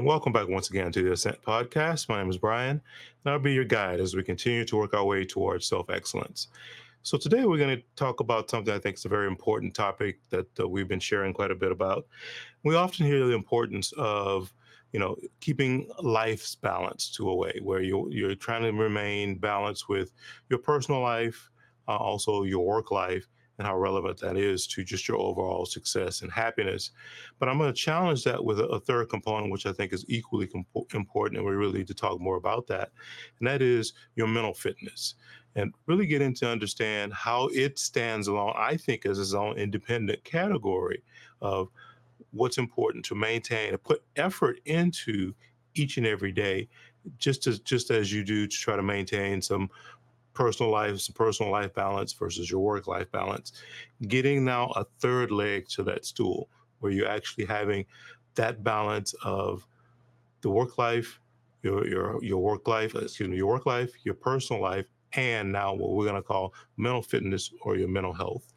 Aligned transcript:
And 0.00 0.06
welcome 0.06 0.32
back 0.32 0.48
once 0.48 0.70
again 0.70 0.90
to 0.92 1.02
the 1.02 1.12
Ascent 1.12 1.42
Podcast. 1.42 2.08
My 2.08 2.22
name 2.22 2.30
is 2.30 2.38
Brian, 2.38 2.80
and 3.22 3.32
I'll 3.32 3.38
be 3.38 3.52
your 3.52 3.66
guide 3.66 4.00
as 4.00 4.16
we 4.16 4.22
continue 4.22 4.64
to 4.64 4.76
work 4.76 4.94
our 4.94 5.04
way 5.04 5.26
towards 5.26 5.66
self 5.66 5.90
excellence. 5.90 6.48
So, 7.02 7.18
today 7.18 7.44
we're 7.44 7.58
going 7.58 7.76
to 7.76 7.82
talk 7.96 8.20
about 8.20 8.48
something 8.48 8.72
I 8.72 8.78
think 8.78 8.96
is 8.96 9.04
a 9.04 9.10
very 9.10 9.26
important 9.26 9.74
topic 9.74 10.18
that 10.30 10.46
uh, 10.58 10.66
we've 10.66 10.88
been 10.88 11.00
sharing 11.00 11.34
quite 11.34 11.50
a 11.50 11.54
bit 11.54 11.70
about. 11.70 12.06
We 12.64 12.76
often 12.76 13.04
hear 13.04 13.26
the 13.26 13.34
importance 13.34 13.92
of 13.98 14.50
you 14.92 15.00
know, 15.00 15.16
keeping 15.40 15.90
life's 16.02 16.54
balance 16.54 17.10
to 17.16 17.28
a 17.28 17.34
way 17.34 17.60
where 17.62 17.82
you're, 17.82 18.10
you're 18.10 18.34
trying 18.34 18.62
to 18.62 18.72
remain 18.72 19.36
balanced 19.36 19.90
with 19.90 20.12
your 20.48 20.60
personal 20.60 21.02
life, 21.02 21.50
uh, 21.88 21.96
also 21.96 22.44
your 22.44 22.64
work 22.64 22.90
life, 22.90 23.28
and 23.60 23.66
how 23.66 23.76
relevant 23.76 24.18
that 24.18 24.38
is 24.38 24.66
to 24.66 24.82
just 24.82 25.06
your 25.06 25.18
overall 25.18 25.66
success 25.66 26.22
and 26.22 26.32
happiness. 26.32 26.92
But 27.38 27.50
I'm 27.50 27.58
going 27.58 27.70
to 27.70 27.78
challenge 27.78 28.24
that 28.24 28.42
with 28.42 28.58
a, 28.58 28.64
a, 28.64 28.80
third 28.80 29.10
component, 29.10 29.52
which 29.52 29.66
I 29.66 29.72
think 29.72 29.92
is 29.92 30.06
equally 30.08 30.46
comp- 30.46 30.94
important, 30.94 31.36
and 31.36 31.46
we 31.46 31.54
really 31.54 31.80
need 31.80 31.88
to 31.88 31.94
talk 31.94 32.18
more 32.22 32.38
about 32.38 32.66
that, 32.68 32.88
and 33.38 33.46
that 33.46 33.60
is 33.60 33.92
your 34.16 34.28
mental 34.28 34.54
fitness. 34.54 35.16
And 35.56 35.74
really 35.86 36.06
get 36.06 36.22
into 36.22 36.48
understand 36.48 37.12
how 37.12 37.50
it 37.52 37.78
stands 37.78 38.28
alone, 38.28 38.54
I 38.56 38.78
think, 38.78 39.04
as 39.04 39.18
its 39.18 39.34
own 39.34 39.58
independent 39.58 40.24
category 40.24 41.02
of 41.42 41.68
what's 42.30 42.56
important 42.56 43.04
to 43.06 43.14
maintain 43.14 43.74
and 43.74 43.82
put 43.82 44.02
effort 44.16 44.60
into 44.64 45.34
each 45.74 45.98
and 45.98 46.06
every 46.06 46.32
day, 46.32 46.66
just 47.18 47.46
as 47.46 47.58
just 47.58 47.90
as 47.90 48.10
you 48.10 48.24
do 48.24 48.46
to 48.46 48.56
try 48.56 48.74
to 48.76 48.82
maintain 48.82 49.42
some 49.42 49.68
personal 50.34 50.70
life, 50.70 51.00
personal 51.14 51.52
life 51.52 51.74
balance 51.74 52.12
versus 52.12 52.50
your 52.50 52.60
work 52.60 52.86
life 52.86 53.10
balance. 53.10 53.52
Getting 54.08 54.44
now 54.44 54.68
a 54.76 54.84
third 55.00 55.30
leg 55.30 55.68
to 55.70 55.82
that 55.84 56.04
stool 56.04 56.48
where 56.80 56.92
you're 56.92 57.08
actually 57.08 57.44
having 57.44 57.84
that 58.34 58.62
balance 58.64 59.14
of 59.22 59.66
the 60.40 60.50
work 60.50 60.78
life, 60.78 61.20
your 61.62 61.86
your 61.86 62.22
your 62.22 62.42
work 62.42 62.66
life, 62.66 62.94
excuse 62.94 63.28
me, 63.28 63.36
your 63.36 63.48
work 63.48 63.66
life, 63.66 63.92
your 64.04 64.14
personal 64.14 64.62
life, 64.62 64.86
and 65.14 65.50
now 65.52 65.74
what 65.74 65.90
we're 65.90 66.04
going 66.04 66.16
to 66.16 66.22
call 66.22 66.54
mental 66.76 67.02
fitness 67.02 67.52
or 67.62 67.76
your 67.76 67.88
mental 67.88 68.12
health 68.12 68.52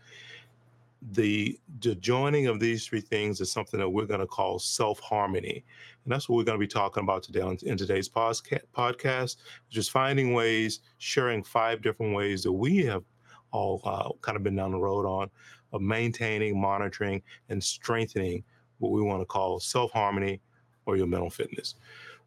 the, 1.11 1.59
the 1.81 1.95
joining 1.95 2.47
of 2.47 2.59
these 2.59 2.85
three 2.85 3.01
things 3.01 3.41
is 3.41 3.51
something 3.51 3.79
that 3.79 3.89
we're 3.89 4.05
going 4.05 4.19
to 4.19 4.27
call 4.27 4.59
self 4.59 4.99
harmony. 4.99 5.63
And 6.03 6.11
that's 6.11 6.27
what 6.27 6.37
we're 6.37 6.43
going 6.43 6.59
to 6.59 6.63
be 6.63 6.67
talking 6.67 7.03
about 7.03 7.23
today 7.23 7.41
on, 7.41 7.57
in 7.63 7.77
today's 7.77 8.09
podcast, 8.09 9.37
just 9.69 9.91
finding 9.91 10.33
ways, 10.33 10.81
sharing 10.97 11.43
five 11.43 11.81
different 11.81 12.13
ways 12.13 12.43
that 12.43 12.51
we 12.51 12.77
have 12.85 13.03
all 13.51 13.81
uh, 13.85 14.09
kind 14.21 14.35
of 14.35 14.43
been 14.43 14.55
down 14.55 14.71
the 14.71 14.79
road 14.79 15.05
on 15.05 15.29
of 15.71 15.81
maintaining, 15.81 16.59
monitoring, 16.59 17.21
and 17.49 17.63
strengthening 17.63 18.43
what 18.79 18.91
we 18.91 19.01
want 19.01 19.21
to 19.21 19.25
call 19.25 19.59
self 19.59 19.91
harmony 19.91 20.41
or 20.85 20.97
your 20.97 21.07
mental 21.07 21.29
fitness. 21.29 21.75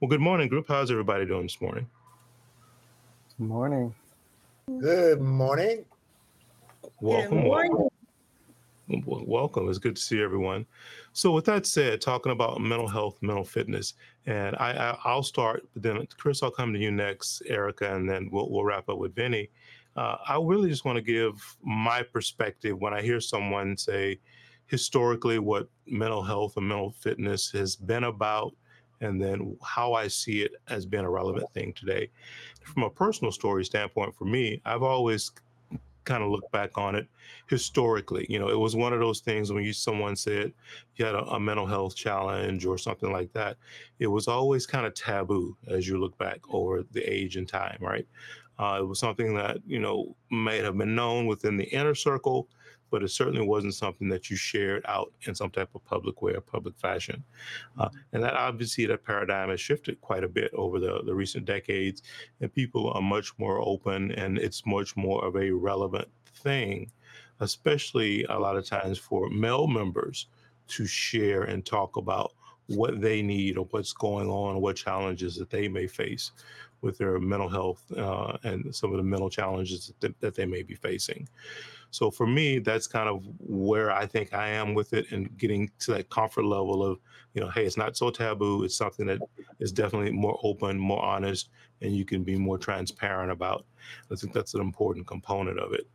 Well, 0.01 0.09
good 0.09 0.21
morning, 0.21 0.49
group. 0.49 0.67
How's 0.69 0.91
everybody 0.91 1.27
doing 1.27 1.43
this 1.43 1.61
morning? 1.61 1.87
Good 3.39 3.49
morning. 3.49 3.95
Good 4.81 5.21
morning. 5.21 5.85
Welcome. 7.01 7.31
Good 7.31 7.45
morning. 7.45 7.73
welcome 7.73 7.96
welcome. 8.89 9.69
It's 9.69 9.79
good 9.79 9.97
to 9.97 10.03
see 10.03 10.23
everyone. 10.23 10.67
So, 11.12 11.33
with 11.33 11.45
that 11.47 11.67
said, 11.67 12.01
talking 12.01 12.33
about 12.33 12.61
mental 12.61 12.89
health, 12.89 13.19
mental 13.23 13.45
fitness, 13.45 13.95
and 14.27 14.56
I, 14.56 14.97
I 15.05 15.15
will 15.15 15.23
start. 15.23 15.67
Then, 15.75 16.06
Chris, 16.17 16.43
I'll 16.43 16.51
come 16.51 16.73
to 16.73 16.78
you 16.78 16.91
next, 16.91 17.43
Erica, 17.47 17.95
and 17.95 18.09
then 18.09 18.28
we'll 18.31 18.51
we'll 18.51 18.65
wrap 18.65 18.89
up 18.89 18.98
with 18.98 19.15
Vinny. 19.15 19.51
Uh, 19.97 20.17
I 20.28 20.39
really 20.41 20.69
just 20.69 20.84
want 20.84 20.97
to 20.97 21.03
give 21.03 21.56
my 21.62 22.03
perspective 22.03 22.78
when 22.78 22.93
I 22.93 23.01
hear 23.01 23.20
someone 23.20 23.77
say, 23.77 24.20
historically, 24.67 25.39
what 25.39 25.69
mental 25.87 26.23
health 26.23 26.56
and 26.56 26.69
mental 26.69 26.91
fitness 26.91 27.50
has 27.53 27.77
been 27.77 28.05
about, 28.05 28.55
and 29.00 29.21
then 29.21 29.56
how 29.62 29.95
I 29.95 30.09
see 30.09 30.43
it 30.43 30.53
as 30.69 30.84
being 30.84 31.05
a 31.05 31.11
relevant 31.11 31.50
thing 31.55 31.73
today. 31.73 32.11
From 32.62 32.83
a 32.83 32.91
personal 32.91 33.33
story 33.33 33.65
standpoint, 33.65 34.15
for 34.15 34.27
me, 34.27 34.61
I've 34.65 34.83
always 34.83 35.31
kind 36.07 36.23
of 36.23 36.31
look 36.31 36.51
back 36.53 36.79
on 36.79 36.95
it 36.95 37.06
historically. 37.49 38.27
You 38.31 38.39
know, 38.39 38.49
it 38.49 38.59
was 38.59 38.75
one 38.75 38.94
of 38.94 39.00
those 39.00 39.21
things 39.21 39.53
when 39.53 39.65
you 39.65 39.75
someone 39.75 40.17
said 40.17 40.53
you 40.97 41.05
had 41.05 41.15
a, 41.15 41.25
a 41.27 41.41
mental 41.41 41.67
health 41.67 41.94
challenge 41.94 42.65
or 42.65 42.78
something 42.78 43.12
like 43.12 43.33
that. 43.34 43.59
It 43.99 44.06
was 44.06 44.28
always 44.28 44.67
kind 44.67 44.87
of 44.87 44.94
taboo 44.94 45.56
as 45.69 45.87
you 45.87 45.99
look 45.99 46.17
back 46.17 46.41
over 46.49 46.84
the 46.93 47.03
age 47.03 47.37
and 47.37 47.47
time, 47.47 47.78
right? 47.81 48.06
Uh, 48.59 48.78
it 48.81 48.87
was 48.87 48.99
something 48.99 49.34
that 49.34 49.59
you 49.67 49.78
know 49.78 50.17
may 50.31 50.59
have 50.59 50.78
been 50.78 50.94
known 50.94 51.27
within 51.27 51.59
the 51.59 51.65
inner 51.65 51.94
circle, 51.94 52.49
but 52.91 53.03
it 53.03 53.11
certainly 53.11 53.47
wasn't 53.47 53.75
something 53.75 54.09
that 54.09 54.31
you 54.31 54.37
shared 54.37 54.85
out 54.87 55.13
in 55.23 55.35
some 55.35 55.51
type 55.51 55.71
of 55.75 55.85
public 55.85 56.23
way 56.23 56.33
or 56.33 56.41
public 56.41 56.77
fashion. 56.77 57.23
Uh, 57.79 57.89
and 58.13 58.23
that 58.23 58.35
obviously 58.35 58.87
that 58.87 59.05
paradigm 59.05 59.51
has 59.51 59.61
shifted 59.61 60.01
quite 60.01 60.25
a 60.25 60.29
bit 60.29 60.51
over 60.55 60.79
the, 60.79 61.01
the 61.05 61.15
recent 61.15 61.45
decades, 61.45 62.03
and 62.41 62.53
people 62.53 62.91
are 62.91 63.03
much 63.03 63.33
more 63.39 63.61
open, 63.61 64.13
and 64.13 64.39
it's 64.39 64.65
much 64.67 64.97
more 64.97 65.25
of 65.25 65.37
a 65.37 65.51
relevant 65.51 66.09
thing, 66.37 66.91
especially 67.41 68.25
a 68.25 68.39
lot 68.39 68.57
of 68.57 68.65
times 68.65 68.99
for 68.99 69.29
male 69.31 69.67
members 69.67 70.27
to 70.69 70.87
share 70.87 71.45
and 71.45 71.65
talk 71.65 71.97
about 71.97 72.33
what 72.67 73.01
they 73.01 73.23
need 73.23 73.57
or 73.57 73.67
what's 73.71 73.93
going 73.93 74.29
on, 74.29 74.57
or 74.57 74.61
what 74.61 74.77
challenges 74.77 75.37
that 75.37 75.51
they 75.51 75.69
may 75.69 75.87
face 75.87 76.33
with 76.83 76.99
their 76.99 77.19
mental 77.19 77.49
health 77.49 77.85
uh, 77.97 78.37
and 78.45 78.75
some 78.75 78.91
of 78.91 78.97
the 78.97 79.03
mental 79.03 79.31
challenges 79.31 79.93
that, 80.01 80.19
that, 80.21 80.35
they 80.35 80.47
may 80.47 80.63
be 80.63 80.75
facing. 80.75 81.29
So 81.91 82.11
for 82.11 82.27
me, 82.27 82.59
that's 82.59 82.87
kind 82.87 83.09
of 83.09 83.25
where 83.39 83.91
I 83.91 84.07
think 84.07 84.35
I 84.35 84.49
am 84.49 84.75
with 84.75 84.93
it 84.93 85.11
and 85.13 85.37
getting 85.39 85.71
to 85.81 85.93
that 85.93 86.11
comfort 86.11 86.45
level 86.45 86.83
of, 86.83 86.99
you 87.35 87.41
know, 87.41 87.49
hey, 87.49 87.65
it's 87.65 87.77
not 87.77 87.97
so 87.97 88.11
taboo. 88.11 88.65
It's 88.65 88.77
something 88.77 89.07
that 89.07 89.21
is 89.61 89.73
definitely 89.73 90.11
more 90.11 90.39
open, 90.43 90.79
more 90.79 91.03
honest, 91.03 91.51
and 91.81 91.95
you 91.95 92.05
can 92.05 92.23
be 92.23 92.37
more 92.37 92.59
transparent 92.59 93.31
about. 93.31 93.65
I 94.11 94.17
think 94.17 94.33
that's 94.33 94.55
an 94.55 94.61
important 94.61 95.07
component 95.07 95.59
of 95.59 95.73
it. 95.73 95.87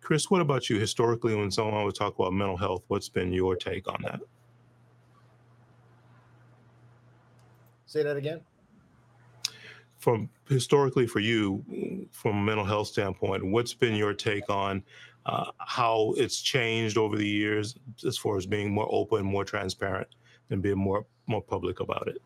Chris, 0.00 0.30
what 0.30 0.40
about 0.40 0.70
you? 0.70 0.78
Historically, 0.78 1.34
when 1.34 1.50
someone 1.50 1.84
would 1.84 1.94
talk 1.94 2.18
about 2.18 2.32
mental 2.32 2.56
health, 2.56 2.82
what's 2.88 3.08
been 3.08 3.32
your 3.32 3.56
take 3.56 3.88
on 3.88 4.00
that? 4.02 4.20
Say 7.86 8.02
that 8.02 8.16
again. 8.16 8.40
From 9.98 10.28
historically 10.48 11.06
for 11.06 11.20
you, 11.20 12.06
from 12.12 12.36
a 12.36 12.42
mental 12.42 12.64
health 12.64 12.88
standpoint, 12.88 13.44
what's 13.44 13.74
been 13.74 13.96
your 13.96 14.14
take 14.14 14.48
on 14.48 14.84
uh, 15.28 15.50
how 15.58 16.14
it's 16.16 16.40
changed 16.40 16.96
over 16.96 17.16
the 17.16 17.26
years 17.26 17.76
as 18.06 18.16
far 18.16 18.38
as 18.38 18.46
being 18.46 18.70
more 18.70 18.88
open, 18.90 19.24
more 19.26 19.44
transparent, 19.44 20.08
and 20.50 20.62
being 20.62 20.78
more 20.78 21.04
more 21.26 21.42
public 21.42 21.80
about 21.80 22.08
it? 22.08 22.22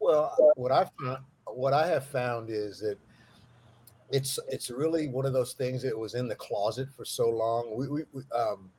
Well, 0.00 0.34
what 0.56 0.72
I 0.72 0.88
found, 1.00 1.18
what 1.46 1.72
I 1.72 1.86
have 1.86 2.04
found 2.04 2.50
is 2.50 2.80
that 2.80 2.98
it's 4.10 4.40
it's 4.48 4.70
really 4.70 5.06
one 5.06 5.24
of 5.24 5.32
those 5.32 5.52
things 5.52 5.82
that 5.82 5.96
was 5.96 6.14
in 6.14 6.26
the 6.26 6.34
closet 6.34 6.88
for 6.96 7.04
so 7.04 7.28
long. 7.28 7.76
We, 7.76 7.86
we, 7.86 8.02
we 8.12 8.22
um, 8.34 8.70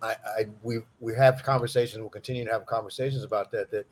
I, 0.00 0.14
I 0.24 0.46
we 0.62 0.78
we 1.00 1.12
have 1.16 1.42
conversations. 1.42 1.98
We'll 2.00 2.10
continue 2.10 2.44
to 2.44 2.52
have 2.52 2.66
conversations 2.66 3.24
about 3.24 3.50
that. 3.50 3.68
That 3.72 3.86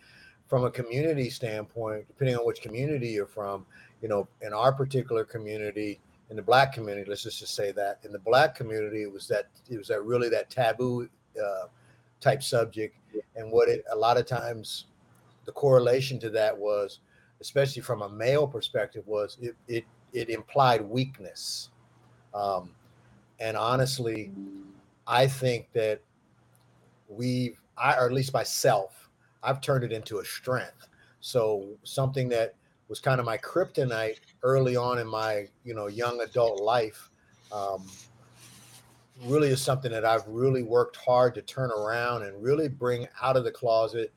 from 0.46 0.64
a 0.64 0.70
community 0.70 1.30
standpoint, 1.30 2.06
depending 2.06 2.36
on 2.36 2.46
which 2.46 2.60
community 2.60 3.08
you're 3.08 3.26
from, 3.26 3.66
you 4.02 4.08
know, 4.08 4.28
in 4.40 4.52
our 4.52 4.72
particular 4.72 5.24
community, 5.24 5.98
in 6.32 6.36
the 6.36 6.42
black 6.42 6.72
community, 6.72 7.04
let's 7.06 7.24
just, 7.24 7.38
just 7.38 7.54
say 7.54 7.72
that 7.72 7.98
in 8.04 8.10
the 8.10 8.18
black 8.18 8.54
community, 8.54 9.02
it 9.02 9.12
was 9.12 9.28
that 9.28 9.48
it 9.68 9.76
was 9.76 9.88
that 9.88 10.02
really 10.02 10.30
that 10.30 10.48
taboo 10.48 11.06
uh, 11.38 11.66
type 12.22 12.42
subject, 12.42 12.96
and 13.36 13.52
what 13.52 13.68
it 13.68 13.84
a 13.92 13.94
lot 13.94 14.16
of 14.16 14.24
times 14.24 14.86
the 15.44 15.52
correlation 15.52 16.18
to 16.20 16.30
that 16.30 16.56
was, 16.56 17.00
especially 17.42 17.82
from 17.82 18.00
a 18.00 18.08
male 18.08 18.46
perspective, 18.46 19.06
was 19.06 19.36
it 19.42 19.54
it 19.68 19.84
it 20.14 20.30
implied 20.30 20.80
weakness. 20.80 21.68
Um, 22.32 22.70
and 23.38 23.54
honestly, 23.54 24.32
I 25.06 25.26
think 25.26 25.70
that 25.74 26.00
we've, 27.10 27.60
I, 27.76 27.96
or 27.96 28.06
at 28.06 28.12
least 28.12 28.32
myself, 28.32 29.10
I've 29.42 29.60
turned 29.60 29.84
it 29.84 29.92
into 29.92 30.20
a 30.20 30.24
strength. 30.24 30.88
So 31.20 31.66
something 31.82 32.30
that 32.30 32.54
was 32.88 33.00
kind 33.00 33.20
of 33.20 33.26
my 33.26 33.36
kryptonite 33.36 34.20
early 34.42 34.76
on 34.76 34.98
in 34.98 35.06
my, 35.06 35.46
you 35.64 35.74
know, 35.74 35.86
young 35.86 36.20
adult 36.20 36.60
life, 36.60 37.10
um, 37.52 37.86
really 39.24 39.48
is 39.48 39.60
something 39.60 39.92
that 39.92 40.04
I've 40.04 40.26
really 40.26 40.62
worked 40.62 40.96
hard 40.96 41.34
to 41.36 41.42
turn 41.42 41.70
around 41.70 42.22
and 42.22 42.42
really 42.42 42.68
bring 42.68 43.06
out 43.22 43.36
of 43.36 43.44
the 43.44 43.52
closet 43.52 44.12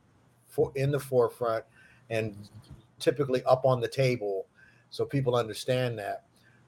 for 0.48 0.72
in 0.76 0.92
the 0.92 1.00
forefront 1.00 1.64
and 2.10 2.36
typically 3.00 3.44
up 3.44 3.66
on 3.66 3.80
the 3.82 3.88
table 3.88 4.48
so 4.90 5.06
people 5.06 5.36
understand 5.36 6.00
that. 6.00 6.24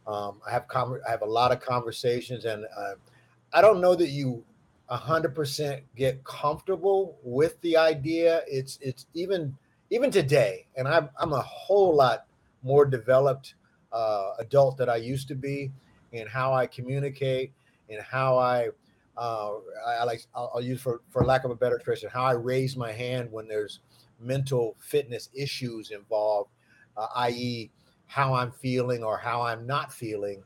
Um, 0.05 0.41
I 0.45 0.51
have 0.51 0.67
com- 0.67 0.99
I 1.07 1.11
have 1.11 1.21
a 1.21 1.25
lot 1.25 1.51
of 1.51 1.59
conversations, 1.59 2.45
and 2.45 2.65
uh, 2.77 2.93
I 3.53 3.61
don't 3.61 3.81
know 3.81 3.95
that 3.95 4.09
you 4.09 4.43
hundred 4.89 5.35
percent 5.35 5.83
get 5.95 6.23
comfortable 6.23 7.17
with 7.23 7.59
the 7.61 7.75
idea. 7.75 8.41
It's 8.47 8.79
it's 8.81 9.05
even 9.13 9.55
even 9.89 10.11
today, 10.11 10.65
and 10.77 10.87
I'm 10.87 11.09
I'm 11.19 11.33
a 11.33 11.41
whole 11.41 11.95
lot 11.95 12.26
more 12.67 12.85
developed 12.85 13.55
uh, 13.91 14.33
adult 14.39 14.77
that 14.77 14.89
I 14.89 14.97
used 14.97 15.27
to 15.29 15.35
be 15.35 15.71
and 16.13 16.27
how 16.27 16.53
I 16.53 16.67
communicate 16.67 17.53
and 17.89 18.01
how 18.01 18.37
I 18.37 18.69
uh, 19.17 19.53
I, 19.87 19.93
I 19.93 20.03
like 20.03 20.21
I'll, 20.35 20.51
I'll, 20.53 20.61
use 20.61 20.79
for 20.79 21.01
for 21.09 21.25
lack 21.25 21.43
of 21.43 21.49
a 21.49 21.55
better 21.55 21.75
expression 21.75 22.09
how 22.13 22.23
I 22.23 22.33
raise 22.33 22.77
my 22.77 22.91
hand 22.91 23.31
when 23.31 23.47
there's 23.47 23.79
mental 24.19 24.75
fitness 24.79 25.29
issues 25.33 25.91
involved, 25.91 26.51
uh, 26.95 27.07
i.e., 27.15 27.71
how 28.05 28.33
I'm 28.33 28.51
feeling 28.51 29.03
or 29.03 29.17
how 29.17 29.41
I'm 29.41 29.65
not 29.65 29.91
feeling. 29.91 30.43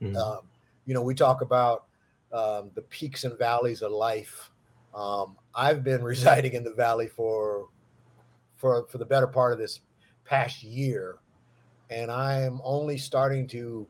Mm-hmm. 0.00 0.16
Um, 0.16 0.40
you 0.86 0.94
know, 0.94 1.02
we 1.02 1.14
talk 1.14 1.40
about 1.40 1.84
um, 2.32 2.70
the 2.74 2.82
peaks 2.82 3.24
and 3.24 3.38
valleys 3.38 3.82
of 3.82 3.92
life. 3.92 4.50
Um, 4.94 5.36
I've 5.54 5.82
been 5.82 6.02
residing 6.12 6.52
in 6.52 6.64
the 6.64 6.72
valley 6.72 7.08
for 7.08 7.68
for 8.56 8.86
for 8.88 8.98
the 8.98 9.04
better 9.04 9.26
part 9.26 9.52
of 9.52 9.58
this 9.58 9.80
past 10.24 10.62
year, 10.62 11.18
and 11.90 12.10
I 12.10 12.40
am 12.40 12.60
only 12.64 12.98
starting 12.98 13.46
to 13.48 13.86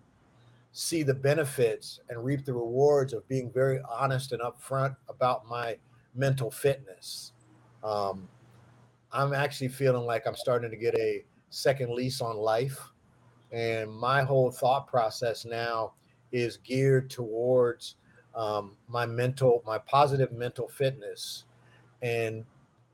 see 0.73 1.03
the 1.03 1.15
benefits 1.15 2.01
and 2.09 2.25
reap 2.25 2.45
the 2.45 2.53
rewards 2.53 3.13
of 3.13 3.27
being 3.29 3.51
very 3.51 3.81
honest 3.89 4.33
and 4.33 4.43
upfront 4.43 4.97
about 5.09 5.49
my 5.49 5.77
mental 6.15 6.51
fitness. 6.51 7.33
Um, 7.83 8.29
I'm 9.13 9.33
actually 9.33 9.69
feeling 9.69 10.05
like 10.05 10.27
I'm 10.27 10.35
starting 10.35 10.71
to 10.71 10.77
get 10.77 10.95
a 10.97 11.25
second 11.51 11.95
lease 11.95 12.21
on 12.21 12.37
life. 12.37 12.79
And 13.53 13.91
my 13.91 14.23
whole 14.23 14.51
thought 14.51 14.89
process 14.89 15.45
now 15.45 15.93
is 16.33 16.57
geared 16.57 17.09
towards 17.09 17.95
um, 18.35 18.77
my 18.89 19.07
mental, 19.07 19.63
my 19.65 19.79
positive 19.79 20.33
mental 20.33 20.67
fitness. 20.67 21.45
And 22.03 22.45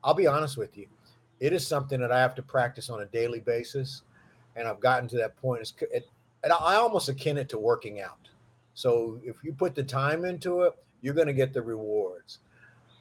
I'll 0.04 0.12
be 0.12 0.26
honest 0.26 0.58
with 0.58 0.76
you, 0.76 0.86
it 1.40 1.54
is 1.54 1.66
something 1.66 2.00
that 2.00 2.12
I 2.12 2.20
have 2.20 2.34
to 2.34 2.42
practice 2.42 2.90
on 2.90 3.00
a 3.00 3.06
daily 3.06 3.40
basis. 3.40 4.02
And 4.56 4.66
I've 4.66 4.80
gotten 4.80 5.08
to 5.08 5.16
that 5.16 5.36
point. 5.36 5.62
It's, 5.62 5.74
it, 5.92 6.08
and 6.42 6.52
I 6.52 6.76
almost 6.76 7.08
akin 7.08 7.38
it 7.38 7.48
to 7.50 7.58
working 7.58 8.00
out. 8.00 8.28
So 8.74 9.20
if 9.24 9.36
you 9.42 9.52
put 9.52 9.74
the 9.74 9.82
time 9.82 10.24
into 10.24 10.62
it, 10.62 10.74
you're 11.02 11.14
going 11.14 11.26
to 11.26 11.32
get 11.32 11.52
the 11.52 11.62
rewards. 11.62 12.38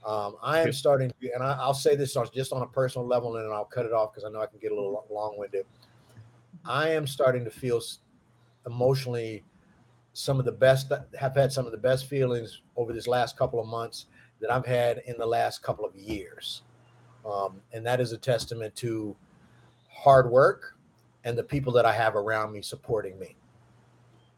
Um, 0.06 0.38
I 0.42 0.60
am 0.60 0.72
starting, 0.72 1.12
to, 1.22 1.32
and 1.34 1.44
I, 1.44 1.66
will 1.66 1.74
say 1.74 1.96
this 1.96 2.16
on, 2.16 2.28
just 2.34 2.54
on 2.54 2.62
a 2.62 2.68
personal 2.68 3.06
level, 3.06 3.36
and 3.36 3.46
then 3.46 3.52
I'll 3.52 3.66
cut 3.66 3.86
it 3.86 3.92
off 3.92 4.14
because 4.14 4.24
I 4.24 4.32
know 4.32 4.42
I 4.42 4.46
can 4.46 4.60
get 4.60 4.72
a 4.72 4.76
little 4.76 5.06
long-winded. 5.10 5.66
I 6.66 6.90
am 6.90 7.06
starting 7.06 7.44
to 7.44 7.52
feel 7.52 7.82
emotionally 8.66 9.44
some 10.14 10.40
of 10.40 10.46
the 10.46 10.52
best 10.52 10.92
have 11.18 11.36
had 11.36 11.52
some 11.52 11.66
of 11.66 11.72
the 11.72 11.78
best 11.78 12.08
feelings 12.08 12.62
over 12.76 12.92
this 12.92 13.08
last 13.08 13.38
couple 13.38 13.60
of 13.60 13.68
months 13.68 14.08
that 14.42 14.52
I've 14.52 14.66
had 14.66 15.02
in 15.06 15.18
the 15.18 15.26
last 15.26 15.62
couple 15.62 15.86
of 15.86 15.96
years, 15.96 16.64
um, 17.26 17.62
and 17.72 17.86
that 17.86 18.02
is 18.02 18.12
a 18.12 18.18
testament 18.18 18.76
to 18.78 19.16
hard 19.90 20.30
work 20.30 20.76
and 21.24 21.38
the 21.38 21.44
people 21.44 21.74
that 21.74 21.86
I 21.86 21.94
have 21.94 22.16
around 22.16 22.52
me 22.52 22.62
supporting 22.62 23.20
me. 23.20 23.36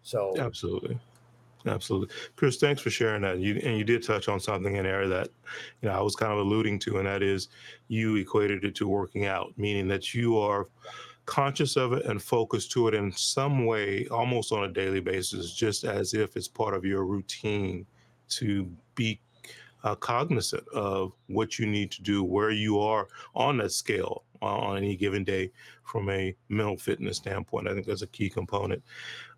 So 0.03 0.33
absolutely. 0.37 0.99
Absolutely. 1.65 2.15
Chris, 2.35 2.57
thanks 2.57 2.81
for 2.81 2.89
sharing 2.89 3.21
that. 3.21 3.39
You 3.39 3.61
and 3.63 3.77
you 3.77 3.83
did 3.83 4.03
touch 4.03 4.27
on 4.27 4.39
something 4.39 4.75
in 4.75 4.83
there 4.83 5.07
that 5.07 5.29
you 5.81 5.89
know 5.89 5.95
I 5.95 6.01
was 6.01 6.15
kind 6.15 6.31
of 6.31 6.39
alluding 6.39 6.79
to, 6.79 6.97
and 6.97 7.07
that 7.07 7.21
is 7.21 7.49
you 7.87 8.15
equated 8.15 8.63
it 8.63 8.75
to 8.75 8.87
working 8.87 9.25
out, 9.25 9.53
meaning 9.57 9.87
that 9.89 10.13
you 10.13 10.39
are 10.39 10.67
conscious 11.25 11.77
of 11.77 11.93
it 11.93 12.05
and 12.05 12.21
focused 12.21 12.71
to 12.71 12.87
it 12.87 12.95
in 12.95 13.11
some 13.11 13.65
way, 13.65 14.07
almost 14.07 14.51
on 14.51 14.63
a 14.63 14.67
daily 14.67 14.99
basis, 14.99 15.53
just 15.53 15.83
as 15.83 16.13
if 16.13 16.35
it's 16.35 16.47
part 16.47 16.73
of 16.73 16.83
your 16.83 17.05
routine 17.05 17.85
to 18.29 18.67
be 18.95 19.19
uh, 19.83 19.95
cognizant 19.95 20.67
of 20.69 21.13
what 21.27 21.59
you 21.59 21.65
need 21.65 21.91
to 21.91 22.01
do, 22.01 22.23
where 22.23 22.51
you 22.51 22.79
are 22.79 23.07
on 23.35 23.57
that 23.57 23.71
scale 23.71 24.23
on 24.41 24.77
any 24.77 24.95
given 24.95 25.23
day 25.23 25.51
from 25.83 26.09
a 26.09 26.35
mental 26.49 26.77
fitness 26.77 27.17
standpoint. 27.17 27.67
I 27.67 27.73
think 27.73 27.85
that's 27.85 28.01
a 28.01 28.07
key 28.07 28.29
component. 28.29 28.81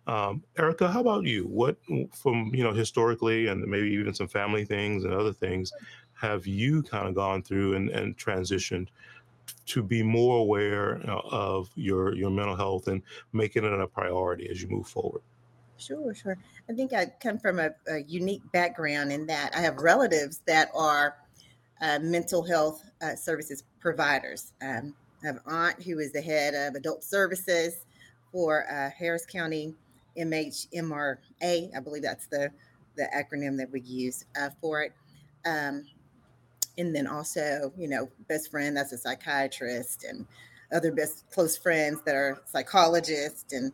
Um, 0.06 0.42
Erica, 0.58 0.88
how 0.90 1.00
about 1.00 1.24
you? 1.24 1.44
What 1.44 1.76
from 2.12 2.54
you 2.54 2.62
know 2.62 2.72
historically 2.72 3.46
and 3.46 3.64
maybe 3.66 3.90
even 3.90 4.14
some 4.14 4.28
family 4.28 4.64
things 4.64 5.04
and 5.04 5.14
other 5.14 5.32
things 5.32 5.72
have 6.20 6.46
you 6.46 6.82
kind 6.82 7.08
of 7.08 7.14
gone 7.14 7.42
through 7.42 7.74
and, 7.74 7.90
and 7.90 8.16
transitioned 8.16 8.88
to 9.66 9.82
be 9.82 10.02
more 10.02 10.38
aware 10.38 11.00
of 11.08 11.70
your 11.74 12.14
your 12.14 12.30
mental 12.30 12.56
health 12.56 12.88
and 12.88 13.02
making 13.32 13.64
it 13.64 13.80
a 13.80 13.86
priority 13.86 14.48
as 14.50 14.62
you 14.62 14.68
move 14.68 14.86
forward? 14.86 15.22
Sure, 15.76 16.14
sure. 16.14 16.38
I 16.70 16.72
think 16.72 16.92
I 16.92 17.06
come 17.20 17.38
from 17.38 17.58
a, 17.58 17.70
a 17.88 18.02
unique 18.04 18.42
background 18.52 19.12
in 19.12 19.26
that 19.26 19.54
I 19.56 19.60
have 19.60 19.76
relatives 19.78 20.40
that 20.46 20.70
are 20.74 21.16
uh, 21.80 21.98
mental 22.00 22.42
health 22.42 22.82
uh, 23.02 23.16
services 23.16 23.64
providers. 23.80 24.52
Um, 24.62 24.94
I 25.22 25.26
have 25.26 25.36
an 25.36 25.42
aunt 25.46 25.82
who 25.82 25.98
is 25.98 26.12
the 26.12 26.22
head 26.22 26.54
of 26.54 26.74
adult 26.74 27.02
services 27.02 27.84
for 28.30 28.66
uh, 28.70 28.90
Harris 28.96 29.26
County 29.26 29.74
MHMRA. 30.16 31.18
I 31.42 31.80
believe 31.82 32.02
that's 32.02 32.26
the 32.26 32.50
the 32.96 33.08
acronym 33.12 33.56
that 33.58 33.68
we 33.72 33.80
use 33.80 34.24
uh, 34.40 34.50
for 34.60 34.82
it. 34.82 34.92
Um, 35.44 35.84
and 36.78 36.94
then 36.94 37.08
also, 37.08 37.72
you 37.76 37.88
know, 37.88 38.08
best 38.28 38.50
friend 38.50 38.76
that's 38.76 38.92
a 38.92 38.98
psychiatrist, 38.98 40.04
and 40.04 40.26
other 40.72 40.92
best 40.92 41.24
close 41.32 41.56
friends 41.56 42.00
that 42.04 42.14
are 42.14 42.42
psychologists, 42.46 43.52
and 43.52 43.72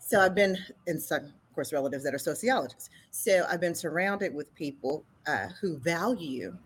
so 0.00 0.20
I've 0.20 0.34
been 0.34 0.58
in 0.86 1.00
some, 1.00 1.32
of 1.52 1.54
course, 1.54 1.70
relatives 1.70 2.02
that 2.04 2.14
are 2.14 2.18
sociologists. 2.18 2.88
So 3.10 3.44
I've 3.46 3.60
been 3.60 3.74
surrounded 3.74 4.34
with 4.34 4.54
people 4.54 5.04
uh, 5.26 5.48
who 5.60 5.76
value 5.76 6.56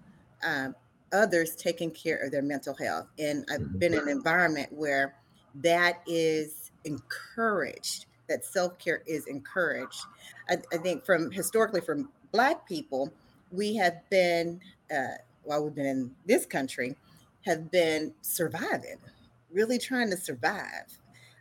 um, 0.46 0.76
others 1.12 1.56
taking 1.56 1.90
care 1.90 2.18
of 2.18 2.30
their 2.30 2.42
mental 2.42 2.72
health, 2.72 3.08
and 3.18 3.44
I've 3.52 3.80
been 3.80 3.94
in 3.94 4.00
an 4.00 4.08
environment 4.08 4.72
where 4.72 5.16
that 5.56 6.02
is 6.06 6.70
encouraged 6.84 8.06
that 8.28 8.44
self 8.44 8.78
care 8.78 9.02
is 9.06 9.26
encouraged. 9.26 10.04
I, 10.48 10.58
I, 10.72 10.76
think 10.78 11.04
from 11.04 11.30
historically 11.30 11.80
from 11.80 12.10
Black 12.32 12.66
people, 12.66 13.12
we 13.50 13.74
have 13.76 14.08
been, 14.10 14.60
uh, 14.94 15.18
while 15.42 15.64
we've 15.64 15.74
been 15.74 15.86
in 15.86 16.10
this 16.26 16.46
country, 16.46 16.96
have 17.42 17.70
been 17.70 18.12
surviving, 18.22 18.98
really 19.50 19.78
trying 19.78 20.10
to 20.10 20.16
survive. 20.16 20.98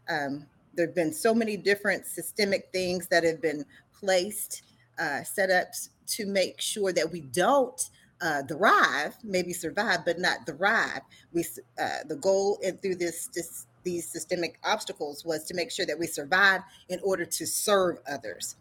Um, 0.10 0.46
there 0.76 0.88
have 0.88 0.96
been 0.96 1.14
so 1.14 1.34
many 1.34 1.58
different 1.58 2.06
systemic 2.06 2.70
things 2.72 3.08
that 3.08 3.24
have 3.24 3.42
been 3.42 3.66
placed, 3.98 4.64
uh, 5.00 5.24
set 5.24 5.50
up 5.50 5.68
to 6.08 6.26
make 6.26 6.62
sure 6.62 6.92
that 6.94 7.12
we 7.12 7.22
don't 7.22 7.90
uh, 8.22 8.44
thrive, 8.44 9.16
maybe 9.24 9.54
survive, 9.54 10.00
but 10.06 10.20
not 10.20 10.46
thrive. 10.46 11.02
We 11.34 11.46
uh, 11.80 12.04
the 12.08 12.16
goal 12.16 12.60
and 12.64 12.82
through 12.82 12.96
this, 12.96 13.30
this 13.34 13.68
these 13.84 14.08
systemic 14.08 14.58
obstacles 14.64 15.24
was 15.24 15.44
to 15.46 15.54
make 15.54 15.72
sure 15.72 15.86
that 15.86 15.98
we 15.98 16.08
survive 16.08 16.62
in 16.90 17.00
order 17.04 17.24
to 17.24 17.46
serve 17.46 18.00
others 18.10 18.56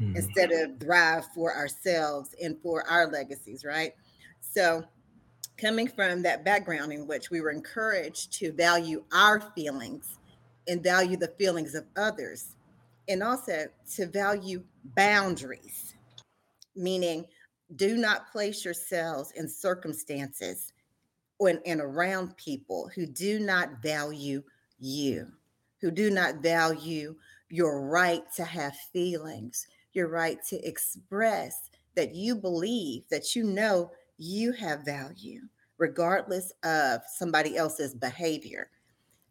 mm-hmm. 0.00 0.16
instead 0.16 0.50
of 0.52 0.80
thrive 0.80 1.26
for 1.34 1.54
ourselves 1.54 2.34
and 2.42 2.56
for 2.62 2.88
our 2.88 3.06
legacies, 3.10 3.64
right? 3.64 3.94
So, 4.40 4.84
coming 5.58 5.86
from 5.86 6.22
that 6.22 6.44
background 6.44 6.92
in 6.92 7.06
which 7.06 7.30
we 7.30 7.40
were 7.40 7.50
encouraged 7.50 8.32
to 8.34 8.52
value 8.52 9.04
our 9.12 9.40
feelings 9.54 10.18
and 10.68 10.82
value 10.82 11.16
the 11.16 11.34
feelings 11.38 11.74
of 11.74 11.84
others, 11.96 12.56
and 13.08 13.22
also 13.22 13.66
to 13.94 14.06
value 14.06 14.62
boundaries, 14.96 15.94
meaning 16.74 17.26
do 17.76 17.96
not 17.96 18.30
place 18.30 18.64
yourselves 18.64 19.32
in 19.36 19.48
circumstances 19.48 20.72
and, 21.40 21.60
and 21.66 21.80
around 21.80 22.36
people 22.36 22.90
who 22.94 23.06
do 23.06 23.38
not 23.38 23.82
value 23.82 24.42
you, 24.78 25.26
who 25.80 25.90
do 25.90 26.10
not 26.10 26.36
value 26.36 27.14
your 27.50 27.82
right 27.82 28.22
to 28.36 28.44
have 28.44 28.76
feelings, 28.92 29.66
your 29.92 30.08
right 30.08 30.38
to 30.48 30.60
express 30.66 31.70
that 31.94 32.14
you 32.14 32.34
believe, 32.34 33.04
that 33.10 33.36
you 33.36 33.44
know 33.44 33.90
you 34.18 34.52
have 34.52 34.84
value, 34.84 35.40
regardless 35.78 36.52
of 36.64 37.00
somebody 37.06 37.56
else's 37.56 37.94
behavior. 37.94 38.70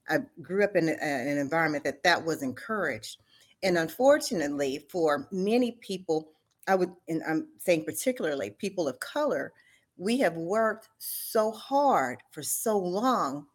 I 0.10 0.20
grew 0.42 0.64
up 0.64 0.76
in 0.76 0.90
a, 0.90 0.94
an 1.02 1.38
environment 1.38 1.84
that 1.86 2.04
that 2.04 2.26
was 2.26 2.42
encouraged. 2.42 3.18
And 3.62 3.78
unfortunately, 3.78 4.86
for 4.90 5.28
many 5.32 5.74
people, 5.82 6.32
I 6.68 6.76
would, 6.76 6.92
and 7.08 7.22
I'm 7.28 7.48
saying 7.60 7.86
particularly 7.86 8.52
people 8.52 8.88
of 8.88 9.00
color, 9.00 9.54
we 9.98 10.18
have 10.20 10.36
worked 10.36 10.90
so 10.98 11.52
hard 11.52 12.20
for 12.32 12.44
so 12.44 12.78
long 12.78 13.46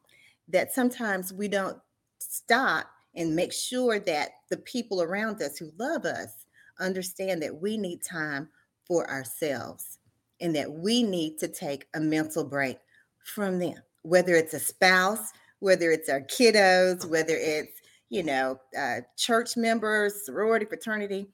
that 0.49 0.73
sometimes 0.73 1.33
we 1.33 1.49
don't 1.49 1.79
stop 2.19 2.87
and 3.15 3.35
make 3.35 3.53
sure 3.53 3.99
that 3.99 4.31
the 4.49 4.57
people 4.59 5.03
around 5.03 5.43
us 5.43 5.59
who 5.59 5.73
love 5.79 6.05
us 6.05 6.47
understand 6.81 7.43
that 7.43 7.61
we 7.61 7.77
need 7.77 8.03
time 8.03 8.49
for 8.87 9.11
ourselves 9.11 9.99
and 10.41 10.55
that 10.55 10.71
we 10.71 11.03
need 11.03 11.39
to 11.39 11.49
take 11.49 11.87
a 11.95 12.01
mental 12.01 12.45
break 12.45 12.79
from 13.25 13.59
them, 13.59 13.77
whether 14.03 14.35
it's 14.35 14.55
a 14.55 14.61
spouse, 14.61 15.33
whether 15.61 15.91
it's 15.91 16.09
our 16.09 16.21
kiddos, 16.21 17.05
whether 17.05 17.35
it's, 17.37 17.81
you 18.11 18.23
know, 18.23 18.59
uh, 18.79 19.01
church 19.17 19.57
members, 19.57 20.25
sorority, 20.25 20.67
fraternity. 20.67 21.29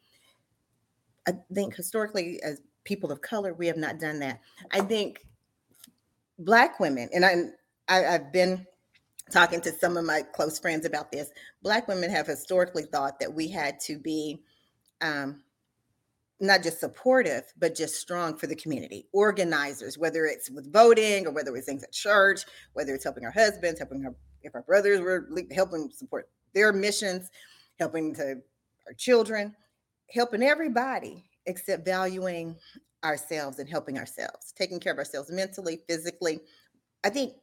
I 1.29 1.33
think 1.53 1.75
historically, 1.75 2.43
as 2.43 2.61
people 2.85 3.11
of 3.11 3.21
color, 3.21 3.55
we 3.55 3.67
have 3.67 3.77
not 3.77 3.99
done 3.99 4.19
that. 4.21 4.41
I 4.71 4.81
think 4.81 5.27
Black 6.39 6.81
women, 6.81 7.09
and 7.15 7.25
I, 7.25 7.45
I 7.89 8.15
I've 8.15 8.33
been 8.33 8.67
talking 9.31 9.61
to 9.63 9.73
some 9.73 9.97
of 9.97 10.05
my 10.05 10.23
close 10.23 10.59
friends 10.59 10.85
about 10.85 11.11
this. 11.11 11.31
Black 11.63 11.89
women 11.89 12.11
have 12.11 12.27
historically 12.27 12.85
thought 12.85 13.19
that 13.21 13.33
we 13.33 13.49
had 13.49 13.81
to 13.81 13.99
be 13.99 14.43
um, 15.01 15.43
not 16.47 16.63
just 16.63 16.81
supportive, 16.81 17.45
but 17.59 17.75
just 17.75 17.97
strong 17.97 18.37
for 18.37 18.47
the 18.47 18.57
community. 18.57 19.07
Organizers, 19.13 19.99
whether 19.99 20.27
it's 20.27 20.51
with 20.51 20.73
voting 20.73 21.27
or 21.27 21.31
whether 21.31 21.55
it's 21.57 21.67
things 21.67 21.83
at 21.83 21.93
church, 21.93 22.43
whether 22.73 22.95
it's 22.95 23.05
helping 23.05 23.25
our 23.25 23.31
husbands, 23.31 23.79
helping 23.79 24.05
our 24.05 24.15
if 24.43 24.55
our 24.55 24.63
brothers 24.63 25.01
were 25.01 25.29
helping 25.53 25.91
support 25.91 26.29
their 26.53 26.73
missions, 26.73 27.31
helping 27.79 28.15
to 28.15 28.37
our 28.87 28.93
children, 28.97 29.55
helping 30.11 30.43
everybody 30.43 31.25
except 31.47 31.85
valuing 31.85 32.57
ourselves 33.05 33.59
and 33.59 33.69
helping 33.69 33.99
ourselves, 33.99 34.53
taking 34.57 34.81
care 34.81 34.93
of 34.93 34.99
ourselves 34.99 35.31
mentally, 35.31 35.81
physically. 35.89 36.41
I 37.05 37.11
think 37.11 37.35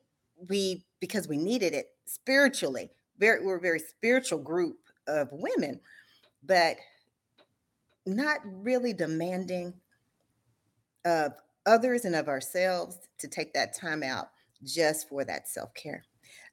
we 0.49 0.85
because 0.99 1.27
we 1.27 1.37
needed 1.37 1.73
it 1.73 1.87
spiritually. 2.05 2.89
Very, 3.17 3.45
we're 3.45 3.57
a 3.57 3.61
very 3.61 3.79
spiritual 3.79 4.39
group 4.39 4.77
of 5.07 5.29
women, 5.31 5.79
but 6.43 6.77
not 8.05 8.39
really 8.45 8.93
demanding 8.93 9.73
of 11.05 11.33
others 11.65 12.05
and 12.05 12.15
of 12.15 12.27
ourselves 12.27 12.97
to 13.19 13.27
take 13.27 13.53
that 13.53 13.75
time 13.75 14.03
out 14.03 14.29
just 14.63 15.09
for 15.09 15.23
that 15.25 15.47
self 15.47 15.73
care. 15.73 16.03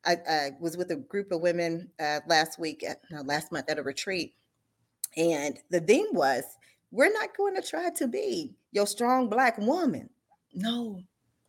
I, 0.05 0.17
I, 0.29 0.51
was 0.61 0.77
with 0.77 0.91
a 0.91 0.97
group 0.97 1.33
of 1.33 1.41
women 1.41 1.91
uh, 2.01 2.21
last 2.29 2.59
week, 2.59 2.85
at, 2.85 3.01
no, 3.11 3.23
last 3.23 3.51
month 3.51 3.69
at 3.69 3.79
a 3.79 3.83
retreat, 3.83 4.35
and 5.17 5.59
the 5.71 5.81
theme 5.81 6.07
was 6.13 6.45
we're 6.91 7.13
not 7.13 7.37
going 7.37 7.55
to 7.57 7.63
try 7.63 7.91
to 7.91 8.07
be 8.07 8.55
your 8.73 8.87
strong 8.87 9.29
black 9.29 9.59
woman. 9.59 10.09
No, 10.55 11.03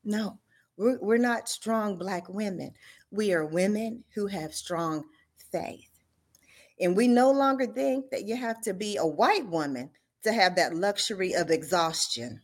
no, 0.03 0.39
we're, 0.77 0.99
we're 0.99 1.17
not 1.17 1.47
strong 1.47 1.97
black 1.97 2.27
women. 2.27 2.73
We 3.11 3.33
are 3.33 3.45
women 3.45 4.03
who 4.13 4.27
have 4.27 4.53
strong 4.53 5.05
faith. 5.51 5.88
And 6.79 6.95
we 6.95 7.07
no 7.07 7.31
longer 7.31 7.65
think 7.65 8.09
that 8.11 8.25
you 8.25 8.35
have 8.35 8.61
to 8.61 8.73
be 8.73 8.97
a 8.97 9.05
white 9.05 9.47
woman 9.47 9.89
to 10.23 10.31
have 10.31 10.55
that 10.55 10.75
luxury 10.75 11.33
of 11.33 11.49
exhaustion. 11.49 12.41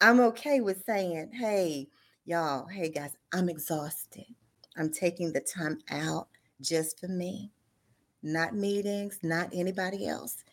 I'm 0.00 0.20
okay 0.20 0.60
with 0.60 0.84
saying, 0.84 1.30
hey, 1.32 1.88
y'all, 2.24 2.66
hey 2.66 2.90
guys, 2.90 3.16
I'm 3.32 3.48
exhausted. 3.48 4.26
I'm 4.76 4.90
taking 4.90 5.32
the 5.32 5.40
time 5.40 5.78
out 5.90 6.28
just 6.60 6.98
for 6.98 7.08
me, 7.08 7.50
not 8.22 8.54
meetings, 8.54 9.18
not 9.22 9.50
anybody 9.52 10.06
else. 10.06 10.44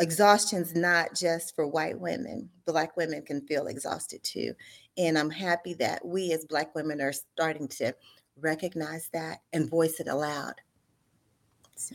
Exhaustion's 0.00 0.74
not 0.76 1.14
just 1.14 1.56
for 1.56 1.66
white 1.66 1.98
women. 1.98 2.48
Black 2.66 2.96
women 2.96 3.22
can 3.22 3.46
feel 3.46 3.66
exhausted 3.66 4.22
too. 4.22 4.54
And 4.96 5.18
I'm 5.18 5.30
happy 5.30 5.74
that 5.74 6.04
we 6.04 6.32
as 6.32 6.44
Black 6.44 6.74
women 6.74 7.00
are 7.00 7.12
starting 7.12 7.66
to 7.68 7.92
recognize 8.40 9.08
that 9.12 9.40
and 9.52 9.68
voice 9.68 9.98
it 9.98 10.08
aloud. 10.08 10.54
So. 11.78 11.94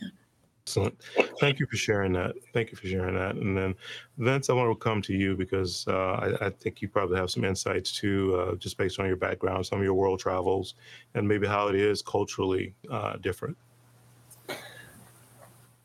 Excellent. 0.66 0.98
Thank 1.40 1.60
you 1.60 1.66
for 1.66 1.76
sharing 1.76 2.14
that. 2.14 2.36
Thank 2.54 2.70
you 2.70 2.76
for 2.78 2.86
sharing 2.86 3.14
that. 3.16 3.36
And 3.36 3.54
then, 3.54 3.74
Vince, 4.16 4.48
I 4.48 4.54
want 4.54 4.72
to 4.72 4.82
come 4.82 5.02
to 5.02 5.12
you 5.12 5.36
because 5.36 5.84
uh, 5.86 6.36
I, 6.40 6.46
I, 6.46 6.50
think 6.50 6.80
you 6.80 6.88
probably 6.88 7.18
have 7.18 7.30
some 7.30 7.44
insights 7.44 7.92
too, 7.92 8.34
uh, 8.34 8.54
just 8.54 8.78
based 8.78 8.98
on 8.98 9.06
your 9.06 9.16
background, 9.16 9.66
some 9.66 9.78
of 9.78 9.84
your 9.84 9.92
world 9.92 10.20
travels, 10.20 10.74
and 11.14 11.28
maybe 11.28 11.46
how 11.46 11.68
it 11.68 11.74
is 11.74 12.00
culturally 12.00 12.74
uh, 12.90 13.16
different. 13.18 13.58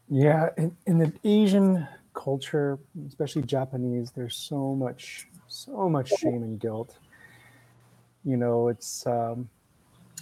Yeah, 0.08 0.48
in, 0.58 0.76
in, 0.88 0.98
the 0.98 1.12
Asian 1.26 1.86
culture, 2.14 2.80
especially 3.06 3.42
Japanese, 3.42 4.12
there's 4.12 4.38
so 4.38 4.76
much, 4.76 5.28
so 5.50 5.90
much 5.90 6.10
shame 6.18 6.42
and 6.42 6.58
guilt. 6.58 6.98
You 8.24 8.38
know, 8.38 8.70
it's. 8.70 9.06
Um, 9.06 9.50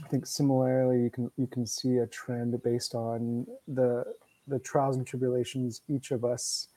I 0.03 0.07
think 0.07 0.25
similarly, 0.25 1.01
you 1.01 1.09
can 1.09 1.31
you 1.37 1.47
can 1.47 1.65
see 1.65 1.97
a 1.97 2.07
trend 2.07 2.61
based 2.63 2.95
on 2.95 3.47
the 3.67 4.05
the 4.47 4.59
trials 4.59 4.95
and 4.97 5.05
tribulations 5.05 5.81
each 5.89 6.11
of 6.11 6.23
us 6.23 6.69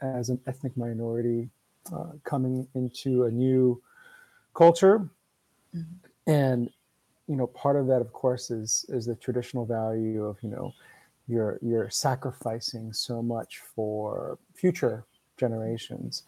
as 0.00 0.28
an 0.28 0.40
ethnic 0.46 0.76
minority 0.76 1.48
uh, 1.92 2.12
coming 2.24 2.66
into 2.74 3.24
a 3.24 3.30
new 3.30 3.80
culture 4.54 5.08
mm-hmm. 5.74 6.30
and 6.30 6.70
you 7.26 7.36
know 7.36 7.46
part 7.48 7.76
of 7.76 7.86
that 7.86 8.00
of 8.00 8.12
course 8.12 8.50
is 8.50 8.84
is 8.88 9.06
the 9.06 9.14
traditional 9.16 9.64
value 9.64 10.24
of 10.24 10.36
you 10.42 10.48
know 10.48 10.72
you're 11.26 11.58
you're 11.62 11.90
sacrificing 11.90 12.92
so 12.92 13.22
much 13.22 13.58
for 13.74 14.38
future 14.54 15.04
generations 15.36 16.24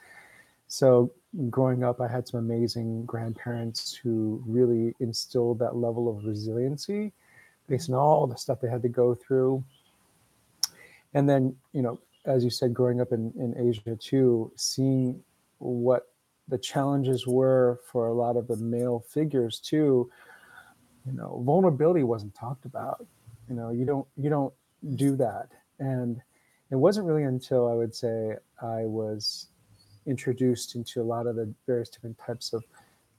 so 0.66 1.12
growing 1.50 1.82
up 1.82 2.00
i 2.00 2.06
had 2.06 2.26
some 2.28 2.38
amazing 2.40 3.04
grandparents 3.04 3.94
who 3.94 4.42
really 4.46 4.94
instilled 5.00 5.58
that 5.58 5.76
level 5.76 6.08
of 6.08 6.24
resiliency 6.24 7.12
based 7.68 7.88
on 7.90 7.96
all 7.96 8.26
the 8.26 8.36
stuff 8.36 8.60
they 8.60 8.68
had 8.68 8.82
to 8.82 8.88
go 8.88 9.14
through. 9.14 9.64
And 11.14 11.28
then 11.28 11.56
you 11.72 11.82
know 11.82 12.00
as 12.26 12.42
you 12.42 12.50
said 12.50 12.72
growing 12.72 13.00
up 13.00 13.12
in, 13.12 13.32
in 13.36 13.54
asia 13.68 13.96
too 13.96 14.50
seeing 14.56 15.22
what 15.58 16.08
the 16.48 16.56
challenges 16.58 17.26
were 17.26 17.80
for 17.90 18.06
a 18.06 18.14
lot 18.14 18.36
of 18.36 18.48
the 18.48 18.56
male 18.56 19.04
figures 19.08 19.60
too 19.60 20.10
you 21.06 21.12
know 21.12 21.42
vulnerability 21.44 22.02
wasn't 22.02 22.34
talked 22.34 22.64
about. 22.64 23.06
You 23.48 23.54
know 23.54 23.70
you 23.70 23.84
don't 23.84 24.06
you 24.16 24.30
don't 24.30 24.54
do 24.96 25.16
that. 25.16 25.48
And 25.78 26.20
it 26.70 26.76
wasn't 26.76 27.06
really 27.06 27.24
until 27.24 27.68
i 27.68 27.74
would 27.74 27.94
say 27.94 28.36
i 28.60 28.84
was 28.84 29.48
introduced 30.06 30.75
into 30.75 31.00
a 31.00 31.04
lot 31.04 31.26
of 31.26 31.37
the 31.37 31.52
various 31.66 31.88
different 31.88 32.18
types 32.18 32.52
of 32.52 32.64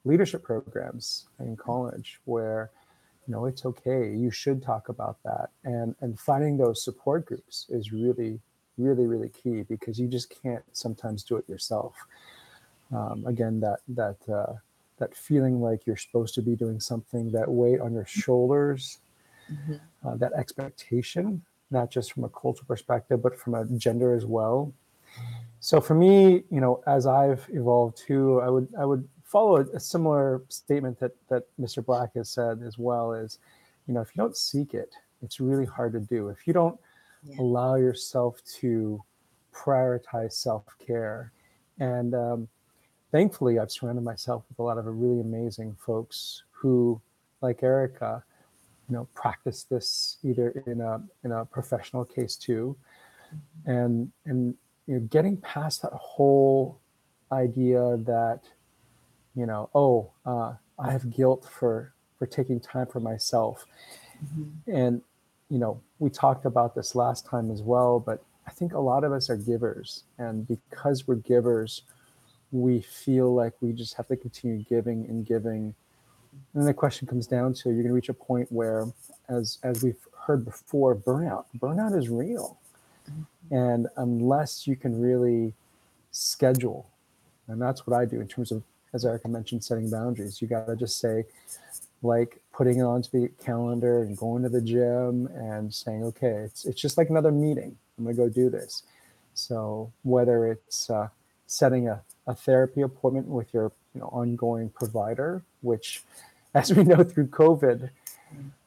leadership 0.04 0.44
programs 0.44 1.26
in 1.40 1.56
college 1.56 2.20
where 2.26 2.70
you 3.28 3.34
know 3.34 3.46
it's 3.46 3.66
okay 3.66 4.14
you 4.14 4.30
should 4.30 4.62
talk 4.62 4.90
about 4.90 5.18
that. 5.24 5.50
And 5.64 5.96
and 6.02 6.20
finding 6.20 6.58
those 6.58 6.84
support 6.84 7.26
groups 7.26 7.66
is 7.70 7.92
really 7.92 8.40
really 8.78 9.08
really 9.08 9.30
key 9.30 9.64
because 9.64 10.00
you 10.00 10.08
just 10.08 10.34
can't 10.42 10.64
sometimes 10.74 11.24
do 11.24 11.38
it 11.38 11.50
yourself. 11.50 11.96
Um, 12.92 13.26
again 13.26 13.60
that 13.62 13.80
that 13.88 14.18
uh, 14.32 14.54
that 14.98 15.16
feeling 15.16 15.62
like 15.62 15.86
you're 15.86 15.98
supposed 15.98 16.36
to 16.36 16.42
be 16.42 16.56
doing 16.56 16.80
something 16.80 17.32
that 17.32 17.50
weight 17.50 17.82
on 17.82 17.94
your 17.94 18.06
shoulders 18.06 19.00
mm-hmm. 19.52 19.76
uh, 20.08 20.16
that 20.18 20.34
expectation 20.34 21.42
not 21.72 21.90
just 21.90 22.14
from 22.14 22.24
a 22.24 22.30
cultural 22.30 22.68
perspective 22.68 23.22
but 23.22 23.38
from 23.38 23.56
a 23.56 23.66
gender 23.78 24.14
as 24.14 24.26
well 24.26 24.72
so 25.66 25.82
for 25.82 25.96
me 25.96 26.44
you 26.52 26.62
know 26.62 26.82
as 26.86 27.06
i've 27.08 27.46
evolved 27.52 27.98
too 27.98 28.40
i 28.42 28.50
would 28.50 28.68
i 28.78 28.86
would 28.86 29.08
follow 29.26 29.58
a, 29.58 29.66
a, 29.76 29.80
similar 29.80 30.44
statement 30.48 30.98
that 31.00 31.12
that 31.30 31.44
Mr. 31.60 31.86
Black 31.86 32.12
has 32.16 32.30
said 32.30 32.62
as 32.66 32.78
well 32.78 33.14
is, 33.14 33.40
you 33.88 33.94
know, 33.94 34.00
if 34.00 34.16
you 34.16 34.24
don't 34.24 34.38
seek 34.38 34.74
it, 34.74 34.94
it's 35.22 35.40
really 35.40 35.66
hard 35.66 35.92
to 35.94 36.00
do. 36.00 36.30
If 36.30 36.48
you 36.48 36.54
don't 36.54 36.80
yeah. 37.24 37.42
allow 37.42 37.76
yourself 37.76 38.40
to 38.60 39.04
prioritize 39.54 40.34
self 40.34 40.64
care, 40.80 41.32
and 41.80 42.14
um, 42.14 42.48
thankfully, 43.12 43.60
I've 43.60 43.72
surrounded 43.72 44.04
myself 44.04 44.46
with 44.48 44.60
a 44.60 44.64
lot 44.64 44.78
of 44.78 44.86
really 44.86 45.20
amazing 45.20 45.76
folks 45.86 46.44
who, 46.52 47.02
like 47.42 47.64
Erica, 47.64 48.24
you 48.88 48.96
know, 48.96 49.08
practice 49.16 49.64
this 49.64 50.18
either 50.24 50.64
in 50.68 50.80
a 50.80 51.02
in 51.24 51.32
a 51.32 51.44
professional 51.44 52.06
case 52.06 52.36
too, 52.36 52.78
mm-hmm. 53.34 53.72
and 53.72 54.12
and 54.26 54.56
you 54.88 54.96
know, 54.96 55.02
getting 55.02 55.38
past 55.38 55.82
that 55.82 55.94
whole 55.94 56.80
idea 57.32 57.98
that 58.06 58.42
you 59.36 59.46
know, 59.46 59.70
oh, 59.76 60.12
uh, 60.26 60.54
I 60.80 60.92
have 60.92 61.14
guilt 61.16 61.48
for 61.52 61.94
for 62.18 62.26
taking 62.26 62.60
time 62.60 62.88
for 62.88 63.00
myself. 63.00 63.66
Mm-hmm. 64.24 64.72
And 64.72 65.02
you 65.50 65.60
know, 65.60 65.82
we 66.00 66.10
talked 66.10 66.46
about 66.46 66.74
this 66.74 66.96
last 66.96 67.26
time 67.26 67.52
as 67.52 67.62
well, 67.62 68.00
but 68.00 68.24
I 68.48 68.52
think 68.52 68.74
a 68.74 68.80
lot 68.80 69.04
of 69.04 69.12
us 69.12 69.30
are 69.30 69.38
givers, 69.38 70.04
and 70.18 70.48
because 70.48 71.08
we're 71.08 71.16
givers, 71.16 71.84
we 72.52 72.82
feel 72.82 73.34
like 73.34 73.54
we 73.62 73.74
just 73.74 73.96
have 73.96 74.08
to 74.08 74.16
continue 74.16 74.64
giving 74.64 75.06
and 75.08 75.26
giving. 75.26 75.76
And 76.54 76.62
then 76.62 76.66
the 76.66 76.74
question 76.74 77.08
comes 77.08 77.28
down 77.28 77.54
to 77.56 77.70
you're 77.70 77.76
going 77.76 77.88
to 77.88 77.94
reach 77.94 78.10
a 78.10 78.14
point 78.14 78.52
where, 78.52 78.88
as 79.30 79.60
as 79.64 79.84
we've 79.84 80.08
heard 80.26 80.46
before, 80.46 80.96
burnout. 80.96 81.46
Burnout 81.60 81.98
is 81.98 82.10
real. 82.10 82.60
And 83.52 83.88
unless 83.98 84.68
you 84.68 84.76
can 84.76 85.00
really 85.00 85.54
schedule, 86.12 86.90
and 87.48 87.62
that's 87.62 87.86
what 87.86 88.00
I 88.00 88.06
do 88.06 88.22
in 88.22 88.28
terms 88.28 88.52
of 88.52 88.64
as 88.96 89.06
Erica 89.06 89.28
mentioned, 89.28 89.64
setting 89.64 89.90
boundaries. 89.90 90.42
You 90.42 90.48
got 90.48 90.66
to 90.68 90.76
just 90.76 91.00
say, 91.00 91.26
like 92.02 92.40
putting 92.54 92.80
it 92.80 92.84
onto 92.84 93.10
the 93.12 93.30
calendar 93.44 94.04
and 94.04 94.18
going 94.18 94.42
to 94.44 94.50
the 94.50 94.62
gym 94.62 95.28
and 95.36 95.74
saying, 95.74 96.04
okay, 96.04 96.46
it's 96.46 96.66
it's 96.66 96.82
just 96.82 96.98
like 96.98 97.10
another 97.10 97.32
meeting. 97.32 97.78
I'm 97.98 98.06
gonna 98.06 98.16
go 98.16 98.30
do 98.30 98.50
this. 98.50 98.84
So 99.34 99.92
whether 100.04 100.48
it's 100.48 100.90
uh, 100.90 101.10
setting 101.46 101.90
a, 101.90 102.02
a 102.26 102.34
therapy 102.34 102.82
appointment 102.82 103.28
with 103.28 103.54
your 103.54 103.72
you 103.94 104.02
know 104.02 104.08
ongoing 104.08 104.70
provider, 104.70 105.44
which, 105.62 106.04
as 106.54 106.74
we 106.74 106.84
know 106.84 107.04
through 107.04 107.28
COVID, 107.28 107.90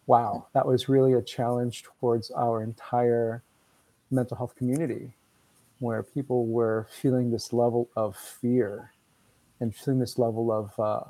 wow, 0.07 0.47
that 0.53 0.67
was 0.67 0.89
really 0.89 1.15
a 1.15 1.23
challenge 1.23 1.85
towards 1.85 2.31
our 2.33 2.63
entire 2.63 3.43
mental 4.11 4.37
health 4.37 4.55
community, 4.57 5.13
where 5.79 6.03
people 6.03 6.47
were 6.47 6.87
feeling 6.91 7.31
this 7.31 7.53
level 7.53 7.89
of 7.97 8.17
fear 8.17 8.93
and 9.61 9.75
feeling 9.75 10.01
this 10.01 10.19
level 10.19 10.53
of 10.53 10.79
uh, 10.79 11.05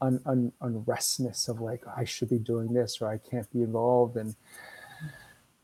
un, 0.00 0.20
un, 0.26 0.52
unrestness 0.60 1.48
of 1.48 1.60
like 1.60 1.82
I 1.96 2.04
should 2.04 2.28
be 2.28 2.38
doing 2.38 2.72
this 2.72 3.00
or 3.00 3.08
I 3.08 3.18
can't 3.18 3.50
be 3.52 3.62
involved 3.62 4.16
and 4.16 4.34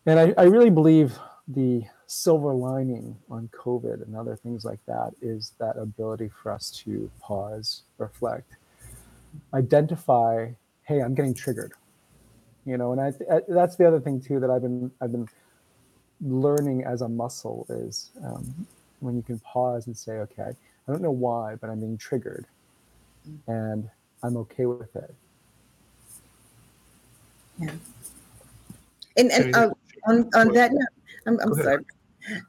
and 0.06 0.18
I, 0.18 0.34
I 0.38 0.44
really 0.44 0.70
believe 0.70 1.18
the 1.48 1.82
silver 2.06 2.54
lining 2.54 3.16
on 3.28 3.48
COVID 3.48 4.02
and 4.02 4.16
other 4.16 4.36
things 4.36 4.64
like 4.64 4.78
that 4.86 5.12
is 5.20 5.52
that 5.58 5.76
ability 5.76 6.30
for 6.42 6.50
us 6.50 6.70
to 6.84 7.10
pause, 7.20 7.82
reflect, 7.98 8.56
identify, 9.52 10.48
hey, 10.84 11.00
I'm 11.00 11.14
getting 11.14 11.34
triggered. 11.34 11.72
You 12.64 12.78
know, 12.78 12.92
and 12.92 13.00
I, 13.00 13.12
I 13.34 13.40
that's 13.48 13.76
the 13.76 13.86
other 13.86 14.00
thing 14.00 14.20
too 14.20 14.40
that 14.40 14.50
I've 14.50 14.62
been 14.62 14.90
I've 15.00 15.12
been 15.12 15.28
learning 16.20 16.84
as 16.84 17.02
a 17.02 17.08
muscle 17.08 17.66
is 17.68 18.10
um, 18.24 18.66
when 19.00 19.16
you 19.16 19.22
can 19.22 19.38
pause 19.40 19.86
and 19.86 19.96
say, 19.96 20.12
okay, 20.18 20.50
I 20.88 20.92
don't 20.92 21.02
know 21.02 21.10
why, 21.10 21.54
but 21.56 21.70
I'm 21.70 21.80
being 21.80 21.98
triggered, 21.98 22.46
and 23.46 23.88
I'm 24.22 24.36
okay 24.38 24.66
with 24.66 24.94
it. 24.96 25.14
Yeah. 27.58 27.70
And 29.16 29.30
and 29.32 29.54
uh, 29.54 29.70
on 30.06 30.30
on 30.34 30.52
that 30.54 30.72
note, 30.72 30.88
I'm, 31.26 31.38
I'm 31.40 31.54
sorry. 31.54 31.84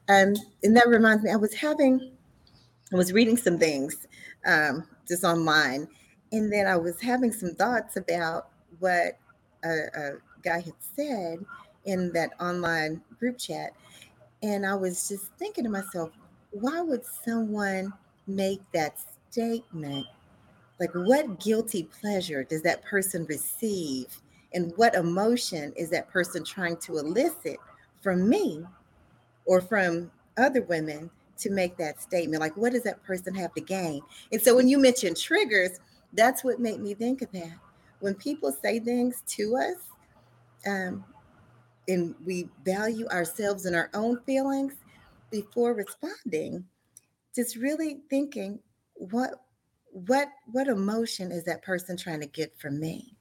Um, 0.08 0.34
and 0.62 0.76
that 0.76 0.88
reminds 0.88 1.24
me, 1.24 1.30
I 1.30 1.36
was 1.36 1.54
having, 1.54 2.12
I 2.92 2.96
was 2.96 3.12
reading 3.12 3.36
some 3.36 3.58
things 3.58 4.06
um, 4.46 4.86
just 5.08 5.24
online, 5.24 5.88
and 6.32 6.52
then 6.52 6.66
I 6.66 6.76
was 6.76 7.00
having 7.00 7.32
some 7.32 7.54
thoughts 7.54 7.96
about 7.96 8.48
what 8.78 9.18
a, 9.64 9.68
a 9.68 10.10
guy 10.42 10.60
had 10.60 10.74
said 10.94 11.44
in 11.84 12.12
that 12.12 12.32
online 12.40 13.00
group 13.18 13.38
chat. 13.38 13.72
And 14.42 14.66
I 14.66 14.74
was 14.74 15.08
just 15.08 15.26
thinking 15.38 15.64
to 15.64 15.70
myself, 15.70 16.10
why 16.50 16.80
would 16.80 17.04
someone 17.04 17.92
make 18.26 18.60
that 18.72 18.98
statement? 19.30 20.06
Like, 20.78 20.92
what 20.94 21.40
guilty 21.40 21.84
pleasure 21.84 22.42
does 22.44 22.62
that 22.62 22.82
person 22.84 23.26
receive? 23.28 24.06
And 24.52 24.72
what 24.76 24.94
emotion 24.94 25.72
is 25.76 25.90
that 25.90 26.08
person 26.08 26.42
trying 26.42 26.78
to 26.78 26.98
elicit 26.98 27.58
from 28.02 28.28
me 28.28 28.64
or 29.44 29.60
from 29.60 30.10
other 30.36 30.62
women 30.62 31.10
to 31.38 31.50
make 31.50 31.76
that 31.76 32.02
statement? 32.02 32.40
Like, 32.40 32.56
what 32.56 32.72
does 32.72 32.82
that 32.84 33.02
person 33.04 33.34
have 33.34 33.52
to 33.54 33.60
gain? 33.60 34.00
And 34.32 34.40
so, 34.40 34.56
when 34.56 34.68
you 34.68 34.78
mention 34.78 35.14
triggers, 35.14 35.78
that's 36.14 36.42
what 36.42 36.58
made 36.58 36.80
me 36.80 36.94
think 36.94 37.22
of 37.22 37.30
that. 37.32 37.54
When 38.00 38.14
people 38.14 38.50
say 38.50 38.80
things 38.80 39.22
to 39.28 39.56
us, 39.56 39.76
um, 40.66 41.04
and 41.90 42.14
we 42.24 42.48
value 42.64 43.06
ourselves 43.08 43.66
and 43.66 43.76
our 43.76 43.90
own 43.94 44.20
feelings 44.24 44.74
before 45.30 45.74
responding, 45.74 46.64
just 47.34 47.56
really 47.56 48.00
thinking, 48.08 48.58
what 48.94 49.30
what 49.92 50.28
what 50.46 50.68
emotion 50.68 51.32
is 51.32 51.44
that 51.44 51.62
person 51.62 51.96
trying 51.96 52.20
to 52.20 52.26
get 52.26 52.58
from 52.58 52.80
me? 52.80 53.16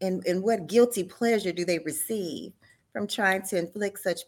And 0.00 0.24
and 0.26 0.42
what 0.42 0.66
guilty 0.66 1.04
pleasure 1.04 1.52
do 1.52 1.64
they 1.64 1.78
receive 1.80 2.52
from 2.92 3.06
trying 3.06 3.42
to 3.42 3.58
inflict 3.58 4.00
such 4.00 4.20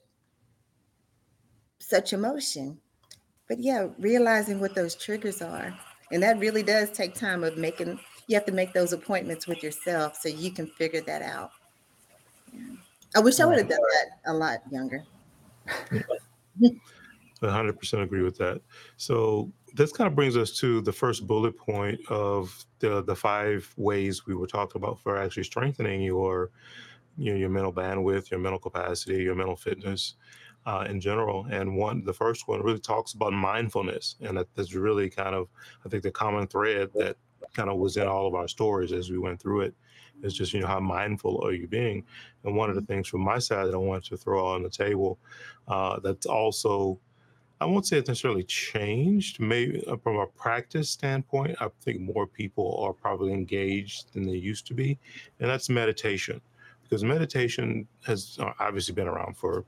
such 1.79 2.13
emotion. 2.13 2.79
But 3.49 3.61
yeah, 3.61 3.89
realizing 3.99 4.61
what 4.61 4.75
those 4.75 4.95
triggers 4.95 5.43
are. 5.43 5.77
And 6.11 6.23
that 6.23 6.39
really 6.39 6.63
does 6.63 6.91
take 6.91 7.15
time 7.15 7.43
of 7.43 7.57
making, 7.57 7.99
you 8.27 8.37
have 8.37 8.45
to 8.47 8.53
make 8.53 8.73
those 8.73 8.93
appointments 8.93 9.47
with 9.47 9.63
yourself 9.63 10.17
so 10.17 10.29
you 10.29 10.53
can 10.53 10.67
figure 10.67 11.01
that 11.03 11.23
out. 11.23 11.51
Yeah. 12.53 12.61
I 13.15 13.21
wish 13.21 13.41
I 13.41 13.45
would 13.45 13.59
have 13.59 13.69
done 13.69 13.79
that 13.81 14.31
a 14.31 14.35
lot 14.35 14.59
younger. 14.71 15.05
100% 17.43 18.03
agree 18.03 18.23
with 18.23 18.39
that. 18.39 18.61
So 18.97 19.51
this 19.75 19.93
kind 19.93 20.07
of 20.07 20.15
brings 20.15 20.37
us 20.37 20.53
to 20.59 20.81
the 20.81 20.93
first 20.93 21.27
bullet 21.27 21.57
point 21.57 22.01
of 22.09 22.65
the 22.79 23.03
the 23.03 23.17
five 23.17 23.73
ways 23.77 24.27
we 24.27 24.35
were 24.35 24.47
talking 24.47 24.81
about 24.81 25.01
for 25.01 25.17
actually 25.19 25.45
strengthening 25.45 26.03
your 26.03 26.51
you 27.19 27.33
know, 27.33 27.39
your 27.39 27.51
mental 27.51 27.73
bandwidth, 27.73 28.31
your 28.31 28.41
mental 28.41 28.59
capacity, 28.59 29.23
your 29.23 29.35
mental 29.35 29.57
fitness 29.57 30.15
uh, 30.67 30.87
in 30.89 31.01
general. 31.01 31.47
And 31.51 31.77
one, 31.77 32.05
the 32.05 32.13
first 32.13 32.49
one 32.49 32.63
really 32.63 32.81
talks 32.81 33.13
about 33.13 33.33
mindfulness, 33.33 34.17
and 34.21 34.37
that, 34.37 34.49
that's 34.55 34.75
really 34.75 35.11
kind 35.11 35.35
of, 35.35 35.49
I 35.85 35.89
think, 35.89 36.03
the 36.03 36.11
common 36.11 36.47
thread 36.47 36.91
that 36.95 37.17
kind 37.55 37.69
of 37.69 37.79
was 37.79 37.97
in 37.97 38.07
all 38.07 38.27
of 38.27 38.35
our 38.35 38.49
stories 38.49 38.93
as 38.93 39.11
we 39.11 39.19
went 39.19 39.41
through 39.41 39.63
it. 39.63 39.75
Is 40.23 40.35
just 40.35 40.53
you 40.53 40.61
know 40.61 40.67
how 40.67 40.81
mindful 40.81 41.43
are 41.45 41.53
you 41.53 41.67
being? 41.67 42.05
And 42.45 42.57
one 42.57 42.71
of 42.71 42.77
the 42.77 42.83
things 42.83 43.09
from 43.09 43.23
my 43.23 43.39
side 43.39 43.67
that 43.67 43.75
I 43.75 43.79
wanted 43.79 44.05
to 44.05 44.17
throw 44.17 44.47
on 44.47 44.63
the 44.63 44.71
table 44.71 45.19
uh, 45.69 45.99
that's 46.01 46.27
also 46.27 46.99
I 47.61 47.65
won't 47.65 47.87
say 47.87 47.99
it's 47.99 48.09
necessarily 48.09 48.43
changed. 48.43 49.39
Maybe 49.39 49.85
uh, 49.87 49.97
from 49.97 50.17
a 50.17 50.27
practice 50.27 50.91
standpoint, 50.91 51.57
I 51.61 51.69
think 51.81 52.01
more 52.01 52.27
people 52.27 52.77
are 52.85 52.93
probably 52.93 53.33
engaged 53.33 54.13
than 54.13 54.27
they 54.27 54.33
used 54.33 54.67
to 54.67 54.75
be, 54.75 54.99
and 55.39 55.49
that's 55.49 55.69
meditation. 55.69 56.41
Because 56.83 57.05
meditation 57.05 57.87
has 58.05 58.37
uh, 58.41 58.51
obviously 58.59 58.95
been 58.95 59.07
around 59.07 59.37
for 59.37 59.65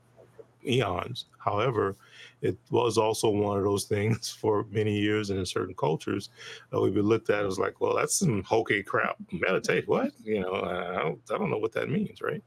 eons. 0.67 1.25
However, 1.37 1.95
it 2.45 2.57
was 2.69 2.97
also 2.97 3.29
one 3.29 3.57
of 3.57 3.63
those 3.63 3.85
things 3.85 4.29
for 4.39 4.65
many 4.69 4.97
years 4.97 5.29
and 5.29 5.39
in 5.39 5.45
certain 5.45 5.75
cultures 5.75 6.29
that 6.71 6.79
we 6.79 6.89
looked 6.91 7.29
at 7.29 7.45
as 7.45 7.57
like, 7.57 7.81
well, 7.81 7.95
that's 7.95 8.19
some 8.19 8.43
hokey 8.43 8.83
crap. 8.83 9.17
Meditate, 9.31 9.87
what? 9.87 10.11
You 10.23 10.41
know, 10.41 10.53
I 10.53 11.01
don't, 11.01 11.19
I 11.33 11.37
don't 11.37 11.49
know 11.49 11.57
what 11.57 11.73
that 11.73 11.89
means, 11.89 12.21
right? 12.21 12.43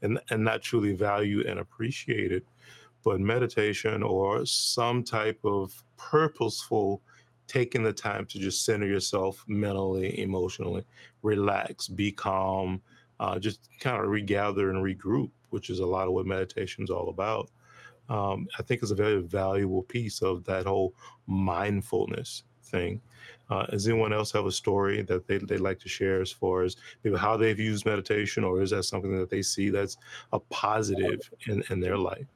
And 0.00 0.18
and 0.30 0.42
not 0.42 0.62
truly 0.62 0.94
value 0.94 1.44
and 1.46 1.60
appreciate 1.60 2.32
it. 2.32 2.46
But 3.04 3.20
meditation 3.20 4.02
or 4.02 4.46
some 4.46 5.02
type 5.02 5.40
of 5.44 5.72
purposeful 5.96 7.02
taking 7.48 7.82
the 7.82 7.92
time 7.92 8.24
to 8.26 8.38
just 8.38 8.64
center 8.64 8.86
yourself 8.86 9.44
mentally, 9.48 10.20
emotionally, 10.20 10.84
relax, 11.22 11.88
be 11.88 12.12
calm, 12.12 12.80
uh, 13.18 13.38
just 13.38 13.68
kind 13.80 14.00
of 14.00 14.08
regather 14.08 14.70
and 14.70 14.84
regroup, 14.84 15.30
which 15.50 15.68
is 15.68 15.80
a 15.80 15.86
lot 15.86 16.06
of 16.06 16.14
what 16.14 16.26
meditation 16.26 16.84
is 16.84 16.90
all 16.90 17.08
about 17.08 17.50
um, 18.08 18.48
I 18.58 18.62
think 18.62 18.82
is 18.82 18.90
a 18.90 18.96
very 18.96 19.20
valuable 19.20 19.82
piece 19.82 20.22
of 20.22 20.44
that 20.44 20.66
whole 20.66 20.94
mindfulness 21.26 22.44
thing. 22.64 23.00
Uh, 23.50 23.66
does 23.66 23.86
anyone 23.86 24.12
else 24.12 24.32
have 24.32 24.46
a 24.46 24.52
story 24.52 25.02
that 25.02 25.26
they, 25.26 25.38
they'd 25.38 25.60
like 25.60 25.78
to 25.80 25.88
share 25.88 26.20
as 26.20 26.30
far 26.30 26.62
as 26.62 26.76
maybe 27.04 27.16
how 27.16 27.36
they've 27.36 27.58
used 27.58 27.84
meditation, 27.84 28.44
or 28.44 28.62
is 28.62 28.70
that 28.70 28.84
something 28.84 29.16
that 29.18 29.30
they 29.30 29.42
see 29.42 29.68
that's 29.68 29.98
a 30.32 30.38
positive 30.38 31.20
in, 31.46 31.62
in 31.70 31.80
their 31.80 31.98
life? 31.98 32.26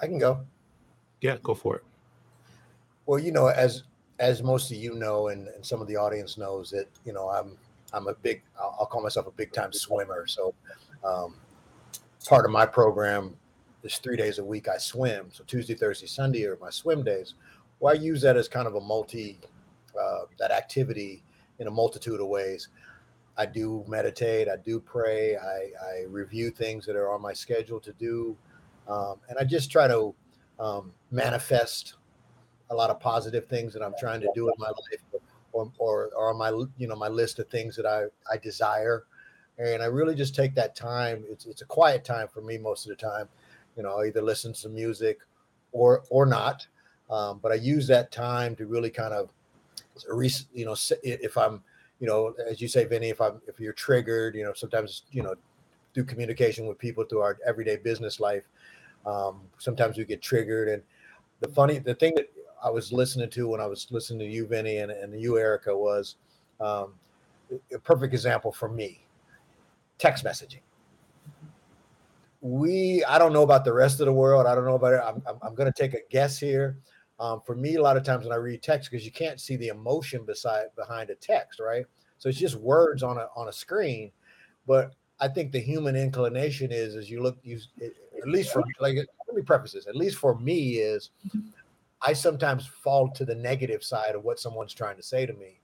I 0.00 0.06
can 0.06 0.18
go. 0.18 0.40
Yeah, 1.20 1.36
go 1.42 1.54
for 1.54 1.76
it. 1.76 1.84
Well, 3.06 3.18
you 3.18 3.32
know, 3.32 3.48
as 3.48 3.84
as 4.18 4.42
most 4.42 4.70
of 4.70 4.76
you 4.76 4.94
know, 4.94 5.28
and, 5.28 5.48
and 5.48 5.64
some 5.64 5.80
of 5.80 5.88
the 5.88 5.96
audience 5.96 6.38
knows 6.38 6.70
that 6.70 6.86
you 7.04 7.12
know 7.12 7.28
I'm 7.28 7.56
I'm 7.92 8.08
a 8.08 8.14
big 8.14 8.42
I'll, 8.60 8.76
I'll 8.80 8.86
call 8.86 9.02
myself 9.02 9.26
a 9.26 9.32
big 9.32 9.52
time 9.52 9.72
swimmer. 9.72 10.26
So 10.26 10.54
um, 11.04 11.34
part 12.22 12.44
of 12.44 12.50
my 12.50 12.66
program 12.66 13.36
is 13.82 13.98
three 13.98 14.16
days 14.16 14.38
a 14.38 14.44
week 14.44 14.68
I 14.68 14.78
swim. 14.78 15.28
So 15.32 15.44
Tuesday, 15.44 15.74
Thursday, 15.74 16.06
Sunday 16.06 16.44
are 16.46 16.58
my 16.60 16.70
swim 16.70 17.02
days. 17.02 17.34
Well, 17.80 17.94
I 17.94 17.98
use 17.98 18.20
that 18.22 18.36
as 18.36 18.48
kind 18.48 18.66
of 18.66 18.74
a 18.76 18.80
multi, 18.80 19.38
uh, 20.00 20.22
that 20.38 20.50
activity 20.50 21.22
in 21.58 21.66
a 21.66 21.70
multitude 21.70 22.20
of 22.20 22.28
ways. 22.28 22.68
I 23.36 23.46
do 23.46 23.84
meditate, 23.88 24.48
I 24.48 24.56
do 24.56 24.78
pray, 24.78 25.36
I, 25.36 25.70
I 25.84 26.04
review 26.08 26.50
things 26.50 26.84
that 26.86 26.96
are 26.96 27.10
on 27.10 27.22
my 27.22 27.32
schedule 27.32 27.80
to 27.80 27.92
do. 27.94 28.36
Um, 28.86 29.16
and 29.28 29.38
I 29.38 29.44
just 29.44 29.70
try 29.70 29.88
to 29.88 30.14
um, 30.60 30.92
manifest 31.10 31.94
a 32.70 32.74
lot 32.74 32.90
of 32.90 33.00
positive 33.00 33.46
things 33.46 33.72
that 33.72 33.82
I'm 33.82 33.94
trying 33.98 34.20
to 34.20 34.30
do 34.34 34.48
in 34.48 34.54
my 34.58 34.68
life 34.68 35.22
or, 35.52 35.70
or, 35.78 36.10
or 36.16 36.30
on 36.30 36.38
my, 36.38 36.50
you 36.76 36.86
know, 36.86 36.96
my 36.96 37.08
list 37.08 37.38
of 37.38 37.48
things 37.48 37.74
that 37.76 37.86
I, 37.86 38.04
I 38.32 38.36
desire 38.36 39.04
and 39.58 39.82
I 39.82 39.86
really 39.86 40.14
just 40.14 40.34
take 40.34 40.54
that 40.54 40.74
time. 40.74 41.24
It's 41.28 41.46
it's 41.46 41.62
a 41.62 41.66
quiet 41.66 42.04
time 42.04 42.28
for 42.28 42.40
me 42.40 42.58
most 42.58 42.86
of 42.86 42.90
the 42.90 42.96
time. 42.96 43.28
You 43.76 43.82
know, 43.82 44.00
I 44.00 44.06
either 44.06 44.22
listen 44.22 44.52
to 44.54 44.68
music 44.68 45.18
or 45.72 46.02
or 46.10 46.26
not. 46.26 46.66
Um, 47.10 47.40
but 47.42 47.52
I 47.52 47.56
use 47.56 47.86
that 47.88 48.10
time 48.10 48.56
to 48.56 48.66
really 48.66 48.88
kind 48.88 49.12
of, 49.12 49.28
you 50.54 50.64
know, 50.64 50.74
if 51.02 51.36
I'm, 51.36 51.62
you 52.00 52.06
know, 52.06 52.34
as 52.48 52.58
you 52.60 52.68
say, 52.68 52.86
Vinny, 52.86 53.10
if 53.10 53.20
I'm 53.20 53.40
if 53.46 53.60
you're 53.60 53.74
triggered, 53.74 54.34
you 54.34 54.44
know, 54.44 54.54
sometimes 54.54 55.02
you 55.10 55.22
know, 55.22 55.34
through 55.92 56.04
communication 56.04 56.66
with 56.66 56.78
people 56.78 57.04
through 57.04 57.20
our 57.20 57.38
everyday 57.46 57.76
business 57.76 58.18
life, 58.18 58.44
um, 59.04 59.40
sometimes 59.58 59.98
we 59.98 60.04
get 60.04 60.22
triggered. 60.22 60.68
And 60.68 60.82
the 61.40 61.48
funny, 61.48 61.78
the 61.78 61.94
thing 61.94 62.14
that 62.16 62.32
I 62.64 62.70
was 62.70 62.92
listening 62.92 63.28
to 63.30 63.48
when 63.48 63.60
I 63.60 63.66
was 63.66 63.86
listening 63.90 64.20
to 64.20 64.34
you, 64.34 64.46
Vinny, 64.46 64.78
and, 64.78 64.90
and 64.90 65.20
you, 65.20 65.36
Erica, 65.36 65.76
was 65.76 66.16
um, 66.60 66.94
a 67.74 67.78
perfect 67.78 68.14
example 68.14 68.52
for 68.52 68.68
me 68.68 69.01
text 70.02 70.24
messaging. 70.24 70.60
We, 72.40 73.04
I 73.04 73.18
don't 73.18 73.32
know 73.32 73.44
about 73.44 73.64
the 73.64 73.72
rest 73.72 74.00
of 74.00 74.06
the 74.06 74.12
world. 74.12 74.46
I 74.46 74.56
don't 74.56 74.64
know 74.64 74.74
about 74.74 74.94
it. 74.94 75.00
I'm, 75.04 75.22
I'm, 75.28 75.38
I'm 75.42 75.54
going 75.54 75.72
to 75.72 75.80
take 75.80 75.94
a 75.94 76.00
guess 76.10 76.38
here. 76.38 76.76
Um, 77.20 77.40
for 77.46 77.54
me, 77.54 77.76
a 77.76 77.82
lot 77.82 77.96
of 77.96 78.02
times 78.02 78.24
when 78.24 78.32
I 78.32 78.36
read 78.36 78.64
text, 78.64 78.90
because 78.90 79.06
you 79.06 79.12
can't 79.12 79.40
see 79.40 79.54
the 79.54 79.68
emotion 79.68 80.24
beside 80.24 80.74
behind 80.74 81.10
a 81.10 81.14
text, 81.14 81.60
right? 81.60 81.86
So 82.18 82.28
it's 82.28 82.38
just 82.38 82.56
words 82.56 83.04
on 83.04 83.16
a 83.16 83.28
on 83.36 83.48
a 83.48 83.52
screen. 83.52 84.10
But 84.66 84.94
I 85.20 85.28
think 85.28 85.52
the 85.52 85.60
human 85.60 85.94
inclination 85.94 86.72
is, 86.72 86.96
as 86.96 87.08
you 87.08 87.22
look, 87.22 87.38
you 87.44 87.60
at 87.80 88.28
least 88.28 88.52
for 88.52 88.64
like 88.80 88.96
let 88.96 89.36
me 89.36 89.42
preface 89.42 89.72
this. 89.72 89.86
At 89.86 89.94
least 89.94 90.18
for 90.18 90.36
me, 90.36 90.78
is 90.78 91.10
I 92.00 92.12
sometimes 92.12 92.66
fall 92.66 93.08
to 93.10 93.24
the 93.24 93.36
negative 93.36 93.84
side 93.84 94.16
of 94.16 94.24
what 94.24 94.40
someone's 94.40 94.74
trying 94.74 94.96
to 94.96 95.02
say 95.02 95.26
to 95.26 95.32
me, 95.34 95.60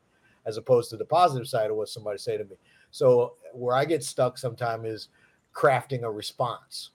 as 0.46 0.58
opposed 0.58 0.90
to 0.90 0.96
the 0.96 1.04
positive 1.04 1.48
side 1.48 1.70
of 1.70 1.76
what 1.76 1.88
somebody 1.88 2.18
say 2.18 2.36
to 2.36 2.44
me. 2.44 2.56
So 2.90 3.34
where 3.52 3.76
I 3.76 3.84
get 3.84 4.02
stuck 4.02 4.38
sometimes 4.38 4.86
is 4.86 5.08
crafting 5.54 6.02
a 6.02 6.10
response. 6.10 6.90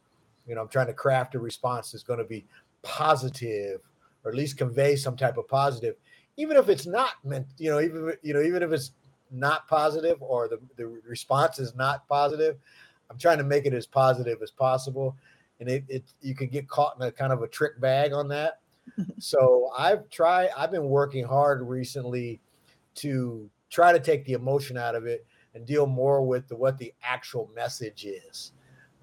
you 0.48 0.56
know, 0.56 0.62
I'm 0.62 0.68
trying 0.68 0.88
to 0.88 0.94
craft 0.94 1.36
a 1.36 1.40
response 1.40 1.92
that's 1.92 2.04
going 2.04 2.20
to 2.20 2.26
be 2.26 2.46
positive 2.82 3.82
or 4.24 4.32
at 4.32 4.38
least 4.38 4.58
convey 4.58 4.96
some 4.96 5.16
type 5.16 5.38
of 5.38 5.48
positive, 5.48 5.96
even 6.38 6.58
if 6.58 6.70
it's 6.70 6.86
not 6.86 7.14
meant, 7.24 7.48
you 7.58 7.70
know, 7.70 7.82
even 7.82 8.14
you 8.22 8.34
know, 8.34 8.42
even 8.42 8.64
if 8.64 8.72
it's 8.72 8.92
not 9.32 9.68
positive 9.68 10.22
or 10.22 10.48
the, 10.48 10.60
the 10.78 10.86
response 11.08 11.60
is 11.60 11.76
not 11.76 12.08
positive, 12.08 12.58
I'm 13.10 13.18
trying 13.18 13.38
to 13.40 13.44
make 13.44 13.66
it 13.66 13.74
as 13.74 13.86
positive 13.86 14.42
as 14.42 14.52
possible. 14.52 15.16
And 15.60 15.70
it, 15.70 15.84
it 15.88 16.04
you 16.22 16.36
can 16.36 16.48
get 16.48 16.68
caught 16.68 16.96
in 16.98 17.04
a 17.04 17.12
kind 17.12 17.34
of 17.34 17.42
a 17.42 17.48
trick 17.48 17.80
bag 17.80 18.14
on 18.14 18.28
that. 18.30 18.60
so 19.20 19.72
I've 19.78 20.10
tried, 20.10 20.50
I've 20.58 20.72
been 20.72 20.86
working 20.86 21.26
hard 21.26 21.62
recently 21.62 22.40
to 22.96 23.50
try 23.70 23.92
to 23.92 24.00
take 24.00 24.26
the 24.26 24.34
emotion 24.34 24.78
out 24.78 24.96
of 24.96 25.06
it 25.06 25.26
and 25.56 25.66
deal 25.66 25.86
more 25.86 26.26
with 26.26 26.48
the, 26.48 26.56
what 26.56 26.78
the 26.78 26.94
actual 27.04 27.50
message 27.56 28.06
is. 28.06 28.54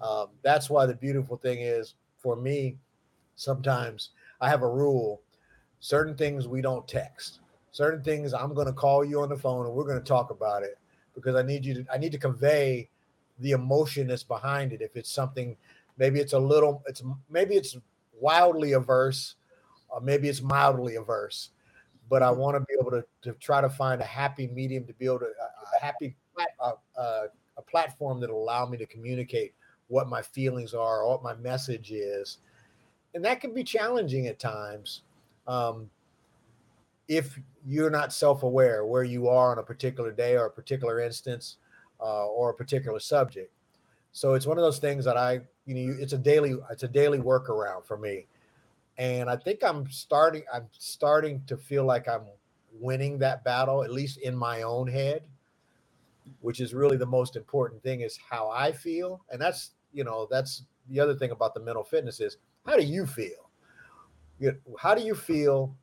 Um, 0.01 0.27
that's 0.41 0.69
why 0.69 0.85
the 0.85 0.95
beautiful 0.95 1.37
thing 1.37 1.61
is 1.61 1.95
for 2.17 2.35
me, 2.35 2.77
sometimes 3.35 4.09
I 4.39 4.49
have 4.49 4.61
a 4.61 4.69
rule 4.69 5.21
certain 5.79 6.15
things 6.15 6.47
we 6.47 6.61
don't 6.61 6.87
text, 6.87 7.39
certain 7.71 8.03
things 8.03 8.33
I'm 8.33 8.53
going 8.53 8.67
to 8.67 8.73
call 8.73 9.03
you 9.03 9.21
on 9.21 9.29
the 9.29 9.37
phone 9.37 9.65
and 9.65 9.73
we're 9.73 9.85
going 9.85 9.99
to 9.99 10.03
talk 10.03 10.29
about 10.29 10.63
it 10.63 10.77
because 11.15 11.35
I 11.35 11.41
need 11.41 11.65
you 11.65 11.73
to, 11.73 11.85
I 11.91 11.97
need 11.97 12.11
to 12.13 12.17
convey 12.17 12.89
the 13.39 13.51
emotion 13.51 14.07
that's 14.07 14.23
behind 14.23 14.73
it. 14.73 14.81
If 14.81 14.95
it's 14.95 15.11
something, 15.11 15.57
maybe 15.97 16.19
it's 16.19 16.33
a 16.33 16.39
little, 16.39 16.83
it's 16.87 17.03
maybe 17.29 17.55
it's 17.55 17.75
wildly 18.19 18.73
averse, 18.73 19.35
or 19.89 19.99
maybe 19.99 20.29
it's 20.29 20.41
mildly 20.41 20.95
averse, 20.95 21.49
but 22.09 22.21
I 22.21 22.27
mm-hmm. 22.27 22.39
want 22.39 22.55
to 22.55 22.59
be 22.61 22.75
able 22.79 22.91
to, 22.91 23.03
to 23.23 23.33
try 23.39 23.59
to 23.61 23.69
find 23.69 24.01
a 24.01 24.05
happy 24.05 24.47
medium 24.47 24.85
to 24.85 24.93
be 24.93 25.05
able 25.05 25.19
to, 25.19 25.25
a, 25.25 25.77
a 25.77 25.83
happy, 25.83 26.15
a, 26.59 26.71
a, 26.99 27.25
a 27.57 27.61
platform 27.61 28.19
that'll 28.19 28.41
allow 28.41 28.65
me 28.65 28.77
to 28.77 28.85
communicate 28.85 29.53
what 29.87 30.07
my 30.07 30.21
feelings 30.21 30.73
are, 30.73 31.07
what 31.07 31.21
my 31.23 31.35
message 31.35 31.91
is. 31.91 32.37
And 33.13 33.23
that 33.25 33.41
can 33.41 33.53
be 33.53 33.63
challenging 33.63 34.27
at 34.27 34.39
times 34.39 35.01
um, 35.47 35.89
if 37.07 37.37
you're 37.65 37.89
not 37.89 38.13
self-aware 38.13 38.85
where 38.85 39.03
you 39.03 39.27
are 39.27 39.51
on 39.51 39.59
a 39.59 39.63
particular 39.63 40.11
day 40.11 40.37
or 40.37 40.45
a 40.45 40.51
particular 40.51 41.01
instance 41.01 41.57
uh, 41.99 42.25
or 42.27 42.51
a 42.51 42.53
particular 42.53 42.99
subject. 42.99 43.51
So 44.13 44.33
it's 44.33 44.45
one 44.45 44.57
of 44.57 44.63
those 44.63 44.79
things 44.79 45.05
that 45.05 45.17
I, 45.17 45.41
you 45.65 45.75
know, 45.75 45.95
it's 45.99 46.13
a 46.13 46.17
daily, 46.17 46.55
it's 46.69 46.83
a 46.83 46.87
daily 46.87 47.19
workaround 47.19 47.85
for 47.85 47.97
me, 47.97 48.27
and 48.97 49.29
I 49.29 49.35
think 49.35 49.63
I'm 49.63 49.89
starting, 49.89 50.43
I'm 50.53 50.67
starting 50.77 51.41
to 51.47 51.55
feel 51.55 51.85
like 51.85 52.07
I'm 52.07 52.23
winning 52.79 53.17
that 53.19 53.43
battle, 53.43 53.83
at 53.83 53.91
least 53.91 54.17
in 54.17 54.35
my 54.35 54.63
own 54.63 54.87
head, 54.87 55.23
which 56.39 56.59
is 56.59 56.73
really 56.73 56.97
the 56.97 57.05
most 57.05 57.35
important 57.35 57.83
thing 57.83 58.01
is 58.01 58.17
how 58.29 58.49
I 58.49 58.71
feel, 58.71 59.23
and 59.29 59.41
that's, 59.41 59.71
you 59.93 60.03
know, 60.03 60.27
that's 60.29 60.63
the 60.89 60.99
other 60.99 61.15
thing 61.15 61.31
about 61.31 61.53
the 61.53 61.59
mental 61.59 61.83
fitness 61.83 62.19
is 62.19 62.37
how 62.65 62.77
do 62.77 62.83
you 62.83 63.05
feel? 63.05 63.49
how 64.79 64.95
do 64.95 65.03
you 65.03 65.13
feel 65.13 65.75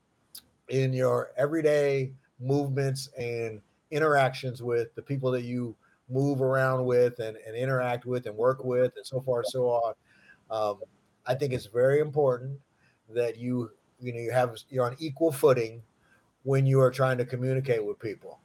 in 0.69 0.93
your 0.93 1.31
everyday 1.37 2.13
movements 2.41 3.09
and 3.17 3.61
interactions 3.91 4.63
with 4.63 4.95
the 4.95 5.03
people 5.03 5.31
that 5.31 5.45
you 5.45 5.77
move 6.11 6.43
around 6.43 6.85
with 6.85 7.21
and, 7.21 7.37
and 7.47 7.55
interact 7.55 8.05
with 8.05 8.27
and 8.27 8.37
work 8.37 8.65
with 8.65 8.93
and 8.97 9.07
so 9.07 9.21
far 9.21 9.45
so 9.45 9.69
on? 9.69 9.95
Um, 10.51 10.81
i 11.27 11.35
think 11.35 11.53
it's 11.53 11.67
very 11.67 12.01
important 12.01 12.59
that 13.15 13.37
you 13.37 13.71
you 14.01 14.13
know 14.13 14.19
you 14.19 14.33
have 14.33 14.57
you're 14.71 14.87
on 14.87 14.97
equal 14.99 15.31
footing 15.31 15.83
when 16.43 16.67
you 16.67 16.81
are 16.81 16.91
trying 16.91 17.19
to 17.19 17.25
communicate 17.25 17.85
with 17.85 17.99
people 17.99 18.41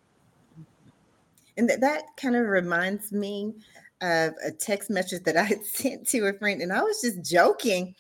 and 1.58 1.70
that, 1.70 1.82
that 1.82 2.04
kind 2.18 2.36
of 2.36 2.48
reminds 2.48 3.12
me 3.12 3.54
of 4.02 4.34
a 4.46 4.52
text 4.52 4.90
message 4.90 5.24
that 5.24 5.38
i 5.44 5.44
had 5.44 5.66
sent 5.66 6.08
to 6.08 6.28
a 6.28 6.34
friend 6.34 6.62
and 6.62 6.74
i 6.74 6.82
was 6.82 7.02
just 7.02 7.24
joking 7.24 7.96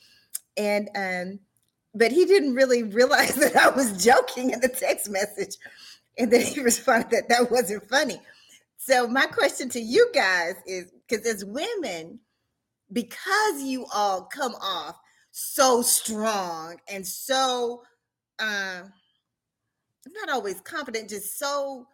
and 0.58 0.90
um 0.96 1.40
but 1.96 2.12
he 2.12 2.26
didn't 2.26 2.56
really 2.56 2.84
realize 2.84 3.36
that 3.36 3.56
I 3.56 3.70
was 3.70 4.04
joking 4.04 4.52
in 4.52 4.60
the 4.60 4.70
text 4.70 5.10
message. 5.10 5.56
And 6.18 6.32
then 6.32 6.42
he 6.42 6.60
responded 6.64 7.12
that 7.12 7.30
that 7.30 7.52
wasn't 7.52 7.88
funny. 7.90 8.20
So, 8.78 9.08
my 9.08 9.26
question 9.28 9.70
to 9.70 9.80
you 9.80 10.10
guys 10.14 10.56
is 10.66 10.92
because 11.08 11.26
as 11.26 11.46
women, 11.46 12.20
because 12.92 13.62
you 13.62 13.86
all 13.94 14.24
come 14.24 14.56
off 14.56 15.00
so 15.32 15.82
strong 15.82 16.78
and 16.90 17.08
so, 17.08 17.84
uh, 18.40 18.82
not 20.06 20.30
always 20.30 20.60
confident, 20.62 21.10
just 21.10 21.40
so, 21.40 21.88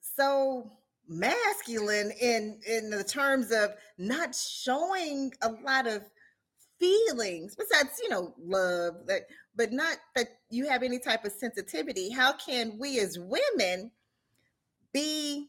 so 0.00 0.72
masculine 1.08 2.12
in 2.20 2.58
in 2.66 2.90
the 2.90 3.04
terms 3.04 3.52
of 3.52 3.70
not 3.98 4.34
showing 4.34 5.32
a 5.42 5.50
lot 5.64 5.86
of 5.86 6.02
feelings 6.78 7.54
besides 7.54 8.00
you 8.02 8.08
know 8.08 8.34
love 8.38 8.94
that 9.06 9.22
but 9.56 9.72
not 9.72 9.96
that 10.14 10.28
you 10.50 10.68
have 10.68 10.82
any 10.82 10.98
type 10.98 11.24
of 11.24 11.32
sensitivity. 11.32 12.10
How 12.10 12.32
can 12.32 12.78
we 12.78 13.00
as 13.00 13.18
women 13.18 13.90
be 14.92 15.48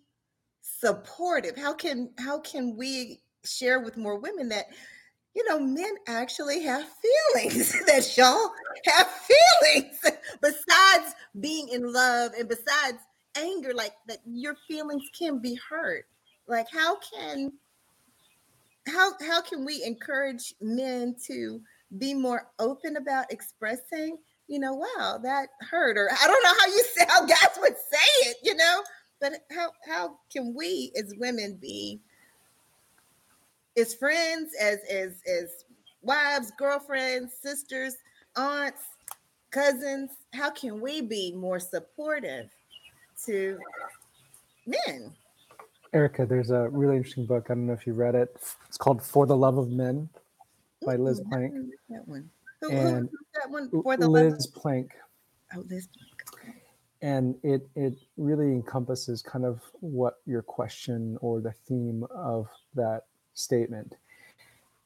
supportive? 0.62 1.56
How 1.58 1.74
can 1.74 2.12
how 2.18 2.40
can 2.40 2.76
we 2.76 3.22
share 3.44 3.82
with 3.82 3.98
more 3.98 4.18
women 4.18 4.50
that 4.50 4.68
you 5.36 5.48
know 5.48 5.60
men 5.60 5.94
actually 6.08 6.64
have 6.64 6.86
feelings 7.34 7.74
that 7.86 8.18
y'all 8.18 8.52
have 8.86 9.08
feelings? 9.08 10.00
Besides 10.42 11.16
being 11.40 11.70
in 11.70 11.92
love 11.92 12.32
and 12.38 12.48
besides 12.48 13.00
anger 13.38 13.74
like 13.74 13.94
that 14.08 14.20
your 14.26 14.56
feelings 14.68 15.10
can 15.18 15.40
be 15.40 15.60
hurt. 15.70 16.06
Like 16.48 16.68
how 16.72 16.98
can 16.98 17.52
how 18.88 19.12
how 19.28 19.42
can 19.42 19.66
we 19.66 19.84
encourage 19.84 20.54
men 20.62 21.16
to 21.28 21.62
be 21.98 22.14
more 22.14 22.48
open 22.60 22.98
about 22.98 23.32
expressing 23.32 24.18
you 24.48 24.60
know 24.60 24.74
wow 24.74 25.20
that 25.22 25.50
hurt 25.62 25.98
or 25.98 26.10
i 26.12 26.28
don't 26.28 26.44
know 26.44 26.54
how 26.60 26.68
you 26.68 26.84
say 26.96 27.06
how 27.08 27.26
guys 27.26 27.58
would 27.60 27.76
say 27.76 28.30
it 28.30 28.38
you 28.44 28.56
know? 28.56 28.84
But 29.20 29.34
how 29.52 29.72
how 29.88 30.20
can 30.32 30.54
we 30.56 30.92
as 30.96 31.14
women 31.18 31.58
be 31.60 32.00
as 33.78 33.96
friends 33.96 34.52
as 34.62 34.80
as 34.90 35.22
as 35.28 35.66
wives 36.02 36.52
girlfriends 36.58 37.34
sisters 37.42 37.96
aunts 38.36 38.84
cousins 39.50 40.12
how 40.34 40.52
can 40.52 40.80
we 40.80 41.02
be 41.02 41.34
more 41.34 41.60
supportive 41.60 42.50
to 43.26 43.58
men 44.66 45.14
Erica, 45.94 46.26
there's 46.26 46.52
a 46.52 46.70
really 46.70 46.98
interesting 46.98 47.26
book. 47.26 47.48
I 47.50 47.54
don't 47.54 47.66
know 47.66 47.74
if 47.74 47.88
you 47.88 47.94
read 47.94 48.16
it. 48.16 48.36
It's 48.68 48.78
called 48.78 49.02
For 49.02 49.26
the 49.26 49.36
Love 49.36 49.58
of 49.58 49.70
Men 49.70 50.10
by 50.86 50.96
Liz 50.96 51.22
Plank. 51.32 51.54
That 51.90 52.08
one. 52.08 52.30
Who, 52.62 52.72
and 52.72 53.10
that 53.36 53.50
one? 53.50 53.70
For 53.70 53.98
the 53.98 54.08
Liz 54.08 54.34
Love 54.34 54.62
Plank. 54.62 54.92
Oh, 55.56 55.64
Liz 55.70 55.88
Plank. 55.88 56.56
And 57.02 57.36
it 57.44 57.68
it 57.76 57.96
really 58.18 58.48
encompasses 58.48 59.22
kind 59.22 59.46
of 59.46 59.62
what 59.80 60.16
your 60.26 60.42
question 60.42 61.18
or 61.22 61.42
the 61.42 61.54
theme 61.68 62.06
of 62.10 62.48
that 62.76 63.04
statement. 63.34 63.96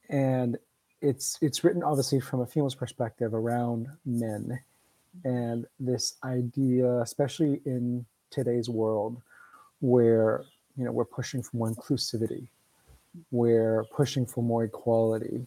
And 0.10 0.58
it's 1.02 1.38
it's 1.42 1.64
written 1.64 1.84
obviously 1.84 2.20
from 2.20 2.42
a 2.42 2.46
female's 2.46 2.76
perspective 2.76 3.34
around 3.34 3.88
men 4.06 4.60
and 5.24 5.66
this 5.80 6.16
idea, 6.24 7.00
especially 7.02 7.62
in 7.66 8.06
today's 8.32 8.70
world, 8.70 9.22
where 9.82 10.44
you 10.78 10.86
know 10.86 10.92
we're 10.92 11.06
pushing 11.06 11.44
for 11.44 11.58
more 11.58 11.70
inclusivity 11.70 12.48
we're 13.32 13.84
pushing 13.92 14.26
for 14.26 14.42
more 14.42 14.64
equality 14.64 15.46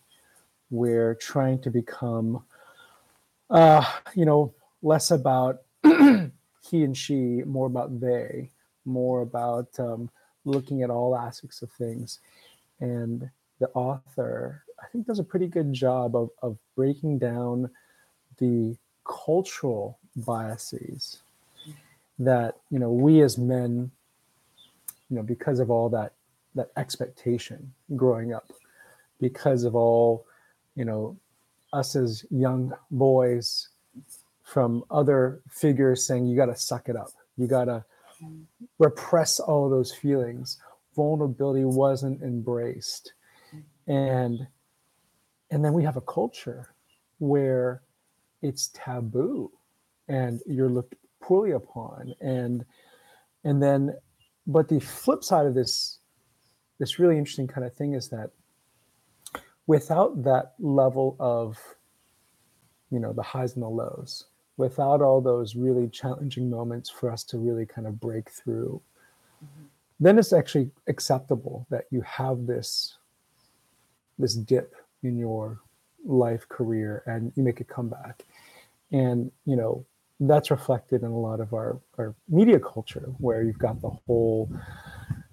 we're 0.71 1.15
trying 1.15 1.59
to 1.59 1.71
become 1.71 2.45
uh 3.51 3.85
you 4.15 4.25
know 4.25 4.53
less 4.83 5.11
about 5.11 5.63
he 5.83 6.85
and 6.85 6.97
she 6.97 7.43
more 7.47 7.67
about 7.67 8.01
they 8.01 8.51
more 8.85 9.23
about 9.23 9.69
um, 9.79 10.11
looking 10.45 10.83
at 10.83 10.91
all 10.91 11.17
aspects 11.17 11.63
of 11.63 11.71
things. 11.73 12.21
And 12.81 13.31
the 13.61 13.69
author 13.71 14.63
i 14.83 14.87
think 14.89 15.07
does 15.07 15.21
a 15.21 15.25
pretty 15.25 15.47
good 15.47 15.73
job 15.73 16.17
of, 16.17 16.29
of 16.43 16.59
breaking 16.75 17.19
down 17.19 17.71
the 18.39 18.77
cultural 19.05 19.99
biases 20.17 21.23
that 22.19 22.57
you 22.71 22.79
know 22.79 22.93
we 22.93 23.21
as 23.23 23.39
men 23.39 23.91
you 25.11 25.17
know 25.17 25.23
because 25.23 25.59
of 25.59 25.71
all 25.71 25.89
that 25.89 26.13
that 26.55 26.71
expectation 26.77 27.73
growing 27.97 28.33
up 28.33 28.51
because 29.21 29.65
of 29.65 29.75
all 29.75 30.27
you 30.77 30.85
know 30.85 31.17
us 31.73 31.97
as 31.97 32.25
young 32.31 32.73
boys 32.91 33.69
from 34.45 34.85
other 34.91 35.41
figures 35.51 36.07
saying 36.07 36.27
you 36.27 36.37
got 36.37 36.47
to 36.47 36.57
suck 36.57 36.89
it 36.89 36.97
up. 36.97 37.11
You 37.37 37.49
got 37.49 37.65
to 37.65 37.85
repress 38.79 39.41
all 39.41 39.69
those 39.69 39.93
feelings. 39.93 40.59
Vulnerability 40.95 41.65
wasn't 41.65 42.23
embraced. 42.23 43.13
And 43.87 44.47
and 45.51 45.65
then 45.65 45.73
we 45.73 45.85
have 45.85 45.97
a 45.97 46.01
culture 46.01 46.75
where 47.19 47.83
it's 48.43 48.71
taboo 48.75 49.51
and 50.09 50.41
you're 50.47 50.71
looked 50.71 50.95
poorly 51.25 51.53
upon 51.53 52.15
and 52.21 52.65
and 53.45 53.63
then 53.63 53.95
but 54.47 54.69
the 54.69 54.79
flip 54.79 55.25
side 55.25 55.47
of 55.47 55.55
this 55.55 55.99
this 56.79 56.99
really 56.99 57.17
interesting 57.17 57.47
kind 57.47 57.67
of 57.67 57.75
thing 57.75 57.95
is 57.95 58.11
that 58.11 58.31
without 59.67 60.23
that 60.23 60.53
level 60.59 61.17
of 61.19 61.59
you 62.91 63.01
know 63.01 63.15
the 63.15 63.23
highs 63.23 63.55
and 63.55 63.63
the 63.63 63.69
lows 63.69 64.27
without 64.59 65.01
all 65.01 65.23
those 65.23 65.57
really 65.57 65.89
challenging 65.89 66.51
moments 66.51 66.91
for 66.91 67.11
us 67.11 67.25
to 67.25 67.39
really 67.39 67.65
kind 67.65 67.87
of 67.87 67.99
break 67.99 68.31
through 68.31 68.81
mm-hmm. 69.43 69.65
then 69.99 70.19
it's 70.19 70.35
actually 70.35 70.71
acceptable 70.89 71.67
that 71.71 71.85
you 71.91 72.03
have 72.03 72.47
this 72.47 72.99
this 74.19 74.35
dip 74.35 74.75
in 75.03 75.17
your 75.17 75.59
life 76.05 76.47
career 76.51 77.03
and 77.07 77.33
you 77.35 77.43
make 77.43 77.61
a 77.61 77.65
comeback 77.65 78.27
and 78.93 79.33
you 79.47 79.57
know 79.57 79.87
that's 80.21 80.51
reflected 80.51 81.03
in 81.03 81.09
a 81.09 81.19
lot 81.19 81.41
of 81.41 81.53
our, 81.53 81.81
our 81.99 82.15
media 82.29 82.59
culture 82.59 83.13
where 83.19 83.43
you've 83.43 83.59
got 83.59 83.81
the 83.81 83.91
whole 83.91 84.51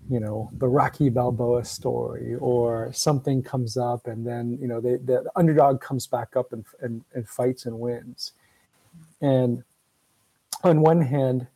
you 0.09 0.19
know 0.19 0.49
the 0.57 0.67
rocky 0.67 1.09
balboa 1.09 1.63
story 1.63 2.35
or 2.35 2.91
something 2.91 3.41
comes 3.41 3.77
up 3.77 4.07
and 4.07 4.25
then 4.25 4.57
you 4.59 4.67
know 4.67 4.81
they, 4.81 4.97
the 4.97 5.23
underdog 5.35 5.79
comes 5.79 6.07
back 6.07 6.35
up 6.35 6.51
and, 6.51 6.65
and, 6.81 7.03
and 7.13 7.27
fights 7.27 7.65
and 7.65 7.79
wins. 7.79 8.33
And 9.21 9.63
on 10.63 10.81
one 10.81 11.01
hand 11.01 11.47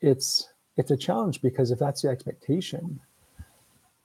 it's 0.00 0.48
it's 0.76 0.90
a 0.90 0.96
challenge 0.96 1.40
because 1.40 1.70
if 1.70 1.78
that's 1.78 2.02
the 2.02 2.08
expectation 2.08 3.00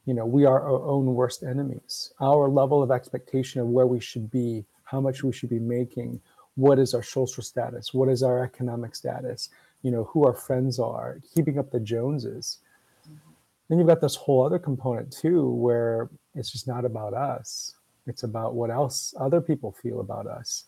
you 0.06 0.13
know 0.13 0.26
we 0.26 0.45
are 0.45 0.62
our 0.62 0.84
own 0.84 1.06
worst 1.06 1.43
enemies. 1.43 2.13
Our 2.19 2.50
level 2.50 2.84
of 2.84 2.91
expectation 2.91 3.62
of 3.62 3.67
where 3.67 3.88
we 3.88 4.02
should 4.02 4.30
be 4.30 4.65
how 4.84 5.00
much 5.00 5.24
we 5.24 5.32
should 5.32 5.50
be 5.50 5.60
making 5.60 6.19
what 6.55 6.79
is 6.79 6.93
our 6.93 7.03
social 7.03 7.43
status? 7.43 7.93
What 7.93 8.09
is 8.09 8.23
our 8.23 8.43
economic 8.43 8.95
status? 8.95 9.49
You 9.83 9.91
know 9.91 10.03
who 10.05 10.25
our 10.25 10.33
friends 10.33 10.79
are 10.79 11.19
keeping 11.33 11.57
up 11.57 11.71
the 11.71 11.79
joneses. 11.79 12.59
Mm-hmm. 13.05 13.31
Then 13.69 13.79
you've 13.79 13.87
got 13.87 14.01
this 14.01 14.15
whole 14.15 14.45
other 14.45 14.59
component 14.59 15.11
too 15.11 15.49
where 15.49 16.09
it's 16.35 16.51
just 16.51 16.67
not 16.67 16.85
about 16.85 17.13
us. 17.13 17.75
It's 18.07 18.23
about 18.23 18.55
what 18.55 18.69
else 18.69 19.13
other 19.19 19.41
people 19.41 19.71
feel 19.71 19.99
about 19.99 20.27
us. 20.27 20.65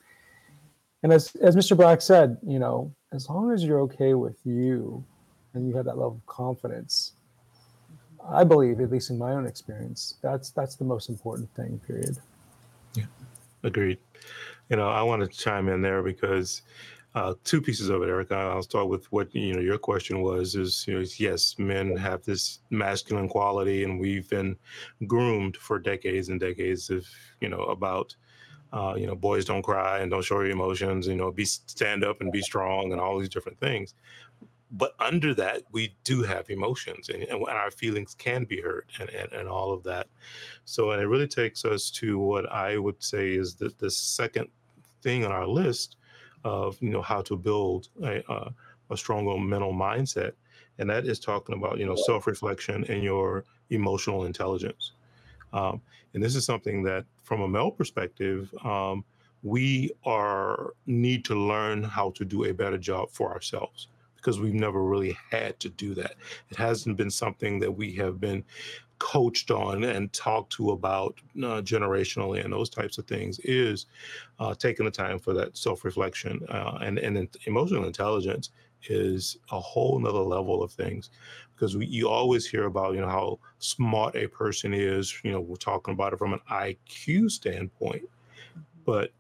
And 1.03 1.11
as 1.11 1.35
as 1.41 1.55
mr 1.55 1.75
black 1.75 2.01
said 2.01 2.37
you 2.47 2.59
know 2.59 2.93
as 3.11 3.29
long 3.29 3.51
as 3.51 3.63
you're 3.63 3.81
okay 3.81 4.13
with 4.13 4.37
you 4.45 5.03
and 5.53 5.67
you 5.67 5.75
have 5.75 5.85
that 5.85 5.97
level 5.97 6.15
of 6.15 6.25
confidence 6.27 7.11
mm-hmm. 8.21 8.33
i 8.33 8.45
believe 8.45 8.79
at 8.79 8.89
least 8.89 9.09
in 9.09 9.17
my 9.17 9.33
own 9.33 9.45
experience 9.45 10.15
that's 10.21 10.51
that's 10.51 10.77
the 10.77 10.85
most 10.85 11.09
important 11.09 11.53
thing 11.55 11.77
period. 11.85 12.17
Yeah. 12.95 13.07
Agreed 13.63 13.97
you 14.69 14.75
know, 14.75 14.89
I 14.89 15.01
want 15.03 15.21
to 15.21 15.27
chime 15.27 15.69
in 15.69 15.81
there 15.81 16.03
because 16.03 16.61
uh, 17.15 17.35
two 17.43 17.61
pieces 17.61 17.89
of 17.89 18.01
it, 18.01 18.09
Erica. 18.09 18.35
I'll 18.35 18.63
start 18.63 18.87
with 18.87 19.11
what 19.11 19.33
you 19.35 19.53
know. 19.53 19.59
Your 19.59 19.77
question 19.77 20.21
was: 20.21 20.55
is 20.55 20.85
you 20.87 20.97
know, 20.99 21.05
yes, 21.17 21.55
men 21.59 21.95
have 21.95 22.23
this 22.23 22.59
masculine 22.71 23.29
quality, 23.29 23.83
and 23.83 23.99
we've 23.99 24.27
been 24.29 24.55
groomed 25.05 25.57
for 25.57 25.77
decades 25.77 26.29
and 26.29 26.39
decades 26.39 26.89
of 26.89 27.05
you 27.39 27.49
know 27.49 27.63
about 27.65 28.15
uh, 28.71 28.95
you 28.97 29.05
know 29.05 29.15
boys 29.15 29.45
don't 29.45 29.61
cry 29.61 29.99
and 29.99 30.09
don't 30.09 30.23
show 30.23 30.41
your 30.41 30.49
emotions. 30.51 31.05
You 31.05 31.15
know, 31.15 31.31
be 31.31 31.45
stand 31.45 32.03
up 32.03 32.21
and 32.21 32.31
be 32.31 32.41
strong 32.41 32.91
and 32.91 32.99
all 32.99 33.19
these 33.19 33.29
different 33.29 33.59
things 33.59 33.93
but 34.73 34.95
under 34.99 35.33
that 35.35 35.61
we 35.71 35.95
do 36.03 36.23
have 36.23 36.49
emotions 36.49 37.09
and, 37.09 37.23
and, 37.23 37.43
our 37.47 37.71
feelings 37.71 38.15
can 38.15 38.43
be 38.43 38.59
hurt 38.59 38.87
and, 38.99 39.09
and, 39.11 39.31
and 39.31 39.47
all 39.47 39.71
of 39.71 39.83
that. 39.83 40.07
So 40.65 40.91
and 40.91 41.01
it 41.01 41.05
really 41.05 41.27
takes 41.27 41.63
us 41.63 41.89
to 41.91 42.17
what 42.17 42.51
i 42.51 42.77
would 42.77 43.01
say 43.01 43.33
is 43.33 43.55
the, 43.55 43.71
the 43.77 43.91
second 43.91 44.47
thing 45.01 45.25
on 45.25 45.31
our 45.31 45.47
list 45.47 45.97
of 46.43 46.77
you 46.81 46.89
know 46.89 47.01
how 47.01 47.21
to 47.21 47.37
build 47.37 47.89
a, 48.03 48.23
a, 48.89 48.97
stronger 48.97 49.35
mental 49.39 49.73
mindset 49.73 50.33
and 50.77 50.87
that 50.87 51.05
is 51.05 51.19
talking 51.19 51.55
about 51.55 51.79
you 51.79 51.85
know 51.85 51.95
self-reflection 51.95 52.85
and 52.89 53.03
your 53.03 53.43
emotional 53.69 54.25
intelligence. 54.25 54.91
Um, 55.51 55.81
and 56.13 56.23
this 56.23 56.35
is 56.35 56.45
something 56.45 56.83
that 56.83 57.05
from 57.23 57.41
a 57.41 57.47
male 57.47 57.71
perspective 57.71 58.53
um, 58.63 59.03
we 59.41 59.91
are 60.05 60.73
need 60.85 61.25
to 61.25 61.35
learn 61.35 61.83
how 61.83 62.11
to 62.11 62.23
do 62.23 62.45
a 62.45 62.53
better 62.53 62.77
job 62.77 63.09
for 63.11 63.31
ourselves 63.31 63.87
because 64.23 64.39
we've 64.39 64.53
never 64.53 64.83
really 64.83 65.17
had 65.29 65.59
to 65.59 65.69
do 65.69 65.93
that. 65.95 66.15
It 66.49 66.57
hasn't 66.57 66.95
been 66.95 67.11
something 67.11 67.59
that 67.59 67.71
we 67.71 67.93
have 67.95 68.21
been 68.21 68.45
coached 68.99 69.51
on 69.51 69.83
and 69.83 70.13
talked 70.13 70.53
to 70.53 70.71
about 70.71 71.19
uh, 71.37 71.61
generationally 71.61 72.41
and 72.41 72.53
those 72.53 72.69
types 72.69 72.97
of 72.97 73.05
things 73.05 73.37
is 73.39 73.87
uh, 74.39 74.55
taking 74.55 74.85
the 74.85 74.91
time 74.91 75.19
for 75.19 75.33
that 75.33 75.57
self-reflection 75.57 76.39
uh, 76.47 76.77
and 76.81 76.99
and 76.99 77.27
emotional 77.45 77.83
intelligence 77.83 78.51
is 78.87 79.37
a 79.51 79.59
whole 79.59 79.99
nother 79.99 80.19
level 80.19 80.63
of 80.63 80.71
things 80.71 81.09
because 81.53 81.75
we, 81.75 81.85
you 81.85 82.07
always 82.07 82.45
hear 82.45 82.65
about 82.65 82.93
you 82.93 83.01
know 83.01 83.09
how 83.09 83.37
smart 83.59 84.15
a 84.15 84.25
person 84.27 84.73
is 84.73 85.19
you 85.23 85.33
know 85.33 85.41
we're 85.41 85.55
talking 85.55 85.93
about 85.93 86.13
it 86.13 86.19
from 86.19 86.31
an 86.31 86.39
iq 86.51 87.29
standpoint 87.29 88.03
but 88.85 89.11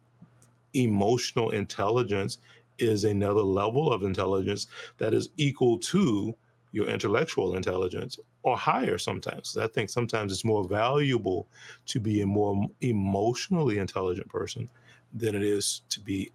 emotional 0.73 1.49
intelligence 1.49 2.37
is 2.77 3.03
another 3.03 3.41
level 3.41 3.91
of 3.91 4.03
intelligence 4.03 4.67
that 4.97 5.13
is 5.13 5.29
equal 5.37 5.77
to 5.79 6.35
your 6.71 6.87
intellectual 6.87 7.55
intelligence 7.55 8.17
or 8.41 8.57
higher 8.57 8.97
sometimes. 8.97 9.57
I 9.57 9.67
think 9.67 9.89
sometimes 9.89 10.31
it's 10.31 10.43
more 10.43 10.67
valuable 10.67 11.47
to 11.85 11.99
be 11.99 12.21
a 12.21 12.25
more 12.25 12.67
emotionally 12.81 13.77
intelligent 13.77 14.27
person 14.27 14.67
than 15.13 15.35
it 15.35 15.43
is 15.43 15.83
to 15.89 16.01
be 16.01 16.31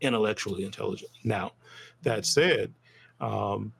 intellectually 0.00 0.64
intelligent. 0.64 1.10
Now, 1.24 1.52
that 2.02 2.26
said, 2.26 2.72
um, 3.20 3.72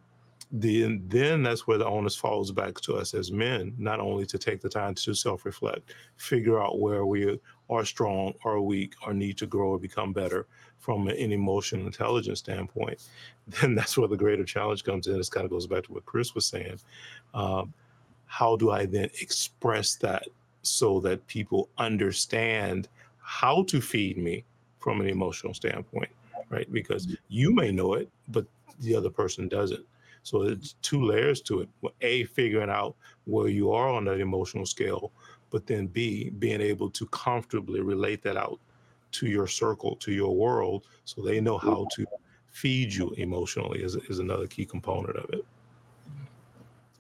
then 0.51 1.05
then 1.09 1.43
that's 1.43 1.67
where 1.67 1.77
the 1.77 1.87
onus 1.87 2.17
falls 2.17 2.51
back 2.53 2.81
to 2.81 2.95
us 2.95 3.13
as 3.13 3.31
men, 3.31 3.75
not 3.77 4.01
only 4.01 4.25
to 4.27 4.39
take 4.39 4.63
the 4.63 4.69
time 4.69 4.95
to 4.95 5.13
self-reflect, 5.13 5.93
figure 6.17 6.59
out 6.59 6.81
where 6.81 7.05
we 7.05 7.39
are 7.69 7.85
strong 7.85 8.33
or 8.45 8.61
weak 8.63 8.95
or 9.07 9.13
need 9.13 9.37
to 9.39 9.47
grow 9.47 9.73
or 9.73 9.79
become 9.79 10.15
better 10.15 10.47
from 10.79 11.09
an 11.09 11.33
emotional 11.33 11.87
intelligence 11.87 12.39
standpoint, 12.39 13.03
then 13.47 13.75
that's 13.75 13.97
where 13.99 14.09
the 14.09 14.17
greater 14.17 14.45
challenge 14.45 14.85
comes 14.85 15.07
in. 15.07 15.17
This 15.17 15.29
kind 15.29 15.45
of 15.45 15.51
goes 15.51 15.67
back 15.67 15.85
to 15.85 15.93
what 15.93 16.07
Chris 16.07 16.35
was 16.35 16.47
saying. 16.47 16.79
Um, 17.35 17.73
how 18.27 18.57
do 18.57 18.71
I 18.71 18.87
then 18.87 19.11
express 19.21 19.97
that 19.97 20.25
so 20.63 21.01
that 21.01 21.27
people 21.27 21.69
understand 21.79 22.89
how 23.19 23.63
to 23.65 23.81
feed 23.81 24.19
me 24.19 24.45
from 24.81 25.01
an 25.01 25.09
emotional 25.09 25.55
standpoint, 25.55 26.11
right? 26.51 26.71
Because 26.73 27.07
mm-hmm. 27.07 27.15
you 27.29 27.55
may 27.55 27.73
know 27.73 27.95
it, 27.95 28.09
but 28.29 28.47
the 28.81 28.95
other 28.95 29.11
person 29.11 29.49
doesn't. 29.49 29.85
So 30.23 30.43
it's 30.43 30.75
two 30.83 31.05
layers 31.05 31.41
to 31.43 31.61
it. 31.61 31.69
A, 32.03 32.25
figuring 32.25 32.71
out 32.71 32.97
where 33.25 33.49
you 33.49 33.73
are 33.73 33.89
on 33.89 34.05
that 34.05 34.21
emotional 34.21 34.67
scale, 34.67 35.13
but 35.51 35.67
then 35.67 35.87
B, 35.87 36.31
being 36.31 36.61
able 36.61 36.91
to 36.91 37.07
comfortably 37.07 37.81
relate 37.81 38.23
that 38.23 38.37
out 38.37 38.61
to 39.13 39.27
your 39.27 39.47
circle, 39.47 39.97
to 39.97 40.13
your 40.13 40.35
world, 40.35 40.87
so 41.05 41.23
they 41.23 41.41
know 41.41 41.59
how 41.59 41.87
to 41.95 42.07
feed 42.51 42.93
you 42.93 43.11
emotionally 43.19 43.83
is, 43.83 43.95
is 44.09 44.19
another 44.19 44.47
key 44.47 44.65
component 44.65 45.17
of 45.17 45.31
it. 45.31 45.45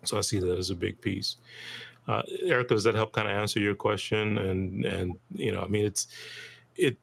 So 0.04 0.18
I 0.18 0.20
see 0.20 0.38
that 0.38 0.58
as 0.58 0.70
a 0.70 0.74
big 0.74 1.00
piece. 1.00 1.36
Uh, 2.06 2.22
Erica, 2.42 2.74
does 2.74 2.84
that 2.84 2.94
help 2.94 3.12
kind 3.12 3.28
of 3.28 3.36
answer 3.36 3.60
your 3.60 3.74
question? 3.74 4.38
And 4.38 4.84
and 4.86 5.16
you 5.34 5.52
know, 5.52 5.60
I 5.60 5.66
mean, 5.66 5.84
it's 5.84 6.08
it 6.76 6.96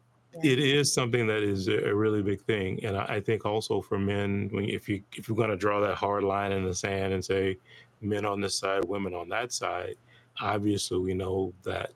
it 0.43 0.59
is 0.59 0.91
something 0.91 1.27
that 1.27 1.43
is 1.43 1.67
a 1.67 1.93
really 1.93 2.21
big 2.21 2.41
thing, 2.41 2.83
and 2.83 2.97
I, 2.97 3.21
think 3.21 3.45
also 3.45 3.81
for 3.81 3.97
men, 3.97 4.49
when 4.51 4.65
if 4.65 4.89
you 4.89 5.01
if 5.13 5.27
you're 5.27 5.37
going 5.37 5.49
to 5.49 5.55
draw 5.55 5.79
that 5.81 5.95
hard 5.95 6.23
line 6.23 6.51
in 6.51 6.65
the 6.65 6.73
sand 6.73 7.13
and 7.13 7.23
say 7.23 7.57
men 8.01 8.25
on 8.25 8.41
this 8.41 8.55
side, 8.55 8.83
women 8.85 9.13
on 9.13 9.29
that 9.29 9.53
side, 9.53 9.95
obviously 10.41 10.97
we 10.97 11.13
know 11.13 11.53
that 11.63 11.91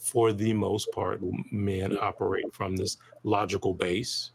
for 0.00 0.32
the 0.32 0.54
most 0.54 0.90
part, 0.92 1.20
men 1.52 1.96
operate 2.00 2.52
from 2.52 2.74
this 2.74 2.96
logical 3.22 3.74
base, 3.74 4.30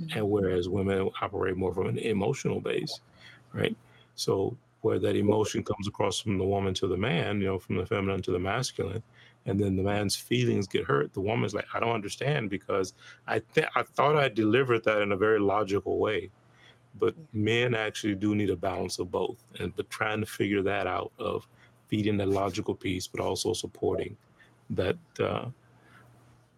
mm-hmm. 0.00 0.18
and 0.18 0.28
whereas 0.28 0.70
women 0.70 1.10
operate 1.20 1.56
more 1.56 1.74
from 1.74 1.86
an 1.86 1.98
emotional 1.98 2.60
base, 2.60 3.00
right? 3.52 3.76
So 4.14 4.56
where 4.80 4.98
that 4.98 5.14
emotion 5.14 5.62
comes 5.62 5.86
across 5.86 6.18
from 6.18 6.38
the 6.38 6.44
woman 6.44 6.72
to 6.74 6.86
the 6.86 6.96
man, 6.96 7.40
you 7.40 7.46
know, 7.46 7.58
from 7.58 7.76
the 7.76 7.84
feminine 7.84 8.22
to 8.22 8.32
the 8.32 8.38
masculine, 8.38 9.02
and 9.44 9.60
then 9.60 9.76
the 9.76 9.82
man's 9.82 10.16
feelings 10.16 10.66
get 10.66 10.84
hurt. 10.84 11.12
The 11.12 11.20
woman's 11.20 11.54
like, 11.54 11.66
I 11.74 11.78
don't 11.78 11.94
understand 11.94 12.48
because 12.48 12.94
I 13.26 13.40
th- 13.54 13.68
I 13.76 13.82
thought 13.82 14.16
I 14.16 14.30
delivered 14.30 14.82
that 14.84 15.02
in 15.02 15.12
a 15.12 15.16
very 15.16 15.38
logical 15.40 15.98
way, 15.98 16.30
but 16.98 17.14
men 17.34 17.74
actually 17.74 18.14
do 18.14 18.34
need 18.34 18.50
a 18.50 18.56
balance 18.56 18.98
of 18.98 19.10
both, 19.10 19.44
and 19.60 19.76
but 19.76 19.90
trying 19.90 20.20
to 20.20 20.26
figure 20.26 20.62
that 20.62 20.86
out 20.86 21.12
of 21.18 21.46
feeding 21.88 22.16
the 22.16 22.24
logical 22.24 22.74
piece, 22.74 23.06
but 23.06 23.20
also 23.20 23.52
supporting 23.52 24.16
that 24.70 24.96
uh, 25.20 25.46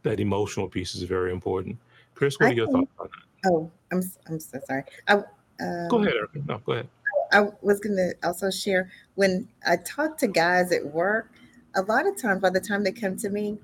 that 0.02 0.20
emotional 0.20 0.68
piece 0.68 0.94
is 0.94 1.02
very 1.02 1.32
important. 1.32 1.76
Chris, 2.14 2.38
what 2.38 2.50
are 2.50 2.54
your 2.54 2.66
thoughts 2.66 2.90
on 2.98 3.08
that? 3.08 3.50
Oh, 3.50 3.70
I'm 3.92 4.02
I'm 4.26 4.40
so 4.40 4.60
sorry. 4.66 4.84
I, 5.08 5.14
um, 5.14 5.88
go 5.88 5.98
ahead, 5.98 6.14
Erica. 6.14 6.40
No, 6.46 6.58
go 6.58 6.72
ahead. 6.72 6.88
I 7.32 7.48
was 7.62 7.80
going 7.80 7.96
to 7.96 8.14
also 8.22 8.50
share 8.50 8.90
when 9.16 9.48
I 9.66 9.76
talk 9.78 10.16
to 10.18 10.28
guys 10.28 10.70
at 10.72 10.84
work 10.84 11.32
a 11.74 11.82
lot 11.82 12.06
of 12.06 12.16
times 12.16 12.40
by 12.40 12.50
the 12.50 12.60
time 12.60 12.84
they 12.84 12.92
come 12.92 13.16
to 13.16 13.28
me 13.28 13.58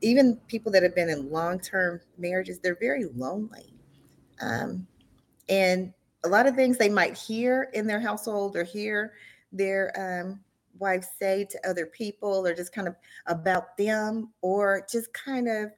even 0.00 0.36
people 0.48 0.70
that 0.72 0.82
have 0.82 0.94
been 0.94 1.08
in 1.08 1.30
long-term 1.30 2.00
marriages 2.18 2.58
they're 2.58 2.78
very 2.80 3.06
lonely 3.16 3.72
um, 4.40 4.86
and 5.48 5.92
a 6.24 6.28
lot 6.28 6.46
of 6.46 6.54
things 6.54 6.76
they 6.76 6.88
might 6.88 7.16
hear 7.16 7.70
in 7.74 7.86
their 7.86 8.00
household 8.00 8.56
or 8.56 8.64
hear 8.64 9.12
their 9.52 9.92
um, 9.96 10.40
wives 10.78 11.08
say 11.18 11.46
to 11.50 11.68
other 11.68 11.86
people 11.86 12.46
or 12.46 12.54
just 12.54 12.72
kind 12.72 12.88
of 12.88 12.94
about 13.26 13.76
them 13.76 14.32
or 14.42 14.86
just 14.90 15.12
kind 15.12 15.48
of 15.48 15.70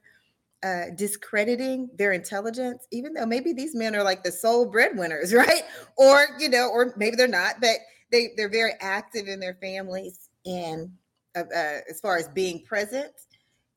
uh, 0.63 0.91
discrediting 0.95 1.89
their 1.97 2.11
intelligence, 2.11 2.87
even 2.91 3.13
though 3.13 3.25
maybe 3.25 3.51
these 3.53 3.73
men 3.73 3.95
are 3.95 4.03
like 4.03 4.23
the 4.23 4.31
sole 4.31 4.65
breadwinners, 4.65 5.33
right? 5.33 5.63
Or 5.97 6.27
you 6.39 6.49
know, 6.49 6.69
or 6.69 6.93
maybe 6.97 7.15
they're 7.15 7.27
not, 7.27 7.55
but 7.59 7.77
they 8.11 8.29
they're 8.37 8.49
very 8.49 8.73
active 8.79 9.27
in 9.27 9.39
their 9.39 9.55
families 9.55 10.29
and 10.45 10.91
uh, 11.35 11.43
uh, 11.55 11.79
as 11.89 11.99
far 12.01 12.17
as 12.17 12.27
being 12.29 12.63
present. 12.63 13.11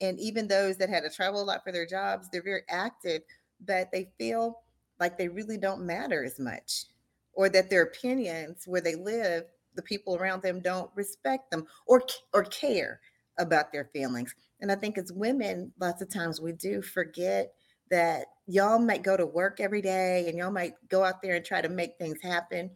And 0.01 0.19
even 0.21 0.49
those 0.49 0.77
that 0.79 0.91
had 0.91 1.05
to 1.05 1.11
travel 1.11 1.43
a 1.43 1.45
lot 1.45 1.63
for 1.65 1.73
their 1.73 1.87
jobs, 1.87 2.29
they're 2.31 2.43
very 2.43 2.63
active, 2.69 3.23
but 3.65 3.91
they 3.93 4.11
feel 4.19 4.61
like 5.01 5.17
they 5.17 5.29
really 5.29 5.57
don't 5.57 5.87
matter 5.87 6.25
as 6.25 6.39
much, 6.39 6.87
or 7.33 7.49
that 7.49 7.71
their 7.71 7.83
opinions 7.83 8.65
where 8.67 8.81
they 8.81 8.97
live, 8.97 9.45
the 9.75 9.83
people 9.83 10.17
around 10.17 10.43
them 10.43 10.61
don't 10.61 10.91
respect 10.95 11.51
them 11.51 11.67
or 11.87 12.03
or 12.33 12.45
care 12.45 13.01
about 13.39 13.73
their 13.73 13.91
feelings. 13.93 14.35
And 14.61 14.71
I 14.71 14.77
think 14.77 14.97
as 14.99 15.13
women, 15.13 15.73
lots 15.81 16.03
of 16.03 16.09
times 16.09 16.41
we 16.41 16.53
do 16.53 16.81
forget 16.83 17.53
that 17.91 18.27
y'all 18.47 18.79
might 18.79 19.03
go 19.03 19.17
to 19.17 19.27
work 19.27 19.61
every 19.61 19.83
day 19.83 20.27
and 20.29 20.39
y'all 20.39 20.51
might 20.51 20.75
go 20.89 21.05
out 21.05 21.21
there 21.23 21.35
and 21.35 21.45
try 21.45 21.61
to 21.61 21.69
make 21.69 21.99
things 21.99 22.21
happen. 22.23 22.71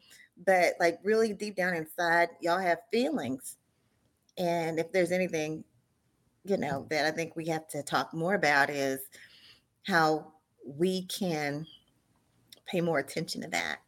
But 0.46 0.74
like 0.80 0.98
really 1.02 1.32
deep 1.32 1.56
down 1.56 1.74
inside, 1.74 2.28
y'all 2.40 2.58
have 2.58 2.78
feelings. 2.92 3.56
And 4.37 4.78
if 4.78 4.92
there's 4.92 5.12
anything, 5.12 5.64
you 6.44 6.56
know, 6.56 6.87
that 6.90 7.06
I 7.06 7.11
think 7.11 7.34
we 7.37 7.46
have 7.46 7.66
to 7.68 7.82
talk 7.82 8.14
more 8.14 8.34
about 8.34 8.70
is 8.70 9.00
how 9.87 10.32
we 10.64 11.02
can 11.06 11.66
pay 12.66 12.80
more 12.80 12.98
attention 12.98 13.40
to 13.42 13.48
that 13.48 13.78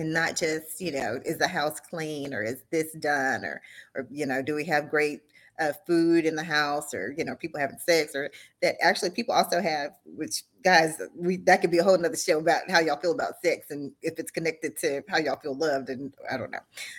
and 0.00 0.12
not 0.12 0.36
just 0.36 0.80
you 0.80 0.92
know 0.92 1.20
is 1.24 1.38
the 1.38 1.48
house 1.48 1.80
clean 1.80 2.34
or 2.34 2.42
is 2.42 2.62
this 2.70 2.92
done? 2.94 3.44
or 3.44 3.62
or 3.94 4.08
you 4.10 4.26
know 4.26 4.42
do 4.42 4.54
we 4.56 4.64
have 4.64 4.90
great 4.90 5.20
uh, 5.60 5.72
food 5.86 6.26
in 6.26 6.34
the 6.36 6.44
house? 6.44 6.94
or 6.94 7.14
you 7.16 7.24
know 7.24 7.36
people 7.36 7.60
having 7.60 7.78
sex 7.78 8.14
or 8.16 8.30
that 8.62 8.76
actually 8.82 9.10
people 9.10 9.34
also 9.34 9.60
have 9.62 9.92
which 10.04 10.42
guys 10.64 11.00
we 11.14 11.36
that 11.38 11.60
could 11.60 11.70
be 11.70 11.78
a 11.78 11.84
whole 11.84 11.98
nother 11.98 12.16
show 12.16 12.38
about 12.40 12.68
how 12.70 12.80
y'all 12.80 13.00
feel 13.00 13.12
about 13.12 13.40
sex 13.44 13.68
and 13.70 13.92
if 14.02 14.18
it's 14.18 14.30
connected 14.30 14.76
to 14.76 15.02
how 15.08 15.18
y'all 15.18 15.38
feel 15.40 15.56
loved 15.56 15.90
and 15.90 16.14
i 16.32 16.36
don't 16.36 16.50
know 16.50 16.58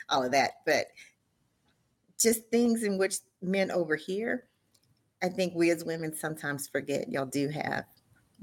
all 0.09 0.23
of 0.23 0.31
that. 0.31 0.51
But 0.65 0.87
just 2.19 2.45
things 2.51 2.83
in 2.83 2.97
which 2.99 3.17
men 3.41 3.71
over 3.71 3.95
here 3.95 4.45
i 5.23 5.27
think 5.29 5.53
we 5.55 5.71
as 5.71 5.83
women 5.83 6.15
sometimes 6.15 6.67
forget 6.67 7.09
y'all 7.11 7.25
do 7.25 7.49
have 7.49 7.85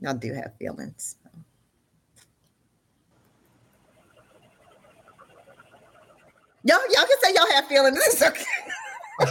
y'all 0.01 0.15
do 0.15 0.33
have 0.35 0.53
feelings 0.59 1.17
y'all 6.69 6.79
y'all 6.91 7.07
can 7.07 7.19
say 7.23 7.33
y'all 7.35 7.51
have 7.53 7.67
feelings 7.67 7.99
it's 8.07 8.23
okay 8.23 8.45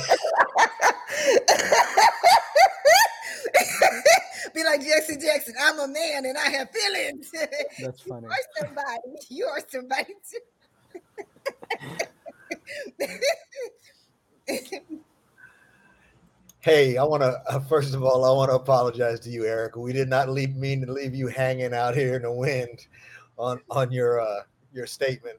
Be 4.54 4.64
like 4.64 4.82
Jesse 4.82 5.18
Jackson. 5.18 5.56
I'm 5.62 5.80
a 5.80 5.88
man 5.88 6.26
and 6.26 6.38
I 6.38 6.50
have 6.50 6.70
feelings. 6.72 7.32
That's 7.80 8.02
funny. 8.02 8.28
You 8.28 8.32
are 8.32 8.38
somebody. 8.60 9.02
You 9.30 9.46
are 9.46 9.62
somebody 9.68 10.14
too. 10.30 10.40
hey, 16.60 16.98
I 16.98 17.04
want 17.04 17.24
to 17.24 17.42
uh, 17.48 17.60
first 17.62 17.94
of 17.94 18.04
all, 18.04 18.26
I 18.26 18.32
want 18.32 18.50
to 18.50 18.56
apologize 18.56 19.20
to 19.22 19.30
you, 19.30 19.46
Eric. 19.46 19.76
We 19.76 19.94
did 19.94 20.10
not 20.10 20.30
leave, 20.30 20.56
mean 20.56 20.84
to 20.86 20.92
leave 20.92 21.14
you 21.14 21.28
hanging 21.28 21.74
out 21.74 21.96
here 21.96 22.16
in 22.16 22.24
the 22.24 22.32
wind 22.32 22.88
on 23.38 23.62
on 23.70 23.92
your 23.92 24.20
uh, 24.20 24.42
your 24.74 24.88
statement. 24.88 25.38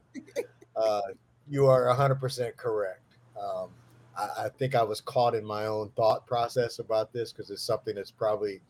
Uh, 0.75 1.01
you 1.49 1.65
are 1.67 1.85
100% 1.85 2.55
correct. 2.57 3.17
Um, 3.39 3.69
I, 4.17 4.45
I, 4.45 4.49
think 4.49 4.75
I 4.75 4.83
was 4.83 5.01
caught 5.01 5.33
in 5.33 5.45
my 5.45 5.65
own 5.65 5.91
thought 5.95 6.27
process 6.27 6.79
about 6.79 7.11
this 7.11 7.31
because 7.31 7.49
it's 7.49 7.63
something 7.63 7.95
that's 7.95 8.11
probably 8.11 8.61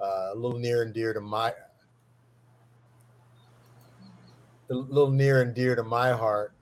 uh, 0.00 0.30
a 0.32 0.34
little 0.34 0.58
near 0.58 0.82
and 0.82 0.92
dear 0.92 1.12
to 1.12 1.20
my 1.20 1.52
a 4.70 4.74
little 4.74 5.10
near 5.10 5.42
and 5.42 5.54
dear 5.54 5.76
to 5.76 5.82
my 5.82 6.10
heart. 6.10 6.54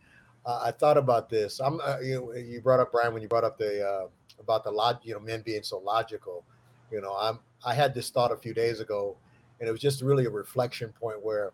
Uh, 0.45 0.61
I 0.65 0.73
thought 0.73 0.99
about 0.99 1.29
this. 1.31 1.61
I'm 1.61 1.81
uh, 1.81 1.99
you, 2.03 2.35
you 2.37 2.61
brought 2.61 2.81
up 2.81 2.91
Brian 2.93 3.13
when 3.13 3.23
you 3.23 3.29
brought 3.29 3.45
up 3.45 3.59
the 3.59 3.87
uh, 3.87 4.09
about 4.41 4.65
the 4.65 4.71
log, 4.71 4.99
you 5.05 5.15
know, 5.15 5.21
men 5.21 5.43
being 5.43 5.63
so 5.63 5.79
logical. 5.79 6.45
You 6.91 7.01
know, 7.01 7.17
I'm 7.17 7.39
I 7.65 7.75
had 7.75 7.95
this 7.95 8.11
thought 8.11 8.33
a 8.33 8.37
few 8.37 8.53
days 8.53 8.81
ago, 8.81 9.17
and 9.61 9.69
it 9.69 9.73
was 9.73 9.81
just 9.81 10.03
really 10.03 10.25
a 10.27 10.31
reflection 10.31 10.93
point 11.01 11.23
where 11.25 11.53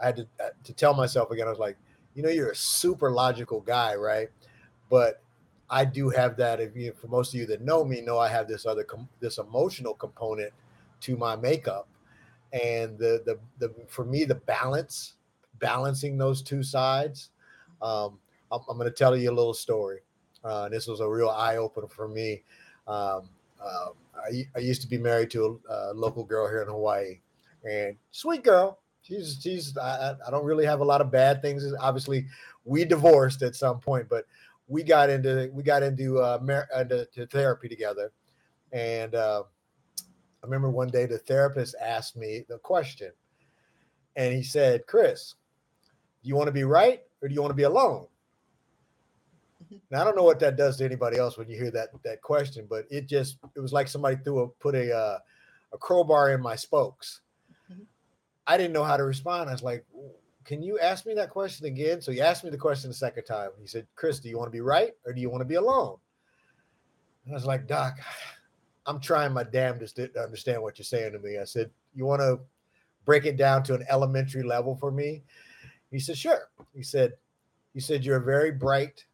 I 0.00 0.06
had 0.06 0.16
to 0.16 0.26
uh, 0.40 0.48
to 0.64 0.72
tell 0.72 0.94
myself 0.94 1.30
again. 1.30 1.46
I 1.46 1.50
was 1.50 1.60
like, 1.60 1.76
you 2.14 2.22
know, 2.22 2.28
you're 2.28 2.50
a 2.50 2.56
super 2.56 3.10
logical 3.10 3.60
guy, 3.60 3.94
right? 3.94 4.28
But 4.90 5.22
I 5.70 5.84
do 5.84 6.10
have 6.10 6.36
that. 6.36 6.60
If 6.60 6.76
you, 6.76 6.92
for 6.92 7.08
most 7.08 7.34
of 7.34 7.40
you 7.40 7.46
that 7.46 7.62
know 7.62 7.84
me, 7.84 8.00
know 8.00 8.18
I 8.18 8.28
have 8.28 8.48
this 8.48 8.66
other 8.66 8.84
com- 8.84 9.08
this 9.20 9.38
emotional 9.38 9.94
component 9.94 10.52
to 11.00 11.16
my 11.16 11.36
makeup, 11.36 11.88
and 12.52 12.98
the 12.98 13.22
the 13.24 13.38
the 13.58 13.74
for 13.88 14.04
me 14.04 14.24
the 14.24 14.36
balance, 14.36 15.14
balancing 15.58 16.18
those 16.18 16.42
two 16.42 16.62
sides. 16.62 17.30
Um, 17.82 18.18
I'm, 18.52 18.60
I'm 18.68 18.78
going 18.78 18.88
to 18.88 18.96
tell 18.96 19.16
you 19.16 19.30
a 19.30 19.32
little 19.32 19.54
story. 19.54 20.00
Uh, 20.44 20.68
this 20.68 20.86
was 20.86 21.00
a 21.00 21.08
real 21.08 21.30
eye 21.30 21.56
opener 21.56 21.88
for 21.88 22.08
me. 22.08 22.42
Um, 22.86 23.28
uh, 23.62 23.88
I, 24.14 24.46
I, 24.54 24.58
used 24.58 24.82
to 24.82 24.88
be 24.88 24.98
married 24.98 25.30
to 25.30 25.60
a, 25.70 25.74
a, 25.74 25.94
local 25.94 26.22
girl 26.22 26.46
here 26.46 26.60
in 26.60 26.68
Hawaii, 26.68 27.20
and 27.68 27.96
sweet 28.10 28.44
girl. 28.44 28.78
She's 29.04 29.38
she's 29.40 29.76
I, 29.76 30.14
I 30.26 30.30
don't 30.30 30.46
really 30.46 30.64
have 30.64 30.80
a 30.80 30.84
lot 30.84 31.02
of 31.02 31.10
bad 31.10 31.42
things. 31.42 31.62
Obviously, 31.78 32.26
we 32.64 32.86
divorced 32.86 33.42
at 33.42 33.54
some 33.54 33.78
point, 33.78 34.08
but 34.08 34.24
we 34.66 34.82
got 34.82 35.10
into 35.10 35.50
we 35.52 35.62
got 35.62 35.82
into 35.82 36.18
uh, 36.20 36.38
mar- 36.42 36.68
into 36.74 37.06
therapy 37.26 37.68
together, 37.68 38.12
and 38.72 39.14
uh, 39.14 39.42
I 40.00 40.46
remember 40.46 40.70
one 40.70 40.88
day 40.88 41.04
the 41.04 41.18
therapist 41.18 41.74
asked 41.78 42.16
me 42.16 42.46
the 42.48 42.56
question, 42.58 43.12
and 44.16 44.32
he 44.32 44.42
said, 44.42 44.86
"Chris, 44.86 45.34
do 46.22 46.28
you 46.28 46.34
want 46.34 46.48
to 46.48 46.52
be 46.52 46.64
right 46.64 47.02
or 47.20 47.28
do 47.28 47.34
you 47.34 47.42
want 47.42 47.50
to 47.50 47.56
be 47.56 47.64
alone?" 47.64 48.06
Mm-hmm. 49.64 49.76
Now 49.90 50.00
I 50.00 50.04
don't 50.04 50.16
know 50.16 50.24
what 50.24 50.40
that 50.40 50.56
does 50.56 50.78
to 50.78 50.84
anybody 50.86 51.18
else 51.18 51.36
when 51.36 51.50
you 51.50 51.58
hear 51.58 51.70
that 51.72 51.90
that 52.04 52.22
question, 52.22 52.66
but 52.70 52.86
it 52.88 53.06
just 53.06 53.36
it 53.54 53.60
was 53.60 53.74
like 53.74 53.88
somebody 53.88 54.16
threw 54.24 54.40
a 54.40 54.48
put 54.48 54.74
a 54.74 54.96
uh, 54.96 55.18
a 55.74 55.78
crowbar 55.78 56.32
in 56.32 56.40
my 56.40 56.56
spokes. 56.56 57.20
I 58.46 58.56
didn't 58.56 58.72
know 58.72 58.84
how 58.84 58.96
to 58.96 59.04
respond. 59.04 59.48
I 59.48 59.52
was 59.52 59.62
like, 59.62 59.84
can 60.44 60.62
you 60.62 60.78
ask 60.78 61.06
me 61.06 61.14
that 61.14 61.30
question 61.30 61.66
again? 61.66 62.00
So 62.00 62.12
he 62.12 62.20
asked 62.20 62.44
me 62.44 62.50
the 62.50 62.58
question 62.58 62.90
the 62.90 62.94
second 62.94 63.24
time. 63.24 63.50
He 63.60 63.66
said, 63.66 63.86
Chris, 63.96 64.20
do 64.20 64.28
you 64.28 64.36
want 64.36 64.48
to 64.48 64.56
be 64.56 64.60
right 64.60 64.92
or 65.06 65.12
do 65.12 65.20
you 65.20 65.30
want 65.30 65.40
to 65.40 65.46
be 65.46 65.54
alone? 65.54 65.96
And 67.24 67.32
I 67.32 67.36
was 67.36 67.46
like, 67.46 67.66
Doc, 67.66 67.98
I'm 68.86 69.00
trying 69.00 69.32
my 69.32 69.44
damnedest 69.44 69.96
to 69.96 70.10
understand 70.22 70.60
what 70.60 70.78
you're 70.78 70.84
saying 70.84 71.12
to 71.12 71.18
me. 71.18 71.38
I 71.38 71.44
said, 71.44 71.70
You 71.94 72.04
want 72.04 72.20
to 72.20 72.40
break 73.06 73.24
it 73.24 73.38
down 73.38 73.62
to 73.64 73.74
an 73.74 73.86
elementary 73.88 74.42
level 74.42 74.76
for 74.76 74.90
me? 74.90 75.22
He 75.90 75.98
said, 75.98 76.18
Sure. 76.18 76.50
He 76.74 76.82
said, 76.82 77.14
He 77.72 77.80
said, 77.80 78.04
You're 78.04 78.18
a 78.18 78.24
very 78.24 78.50
bright 78.50 79.06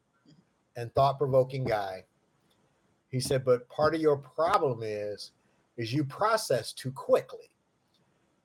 and 0.76 0.92
thought-provoking 0.94 1.64
guy. 1.64 2.04
He 3.10 3.20
said, 3.20 3.44
but 3.44 3.68
part 3.68 3.94
of 3.94 4.00
your 4.00 4.16
problem 4.16 4.80
is, 4.82 5.32
is 5.76 5.92
you 5.92 6.04
process 6.04 6.72
too 6.72 6.92
quickly. 6.92 7.49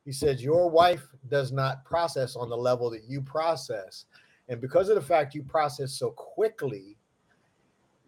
He 0.05 0.11
says 0.11 0.43
your 0.43 0.69
wife 0.69 1.07
does 1.29 1.51
not 1.51 1.83
process 1.83 2.35
on 2.35 2.47
the 2.47 2.57
level 2.57 2.91
that 2.91 3.05
you 3.09 3.21
process. 3.21 4.05
And 4.47 4.61
because 4.61 4.89
of 4.89 4.95
the 4.95 5.01
fact 5.01 5.33
you 5.33 5.41
process 5.41 5.93
so 5.93 6.11
quickly, 6.11 6.97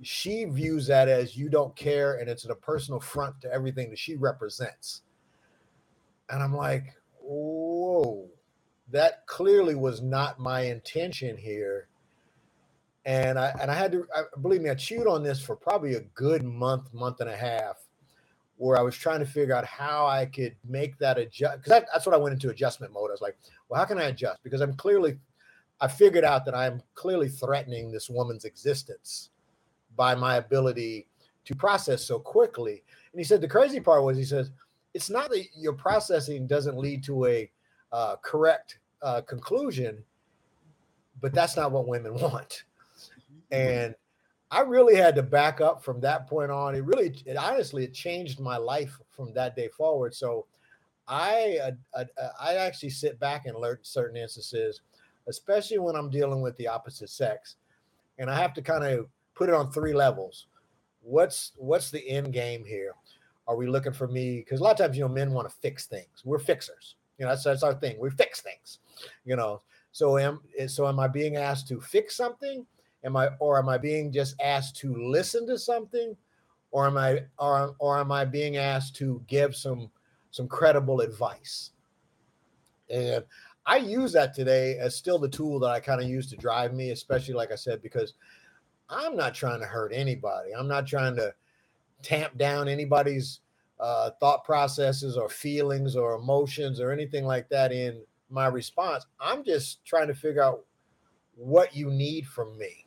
she 0.03 0.45
views 0.45 0.85
that 0.87 1.09
as 1.09 1.35
you 1.35 1.49
don't 1.49 1.75
care 1.75 2.19
and 2.19 2.29
it's 2.29 2.45
a 2.45 2.53
personal 2.53 2.99
front 2.99 3.41
to 3.41 3.51
everything 3.51 3.89
that 3.89 3.97
she 3.97 4.15
represents. 4.15 5.01
And 6.29 6.43
I'm 6.43 6.55
like, 6.55 6.93
whoa, 7.19 8.29
that 8.91 9.25
clearly 9.25 9.73
was 9.73 10.01
not 10.01 10.39
my 10.39 10.61
intention 10.61 11.35
here. 11.35 11.87
And 13.05 13.39
I 13.39 13.55
and 13.59 13.71
I 13.71 13.73
had 13.73 13.93
to 13.93 14.05
I, 14.15 14.23
believe 14.41 14.61
me, 14.61 14.69
I 14.69 14.75
chewed 14.75 15.07
on 15.07 15.23
this 15.23 15.41
for 15.41 15.55
probably 15.55 15.95
a 15.95 16.01
good 16.13 16.43
month, 16.43 16.93
month 16.93 17.21
and 17.21 17.29
a 17.29 17.35
half 17.35 17.86
where 18.57 18.77
I 18.77 18.81
was 18.81 18.95
trying 18.95 19.19
to 19.19 19.25
figure 19.25 19.55
out 19.55 19.65
how 19.65 20.07
I 20.07 20.25
could 20.25 20.55
make 20.67 20.97
that 20.97 21.17
adjust. 21.17 21.57
Because 21.57 21.69
that, 21.69 21.85
that's 21.93 22.05
what 22.05 22.15
I 22.15 22.17
went 22.17 22.33
into 22.33 22.49
adjustment 22.49 22.91
mode. 22.91 23.09
I 23.09 23.13
was 23.13 23.21
like, 23.21 23.37
well, 23.69 23.79
how 23.79 23.85
can 23.85 23.99
I 23.99 24.05
adjust? 24.05 24.43
Because 24.43 24.61
I'm 24.61 24.73
clearly, 24.73 25.17
I 25.79 25.87
figured 25.87 26.23
out 26.23 26.43
that 26.45 26.55
I'm 26.55 26.81
clearly 26.95 27.29
threatening 27.29 27.91
this 27.91 28.09
woman's 28.09 28.45
existence 28.45 29.29
by 29.95 30.15
my 30.15 30.37
ability 30.37 31.07
to 31.45 31.55
process 31.55 32.03
so 32.03 32.19
quickly. 32.19 32.83
And 33.11 33.19
he 33.19 33.23
said, 33.23 33.41
the 33.41 33.47
crazy 33.47 33.79
part 33.79 34.03
was, 34.03 34.17
he 34.17 34.25
says, 34.25 34.51
it's 34.93 35.09
not 35.09 35.29
that 35.29 35.45
your 35.55 35.73
processing 35.73 36.47
doesn't 36.47 36.77
lead 36.77 37.03
to 37.03 37.25
a 37.25 37.51
uh, 37.91 38.15
correct 38.23 38.79
uh, 39.03 39.21
conclusion, 39.21 40.03
but 41.21 41.33
that's 41.33 41.55
not 41.55 41.71
what 41.71 41.87
women 41.87 42.13
want. 42.19 42.63
And 43.51 43.95
I 44.49 44.61
really 44.61 44.95
had 44.95 45.15
to 45.15 45.23
back 45.23 45.59
up 45.59 45.83
from 45.83 45.99
that 46.01 46.27
point 46.27 46.51
on. 46.51 46.75
It 46.75 46.83
really, 46.83 47.13
it 47.25 47.35
honestly, 47.35 47.83
it 47.83 47.93
changed 47.93 48.39
my 48.39 48.57
life 48.57 48.97
from 49.11 49.33
that 49.33 49.55
day 49.55 49.67
forward. 49.67 50.15
So, 50.15 50.45
I, 51.07 51.59
uh, 51.63 51.71
uh, 51.93 52.05
uh, 52.21 52.29
I 52.39 52.55
actually 52.55 52.89
sit 52.89 53.19
back 53.19 53.45
and 53.45 53.57
learn 53.57 53.79
certain 53.81 54.17
instances, 54.17 54.81
especially 55.27 55.79
when 55.79 55.95
I'm 55.95 56.09
dealing 56.09 56.41
with 56.41 56.55
the 56.57 56.67
opposite 56.67 57.09
sex, 57.09 57.55
and 58.17 58.29
I 58.29 58.35
have 58.35 58.53
to 58.55 58.61
kind 58.61 58.83
of 58.83 59.07
put 59.35 59.49
it 59.49 59.55
on 59.55 59.71
three 59.71 59.93
levels. 59.93 60.47
What's 61.01 61.53
what's 61.55 61.91
the 61.91 62.07
end 62.09 62.33
game 62.33 62.65
here? 62.65 62.93
Are 63.47 63.55
we 63.55 63.67
looking 63.67 63.93
for 63.93 64.07
me? 64.07 64.39
Because 64.39 64.59
a 64.59 64.63
lot 64.63 64.71
of 64.71 64.77
times, 64.77 64.97
you 64.97 65.03
know, 65.03 65.09
men 65.09 65.31
want 65.31 65.49
to 65.49 65.55
fix 65.61 65.85
things. 65.85 66.23
We're 66.25 66.39
fixers. 66.39 66.95
You 67.17 67.25
know, 67.25 67.31
that's 67.31 67.43
that's 67.43 67.63
our 67.63 67.73
thing. 67.73 67.97
We 67.99 68.09
fix 68.09 68.41
things. 68.41 68.79
You 69.25 69.37
know, 69.37 69.61
so 69.91 70.17
am 70.17 70.41
so 70.67 70.87
am 70.87 70.99
I 70.99 71.07
being 71.07 71.37
asked 71.37 71.67
to 71.69 71.79
fix 71.79 72.15
something? 72.17 72.65
Am 73.07 73.15
I 73.15 73.29
or 73.39 73.57
am 73.57 73.69
I 73.69 73.77
being 73.77 74.11
just 74.11 74.35
asked 74.41 74.75
to 74.77 74.93
listen 74.93 75.47
to 75.47 75.57
something? 75.57 76.15
Or 76.71 76.85
am 76.85 76.97
I 76.97 77.21
or, 77.39 77.73
or 77.79 77.97
am 77.97 78.11
I 78.11 78.25
being 78.25 78.57
asked 78.57 78.95
to 78.97 79.23
give 79.27 79.55
some 79.55 79.89
some 80.29 80.47
credible 80.47 80.99
advice? 80.99 81.71
And 82.89 83.23
I 83.65 83.77
use 83.77 84.11
that 84.13 84.33
today 84.35 84.77
as 84.77 84.95
still 84.95 85.19
the 85.19 85.29
tool 85.29 85.59
that 85.61 85.69
I 85.69 85.79
kind 85.79 86.01
of 86.01 86.09
use 86.09 86.29
to 86.29 86.37
drive 86.37 86.73
me, 86.73 86.91
especially 86.91 87.33
like 87.33 87.51
I 87.51 87.55
said, 87.55 87.81
because 87.81 88.13
I'm 88.89 89.15
not 89.15 89.33
trying 89.33 89.61
to 89.61 89.65
hurt 89.65 89.91
anybody. 89.93 90.51
I'm 90.53 90.67
not 90.67 90.85
trying 90.85 91.15
to 91.15 91.33
tamp 92.01 92.37
down 92.37 92.67
anybody's 92.67 93.39
uh, 93.79 94.11
thought 94.19 94.43
processes 94.43 95.17
or 95.17 95.29
feelings 95.29 95.95
or 95.95 96.15
emotions 96.15 96.79
or 96.79 96.91
anything 96.91 97.25
like 97.25 97.49
that 97.49 97.71
in 97.71 98.01
my 98.29 98.47
response. 98.47 99.05
I'm 99.19 99.43
just 99.43 99.83
trying 99.85 100.07
to 100.07 100.13
figure 100.13 100.43
out 100.43 100.65
what 101.35 101.75
you 101.75 101.89
need 101.89 102.27
from 102.27 102.57
me. 102.57 102.86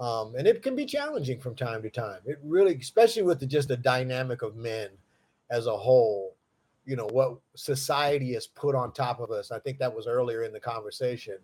Um, 0.00 0.34
and 0.34 0.46
it 0.46 0.62
can 0.62 0.74
be 0.74 0.86
challenging 0.86 1.38
from 1.38 1.54
time 1.54 1.82
to 1.82 1.90
time. 1.90 2.20
It 2.24 2.38
really, 2.42 2.74
especially 2.76 3.22
with 3.22 3.38
the, 3.38 3.46
just 3.46 3.68
the 3.68 3.76
dynamic 3.76 4.40
of 4.40 4.56
men 4.56 4.88
as 5.50 5.66
a 5.66 5.76
whole, 5.76 6.36
you 6.86 6.96
know, 6.96 7.06
what 7.12 7.36
society 7.54 8.32
has 8.32 8.46
put 8.46 8.74
on 8.74 8.92
top 8.92 9.20
of 9.20 9.30
us. 9.30 9.50
I 9.50 9.58
think 9.58 9.78
that 9.78 9.94
was 9.94 10.06
earlier 10.06 10.44
in 10.44 10.54
the 10.54 10.60
conversation. 10.60 11.36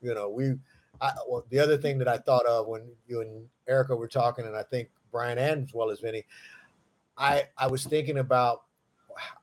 You 0.00 0.14
know, 0.14 0.28
we, 0.28 0.54
I, 1.00 1.10
well, 1.28 1.44
the 1.50 1.58
other 1.58 1.76
thing 1.76 1.98
that 1.98 2.06
I 2.06 2.18
thought 2.18 2.46
of 2.46 2.68
when 2.68 2.82
you 3.08 3.22
and 3.22 3.44
Erica 3.68 3.96
were 3.96 4.06
talking, 4.06 4.46
and 4.46 4.56
I 4.56 4.62
think 4.62 4.88
Brian 5.10 5.38
and 5.38 5.64
as 5.64 5.74
well 5.74 5.90
as 5.90 5.98
Vinny, 5.98 6.24
I 7.18 7.44
I 7.58 7.66
was 7.66 7.84
thinking 7.84 8.18
about 8.18 8.62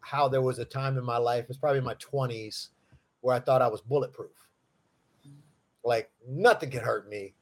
how 0.01 0.27
there 0.27 0.41
was 0.41 0.59
a 0.59 0.65
time 0.65 0.97
in 0.97 1.03
my 1.03 1.17
life, 1.17 1.45
it's 1.49 1.57
probably 1.57 1.81
my 1.81 1.95
20s, 1.95 2.69
where 3.21 3.35
I 3.35 3.39
thought 3.39 3.61
I 3.61 3.67
was 3.67 3.81
bulletproof. 3.81 4.31
Like 5.83 6.09
nothing 6.27 6.69
could 6.69 6.81
hurt 6.81 7.09
me. 7.09 7.33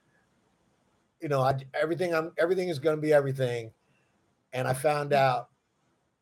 You 1.22 1.30
know, 1.30 1.42
I 1.42 1.56
everything 1.80 2.14
I'm 2.14 2.32
everything 2.38 2.70
is 2.70 2.80
gonna 2.80 2.98
be 2.98 3.14
everything. 3.14 3.72
And 4.54 4.68
I 4.68 4.74
found 4.74 5.14
out 5.14 5.50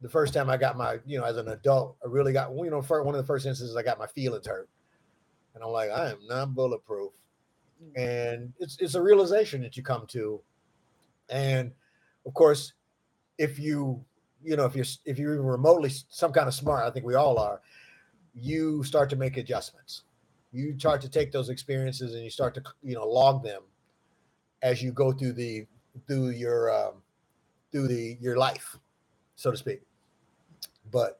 the 0.02 0.10
first 0.10 0.34
time 0.34 0.50
I 0.50 0.58
got 0.58 0.78
my, 0.78 1.00
you 1.06 1.18
know, 1.20 1.26
as 1.26 1.38
an 1.38 1.47
adult, 1.50 1.97
I 2.04 2.08
really 2.08 2.34
got 2.34 2.52
you 2.56 2.70
know, 2.70 2.82
for 2.82 3.04
one 3.04 3.16
of 3.16 3.22
the 3.22 3.28
first 3.28 3.45
instances 3.45 3.76
I 3.76 3.84
got 3.84 4.00
my 4.00 4.08
feelings 4.08 4.47
hurt. 4.47 4.70
And 5.56 5.64
I'm 5.64 5.72
like, 5.72 5.89
I 5.89 6.12
am 6.12 6.20
not 6.28 6.54
bulletproof. 6.54 7.12
Mm. 7.84 8.32
And 8.32 8.54
it's 8.60 8.78
it's 8.80 8.95
a 8.95 9.02
realization 9.02 9.62
that 9.62 9.78
you 9.78 9.84
come 9.84 10.06
to. 10.08 10.41
And 11.30 11.72
of 12.26 12.34
course, 12.34 12.74
if 13.38 13.58
you 13.58 14.04
you 14.43 14.56
know 14.56 14.66
if 14.66 14.76
you're 14.76 14.86
if 15.06 15.18
you're 15.18 15.34
even 15.34 15.45
remotely 15.45 15.89
some 16.10 16.32
kind 16.32 16.47
of 16.47 16.54
smart 16.54 16.86
i 16.86 16.89
think 16.89 17.06
we 17.06 17.16
all 17.16 17.39
are 17.39 17.62
you 18.34 18.84
start 18.84 19.10
to 19.10 19.16
make 19.16 19.38
adjustments 19.38 20.04
you 20.52 20.78
start 20.78 21.02
to 21.02 21.10
take 21.10 21.32
those 21.32 21.50
experiences 21.50 22.14
and 22.14 22.24
you 22.24 22.30
start 22.30 22.54
to 22.54 22.62
you 22.84 22.95
know 22.95 23.08
log 23.08 23.43
them 23.43 23.62
as 24.62 24.82
you 24.82 24.91
go 24.91 25.12
through 25.12 25.34
the 25.34 25.66
through 26.07 26.30
your 26.30 26.74
um, 26.74 26.93
through 27.72 27.88
the 27.88 28.18
your 28.20 28.38
life 28.38 28.78
so 29.36 29.51
to 29.51 29.57
speak 29.57 29.82
but 30.91 31.20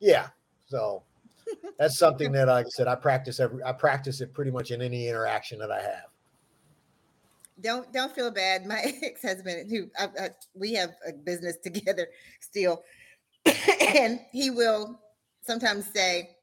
yeah 0.00 0.28
so 0.66 1.02
that's 1.78 1.98
something 1.98 2.32
that 2.32 2.48
like 2.48 2.66
i 2.66 2.68
said 2.68 2.88
i 2.88 2.94
practice 2.94 3.40
every 3.40 3.62
i 3.64 3.72
practice 3.72 4.20
it 4.20 4.32
pretty 4.32 4.50
much 4.50 4.70
in 4.70 4.80
any 4.82 5.08
interaction 5.08 5.58
that 5.58 5.70
i 5.70 5.80
have 5.80 6.12
don't 7.62 7.92
don't 7.92 8.14
feel 8.14 8.30
bad. 8.30 8.66
My 8.66 8.94
ex-husband, 9.02 9.70
who 9.70 9.88
I, 9.98 10.04
I, 10.24 10.30
we 10.54 10.74
have 10.74 10.90
a 11.06 11.12
business 11.12 11.56
together 11.62 12.08
still, 12.40 12.82
and 13.96 14.20
he 14.32 14.50
will 14.50 15.00
sometimes 15.42 15.86
say 15.86 16.36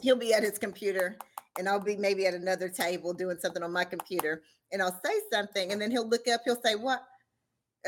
he'll 0.00 0.16
be 0.16 0.32
at 0.32 0.42
his 0.42 0.58
computer 0.58 1.16
and 1.58 1.68
I'll 1.68 1.80
be 1.80 1.96
maybe 1.96 2.26
at 2.26 2.34
another 2.34 2.68
table 2.68 3.12
doing 3.12 3.36
something 3.38 3.62
on 3.62 3.72
my 3.72 3.84
computer, 3.84 4.42
and 4.72 4.82
I'll 4.82 5.00
say 5.04 5.14
something, 5.32 5.72
and 5.72 5.80
then 5.80 5.90
he'll 5.90 6.08
look 6.08 6.28
up, 6.28 6.42
he'll 6.44 6.60
say, 6.62 6.74
"What? 6.74 7.02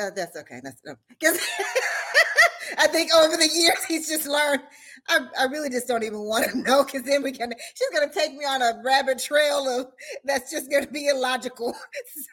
Uh, 0.00 0.10
that's 0.14 0.36
okay. 0.36 0.60
That's 0.62 0.80
because." 1.08 1.38
I 2.78 2.86
think 2.86 3.14
over 3.14 3.36
the 3.36 3.48
years 3.48 3.84
he's 3.86 4.08
just 4.08 4.26
learned. 4.26 4.62
I, 5.08 5.20
I 5.38 5.44
really 5.44 5.68
just 5.68 5.88
don't 5.88 6.04
even 6.04 6.20
want 6.20 6.50
to 6.50 6.58
know 6.62 6.84
because 6.84 7.02
then 7.02 7.22
we 7.22 7.32
can. 7.32 7.52
She's 7.74 7.90
going 7.90 8.08
to 8.08 8.14
take 8.14 8.34
me 8.34 8.44
on 8.44 8.62
a 8.62 8.80
rabbit 8.84 9.18
trail 9.18 9.68
of 9.68 9.88
that's 10.24 10.50
just 10.50 10.70
going 10.70 10.84
to 10.84 10.90
be 10.90 11.08
illogical. 11.08 11.74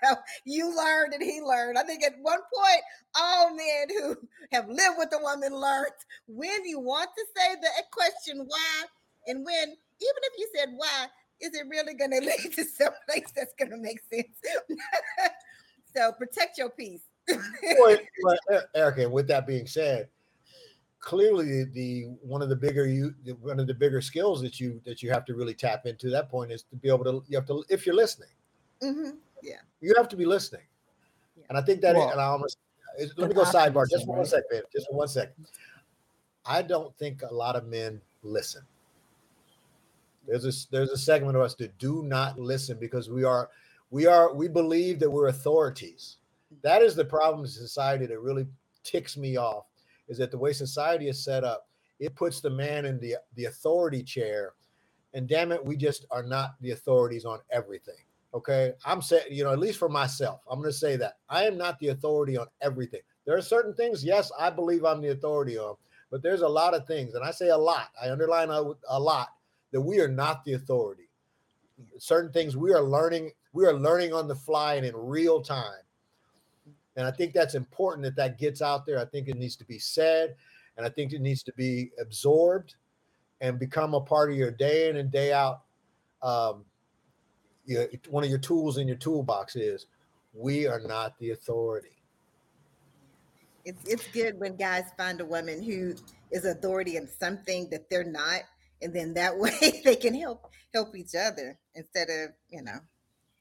So 0.04 0.16
you 0.45 0.76
learned 0.76 1.14
and 1.14 1.24
he 1.24 1.41
learned. 1.41 1.78
I 1.78 1.84
think 1.84 2.04
at 2.04 2.14
one 2.22 2.39
point, 2.39 2.82
all 3.20 3.54
men 3.54 3.88
who 3.89 4.16
have 4.52 4.68
lived 4.68 4.95
with 4.97 5.14
a 5.14 5.22
woman 5.22 5.54
learned 5.54 5.91
when 6.28 6.66
you 6.66 6.80
want 6.80 7.10
to 7.18 7.26
say 7.36 7.56
the 7.56 7.70
question 7.91 8.45
why, 8.47 8.86
and 9.28 9.45
when 9.45 9.64
even 9.64 10.22
if 10.24 10.34
you 10.38 10.50
said 10.56 10.70
why, 10.76 11.08
is 11.41 11.53
it 11.53 11.67
really 11.69 11.93
going 11.93 12.11
to 12.19 12.19
lead 12.19 12.53
to 12.55 12.65
some 12.65 12.93
place 13.07 13.31
that's 13.35 13.53
going 13.57 13.71
to 13.71 13.77
make 13.77 13.99
sense? 14.11 14.37
so 15.95 16.11
protect 16.13 16.57
your 16.57 16.69
peace. 16.69 17.01
well, 17.27 17.97
Erica, 18.75 19.09
with 19.09 19.27
that 19.27 19.45
being 19.45 19.67
said, 19.67 20.07
clearly 20.99 21.63
the 21.65 22.07
one 22.21 22.41
of 22.41 22.49
the 22.49 22.55
bigger 22.55 22.85
you 22.85 23.13
one 23.41 23.59
of 23.59 23.67
the 23.67 23.73
bigger 23.73 24.01
skills 24.01 24.41
that 24.41 24.59
you 24.59 24.81
that 24.85 25.01
you 25.01 25.09
have 25.09 25.23
to 25.25 25.33
really 25.33 25.53
tap 25.53 25.85
into 25.85 26.09
that 26.09 26.29
point 26.29 26.51
is 26.51 26.63
to 26.63 26.75
be 26.75 26.89
able 26.89 27.05
to 27.05 27.23
you 27.27 27.37
have 27.37 27.47
to 27.47 27.63
if 27.69 27.85
you're 27.85 27.95
listening 27.95 28.29
mm-hmm. 28.83 29.11
yeah 29.41 29.55
you 29.79 29.93
have 29.95 30.09
to 30.09 30.17
be 30.17 30.25
listening 30.25 30.61
yeah. 31.37 31.45
and 31.47 31.57
i 31.57 31.61
think 31.61 31.79
that 31.79 31.95
well, 31.95 32.09
and 32.09 32.19
i 32.19 32.25
almost 32.25 32.57
let 33.15 33.29
me 33.29 33.33
go 33.33 33.43
sidebar 33.43 33.89
just 33.89 34.05
for 34.05 34.17
one 34.17 34.25
second 34.25 34.61
just 34.73 34.87
for 34.89 34.97
one 34.97 35.07
second 35.07 35.45
i 36.45 36.61
don't 36.61 36.93
think 36.97 37.21
a 37.21 37.33
lot 37.33 37.55
of 37.55 37.65
men 37.65 38.01
listen 38.21 38.61
there's 40.30 40.45
a 40.45 40.71
there's 40.71 40.91
a 40.91 40.97
segment 40.97 41.36
of 41.36 41.41
us 41.41 41.55
that 41.55 41.77
do 41.77 42.03
not 42.03 42.39
listen 42.39 42.77
because 42.80 43.09
we 43.09 43.23
are 43.23 43.49
we 43.89 44.05
are 44.05 44.34
we 44.34 44.47
believe 44.47 44.99
that 44.99 45.09
we're 45.09 45.27
authorities 45.27 46.17
that 46.63 46.82
is 46.82 46.95
the 46.95 47.05
problem 47.05 47.41
in 47.41 47.47
society 47.47 48.05
that 48.05 48.19
really 48.19 48.47
ticks 48.84 49.17
me 49.17 49.38
off 49.38 49.65
is 50.07 50.17
that 50.17 50.32
the 50.32 50.38
way 50.38 50.51
society 50.51 51.07
is 51.07 51.23
set 51.23 51.43
up, 51.43 51.67
it 51.99 52.15
puts 52.15 52.41
the 52.41 52.49
man 52.49 52.86
in 52.86 52.99
the 52.99 53.15
the 53.36 53.45
authority 53.45 54.03
chair, 54.03 54.53
and 55.13 55.27
damn 55.27 55.51
it, 55.51 55.63
we 55.63 55.75
just 55.75 56.05
are 56.11 56.23
not 56.23 56.55
the 56.61 56.71
authorities 56.71 57.25
on 57.25 57.39
everything. 57.51 57.95
Okay, 58.34 58.73
I'm 58.86 59.01
saying, 59.01 59.25
you 59.30 59.43
know, 59.43 59.51
at 59.51 59.59
least 59.59 59.80
for 59.80 59.89
myself, 59.89 60.41
I'm 60.49 60.59
going 60.59 60.71
to 60.71 60.77
say 60.77 60.95
that 60.97 61.17
I 61.30 61.45
am 61.45 61.57
not 61.57 61.80
the 61.80 61.89
authority 61.89 62.38
on 62.38 62.47
everything. 62.61 63.01
There 63.25 63.36
are 63.36 63.41
certain 63.41 63.73
things, 63.73 64.03
yes, 64.03 64.32
I 64.39 64.49
believe 64.49 64.86
I'm 64.86 65.01
the 65.01 65.09
authority 65.09 65.57
on, 65.57 65.75
but 66.11 66.21
there's 66.21 66.41
a 66.41 66.47
lot 66.47 66.75
of 66.75 66.86
things, 66.86 67.15
and 67.15 67.23
I 67.23 67.32
say 67.32 67.49
a 67.49 67.57
lot, 67.57 67.89
I 68.01 68.11
underline 68.11 68.49
a, 68.49 68.71
a 68.88 68.99
lot 68.99 69.30
that 69.72 69.82
we 69.82 69.99
are 69.99 70.07
not 70.07 70.43
the 70.45 70.53
authority. 70.53 71.09
Certain 71.97 72.32
things 72.32 72.57
we 72.57 72.74
are 72.74 72.82
learning, 72.82 73.32
we 73.53 73.65
are 73.65 73.74
learning 73.74 74.13
on 74.13 74.28
the 74.28 74.36
fly 74.36 74.76
and 74.76 74.86
in 74.86 74.95
real 74.95 75.41
time 75.41 75.84
and 76.99 77.07
I 77.07 77.11
think 77.11 77.34
that's 77.34 77.55
important 77.55 78.03
that 78.03 78.17
that 78.17 78.38
gets 78.38 78.61
out 78.61 78.86
there. 78.86 78.99
I 78.99 79.05
think 79.05 79.30
it 79.30 79.38
needs 79.38 79.55
to 79.55 79.65
be 79.65 79.80
said, 79.80 80.36
and 80.76 80.86
I 80.86 80.89
think 80.89 81.13
it 81.13 81.22
needs 81.22 81.43
to 81.43 81.53
be 81.53 81.91
absorbed 81.97 82.76
and 83.39 83.57
become 83.57 83.93
a 83.93 84.01
part 84.01 84.30
of 84.30 84.36
your 84.36 84.51
day 84.51 84.89
in 84.89 84.97
and 84.97 85.09
day 85.09 85.32
out. 85.32 85.61
Um, 86.22 86.65
you 87.65 87.88
one 88.09 88.26
of 88.26 88.30
your 88.30 88.39
tools 88.39 88.80
in 88.80 88.88
your 88.88 88.97
toolbox 88.97 89.55
is 89.55 89.86
we 90.34 90.67
are 90.67 90.82
not 90.82 91.17
the 91.20 91.32
authority. 91.32 91.95
It's 93.63 93.82
it's 93.86 94.07
good 94.07 94.38
when 94.38 94.57
guys 94.57 94.84
find 94.97 95.22
a 95.22 95.26
woman 95.26 95.63
who 95.63 95.95
is 96.32 96.43
authority 96.43 96.97
in 96.97 97.07
something 97.07 97.70
that 97.70 97.89
they're 97.89 98.03
not, 98.03 98.41
and 98.82 98.93
then 98.93 99.13
that 99.13 99.38
way 99.39 99.82
they 99.84 99.95
can 99.95 100.15
help 100.15 100.49
help 100.73 100.95
each 100.95 101.15
other 101.15 101.57
instead 101.75 102.09
of 102.09 102.32
you 102.49 102.61
know 102.61 102.80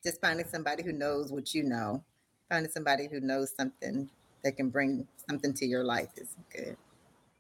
just 0.03 0.20
finding 0.20 0.47
somebody 0.47 0.82
who 0.82 0.93
knows 0.93 1.32
what 1.32 1.55
you 1.55 1.62
know 1.62 2.03
finding 2.49 2.70
somebody 2.70 3.09
who 3.11 3.20
knows 3.20 3.53
something 3.55 4.09
that 4.43 4.57
can 4.57 4.70
bring 4.70 5.07
something 5.28 5.53
to 5.53 5.66
your 5.66 5.84
life 5.84 6.09
is 6.16 6.36
good. 6.55 6.76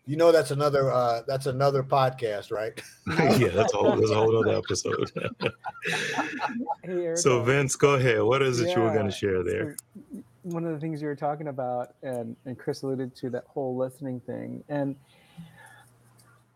You 0.06 0.16
know 0.16 0.32
that's 0.32 0.50
another 0.52 0.90
uh 0.90 1.20
that's 1.26 1.44
another 1.46 1.82
podcast, 1.82 2.50
right? 2.50 2.72
yeah, 3.38 3.48
that's 3.48 3.74
a 3.74 3.76
whole 3.76 3.94
that's 3.94 4.10
a 4.10 4.14
whole 4.14 4.38
other 4.38 4.56
episode. 4.64 5.10
so 7.18 7.42
Vince, 7.42 7.76
go 7.76 7.94
ahead. 7.94 8.22
What 8.22 8.40
is 8.40 8.60
it 8.60 8.68
yeah, 8.68 8.76
you 8.76 8.82
were 8.82 8.92
going 8.92 9.06
to 9.06 9.12
share 9.12 9.42
there? 9.42 9.76
One 10.44 10.64
of 10.64 10.72
the 10.72 10.80
things 10.80 11.02
you 11.02 11.08
were 11.08 11.16
talking 11.16 11.48
about, 11.48 11.94
and 12.02 12.36
and 12.46 12.58
Chris 12.58 12.82
alluded 12.82 13.14
to 13.16 13.28
that 13.30 13.44
whole 13.48 13.76
listening 13.76 14.20
thing, 14.20 14.64
and 14.70 14.96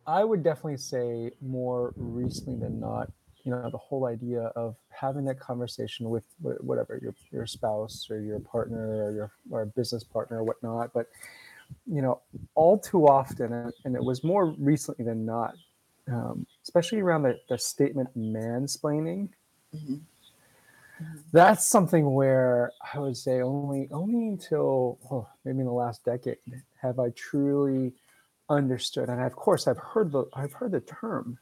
I 0.07 0.24
would 0.24 0.42
definitely 0.42 0.78
say 0.78 1.30
more 1.40 1.92
recently 1.96 2.57
than 2.57 2.80
not, 2.80 3.11
you 3.44 3.50
know 3.50 3.68
the 3.70 3.78
whole 3.78 4.07
idea 4.07 4.53
of 4.57 4.76
having 4.88 5.24
that 5.24 5.38
conversation 5.40 6.11
with 6.11 6.24
whatever 6.40 6.98
your 7.03 7.14
your 7.30 7.46
spouse 7.46 8.09
or 8.11 8.20
your 8.20 8.40
partner 8.40 9.05
or 9.05 9.11
your 9.12 9.32
or 9.50 9.66
business 9.66 10.05
partner 10.05 10.38
or 10.38 10.44
whatnot 10.44 10.92
but 10.92 11.09
you 11.86 12.03
know 12.03 12.20
all 12.55 12.78
too 12.78 13.07
often 13.07 13.72
and 13.84 13.96
it 13.96 14.03
was 14.03 14.22
more 14.22 14.55
recently 14.59 15.05
than 15.05 15.24
not 15.24 15.55
um, 16.09 16.46
especially 16.62 17.00
around 17.00 17.22
the, 17.22 17.38
the 17.48 17.59
statement 17.59 18.09
mansplaining 18.16 19.28
mm-hmm. 19.74 19.94
mm-hmm. 19.94 21.16
that's 21.32 21.66
something 21.66 22.14
where 22.14 22.72
I 22.94 22.98
would 22.98 23.16
say 23.16 23.40
only 23.40 23.88
only 23.90 24.28
until 24.28 24.98
oh, 25.11 25.26
maybe 25.44 25.61
in 25.61 25.66
the 25.66 25.72
last 25.72 26.05
decade 26.05 26.38
have 26.80 26.98
I 26.98 27.11
truly 27.11 27.92
understood. 28.53 29.09
And 29.09 29.20
of 29.22 29.34
course, 29.36 29.66
I've 29.66 29.78
heard 29.78 30.12
the 30.12 30.24
I've 30.34 30.53
heard 30.53 30.72
the 30.72 30.80
term, 30.80 31.38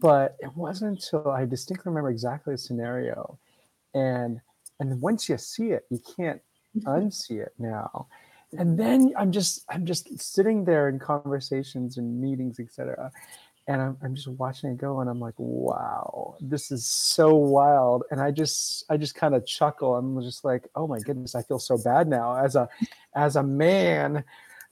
but 0.00 0.36
it 0.40 0.56
wasn't 0.56 0.92
until 0.92 1.30
I 1.30 1.44
distinctly 1.44 1.90
remember 1.90 2.10
exactly 2.10 2.54
the 2.54 2.58
scenario, 2.58 3.38
and 3.94 4.40
and 4.80 5.00
once 5.00 5.28
you 5.28 5.38
see 5.38 5.70
it, 5.70 5.86
you 5.90 6.00
can't 6.16 6.40
mm-hmm. 6.76 6.88
unsee 6.88 7.42
it 7.42 7.52
now. 7.58 8.06
And 8.56 8.78
then 8.78 9.12
I'm 9.18 9.32
just 9.32 9.64
I'm 9.68 9.84
just 9.84 10.20
sitting 10.20 10.64
there 10.64 10.88
in 10.88 10.98
conversations 10.98 11.98
and 11.98 12.20
meetings, 12.20 12.60
etc 12.60 13.10
and 13.66 13.80
I'm, 13.80 13.96
I'm 14.02 14.14
just 14.14 14.28
watching 14.28 14.70
it 14.70 14.76
go 14.76 15.00
and 15.00 15.08
i'm 15.08 15.20
like 15.20 15.34
wow 15.38 16.36
this 16.40 16.70
is 16.70 16.86
so 16.86 17.34
wild 17.34 18.04
and 18.10 18.20
i 18.20 18.30
just 18.30 18.84
i 18.90 18.96
just 18.96 19.14
kind 19.14 19.34
of 19.34 19.46
chuckle 19.46 19.96
i'm 19.96 20.20
just 20.22 20.44
like 20.44 20.68
oh 20.74 20.86
my 20.86 20.98
goodness 20.98 21.34
i 21.34 21.42
feel 21.42 21.58
so 21.58 21.78
bad 21.78 22.08
now 22.08 22.36
as 22.36 22.56
a 22.56 22.68
as 23.14 23.36
a 23.36 23.42
man 23.42 24.24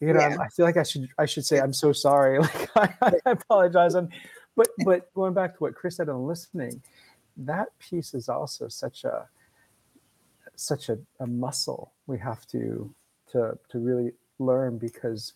you 0.02 0.12
know 0.12 0.20
yeah. 0.20 0.36
i 0.40 0.48
feel 0.48 0.66
like 0.66 0.76
i 0.76 0.82
should 0.82 1.08
i 1.18 1.24
should 1.24 1.46
say 1.46 1.60
i'm 1.60 1.72
so 1.72 1.92
sorry 1.92 2.38
like 2.76 2.76
i, 2.76 3.12
I 3.24 3.30
apologize 3.30 3.94
and 3.94 4.12
but 4.56 4.68
but 4.84 5.14
going 5.14 5.32
back 5.32 5.54
to 5.54 5.58
what 5.60 5.74
chris 5.74 5.96
said 5.96 6.08
on 6.08 6.26
listening 6.26 6.82
that 7.36 7.68
piece 7.78 8.12
is 8.12 8.28
also 8.28 8.68
such 8.68 9.04
a 9.04 9.26
such 10.56 10.88
a, 10.88 10.98
a 11.20 11.26
muscle 11.26 11.92
we 12.06 12.18
have 12.18 12.46
to 12.48 12.92
to 13.30 13.56
to 13.70 13.78
really 13.78 14.12
learn 14.38 14.76
because 14.76 15.32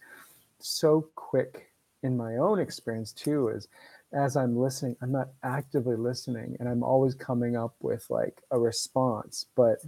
so 0.59 1.09
quick 1.15 1.71
in 2.03 2.17
my 2.17 2.37
own 2.37 2.59
experience 2.59 3.13
too 3.13 3.49
is 3.49 3.69
as 4.13 4.37
I'm 4.37 4.57
listening, 4.57 4.97
I'm 5.03 5.13
not 5.13 5.29
actively 5.43 5.97
listening 5.97 6.57
and 6.61 6.69
I'm 6.69 6.83
always 6.83 7.15
coming 7.15 7.57
up 7.57 7.75
with 7.81 8.07
like 8.09 8.41
a 8.51 8.59
response. 8.59 9.47
But 9.55 9.79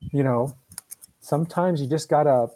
you 0.00 0.22
know, 0.22 0.54
sometimes 1.20 1.80
you 1.80 1.88
just 1.88 2.08
gotta 2.08 2.50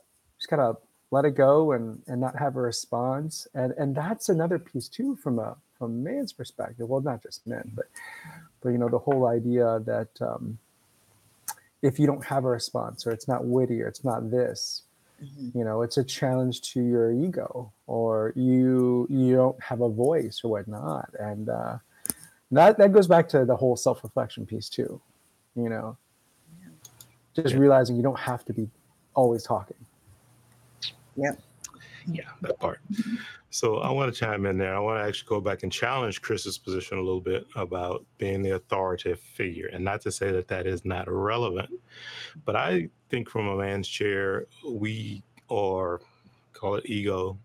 just 0.44 0.50
gotta 0.50 0.76
let 1.10 1.24
it 1.24 1.34
go 1.34 1.72
and 1.72 2.02
and 2.06 2.20
not 2.20 2.38
have 2.38 2.56
a 2.56 2.60
response. 2.60 3.46
And 3.54 3.72
and 3.78 3.94
that's 3.94 4.28
another 4.28 4.58
piece 4.58 4.88
too 4.88 5.16
from 5.16 5.38
a 5.38 5.56
from 5.78 6.02
man's 6.02 6.32
perspective. 6.32 6.88
Well, 6.88 7.00
not 7.00 7.22
just 7.22 7.46
men, 7.46 7.72
but 7.74 7.86
but 8.62 8.70
you 8.70 8.78
know, 8.78 8.88
the 8.88 8.98
whole 8.98 9.26
idea 9.26 9.80
that 9.86 10.10
um 10.20 10.58
if 11.82 11.98
you 11.98 12.06
don't 12.06 12.24
have 12.24 12.44
a 12.44 12.48
response 12.48 13.06
or 13.06 13.10
it's 13.10 13.28
not 13.28 13.44
witty 13.44 13.82
or 13.82 13.88
it's 13.88 14.04
not 14.04 14.30
this, 14.30 14.82
Mm-hmm. 15.22 15.58
You 15.58 15.64
know, 15.64 15.82
it's 15.82 15.96
a 15.96 16.04
challenge 16.04 16.60
to 16.72 16.82
your 16.82 17.12
ego, 17.12 17.72
or 17.86 18.32
you 18.34 19.06
you 19.08 19.34
don't 19.34 19.60
have 19.62 19.80
a 19.80 19.88
voice 19.88 20.40
or 20.42 20.50
whatnot, 20.50 21.10
and 21.18 21.48
uh, 21.48 21.78
that 22.50 22.78
that 22.78 22.92
goes 22.92 23.06
back 23.06 23.28
to 23.28 23.44
the 23.44 23.56
whole 23.56 23.76
self 23.76 24.02
reflection 24.02 24.44
piece 24.44 24.68
too. 24.68 25.00
You 25.54 25.68
know, 25.68 25.96
yeah. 26.60 27.42
just 27.42 27.54
realizing 27.54 27.96
you 27.96 28.02
don't 28.02 28.18
have 28.18 28.44
to 28.46 28.52
be 28.52 28.68
always 29.14 29.44
talking. 29.44 29.76
Yep. 31.16 31.40
Yeah, 32.06 32.28
that 32.42 32.58
part. 32.58 32.80
So 33.50 33.78
I 33.78 33.90
want 33.90 34.12
to 34.12 34.18
chime 34.18 34.46
in 34.46 34.58
there. 34.58 34.74
I 34.74 34.78
want 34.80 34.98
to 35.00 35.08
actually 35.08 35.28
go 35.28 35.40
back 35.40 35.62
and 35.62 35.72
challenge 35.72 36.20
Chris's 36.20 36.58
position 36.58 36.98
a 36.98 37.02
little 37.02 37.20
bit 37.20 37.46
about 37.56 38.04
being 38.18 38.42
the 38.42 38.56
authoritative 38.56 39.20
figure, 39.20 39.68
and 39.72 39.84
not 39.84 40.02
to 40.02 40.12
say 40.12 40.30
that 40.32 40.48
that 40.48 40.66
is 40.66 40.84
not 40.84 41.06
relevant, 41.08 41.70
but 42.44 42.56
I 42.56 42.88
think 43.08 43.30
from 43.30 43.48
a 43.48 43.56
man's 43.56 43.88
chair, 43.88 44.46
we 44.68 45.22
are 45.50 46.00
call 46.52 46.76
it 46.76 46.86
ego, 46.86 47.38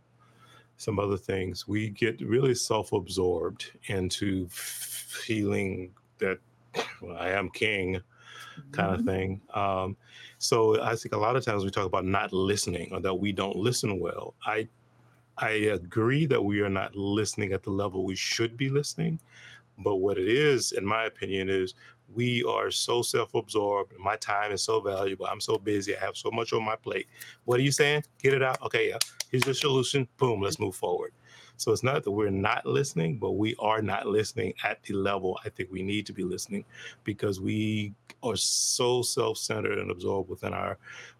some 0.78 1.00
other 1.00 1.18
things. 1.18 1.68
We 1.68 1.90
get 1.90 2.20
really 2.22 2.56
self-absorbed 2.56 3.72
into 3.88 4.48
feeling 4.50 5.92
that 6.20 6.40
well, 7.02 7.18
I 7.18 7.30
am 7.30 7.50
king, 7.50 8.02
kind 8.72 8.94
of 8.94 9.02
mm-hmm. 9.02 9.10
thing. 9.10 9.42
Um, 9.54 9.98
so 10.38 10.82
I 10.82 10.96
think 10.96 11.14
a 11.14 11.18
lot 11.18 11.36
of 11.36 11.44
times 11.44 11.64
we 11.64 11.70
talk 11.70 11.86
about 11.86 12.06
not 12.06 12.32
listening 12.34 12.90
or 12.92 13.00
that 13.02 13.14
we 13.14 13.32
don't 13.32 13.56
listen 13.56 14.00
well. 14.00 14.36
I 14.46 14.68
I 15.38 15.50
agree 15.50 16.26
that 16.26 16.44
we 16.44 16.62
are 16.62 16.70
not 16.70 16.96
listening 16.96 17.54
at 17.54 17.64
the 17.64 17.70
level 17.70 18.04
we 18.04 18.16
should 18.16 18.58
be 18.58 18.70
listening. 18.70 19.20
But 19.78 19.98
what 19.98 20.18
it 20.18 20.28
is, 20.28 20.74
in 20.74 20.86
my 20.86 21.06
opinion, 21.06 21.50
is 21.50 21.76
we 22.14 22.44
are 22.44 22.70
so 22.72 23.02
self-absorbed. 23.02 23.94
My 23.98 24.18
time 24.18 24.52
is 24.52 24.62
so 24.62 24.82
valuable. 24.82 25.28
I'm 25.28 25.40
so 25.40 25.58
busy. 25.58 25.96
I 25.96 26.00
have 26.02 26.18
so 26.18 26.30
much 26.32 26.52
on 26.52 26.66
my 26.66 26.76
plate. 26.76 27.08
What 27.46 27.60
are 27.60 27.64
you 27.64 27.72
saying? 27.72 28.04
Get 28.22 28.34
it 28.34 28.44
out. 28.44 28.62
Okay, 28.64 28.90
yeah. 28.90 28.98
Here's 29.32 29.46
your 29.46 29.54
solution. 29.54 30.08
Boom. 30.18 30.42
Let's 30.42 30.60
move 30.60 30.76
forward. 30.76 31.14
So 31.60 31.74
it's 31.74 31.84
not 31.84 32.06
that 32.06 32.12
we're 32.12 32.30
not 32.30 32.66
listening, 32.66 33.18
but 33.18 33.32
we 33.32 33.54
are 33.60 33.82
not 33.82 34.08
listening 34.08 34.54
at 34.64 34.82
the 34.84 34.94
level 34.94 35.38
I 35.44 35.50
think 35.50 35.70
we 35.70 35.84
need 35.84 36.06
to 36.06 36.14
be 36.14 36.24
listening 36.24 36.64
because 37.04 37.42
we 37.42 37.94
are 38.24 38.38
so 38.38 39.02
self-centered 39.02 39.78
and 39.78 39.92
absorbed 39.92 40.30
within 40.30 40.54
our 40.54 40.78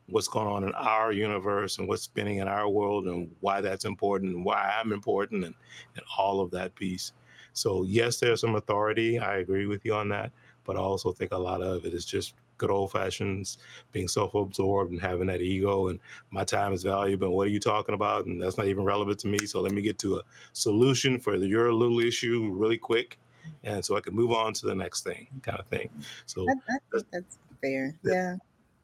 what's 0.08 0.30
going 0.30 0.48
on 0.48 0.64
in 0.64 0.74
our 0.76 1.12
universe 1.12 1.78
and 1.78 1.90
what's 1.90 2.04
spinning 2.04 2.38
in 2.38 2.48
our 2.48 2.70
world 2.70 3.08
and 3.08 3.30
why 3.42 3.60
that's 3.60 3.84
important 3.84 4.34
and 4.34 4.46
why 4.46 4.74
I'm 4.80 4.94
important 4.94 5.44
and, 5.44 5.56
and 5.96 6.06
all 6.18 6.40
of 6.40 6.52
that 6.52 6.74
piece. 6.74 7.12
So 7.52 7.84
yes, 7.84 8.18
there's 8.18 8.40
some 8.40 8.56
authority. 8.56 9.20
I 9.20 9.40
agree 9.40 9.66
with 9.66 9.84
you 9.84 9.94
on 9.94 10.08
that, 10.10 10.32
but 10.64 10.78
I 10.78 10.80
also 10.80 11.12
think 11.12 11.34
a 11.34 11.38
lot 11.38 11.62
of 11.62 11.86
it 11.86 11.94
is 11.94 12.06
just 12.06 12.34
good 12.60 12.70
old 12.70 12.92
fashions, 12.92 13.58
being 13.92 14.08
self 14.08 14.36
absorbed 14.36 14.92
and 14.92 15.02
having 15.02 15.26
that 15.28 15.42
ego 15.42 15.88
and 15.88 16.00
my 16.30 16.44
time 16.44 16.74
is 16.74 16.84
valuable. 16.84 17.28
And 17.28 17.36
what 17.36 17.48
are 17.48 17.52
you 17.52 17.60
talking 17.60 17.96
about? 17.96 18.28
And 18.28 18.40
that's 18.40 18.58
not 18.58 18.68
even 18.68 18.84
relevant 18.84 19.18
to 19.20 19.28
me. 19.28 19.40
So 19.48 19.62
let 19.62 19.72
me 19.72 19.82
get 19.82 19.98
to 20.00 20.18
a 20.18 20.22
solution 20.54 21.20
for 21.20 21.36
your 21.36 21.74
little 21.74 22.00
issue 22.00 22.52
really 22.54 22.78
quick. 22.78 23.18
And 23.64 23.84
so 23.84 23.98
I 23.98 24.02
can 24.02 24.14
move 24.14 24.32
on 24.32 24.54
to 24.54 24.68
the 24.68 24.76
next 24.76 25.04
thing, 25.04 25.28
kind 25.42 25.60
of 25.60 25.66
thing. 25.68 25.90
So 26.28 26.46
I, 26.48 26.54
I 26.54 26.78
think 26.92 27.06
that's 27.12 27.40
fair. 27.62 27.96
Yeah. 28.04 28.36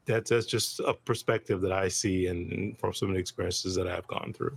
That's, 0.06 0.30
that's 0.30 0.46
just 0.46 0.80
a 0.80 0.94
perspective 0.94 1.60
that 1.62 1.72
I 1.72 1.88
see 1.88 2.26
and, 2.28 2.52
and 2.52 2.78
from 2.78 2.94
some 2.94 3.08
of 3.08 3.14
the 3.14 3.20
experiences 3.20 3.74
that 3.74 3.88
I've 3.88 4.06
gone 4.06 4.32
through. 4.32 4.56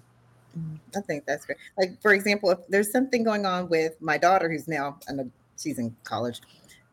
Mm, 0.58 0.80
I 0.96 1.02
think 1.02 1.26
that's 1.26 1.46
great. 1.46 1.58
Like, 1.78 2.02
for 2.02 2.14
example, 2.14 2.52
if 2.52 2.60
there's 2.70 2.92
something 2.92 3.24
going 3.24 3.46
on 3.46 3.70
with 3.70 4.00
my 4.02 4.18
daughter 4.18 4.50
who's 4.50 4.68
now, 4.68 4.98
know 5.12 5.30
she's 5.58 5.80
in 5.80 5.96
college, 6.04 6.42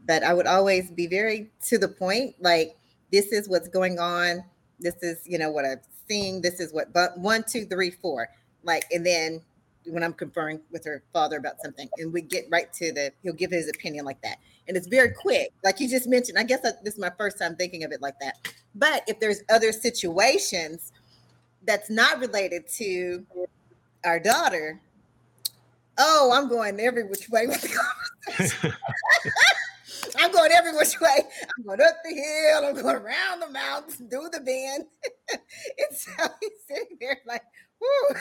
but 0.07 0.23
I 0.23 0.33
would 0.33 0.47
always 0.47 0.91
be 0.91 1.07
very 1.07 1.51
to 1.67 1.79
the 1.79 1.89
point. 1.89 2.37
Like, 2.41 2.77
this 3.13 3.33
is 3.33 3.49
what's 3.49 3.69
going 3.69 3.99
on. 3.99 4.45
This 4.79 4.97
is, 5.03 5.19
you 5.25 5.39
know, 5.39 5.51
what 5.51 5.65
I'm 5.65 5.81
seeing. 6.09 6.41
This 6.41 6.61
is 6.61 6.73
what, 6.73 6.93
but 6.93 7.19
one, 7.19 7.45
two, 7.49 7.65
three, 7.65 7.91
four. 7.91 8.29
Like, 8.63 8.85
and 8.93 9.05
then 9.05 9.41
when 9.87 10.03
I'm 10.03 10.13
conferring 10.13 10.61
with 10.71 10.85
her 10.85 11.03
father 11.13 11.37
about 11.37 11.61
something, 11.63 11.89
and 11.99 12.13
we 12.13 12.23
get 12.23 12.47
right 12.51 12.73
to 12.75 12.93
the, 12.93 13.13
he'll 13.23 13.33
give 13.33 13.51
his 13.51 13.69
opinion 13.69 14.05
like 14.05 14.21
that. 14.23 14.39
And 14.69 14.77
it's 14.77 14.89
very 14.89 15.11
quick. 15.13 15.53
Like 15.63 15.81
you 15.81 15.89
just 15.89 16.09
mentioned, 16.09 16.39
I 16.39 16.43
guess 16.43 16.61
this 16.61 16.95
is 16.95 16.99
my 16.99 17.13
first 17.17 17.39
time 17.39 17.57
thinking 17.57 17.85
of 17.85 17.93
it 17.93 18.03
like 18.03 18.19
that. 18.21 18.53
But 18.75 19.05
if 19.07 19.21
there's 19.21 19.43
other 19.49 19.73
situations 19.73 20.93
that's 21.65 21.89
not 21.89 22.19
related 22.19 22.67
to 22.77 23.25
our 24.05 24.19
daughter, 24.19 24.81
oh, 25.99 26.33
I'm 26.35 26.49
going 26.49 26.79
every 26.81 27.05
which 27.05 27.29
way 27.29 27.47
with 27.47 27.61
the 27.63 27.69
conversation. 28.37 28.73
I'm 30.19 30.33
going 30.33 30.51
every 30.53 30.73
which 30.73 31.01
way. 31.01 31.19
I'm 31.59 31.65
going 31.65 31.81
up 31.81 31.97
the 32.05 32.15
hill. 32.15 32.67
I'm 32.67 32.75
going 32.75 32.97
around 32.97 33.41
the 33.41 33.51
mountains, 33.51 33.97
do 33.97 34.29
the 34.33 34.41
bend. 34.41 34.85
and 35.79 35.97
so 35.97 36.11
he's 36.41 36.51
sitting 36.69 36.97
there 37.01 37.19
like, 37.27 37.43
whoo, 37.81 38.17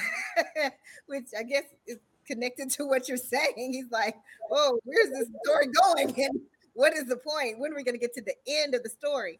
which 1.07 1.27
I 1.37 1.43
guess 1.43 1.63
is 1.87 1.97
connected 2.27 2.71
to 2.71 2.85
what 2.85 3.07
you're 3.07 3.17
saying. 3.17 3.53
He's 3.57 3.91
like, 3.91 4.15
oh, 4.51 4.79
where's 4.83 5.09
this 5.11 5.29
story 5.43 5.67
going? 5.67 6.13
And 6.21 6.41
what 6.73 6.93
is 6.93 7.05
the 7.05 7.17
point? 7.17 7.59
When 7.59 7.71
are 7.71 7.75
we 7.75 7.83
going 7.83 7.95
to 7.95 8.01
get 8.01 8.13
to 8.15 8.21
the 8.21 8.35
end 8.47 8.75
of 8.75 8.83
the 8.83 8.89
story? 8.89 9.39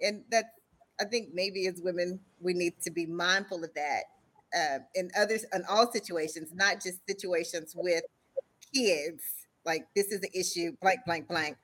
And 0.00 0.22
that's, 0.30 0.48
I 1.00 1.04
think 1.04 1.30
maybe 1.32 1.66
as 1.66 1.80
women, 1.82 2.20
we 2.40 2.54
need 2.54 2.74
to 2.82 2.90
be 2.90 3.06
mindful 3.06 3.64
of 3.64 3.74
that 3.74 4.02
uh, 4.56 4.78
in 4.94 5.10
others, 5.18 5.44
in 5.52 5.64
all 5.68 5.90
situations, 5.90 6.50
not 6.54 6.82
just 6.82 6.98
situations 7.08 7.74
with 7.76 8.04
kids. 8.74 9.22
Like 9.64 9.86
this 9.94 10.06
is 10.08 10.20
the 10.20 10.30
issue, 10.38 10.76
blank, 10.80 11.00
blank, 11.06 11.28
blank 11.28 11.56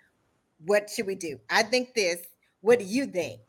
what 0.64 0.90
should 0.90 1.06
we 1.06 1.14
do? 1.14 1.38
I 1.50 1.62
think 1.62 1.94
this. 1.94 2.18
What 2.60 2.78
do 2.78 2.84
you 2.84 3.06
think? 3.06 3.40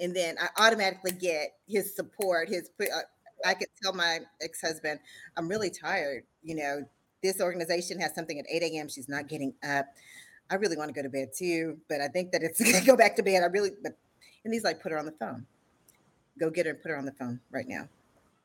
And 0.00 0.14
then 0.14 0.36
I 0.40 0.66
automatically 0.66 1.12
get 1.12 1.54
his 1.68 1.94
support. 1.94 2.48
His 2.48 2.70
uh, 2.80 3.00
I 3.44 3.54
could 3.54 3.68
tell 3.82 3.92
my 3.92 4.20
ex 4.40 4.60
husband, 4.60 5.00
I'm 5.36 5.48
really 5.48 5.70
tired. 5.70 6.24
You 6.42 6.56
know, 6.56 6.84
this 7.22 7.40
organization 7.40 8.00
has 8.00 8.14
something 8.14 8.38
at 8.38 8.46
8 8.50 8.62
a.m. 8.62 8.88
She's 8.88 9.08
not 9.08 9.28
getting 9.28 9.54
up. 9.68 9.86
I 10.50 10.54
really 10.54 10.76
want 10.76 10.88
to 10.88 10.94
go 10.94 11.02
to 11.02 11.10
bed 11.10 11.30
too, 11.36 11.78
but 11.88 12.00
I 12.00 12.08
think 12.08 12.32
that 12.32 12.42
it's 12.42 12.60
gonna 12.72 12.84
go 12.84 12.96
back 12.96 13.16
to 13.16 13.22
bed. 13.22 13.42
I 13.42 13.46
really, 13.46 13.70
but 13.82 13.98
and 14.44 14.54
he's 14.54 14.64
like, 14.64 14.80
put 14.80 14.92
her 14.92 14.98
on 14.98 15.04
the 15.04 15.12
phone. 15.12 15.46
Go 16.38 16.50
get 16.50 16.66
her 16.66 16.72
and 16.72 16.80
put 16.80 16.90
her 16.90 16.96
on 16.96 17.04
the 17.04 17.12
phone 17.12 17.40
right 17.50 17.66
now. 17.68 17.88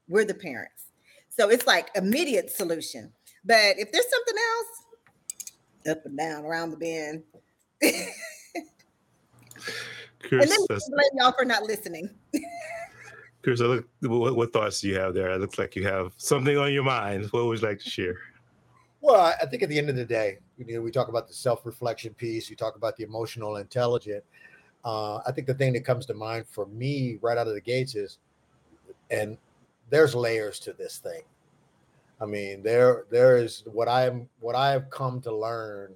We're 0.09 0.25
the 0.25 0.33
parents. 0.33 0.87
So 1.29 1.49
it's 1.49 1.65
like 1.65 1.89
immediate 1.95 2.51
solution. 2.51 3.11
But 3.45 3.77
if 3.77 3.91
there's 3.91 4.09
something 4.09 4.35
else, 4.37 5.97
up 5.97 6.05
and 6.05 6.17
down, 6.17 6.45
around 6.45 6.71
the 6.71 6.77
bend, 6.77 7.23
Chris, 10.19 10.43
and 10.43 10.51
then 10.51 10.59
blame 10.67 11.09
y'all 11.15 11.33
for 11.33 11.45
not 11.45 11.63
listening. 11.63 12.09
Chris, 13.43 13.61
what, 13.61 13.83
what, 14.01 14.53
thoughts 14.53 14.79
do 14.79 14.87
you 14.87 14.97
have 14.97 15.13
there? 15.13 15.29
It 15.31 15.41
looks 15.41 15.57
like 15.57 15.75
you 15.75 15.85
have 15.85 16.13
something 16.15 16.57
on 16.57 16.71
your 16.71 16.83
mind. 16.83 17.25
What 17.31 17.45
would 17.45 17.59
you 17.59 17.67
like 17.67 17.79
to 17.79 17.89
share? 17.89 18.17
Well, 19.01 19.33
I 19.39 19.45
think 19.47 19.63
at 19.63 19.69
the 19.69 19.77
end 19.77 19.89
of 19.89 19.97
the 19.97 20.05
day, 20.05 20.37
you 20.57 20.75
know, 20.75 20.81
we 20.81 20.91
talk 20.91 21.09
about 21.09 21.27
the 21.27 21.33
self-reflection 21.33 22.13
piece. 22.13 22.49
You 22.49 22.55
talk 22.55 22.77
about 22.77 22.95
the 22.95 23.03
emotional 23.03 23.57
intelligent. 23.57 24.23
Uh, 24.85 25.17
I 25.27 25.33
think 25.33 25.45
the 25.45 25.53
thing 25.53 25.73
that 25.73 25.83
comes 25.83 26.05
to 26.05 26.13
mind 26.13 26.45
for 26.47 26.67
me 26.67 27.17
right 27.21 27.37
out 27.37 27.47
of 27.47 27.53
the 27.53 27.61
gates 27.61 27.95
is, 27.95 28.19
and 29.11 29.37
there's 29.89 30.15
layers 30.15 30.57
to 30.59 30.71
this 30.71 30.99
thing. 30.99 31.23
I 32.21 32.25
mean, 32.25 32.63
there 32.63 33.03
there 33.09 33.35
is 33.35 33.63
what 33.65 33.89
I 33.89 34.05
am 34.05 34.29
what 34.39 34.55
I 34.55 34.71
have 34.71 34.89
come 34.89 35.19
to 35.21 35.35
learn 35.35 35.93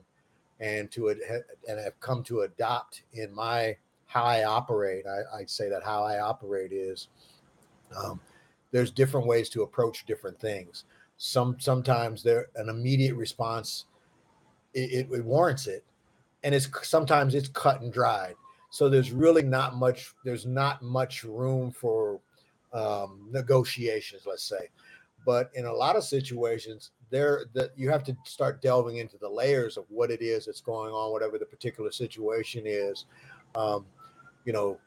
and 0.59 0.91
to 0.91 1.09
and 1.09 1.79
have 1.79 1.99
come 1.99 2.23
to 2.23 2.41
adopt 2.41 3.03
in 3.13 3.33
my 3.33 3.75
how 4.05 4.23
I 4.23 4.45
operate. 4.45 5.05
I, 5.05 5.39
I 5.39 5.45
say 5.45 5.69
that 5.69 5.83
how 5.83 6.03
I 6.03 6.19
operate 6.19 6.71
is 6.71 7.09
um, 7.95 8.19
there's 8.71 8.91
different 8.91 9.27
ways 9.27 9.49
to 9.49 9.63
approach 9.63 10.05
different 10.05 10.39
things. 10.39 10.85
Some 11.17 11.57
sometimes 11.59 12.23
there 12.23 12.47
an 12.55 12.69
immediate 12.69 13.15
response 13.15 13.85
it, 14.73 14.91
it, 14.91 15.07
it 15.11 15.25
warrants 15.25 15.67
it, 15.67 15.83
and 16.43 16.53
it's 16.53 16.69
sometimes 16.87 17.35
it's 17.35 17.49
cut 17.49 17.81
and 17.81 17.91
dried. 17.91 18.35
So 18.69 18.89
there's 18.89 19.11
really 19.11 19.43
not 19.43 19.75
much. 19.75 20.13
There's 20.23 20.45
not 20.45 20.81
much 20.81 21.23
room 21.23 21.71
for 21.71 22.19
um, 22.73 23.27
negotiations. 23.31 24.23
Let's 24.25 24.43
say 24.43 24.69
but 25.27 25.51
in 25.55 25.65
a 25.65 25.73
lot 25.73 25.97
of 25.97 26.05
situations, 26.05 26.91
there 27.09 27.45
that 27.53 27.71
you 27.75 27.89
have 27.89 28.03
to 28.03 28.15
start 28.25 28.61
delving 28.61 28.97
into 28.97 29.17
the 29.17 29.29
layers 29.29 29.77
of 29.77 29.85
what 29.89 30.11
it 30.11 30.21
is 30.21 30.45
that's 30.45 30.61
going 30.61 30.91
on, 30.91 31.11
whatever 31.11 31.37
the 31.37 31.45
particular 31.45 31.91
situation 31.91 32.63
is. 32.65 33.05
Um, 33.55 33.85
you 34.45 34.53
know, 34.53 34.79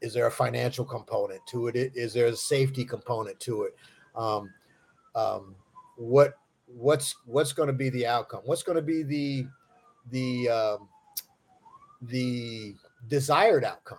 is 0.00 0.14
there 0.14 0.26
a 0.26 0.30
financial 0.30 0.84
component 0.84 1.44
to 1.48 1.68
it? 1.68 1.76
Is 1.76 2.12
there 2.12 2.26
a 2.26 2.36
safety 2.36 2.84
component 2.84 3.38
to 3.40 3.64
it? 3.64 3.76
Um, 4.14 4.50
um, 5.14 5.54
what 5.96 6.34
what's 6.66 7.16
what's 7.26 7.52
going 7.52 7.66
to 7.66 7.72
be 7.72 7.90
the 7.90 8.06
outcome? 8.06 8.42
What's 8.44 8.62
going 8.62 8.76
to 8.76 8.82
be 8.82 9.02
the 9.02 9.46
the 10.10 10.48
um, 10.48 10.88
the 12.02 12.74
desired 13.08 13.64
outcome? 13.64 13.98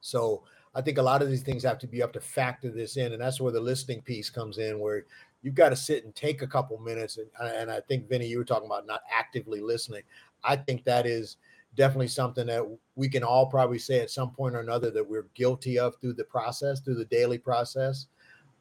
So 0.00 0.42
I 0.74 0.80
think 0.80 0.98
a 0.98 1.02
lot 1.02 1.22
of 1.22 1.28
these 1.28 1.42
things 1.42 1.62
have 1.64 1.78
to 1.80 1.86
be 1.86 2.02
up 2.02 2.12
to 2.14 2.20
factor 2.20 2.70
this 2.70 2.96
in, 2.96 3.12
and 3.12 3.20
that's 3.20 3.40
where 3.40 3.52
the 3.52 3.60
listening 3.60 4.02
piece 4.02 4.30
comes 4.30 4.58
in, 4.58 4.78
where 4.78 5.04
you've 5.42 5.54
got 5.54 5.70
to 5.70 5.76
sit 5.76 6.04
and 6.04 6.14
take 6.14 6.42
a 6.42 6.46
couple 6.46 6.78
minutes. 6.78 7.18
And, 7.18 7.28
and 7.40 7.70
I 7.70 7.80
think 7.80 8.08
Vinny, 8.08 8.26
you 8.26 8.38
were 8.38 8.44
talking 8.44 8.66
about 8.66 8.86
not 8.86 9.02
actively 9.12 9.60
listening. 9.60 10.02
I 10.44 10.56
think 10.56 10.84
that 10.84 11.06
is 11.06 11.36
definitely 11.74 12.08
something 12.08 12.46
that 12.46 12.64
we 12.96 13.08
can 13.08 13.22
all 13.22 13.46
probably 13.46 13.78
say 13.78 14.00
at 14.00 14.10
some 14.10 14.30
point 14.30 14.54
or 14.54 14.60
another 14.60 14.90
that 14.90 15.08
we're 15.08 15.26
guilty 15.34 15.78
of 15.78 15.96
through 16.00 16.14
the 16.14 16.24
process, 16.24 16.80
through 16.80 16.96
the 16.96 17.04
daily 17.06 17.38
process. 17.38 18.06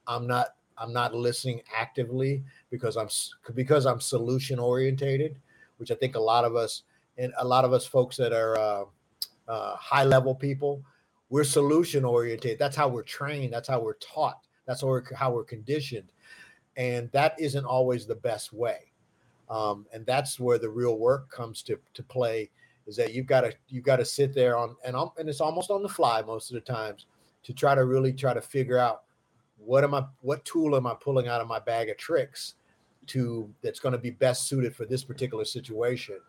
I'm 0.07 0.27
not 0.27 0.49
I'm 0.79 0.93
not 0.93 1.15
listening 1.15 1.61
actively 1.75 2.43
because 2.69 2.97
I'm 2.97 3.09
because 3.55 3.85
I'm 3.85 3.99
solution 3.99 4.59
orientated, 4.59 5.37
which 5.77 5.91
I 5.91 5.95
think 5.95 6.15
a 6.15 6.19
lot 6.19 6.45
of 6.45 6.55
us 6.55 6.83
and 7.17 7.33
a 7.39 7.45
lot 7.45 7.65
of 7.65 7.73
us 7.73 7.85
folks 7.85 8.15
that 8.17 8.31
are 8.31 8.57
uh, 8.59 8.83
uh, 9.47 9.75
high 9.75 10.03
level 10.03 10.35
people 10.35 10.83
we're 11.29 11.43
solution 11.43 12.05
oriented. 12.05 12.57
That's 12.59 12.75
how 12.75 12.87
we're 12.87 13.03
trained. 13.03 13.53
That's 13.53 13.67
how 13.67 13.79
we're 13.79 13.95
taught. 13.95 14.39
That's 14.65 14.81
how 14.81 14.87
we're, 14.87 15.03
how 15.15 15.31
we're 15.33 15.43
conditioned. 15.43 16.11
And 16.77 17.11
that 17.11 17.35
isn't 17.39 17.65
always 17.65 18.05
the 18.05 18.15
best 18.15 18.53
way. 18.53 18.91
Um, 19.49 19.85
and 19.93 20.05
that's 20.05 20.39
where 20.39 20.57
the 20.57 20.69
real 20.69 20.97
work 20.97 21.29
comes 21.29 21.61
to, 21.63 21.77
to 21.93 22.03
play 22.03 22.49
is 22.85 22.95
that 22.95 23.13
you've 23.13 23.25
got 23.25 23.41
to 23.41 23.53
you've 23.67 23.83
got 23.83 23.97
to 23.97 24.05
sit 24.05 24.33
there 24.33 24.57
on 24.57 24.75
and 24.85 24.95
and 25.17 25.27
it's 25.27 25.41
almost 25.41 25.71
on 25.71 25.83
the 25.83 25.89
fly 25.89 26.21
most 26.21 26.49
of 26.49 26.55
the 26.55 26.61
times 26.61 27.05
to 27.43 27.53
try 27.53 27.75
to 27.75 27.85
really 27.85 28.13
try 28.13 28.33
to 28.33 28.41
figure 28.41 28.77
out 28.77 29.03
what 29.57 29.83
am 29.83 29.93
I 29.93 30.05
what 30.21 30.43
tool 30.45 30.75
am 30.75 30.87
I 30.87 30.95
pulling 30.99 31.27
out 31.27 31.41
of 31.41 31.47
my 31.47 31.59
bag 31.59 31.89
of 31.89 31.97
tricks 31.97 32.55
to 33.07 33.49
that's 33.61 33.79
going 33.79 33.91
to 33.91 33.97
be 33.97 34.09
best 34.09 34.47
suited 34.47 34.73
for 34.73 34.85
this 34.85 35.03
particular 35.03 35.43
situation 35.43 36.19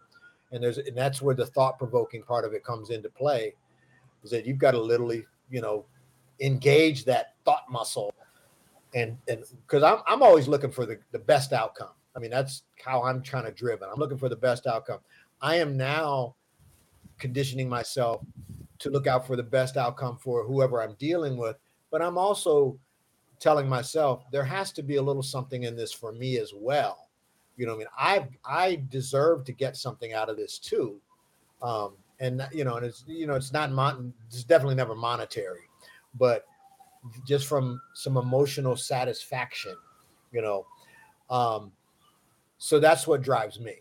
and 0.50 0.62
there's 0.62 0.78
and 0.78 0.96
that's 0.96 1.22
where 1.22 1.34
the 1.34 1.46
thought 1.46 1.78
provoking 1.78 2.22
part 2.22 2.44
of 2.44 2.52
it 2.52 2.64
comes 2.64 2.90
into 2.90 3.08
play 3.08 3.54
is 4.24 4.30
that 4.30 4.46
you've 4.46 4.58
got 4.58 4.72
to 4.72 4.80
literally, 4.80 5.24
you 5.50 5.60
know, 5.60 5.84
engage 6.40 7.04
that 7.04 7.34
thought 7.44 7.64
muscle 7.70 8.12
and 8.94 9.16
and 9.28 9.44
because 9.66 9.82
I'm 9.82 9.98
I'm 10.06 10.22
always 10.22 10.48
looking 10.48 10.70
for 10.70 10.86
the, 10.86 10.98
the 11.12 11.18
best 11.18 11.52
outcome. 11.52 11.90
I 12.16 12.20
mean, 12.20 12.30
that's 12.30 12.62
how 12.84 13.02
I'm 13.04 13.22
trying 13.22 13.44
to 13.44 13.52
driven. 13.52 13.88
I'm 13.92 13.98
looking 13.98 14.18
for 14.18 14.28
the 14.28 14.36
best 14.36 14.66
outcome. 14.66 14.98
I 15.40 15.56
am 15.56 15.76
now 15.76 16.34
conditioning 17.18 17.68
myself 17.68 18.22
to 18.80 18.90
look 18.90 19.06
out 19.06 19.26
for 19.26 19.36
the 19.36 19.42
best 19.42 19.76
outcome 19.76 20.16
for 20.16 20.44
whoever 20.44 20.82
I'm 20.82 20.94
dealing 20.94 21.36
with, 21.36 21.56
but 21.90 22.02
I'm 22.02 22.18
also 22.18 22.78
telling 23.40 23.68
myself 23.68 24.24
there 24.32 24.44
has 24.44 24.72
to 24.72 24.82
be 24.82 24.96
a 24.96 25.02
little 25.02 25.22
something 25.22 25.64
in 25.64 25.76
this 25.76 25.92
for 25.92 26.12
me 26.12 26.38
as 26.38 26.52
well. 26.54 27.08
You 27.56 27.66
know, 27.66 27.74
I 27.74 27.78
mean, 27.78 27.86
I 27.98 28.28
I 28.44 28.82
deserve 28.88 29.44
to 29.44 29.52
get 29.52 29.76
something 29.76 30.12
out 30.12 30.28
of 30.28 30.36
this 30.36 30.58
too. 30.58 31.00
Um, 31.62 31.94
and 32.20 32.46
you 32.52 32.64
know, 32.64 32.76
and 32.76 32.86
it's 32.86 33.04
you 33.06 33.26
know, 33.26 33.34
it's 33.34 33.52
not 33.52 33.70
mon- 33.72 34.12
it's 34.28 34.44
definitely 34.44 34.76
never 34.76 34.94
monetary, 34.94 35.68
but 36.14 36.46
just 37.26 37.46
from 37.46 37.80
some 37.94 38.16
emotional 38.16 38.76
satisfaction, 38.76 39.74
you 40.32 40.42
know. 40.42 40.66
Um, 41.30 41.72
so 42.58 42.78
that's 42.78 43.06
what 43.06 43.22
drives 43.22 43.60
me. 43.60 43.74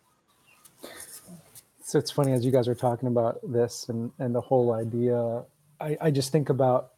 So 1.84 1.98
it's 1.98 2.12
funny 2.12 2.34
as 2.34 2.46
you 2.46 2.52
guys 2.52 2.68
are 2.68 2.76
talking 2.76 3.08
about 3.08 3.40
this 3.44 3.88
and 3.90 4.12
and 4.20 4.36
the 4.36 4.42
whole 4.42 4.74
idea. 4.74 5.44
I, 5.80 5.98
I 6.02 6.12
just 6.12 6.32
think 6.32 6.50
about 6.50 6.92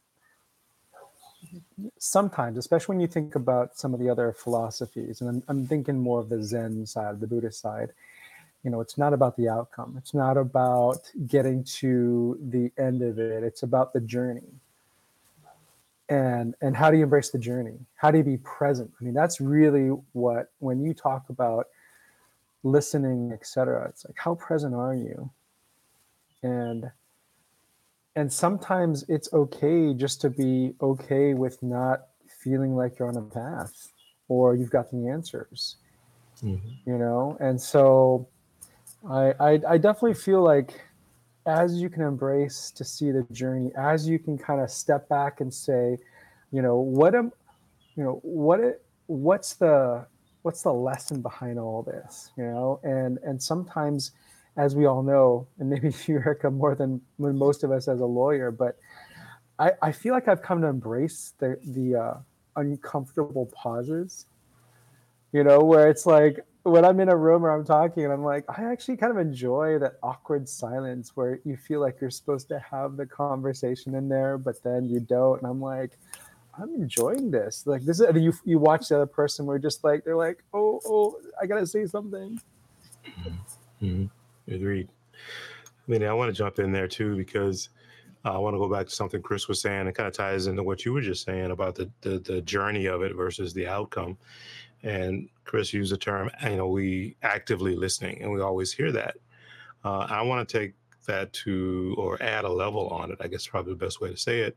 sometimes, 1.98 2.58
especially 2.58 2.94
when 2.94 3.02
you 3.02 3.08
think 3.08 3.36
about 3.36 3.78
some 3.78 3.94
of 3.94 4.00
the 4.00 4.10
other 4.10 4.34
philosophies, 4.34 5.22
and 5.22 5.30
I'm, 5.30 5.44
I'm 5.48 5.68
thinking 5.68 6.00
more 6.00 6.20
of 6.20 6.30
the 6.30 6.44
Zen 6.44 6.86
side, 6.86 7.20
the 7.20 7.28
Buddhist 7.28 7.62
side 7.62 7.92
you 8.64 8.70
know 8.70 8.82
it's 8.82 8.98
not 8.98 9.14
about 9.14 9.36
the 9.38 9.48
outcome 9.48 9.96
it's 9.98 10.14
not 10.14 10.38
about 10.38 11.10
getting 11.28 11.64
to 11.64 12.38
the 12.50 12.72
end 12.82 13.02
of 13.02 13.20
it 13.20 13.44
it's 13.44 13.64
about 13.64 13.94
the 13.94 14.02
journey 14.02 14.54
and 16.10 16.56
and 16.62 16.76
how 16.76 16.92
do 16.92 16.98
you 16.98 17.04
embrace 17.04 17.30
the 17.30 17.40
journey? 17.40 17.78
How 17.96 18.12
do 18.12 18.18
you 18.18 18.24
be 18.24 18.38
present? 18.38 18.92
I 19.00 19.04
mean 19.04 19.14
that's 19.14 19.40
really 19.40 19.90
what 20.14 20.52
when 20.60 20.82
you 20.82 20.94
talk 20.94 21.30
about 21.30 21.68
listening 22.64 23.32
etc 23.32 23.88
it's 23.88 24.06
like 24.06 24.18
how 24.18 24.36
present 24.36 24.76
are 24.76 24.96
you? 24.96 25.30
And 26.44 26.92
and 28.16 28.32
sometimes 28.32 29.06
it's 29.08 29.32
okay 29.34 29.94
just 29.94 30.20
to 30.22 30.30
be 30.30 30.74
okay 30.82 31.34
with 31.34 31.62
not 31.64 32.08
feeling 32.28 32.76
like 32.76 33.00
you're 33.00 33.08
on 33.08 33.18
a 33.18 33.22
path 33.22 33.92
or 34.28 34.56
you've 34.56 34.72
got 34.72 34.92
the 34.92 35.08
answers 35.08 35.78
mm-hmm. 36.44 36.90
you 36.90 36.98
know? 36.98 37.38
And 37.40 37.60
so 37.60 38.28
I, 39.10 39.34
I, 39.40 39.60
I 39.68 39.78
definitely 39.78 40.16
feel 40.16 40.42
like 40.42 40.82
as 41.50 41.82
you 41.82 41.90
can 41.90 42.04
embrace 42.04 42.72
to 42.76 42.84
see 42.84 43.12
the 43.12 43.24
journey, 43.32 43.72
as 43.76 44.08
you 44.08 44.20
can 44.20 44.38
kind 44.38 44.62
of 44.62 44.70
step 44.70 45.10
back 45.10 45.42
and 45.42 45.52
say, 45.52 45.98
you 46.52 46.62
know, 46.62 46.78
what 46.78 47.16
am, 47.16 47.32
you 47.96 48.04
know, 48.04 48.20
what 48.22 48.60
it, 48.60 48.84
what's 49.08 49.56
the 49.56 50.06
what's 50.44 50.62
the 50.62 50.72
lesson 50.72 51.22
behind 51.22 51.58
all 51.58 51.82
this, 51.82 52.32
you 52.38 52.44
know, 52.44 52.80
and 52.84 53.18
and 53.24 53.42
sometimes, 53.42 54.12
as 54.58 54.76
we 54.76 54.86
all 54.86 55.02
know, 55.02 55.48
and 55.58 55.70
maybe 55.70 55.92
you, 56.06 56.18
Erica, 56.18 56.52
more 56.52 56.76
than 56.76 57.02
most 57.18 57.64
of 57.64 57.72
us 57.72 57.88
as 57.88 58.00
a 58.00 58.06
lawyer, 58.06 58.52
but 58.52 58.78
I, 59.58 59.72
I 59.82 59.92
feel 59.92 60.14
like 60.14 60.28
I've 60.28 60.44
come 60.44 60.62
to 60.62 60.68
embrace 60.68 61.34
the 61.40 61.58
the 61.64 61.96
uh, 61.96 62.14
uncomfortable 62.58 63.48
pauses, 63.48 64.28
you 65.32 65.44
know, 65.44 65.62
where 65.62 65.90
it's 65.90 66.06
like 66.06 66.46
when 66.64 66.84
I'm 66.84 67.00
in 67.00 67.10
a 67.10 67.16
room 67.16 67.46
or 67.46 67.52
I'm 67.52 67.66
talking 67.66 68.04
and 68.04 68.14
I'm 68.14 68.24
like, 68.24 68.44
I 68.50 68.64
actually 68.64 68.98
kind 68.98 69.12
of 69.12 69.18
enjoy 69.18 69.80
that 69.80 69.94
awkward 70.04 70.48
silence 70.48 71.12
where 71.16 71.40
you 71.46 71.56
feel 71.56 71.80
like 71.80 72.02
you're 72.02 72.10
supposed 72.10 72.48
to 72.50 72.60
have 72.60 72.98
the 72.98 73.06
conversation 73.06 73.96
in 73.96 74.10
there, 74.10 74.38
but 74.38 74.62
then 74.64 74.86
you 74.86 75.00
don't. 75.00 75.42
And 75.42 75.50
I'm 75.50 75.62
like, 75.62 75.98
I'm 76.62 76.76
enjoying 76.76 77.32
this. 77.32 77.66
Like 77.66 77.84
this 77.84 78.00
is 78.02 78.22
you 78.22 78.34
you 78.44 78.60
watch 78.60 78.90
the 78.90 78.98
other 78.98 79.06
person 79.06 79.46
where 79.46 79.58
just 79.58 79.84
like 79.84 80.04
they're 80.04 80.16
like, 80.16 80.44
oh, 80.54 80.82
oh, 80.86 81.20
I 81.42 81.46
gotta 81.46 81.66
say 81.66 81.86
something. 81.86 82.42
Mm-hmm. 83.82 84.06
Agreed. 84.54 84.90
I 85.14 85.92
mean, 85.92 86.04
I 86.04 86.14
want 86.14 86.30
to 86.30 86.38
jump 86.38 86.60
in 86.60 86.72
there 86.72 86.88
too 86.88 87.16
because 87.16 87.70
uh, 88.26 88.34
I 88.34 88.38
want 88.38 88.54
to 88.56 88.60
go 88.60 88.70
back 88.70 88.88
to 88.88 88.94
something 88.94 89.22
Chris 89.22 89.48
was 89.48 89.62
saying. 89.62 89.88
It 89.88 89.96
kind 89.96 90.08
of 90.08 90.14
ties 90.14 90.48
into 90.48 90.64
what 90.64 90.84
you 90.84 90.92
were 90.92 91.02
just 91.02 91.24
saying 91.24 91.52
about 91.52 91.76
the, 91.76 91.90
the 92.02 92.20
the 92.20 92.42
journey 92.42 92.88
of 92.88 93.02
it 93.02 93.16
versus 93.16 93.54
the 93.54 93.68
outcome. 93.68 94.18
And 94.84 95.30
Chris 95.50 95.74
used 95.74 95.92
the 95.92 95.98
term, 95.98 96.30
you 96.44 96.58
know, 96.58 96.68
we 96.68 97.16
actively 97.24 97.76
listening, 97.76 98.22
and 98.22 98.32
we 98.32 98.40
always 98.40 98.72
hear 98.72 98.92
that. 98.92 99.16
Uh, 99.84 100.06
I 100.08 100.22
want 100.22 100.48
to 100.48 100.60
take 100.60 100.76
that 101.08 101.34
to 101.34 101.96
or 101.98 102.22
add 102.22 102.46
a 102.46 102.50
level 102.50 102.88
on 102.90 103.12
it. 103.12 103.18
I 103.20 103.28
guess 103.28 103.48
probably 103.48 103.74
the 103.74 103.84
best 103.84 104.00
way 104.00 104.12
to 104.12 104.18
say 104.18 104.42
it, 104.42 104.56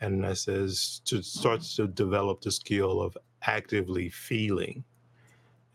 and 0.00 0.24
that 0.24 0.38
says 0.38 1.00
to 1.04 1.22
start 1.22 1.62
to 1.76 1.86
develop 1.86 2.40
the 2.40 2.50
skill 2.50 3.00
of 3.00 3.16
actively 3.42 4.08
feeling. 4.08 4.82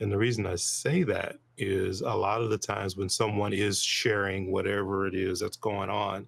And 0.01 0.11
the 0.11 0.18
reason 0.18 0.45
I 0.45 0.55
say 0.55 1.03
that 1.03 1.38
is 1.57 2.01
a 2.01 2.13
lot 2.13 2.41
of 2.41 2.49
the 2.49 2.57
times 2.57 2.97
when 2.97 3.07
someone 3.07 3.53
is 3.53 3.82
sharing 3.82 4.51
whatever 4.51 5.07
it 5.07 5.15
is 5.15 5.39
that's 5.39 5.55
going 5.55 5.89
on, 5.89 6.28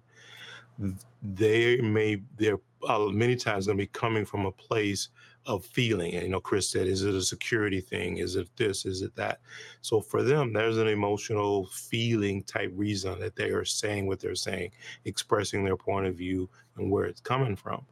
they 1.22 1.78
may 1.82 2.22
they're 2.38 2.60
uh, 2.88 3.00
many 3.00 3.36
times 3.36 3.66
going 3.66 3.76
to 3.76 3.82
be 3.82 3.88
coming 3.88 4.24
from 4.24 4.46
a 4.46 4.52
place 4.52 5.10
of 5.50 5.64
feeling. 5.64 6.14
And 6.14 6.22
you 6.22 6.28
know, 6.28 6.40
Chris 6.40 6.68
said, 6.68 6.86
is 6.86 7.02
it 7.02 7.14
a 7.14 7.22
security 7.22 7.80
thing? 7.80 8.18
Is 8.18 8.36
it 8.36 8.48
this? 8.56 8.86
Is 8.86 9.02
it 9.02 9.14
that? 9.16 9.40
So 9.82 10.00
for 10.00 10.22
them, 10.22 10.52
there's 10.52 10.78
an 10.78 10.86
emotional 10.86 11.66
feeling 11.66 12.44
type 12.44 12.70
reason 12.74 13.18
that 13.18 13.34
they 13.34 13.50
are 13.50 13.64
saying 13.64 14.06
what 14.06 14.20
they're 14.20 14.36
saying, 14.36 14.70
expressing 15.04 15.64
their 15.64 15.76
point 15.76 16.06
of 16.06 16.14
view 16.14 16.48
and 16.76 16.90
where 16.90 17.04
it's 17.04 17.20
coming 17.20 17.56
from. 17.56 17.84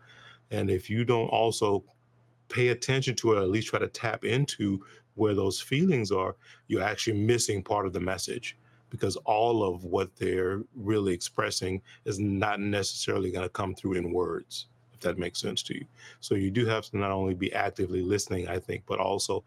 And 0.52 0.70
if 0.70 0.88
you 0.88 1.04
don't 1.04 1.28
also 1.28 1.82
pay 2.48 2.68
attention 2.68 3.16
to 3.16 3.32
it, 3.32 3.42
at 3.42 3.50
least 3.50 3.68
try 3.68 3.80
to 3.80 3.88
tap 3.88 4.24
into 4.24 4.84
where 5.16 5.34
those 5.34 5.60
feelings 5.60 6.12
are, 6.12 6.36
you're 6.68 6.82
actually 6.82 7.18
missing 7.18 7.62
part 7.62 7.86
of 7.86 7.92
the 7.92 8.00
message 8.00 8.56
because 8.88 9.16
all 9.26 9.64
of 9.64 9.82
what 9.84 10.14
they're 10.16 10.62
really 10.76 11.12
expressing 11.12 11.82
is 12.04 12.20
not 12.20 12.60
necessarily 12.60 13.32
going 13.32 13.42
to 13.42 13.50
come 13.50 13.74
through 13.74 13.94
in 13.94 14.12
words 14.12 14.68
that 15.00 15.18
makes 15.18 15.40
sense 15.40 15.62
to 15.62 15.74
you 15.74 15.84
so 16.20 16.34
you 16.34 16.50
do 16.50 16.66
have 16.66 16.84
to 16.84 16.96
not 16.96 17.10
only 17.10 17.34
be 17.34 17.52
actively 17.52 18.02
listening 18.02 18.48
i 18.48 18.58
think 18.58 18.82
but 18.86 18.98
also 18.98 19.44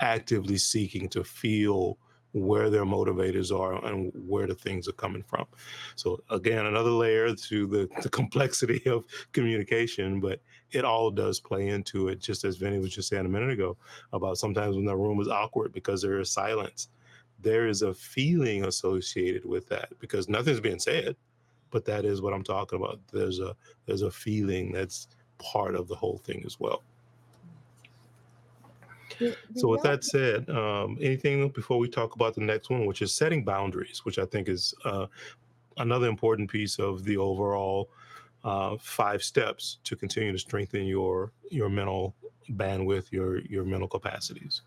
actively 0.00 0.58
seeking 0.58 1.08
to 1.08 1.24
feel 1.24 1.98
where 2.36 2.68
their 2.68 2.84
motivators 2.84 3.56
are 3.56 3.82
and 3.86 4.12
where 4.26 4.46
the 4.46 4.54
things 4.54 4.86
are 4.86 4.92
coming 4.92 5.22
from. 5.22 5.46
So 5.94 6.20
again, 6.28 6.66
another 6.66 6.90
layer 6.90 7.34
to 7.34 7.66
the, 7.66 7.88
the 8.02 8.10
complexity 8.10 8.82
of 8.86 9.04
communication, 9.32 10.20
but 10.20 10.40
it 10.72 10.84
all 10.84 11.10
does 11.10 11.40
play 11.40 11.68
into 11.68 12.08
it, 12.08 12.20
just 12.20 12.44
as 12.44 12.56
Vinny 12.56 12.78
was 12.78 12.94
just 12.94 13.08
saying 13.08 13.24
a 13.24 13.28
minute 13.28 13.50
ago 13.50 13.78
about 14.12 14.36
sometimes 14.36 14.76
when 14.76 14.84
the 14.84 14.96
room 14.96 15.20
is 15.20 15.28
awkward 15.28 15.72
because 15.72 16.02
there 16.02 16.20
is 16.20 16.30
silence. 16.30 16.88
There 17.40 17.68
is 17.68 17.82
a 17.82 17.94
feeling 17.94 18.64
associated 18.64 19.44
with 19.44 19.66
that 19.68 19.88
because 19.98 20.28
nothing's 20.28 20.60
being 20.60 20.78
said, 20.78 21.16
but 21.76 21.84
that 21.84 22.06
is 22.06 22.22
what 22.22 22.32
I'm 22.32 22.42
talking 22.42 22.80
about. 22.80 23.00
There's 23.12 23.38
a 23.38 23.54
there's 23.84 24.00
a 24.00 24.10
feeling 24.10 24.72
that's 24.72 25.08
part 25.36 25.74
of 25.74 25.88
the 25.88 25.94
whole 25.94 26.16
thing 26.24 26.42
as 26.46 26.58
well. 26.58 26.82
So 29.56 29.68
with 29.68 29.82
that 29.82 30.02
said, 30.02 30.48
um, 30.48 30.96
anything 31.02 31.50
before 31.50 31.76
we 31.78 31.90
talk 31.90 32.14
about 32.14 32.34
the 32.34 32.40
next 32.40 32.70
one, 32.70 32.86
which 32.86 33.02
is 33.02 33.12
setting 33.12 33.44
boundaries, 33.44 34.06
which 34.06 34.18
I 34.18 34.24
think 34.24 34.48
is 34.48 34.72
uh, 34.86 35.06
another 35.76 36.08
important 36.08 36.50
piece 36.50 36.78
of 36.78 37.04
the 37.04 37.18
overall 37.18 37.90
uh, 38.42 38.78
five 38.80 39.22
steps 39.22 39.76
to 39.84 39.96
continue 39.96 40.32
to 40.32 40.38
strengthen 40.38 40.86
your 40.86 41.30
your 41.50 41.68
mental 41.68 42.14
bandwidth, 42.52 43.12
your 43.12 43.40
your 43.40 43.64
mental 43.64 43.88
capacities. 43.88 44.62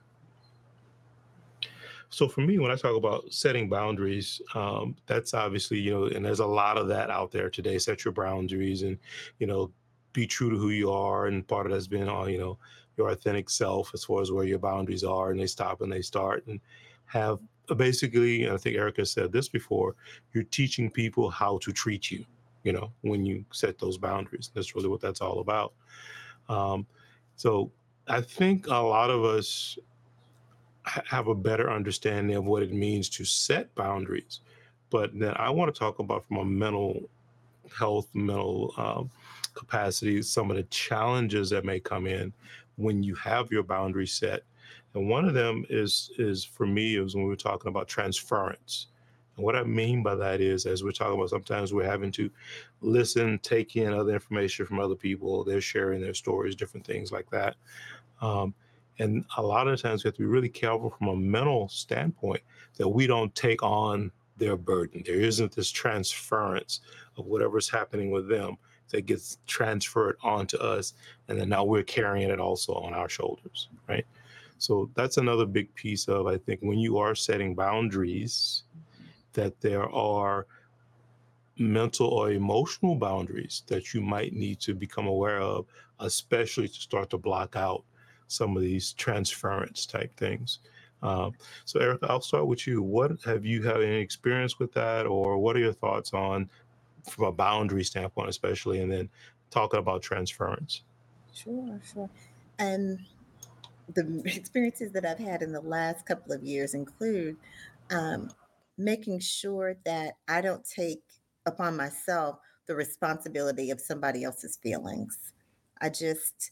So 2.11 2.27
for 2.27 2.41
me, 2.41 2.57
when 2.57 2.71
I 2.71 2.75
talk 2.75 2.95
about 2.95 3.31
setting 3.31 3.69
boundaries, 3.69 4.41
um, 4.55 4.95
that's 5.05 5.33
obviously 5.33 5.79
you 5.79 5.91
know, 5.91 6.05
and 6.05 6.25
there's 6.25 6.39
a 6.39 6.45
lot 6.45 6.77
of 6.77 6.87
that 6.87 7.09
out 7.09 7.31
there 7.31 7.49
today. 7.49 7.77
Set 7.77 8.03
your 8.03 8.13
boundaries, 8.13 8.81
and 8.81 8.97
you 9.37 9.47
know, 9.47 9.71
be 10.13 10.25
true 10.25 10.49
to 10.49 10.57
who 10.57 10.69
you 10.69 10.91
are. 10.91 11.27
And 11.27 11.47
part 11.47 11.67
of 11.67 11.71
that's 11.71 11.87
been, 11.87 12.09
uh, 12.09 12.25
you 12.25 12.39
know, 12.39 12.57
your 12.99 13.09
authentic 13.09 13.49
self 13.49 13.91
as 13.93 14.03
far 14.03 14.21
as 14.21 14.31
where 14.31 14.43
your 14.43 14.59
boundaries 14.59 15.03
are 15.03 15.31
and 15.31 15.39
they 15.39 15.47
stop 15.47 15.81
and 15.81 15.91
they 15.91 16.01
start 16.01 16.45
and 16.47 16.59
have 17.05 17.39
basically 17.77 18.43
And 18.43 18.53
i 18.53 18.57
think 18.57 18.75
erica 18.75 19.05
said 19.05 19.31
this 19.31 19.47
before 19.47 19.95
you're 20.33 20.43
teaching 20.43 20.91
people 20.91 21.29
how 21.29 21.59
to 21.59 21.71
treat 21.71 22.11
you 22.11 22.25
you 22.63 22.73
know 22.73 22.91
when 23.01 23.25
you 23.25 23.45
set 23.53 23.79
those 23.79 23.97
boundaries 23.97 24.51
that's 24.53 24.75
really 24.75 24.89
what 24.89 25.01
that's 25.01 25.21
all 25.21 25.39
about 25.39 25.73
um, 26.49 26.85
so 27.35 27.71
i 28.07 28.19
think 28.19 28.67
a 28.67 28.71
lot 28.73 29.09
of 29.09 29.23
us 29.23 29.77
have 31.05 31.27
a 31.27 31.35
better 31.35 31.71
understanding 31.71 32.35
of 32.35 32.45
what 32.45 32.63
it 32.63 32.73
means 32.73 33.09
to 33.09 33.25
set 33.25 33.73
boundaries 33.75 34.41
but 34.89 35.17
then 35.17 35.33
i 35.37 35.49
want 35.49 35.73
to 35.73 35.77
talk 35.77 35.99
about 35.99 36.25
from 36.27 36.37
a 36.37 36.45
mental 36.45 37.09
health 37.77 38.07
mental 38.13 38.73
um, 38.77 39.09
capacity 39.53 40.21
some 40.21 40.49
of 40.49 40.57
the 40.57 40.63
challenges 40.63 41.49
that 41.49 41.65
may 41.65 41.79
come 41.79 42.07
in 42.07 42.33
when 42.79 43.03
you 43.03 43.13
have 43.15 43.51
your 43.51 43.63
boundary 43.63 44.07
set. 44.07 44.43
And 44.95 45.09
one 45.09 45.25
of 45.25 45.33
them 45.33 45.65
is 45.69 46.11
is 46.17 46.43
for 46.43 46.65
me 46.65 46.97
is 46.97 47.15
when 47.15 47.27
we 47.27 47.33
are 47.33 47.37
talking 47.37 47.69
about 47.69 47.87
transference. 47.87 48.87
And 49.35 49.45
what 49.45 49.55
I 49.55 49.63
mean 49.63 50.01
by 50.01 50.15
that 50.15 50.41
is, 50.41 50.65
as 50.65 50.83
we're 50.83 50.91
talking 50.91 51.15
about, 51.15 51.29
sometimes 51.29 51.73
we're 51.73 51.83
having 51.83 52.11
to 52.13 52.31
listen, 52.81 53.39
take 53.39 53.75
in 53.75 53.93
other 53.93 54.13
information 54.13 54.65
from 54.65 54.79
other 54.79 54.95
people. 54.95 55.43
They're 55.43 55.61
sharing 55.61 56.01
their 56.01 56.13
stories, 56.13 56.55
different 56.55 56.87
things 56.87 57.11
like 57.11 57.29
that. 57.29 57.55
Um, 58.21 58.53
and 58.99 59.25
a 59.37 59.41
lot 59.41 59.67
of 59.67 59.81
times 59.81 60.03
we 60.03 60.09
have 60.09 60.15
to 60.15 60.21
be 60.21 60.25
really 60.25 60.49
careful 60.49 60.89
from 60.97 61.07
a 61.07 61.15
mental 61.15 61.67
standpoint 61.69 62.41
that 62.77 62.87
we 62.87 63.07
don't 63.07 63.33
take 63.33 63.63
on 63.63 64.11
their 64.37 64.55
burden. 64.55 65.03
There 65.05 65.19
isn't 65.19 65.55
this 65.55 65.69
transference 65.69 66.81
of 67.17 67.25
whatever's 67.25 67.69
happening 67.69 68.11
with 68.11 68.27
them 68.27 68.57
that 68.89 69.05
gets 69.05 69.37
transferred 69.47 70.17
onto 70.23 70.57
us 70.57 70.93
and 71.27 71.39
then 71.39 71.49
now 71.49 71.63
we're 71.63 71.83
carrying 71.83 72.29
it 72.29 72.39
also 72.39 72.73
on 72.73 72.93
our 72.93 73.09
shoulders 73.09 73.69
right 73.87 74.05
so 74.57 74.89
that's 74.95 75.17
another 75.17 75.45
big 75.45 75.73
piece 75.75 76.07
of 76.07 76.27
i 76.27 76.37
think 76.37 76.59
when 76.61 76.79
you 76.79 76.97
are 76.97 77.15
setting 77.15 77.55
boundaries 77.55 78.63
that 79.33 79.59
there 79.61 79.87
are 79.89 80.47
mental 81.57 82.07
or 82.07 82.31
emotional 82.31 82.95
boundaries 82.95 83.63
that 83.67 83.93
you 83.93 84.01
might 84.01 84.33
need 84.33 84.59
to 84.59 84.73
become 84.73 85.07
aware 85.07 85.39
of 85.39 85.65
especially 85.99 86.67
to 86.67 86.81
start 86.81 87.09
to 87.09 87.17
block 87.17 87.55
out 87.55 87.83
some 88.29 88.55
of 88.55 88.63
these 88.63 88.93
transference 88.93 89.85
type 89.85 90.15
things 90.17 90.59
um, 91.01 91.33
so 91.65 91.79
erica 91.79 92.07
i'll 92.09 92.21
start 92.21 92.47
with 92.47 92.65
you 92.65 92.81
what 92.81 93.11
have 93.23 93.45
you 93.45 93.61
had 93.61 93.81
any 93.81 93.97
experience 93.97 94.59
with 94.59 94.71
that 94.73 95.05
or 95.05 95.37
what 95.37 95.55
are 95.55 95.59
your 95.59 95.73
thoughts 95.73 96.13
on 96.13 96.49
from 97.09 97.25
a 97.25 97.31
boundary 97.31 97.83
standpoint, 97.83 98.29
especially, 98.29 98.81
and 98.81 98.91
then 98.91 99.09
talking 99.49 99.79
about 99.79 100.01
transference. 100.01 100.83
Sure, 101.33 101.79
sure. 101.93 102.09
And 102.57 102.99
the 103.93 104.21
experiences 104.25 104.91
that 104.93 105.05
I've 105.05 105.19
had 105.19 105.41
in 105.41 105.51
the 105.51 105.61
last 105.61 106.05
couple 106.05 106.33
of 106.33 106.43
years 106.43 106.73
include 106.73 107.37
um, 107.91 108.29
making 108.77 109.19
sure 109.19 109.75
that 109.85 110.15
I 110.27 110.41
don't 110.41 110.65
take 110.65 111.03
upon 111.45 111.75
myself 111.75 112.39
the 112.67 112.75
responsibility 112.75 113.71
of 113.71 113.81
somebody 113.81 114.23
else's 114.23 114.57
feelings. 114.61 115.17
I 115.81 115.89
just, 115.89 116.51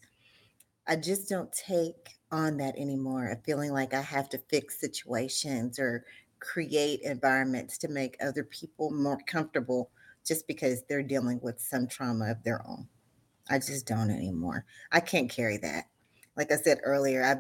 I 0.87 0.95
just 0.95 1.29
don't 1.29 1.51
take 1.51 2.17
on 2.31 2.57
that 2.57 2.77
anymore. 2.77 3.27
Of 3.27 3.43
feeling 3.43 3.71
like 3.71 3.93
I 3.93 4.01
have 4.01 4.29
to 4.29 4.37
fix 4.49 4.79
situations 4.79 5.79
or 5.79 6.05
create 6.39 7.01
environments 7.01 7.77
to 7.79 7.87
make 7.87 8.15
other 8.21 8.43
people 8.43 8.91
more 8.91 9.17
comfortable 9.27 9.89
just 10.25 10.47
because 10.47 10.83
they're 10.83 11.03
dealing 11.03 11.39
with 11.41 11.59
some 11.59 11.87
trauma 11.87 12.31
of 12.31 12.43
their 12.43 12.65
own. 12.67 12.87
I 13.49 13.59
just 13.59 13.87
don't 13.87 14.11
anymore. 14.11 14.65
I 14.91 14.99
can't 14.99 15.29
carry 15.29 15.57
that. 15.57 15.85
Like 16.35 16.51
I 16.51 16.57
said 16.57 16.79
earlier, 16.83 17.23
I 17.23 17.35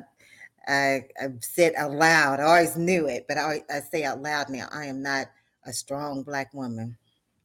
I 0.67 1.01
I've 1.21 1.43
said 1.43 1.73
out 1.77 1.91
loud. 1.91 2.39
I 2.39 2.43
always 2.43 2.77
knew 2.77 3.07
it, 3.07 3.25
but 3.27 3.37
I, 3.37 3.63
I 3.69 3.79
say 3.79 4.03
out 4.03 4.21
loud 4.21 4.49
now. 4.49 4.67
I 4.71 4.85
am 4.85 5.01
not 5.01 5.27
a 5.65 5.73
strong 5.73 6.23
black 6.23 6.53
woman. 6.53 6.97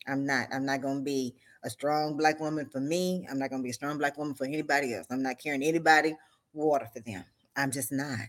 I'm 0.06 0.26
not. 0.26 0.48
I'm 0.52 0.64
not 0.64 0.80
going 0.80 0.98
to 0.98 1.04
be 1.04 1.34
a 1.64 1.70
strong 1.70 2.16
black 2.16 2.40
woman 2.40 2.68
for 2.70 2.80
me. 2.80 3.26
I'm 3.30 3.38
not 3.38 3.50
going 3.50 3.62
to 3.62 3.64
be 3.64 3.70
a 3.70 3.74
strong 3.74 3.98
black 3.98 4.18
woman 4.18 4.34
for 4.34 4.44
anybody 4.44 4.94
else. 4.94 5.06
I'm 5.10 5.22
not 5.22 5.38
carrying 5.38 5.62
anybody 5.62 6.14
water 6.52 6.88
for 6.92 7.00
them. 7.00 7.24
I'm 7.56 7.70
just 7.70 7.92
not. 7.92 8.28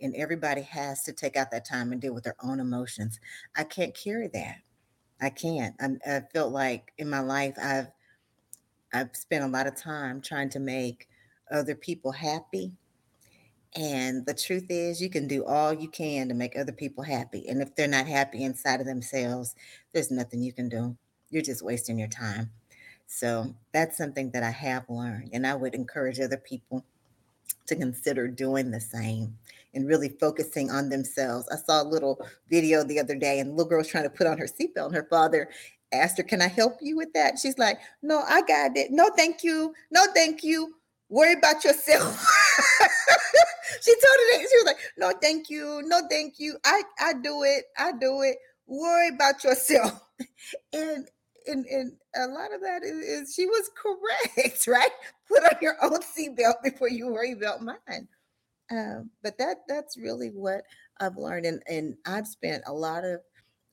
And 0.00 0.14
everybody 0.14 0.62
has 0.62 1.02
to 1.04 1.12
take 1.12 1.36
out 1.36 1.50
that 1.52 1.64
time 1.64 1.92
and 1.92 2.00
deal 2.00 2.14
with 2.14 2.24
their 2.24 2.36
own 2.42 2.60
emotions. 2.60 3.18
I 3.56 3.64
can't 3.64 3.94
carry 3.94 4.28
that. 4.28 4.56
I 5.20 5.30
can't. 5.30 5.74
I'm, 5.80 5.98
I 6.06 6.22
felt 6.32 6.52
like 6.52 6.92
in 6.98 7.08
my 7.08 7.20
life 7.20 7.54
I've 7.62 7.88
I've 8.92 9.14
spent 9.14 9.44
a 9.44 9.48
lot 9.48 9.66
of 9.66 9.74
time 9.74 10.20
trying 10.20 10.50
to 10.50 10.60
make 10.60 11.08
other 11.50 11.74
people 11.74 12.12
happy. 12.12 12.72
And 13.74 14.24
the 14.24 14.34
truth 14.34 14.66
is, 14.70 15.02
you 15.02 15.10
can 15.10 15.26
do 15.26 15.44
all 15.44 15.72
you 15.72 15.88
can 15.88 16.28
to 16.28 16.34
make 16.34 16.56
other 16.56 16.72
people 16.72 17.04
happy. 17.04 17.46
And 17.48 17.60
if 17.60 17.74
they're 17.74 17.88
not 17.88 18.06
happy 18.06 18.42
inside 18.42 18.80
of 18.80 18.86
themselves, 18.86 19.54
there's 19.92 20.10
nothing 20.10 20.42
you 20.42 20.52
can 20.52 20.68
do. 20.68 20.96
You're 21.30 21.42
just 21.42 21.62
wasting 21.64 21.98
your 21.98 22.08
time. 22.08 22.50
So 23.06 23.54
that's 23.72 23.96
something 23.96 24.30
that 24.32 24.42
I 24.42 24.50
have 24.50 24.88
learned. 24.88 25.30
And 25.32 25.46
I 25.46 25.54
would 25.54 25.74
encourage 25.74 26.20
other 26.20 26.36
people 26.36 26.84
to 27.66 27.76
consider 27.76 28.28
doing 28.28 28.70
the 28.70 28.80
same 28.80 29.36
and 29.74 29.86
really 29.86 30.08
focusing 30.08 30.70
on 30.70 30.88
themselves. 30.88 31.48
I 31.50 31.56
saw 31.56 31.82
a 31.82 31.84
little 31.84 32.24
video 32.48 32.82
the 32.82 32.98
other 32.98 33.14
day, 33.14 33.40
and 33.40 33.50
little 33.50 33.68
girl 33.68 33.78
was 33.78 33.88
trying 33.88 34.04
to 34.04 34.10
put 34.10 34.26
on 34.26 34.38
her 34.38 34.46
seatbelt, 34.46 34.86
and 34.86 34.94
her 34.94 35.06
father 35.08 35.48
asked 35.92 36.18
her, 36.18 36.24
Can 36.24 36.42
I 36.42 36.48
help 36.48 36.78
you 36.80 36.96
with 36.96 37.12
that? 37.14 37.38
She's 37.38 37.58
like, 37.58 37.78
No, 38.02 38.22
I 38.26 38.42
got 38.42 38.76
it. 38.76 38.90
No, 38.90 39.10
thank 39.16 39.42
you. 39.42 39.74
No, 39.90 40.02
thank 40.14 40.42
you. 40.42 40.74
Worry 41.08 41.34
about 41.34 41.64
yourself. 41.64 42.26
she 43.82 43.92
told 43.92 44.16
her. 44.32 44.38
She 44.38 44.56
was 44.56 44.64
like, 44.66 44.78
No, 44.96 45.12
thank 45.20 45.50
you. 45.50 45.82
No, 45.84 46.02
thank 46.08 46.38
you. 46.38 46.56
I, 46.64 46.82
I 47.00 47.12
do 47.14 47.42
it. 47.42 47.64
I 47.78 47.92
do 47.92 48.22
it. 48.22 48.38
Worry 48.66 49.08
about 49.08 49.44
yourself. 49.44 50.00
and 50.72 51.08
and, 51.46 51.66
and 51.66 51.92
a 52.14 52.26
lot 52.28 52.52
of 52.52 52.60
that 52.60 52.82
is, 52.82 52.96
is 52.96 53.34
she 53.34 53.46
was 53.46 53.70
correct, 53.74 54.66
right? 54.68 54.90
Put 55.28 55.44
on 55.44 55.58
your 55.60 55.76
own 55.82 56.00
seatbelt 56.00 56.62
before 56.62 56.88
you 56.88 57.08
worry 57.08 57.32
about 57.32 57.62
mine. 57.62 58.08
Um, 58.70 59.10
but 59.22 59.38
that 59.38 59.58
that's 59.68 59.96
really 59.96 60.30
what 60.30 60.62
I've 61.00 61.16
learned, 61.16 61.46
and 61.46 61.62
and 61.68 61.94
I've 62.04 62.26
spent 62.26 62.64
a 62.66 62.72
lot 62.72 63.04
of 63.04 63.20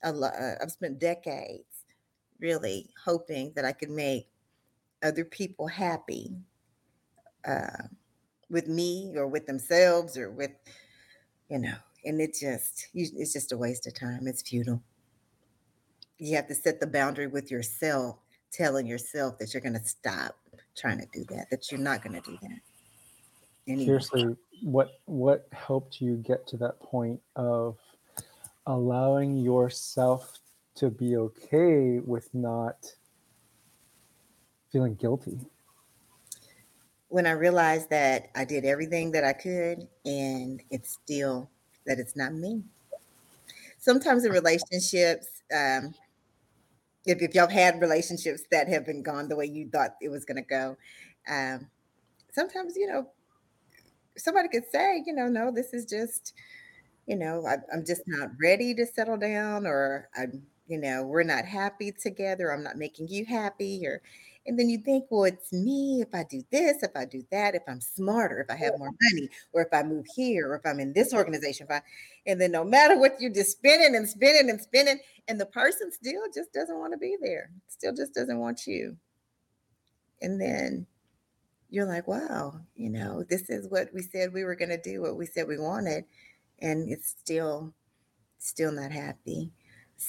a 0.04 0.12
lot. 0.12 0.34
Uh, 0.40 0.56
I've 0.62 0.72
spent 0.72 1.00
decades 1.00 1.66
really 2.40 2.90
hoping 3.04 3.54
that 3.56 3.66
I 3.66 3.72
could 3.72 3.90
make 3.90 4.28
other 5.02 5.26
people 5.26 5.68
happy 5.68 6.32
uh, 7.48 7.84
with 8.50 8.68
me 8.68 9.14
or 9.16 9.28
with 9.28 9.46
themselves 9.46 10.18
or 10.18 10.30
with, 10.30 10.52
you 11.50 11.60
know, 11.60 11.76
and 12.06 12.22
it 12.22 12.36
just, 12.40 12.90
it's 12.94 13.34
just 13.34 13.52
a 13.52 13.58
waste 13.58 13.88
of 13.88 13.94
time. 13.94 14.28
It's 14.28 14.42
futile. 14.42 14.82
You 16.20 16.36
have 16.36 16.48
to 16.48 16.56
set 16.56 16.80
the 16.80 16.88
boundary 16.88 17.28
with 17.28 17.52
yourself, 17.52 18.18
telling 18.52 18.86
yourself 18.86 19.38
that 19.40 19.54
you're 19.54 19.62
going 19.62 19.74
to 19.74 19.86
stop 19.86 20.36
trying 20.76 21.00
to 21.00 21.08
do 21.14 21.24
that, 21.30 21.50
that 21.50 21.72
you're 21.72 21.80
not 21.80 22.04
going 22.04 22.20
to 22.22 22.32
do 22.32 22.38
that. 22.42 22.60
Anyway. 23.68 23.86
Seriously, 23.86 24.36
what 24.62 25.00
what 25.06 25.48
helped 25.52 26.02
you 26.02 26.18
get 26.18 26.46
to 26.48 26.58
that 26.58 26.80
point 26.80 27.20
of 27.36 27.78
allowing 28.68 29.38
yourself 29.38 30.40
to 30.76 30.90
be 30.90 31.16
okay 31.18 32.00
with 32.00 32.34
not 32.34 32.94
feeling 34.72 34.96
guilty? 34.96 35.38
When 37.10 37.28
I 37.28 37.32
realized 37.32 37.90
that 37.92 38.30
I 38.36 38.44
did 38.44 38.66
everything 38.66 39.12
that 39.12 39.24
I 39.24 39.34
could 39.34 39.88
and 40.06 40.62
it's 40.72 40.92
still 40.92 41.50
that 41.86 42.00
it's 42.00 42.16
not 42.16 42.34
me. 42.34 42.64
Sometimes 43.78 44.26
in 44.26 44.32
relationships, 44.42 45.28
um, 45.56 45.94
if, 47.06 47.22
if 47.22 47.36
y'all 47.36 47.50
had 47.50 47.82
relationships 47.82 48.44
that 48.52 48.68
have 48.68 48.86
been 48.86 49.04
gone 49.04 49.28
the 49.28 49.36
way 49.36 49.46
you 49.46 49.70
thought 49.70 49.96
it 50.02 50.10
was 50.10 50.26
going 50.26 50.38
to 50.38 50.42
go, 50.44 50.78
um, 51.30 51.70
sometimes, 52.32 52.76
you 52.76 52.88
know, 52.88 53.08
somebody 54.18 54.48
could 54.48 54.70
say, 54.72 55.04
you 55.06 55.14
know, 55.14 55.28
no, 55.28 55.52
this 55.52 55.74
is 55.74 55.86
just, 55.86 56.34
you 57.08 57.16
know, 57.16 57.46
I, 57.48 57.58
I'm 57.74 57.86
just 57.86 58.04
not 58.08 58.30
ready 58.42 58.74
to 58.76 58.86
settle 58.86 59.18
down, 59.18 59.66
or 59.66 60.10
I'm, 60.18 60.44
you 60.68 60.78
know, 60.78 61.04
we're 61.04 61.24
not 61.24 61.46
happy 61.46 61.92
together. 61.92 62.52
I'm 62.52 62.64
not 62.64 62.78
making 62.78 63.08
you 63.10 63.26
happy, 63.26 63.86
or, 63.86 64.02
and 64.46 64.60
then 64.60 64.70
you 64.70 64.78
think, 64.80 65.06
well, 65.10 65.24
it's 65.24 65.54
me 65.54 66.02
if 66.02 66.14
I 66.14 66.24
do 66.30 66.44
this, 66.52 66.84
if 66.84 66.92
I 66.96 67.06
do 67.06 67.24
that, 67.32 67.56
if 67.56 67.64
I'm 67.68 67.80
smarter, 67.80 68.42
if 68.42 68.54
I 68.54 68.58
have 68.58 68.78
more 68.78 68.92
money, 69.12 69.30
or 69.54 69.62
if 69.62 69.70
I 69.72 69.84
move 69.84 70.06
here, 70.16 70.50
or 70.50 70.56
if 70.56 70.66
I'm 70.66 70.80
in 70.80 70.92
this 70.92 71.14
organization, 71.14 71.68
I, 71.70 71.82
and 72.26 72.42
then 72.42 72.52
no 72.52 72.64
matter 72.64 73.00
what, 73.00 73.14
you're 73.20 73.32
just 73.32 73.52
spinning 73.52 73.96
and 73.96 74.08
spinning 74.08 74.50
and 74.50 74.60
spinning, 74.60 75.00
and 75.28 75.40
the 75.40 75.46
person 75.46 75.92
still 75.92 76.24
just 76.34 76.52
doesn't 76.52 76.78
want 76.78 76.92
to 76.94 76.98
be 76.98 77.16
there, 77.22 77.52
still 77.70 77.94
just 77.94 78.14
doesn't 78.14 78.40
want 78.40 78.68
you. 78.68 78.98
And 80.22 80.40
then 80.40 80.88
you're 81.70 81.86
like, 81.86 82.08
wow, 82.08 82.60
you 82.76 82.90
know, 82.90 83.24
this 83.30 83.50
is 83.50 83.68
what 83.70 83.90
we 83.94 84.02
said 84.02 84.34
we 84.34 84.44
were 84.44 84.56
going 84.56 84.70
to 84.70 84.82
do, 84.82 85.02
what 85.02 85.18
we 85.18 85.26
said 85.26 85.48
we 85.48 85.58
wanted, 85.58 86.04
and 86.60 86.90
it's 86.90 87.08
still, 87.08 87.74
still 88.40 88.74
not 88.74 88.92
happy. 88.92 89.52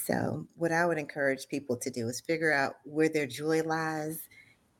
So, 0.03 0.45
what 0.55 0.71
I 0.71 0.85
would 0.85 0.97
encourage 0.97 1.47
people 1.47 1.77
to 1.77 1.89
do 1.89 2.07
is 2.07 2.19
figure 2.19 2.51
out 2.51 2.77
where 2.83 3.09
their 3.09 3.25
joy 3.25 3.63
lies 3.63 4.27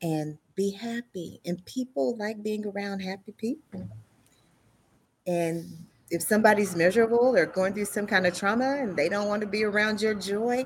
and 0.02 0.38
be 0.56 0.72
happy. 0.72 1.40
And 1.46 1.64
people 1.66 2.16
like 2.18 2.44
being 2.44 2.66
around 2.66 3.00
happy 3.00 3.32
people. 3.32 3.90
And 5.26 5.86
if 6.12 6.22
somebody's 6.22 6.76
miserable 6.76 7.36
or 7.36 7.46
going 7.46 7.74
through 7.74 7.86
some 7.86 8.06
kind 8.06 8.28
of 8.28 8.38
trauma 8.38 8.78
and 8.80 8.96
they 8.96 9.10
don't 9.10 9.28
want 9.28 9.42
to 9.42 9.48
be 9.48 9.64
around 9.64 10.02
your 10.02 10.14
joy, 10.14 10.66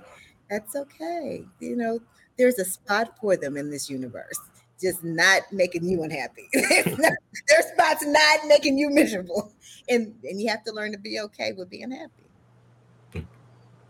that's 0.49 0.75
okay. 0.75 1.45
You 1.59 1.77
know, 1.77 1.99
there's 2.37 2.59
a 2.59 2.65
spot 2.65 3.15
for 3.21 3.37
them 3.37 3.55
in 3.55 3.69
this 3.69 3.89
universe 3.89 4.39
just 4.81 5.03
not 5.03 5.41
making 5.51 5.83
you 5.83 6.03
unhappy. 6.03 6.47
their 6.53 7.73
spots 7.73 8.05
not 8.05 8.39
making 8.47 8.77
you 8.77 8.89
miserable. 8.89 9.51
And 9.89 10.15
and 10.23 10.39
you 10.39 10.49
have 10.49 10.63
to 10.63 10.71
learn 10.71 10.91
to 10.93 10.97
be 10.97 11.19
okay 11.19 11.51
with 11.51 11.69
being 11.69 11.91
happy. 11.91 12.28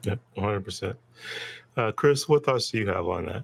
Yep, 0.03 0.19
100%. 0.37 0.95
Uh, 1.77 1.91
Chris, 1.91 2.27
what 2.27 2.45
thoughts 2.45 2.71
do 2.71 2.77
you 2.77 2.87
have 2.87 3.07
on 3.07 3.25
that? 3.25 3.43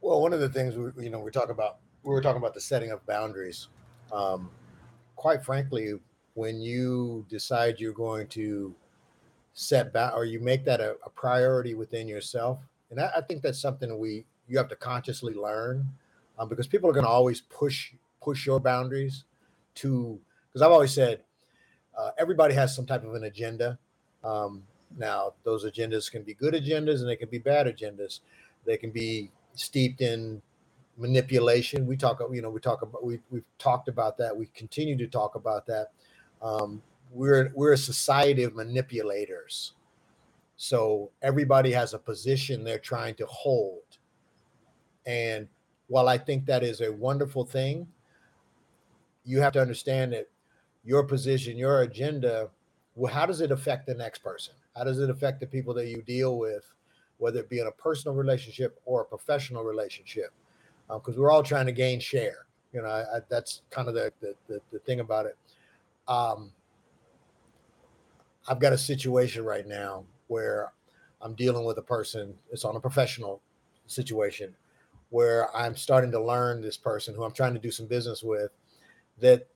Well, 0.00 0.20
one 0.20 0.32
of 0.32 0.40
the 0.40 0.48
things 0.48 0.76
we, 0.76 1.04
you 1.04 1.10
know, 1.10 1.20
we 1.20 1.30
talk 1.30 1.50
about, 1.50 1.78
we 2.02 2.10
were 2.10 2.22
talking 2.22 2.40
about 2.40 2.54
the 2.54 2.60
setting 2.60 2.90
of 2.90 3.04
boundaries. 3.06 3.68
Um, 4.12 4.50
quite 5.16 5.44
frankly, 5.44 5.94
when 6.34 6.60
you 6.60 7.26
decide 7.28 7.78
you're 7.78 7.92
going 7.92 8.26
to 8.28 8.74
set 9.52 9.92
back 9.92 10.14
or 10.14 10.24
you 10.24 10.40
make 10.40 10.64
that 10.64 10.80
a, 10.80 10.96
a 11.04 11.10
priority 11.10 11.74
within 11.74 12.08
yourself, 12.08 12.58
and 12.90 13.00
I, 13.00 13.10
I 13.16 13.20
think 13.20 13.42
that's 13.42 13.60
something 13.60 13.98
we 13.98 14.24
you 14.48 14.58
have 14.58 14.68
to 14.68 14.76
consciously 14.76 15.34
learn 15.34 15.86
um, 16.38 16.48
because 16.48 16.66
people 16.66 16.90
are 16.90 16.92
going 16.92 17.04
to 17.04 17.10
always 17.10 17.42
push 17.42 17.92
push 18.20 18.46
your 18.46 18.58
boundaries 18.58 19.24
to 19.76 20.18
because 20.48 20.62
I've 20.62 20.72
always 20.72 20.92
said 20.92 21.20
uh, 21.96 22.10
everybody 22.18 22.54
has 22.54 22.74
some 22.74 22.86
type 22.86 23.04
of 23.04 23.14
an 23.14 23.24
agenda. 23.24 23.78
Um, 24.24 24.62
now 24.96 25.34
those 25.44 25.64
agendas 25.64 26.10
can 26.10 26.22
be 26.22 26.34
good 26.34 26.54
agendas 26.54 27.00
and 27.00 27.08
they 27.08 27.16
can 27.16 27.28
be 27.28 27.38
bad 27.38 27.66
agendas. 27.66 28.20
They 28.66 28.76
can 28.76 28.90
be 28.90 29.30
steeped 29.54 30.00
in 30.00 30.42
manipulation. 30.96 31.86
We 31.86 31.96
talk, 31.96 32.20
you 32.32 32.42
know, 32.42 32.50
we 32.50 32.60
talk 32.60 32.82
about 32.82 33.04
we 33.04 33.20
we've 33.30 33.44
talked 33.58 33.88
about 33.88 34.18
that. 34.18 34.36
We 34.36 34.46
continue 34.54 34.96
to 34.98 35.06
talk 35.06 35.34
about 35.34 35.66
that. 35.66 35.88
Um, 36.42 36.82
we're 37.10 37.50
we're 37.54 37.72
a 37.72 37.78
society 37.78 38.44
of 38.44 38.54
manipulators. 38.54 39.72
So 40.56 41.10
everybody 41.22 41.72
has 41.72 41.94
a 41.94 41.98
position 41.98 42.62
they're 42.62 42.78
trying 42.78 43.14
to 43.14 43.26
hold. 43.26 43.96
And 45.06 45.48
while 45.86 46.08
I 46.08 46.18
think 46.18 46.44
that 46.46 46.62
is 46.62 46.82
a 46.82 46.92
wonderful 46.92 47.44
thing, 47.44 47.86
you 49.24 49.40
have 49.40 49.54
to 49.54 49.60
understand 49.60 50.12
that 50.12 50.28
your 50.84 51.02
position, 51.02 51.56
your 51.56 51.82
agenda, 51.82 52.50
well, 52.94 53.12
how 53.12 53.24
does 53.24 53.40
it 53.40 53.50
affect 53.50 53.86
the 53.86 53.94
next 53.94 54.18
person? 54.18 54.54
How 54.80 54.84
does 54.84 54.98
it 54.98 55.10
affect 55.10 55.40
the 55.40 55.46
people 55.46 55.74
that 55.74 55.88
you 55.88 56.00
deal 56.00 56.38
with, 56.38 56.64
whether 57.18 57.40
it 57.40 57.50
be 57.50 57.60
in 57.60 57.66
a 57.66 57.70
personal 57.70 58.16
relationship 58.16 58.80
or 58.86 59.02
a 59.02 59.04
professional 59.04 59.62
relationship? 59.62 60.32
Because 60.88 61.16
um, 61.16 61.20
we're 61.20 61.30
all 61.30 61.42
trying 61.42 61.66
to 61.66 61.72
gain 61.72 62.00
share. 62.00 62.46
You 62.72 62.80
know, 62.80 62.88
I, 62.88 63.00
I, 63.00 63.20
that's 63.28 63.60
kind 63.68 63.88
of 63.88 63.94
the, 63.94 64.10
the, 64.22 64.34
the, 64.48 64.60
the 64.72 64.78
thing 64.78 65.00
about 65.00 65.26
it. 65.26 65.36
Um, 66.08 66.50
I've 68.48 68.58
got 68.58 68.72
a 68.72 68.78
situation 68.78 69.44
right 69.44 69.68
now 69.68 70.06
where 70.28 70.72
I'm 71.20 71.34
dealing 71.34 71.66
with 71.66 71.76
a 71.76 71.82
person. 71.82 72.32
It's 72.50 72.64
on 72.64 72.74
a 72.74 72.80
professional 72.80 73.42
situation 73.86 74.56
where 75.10 75.54
I'm 75.54 75.76
starting 75.76 76.10
to 76.12 76.24
learn 76.24 76.62
this 76.62 76.78
person 76.78 77.14
who 77.14 77.24
I'm 77.24 77.32
trying 77.32 77.52
to 77.52 77.60
do 77.60 77.70
some 77.70 77.84
business 77.84 78.22
with 78.22 78.50
that 79.18 79.46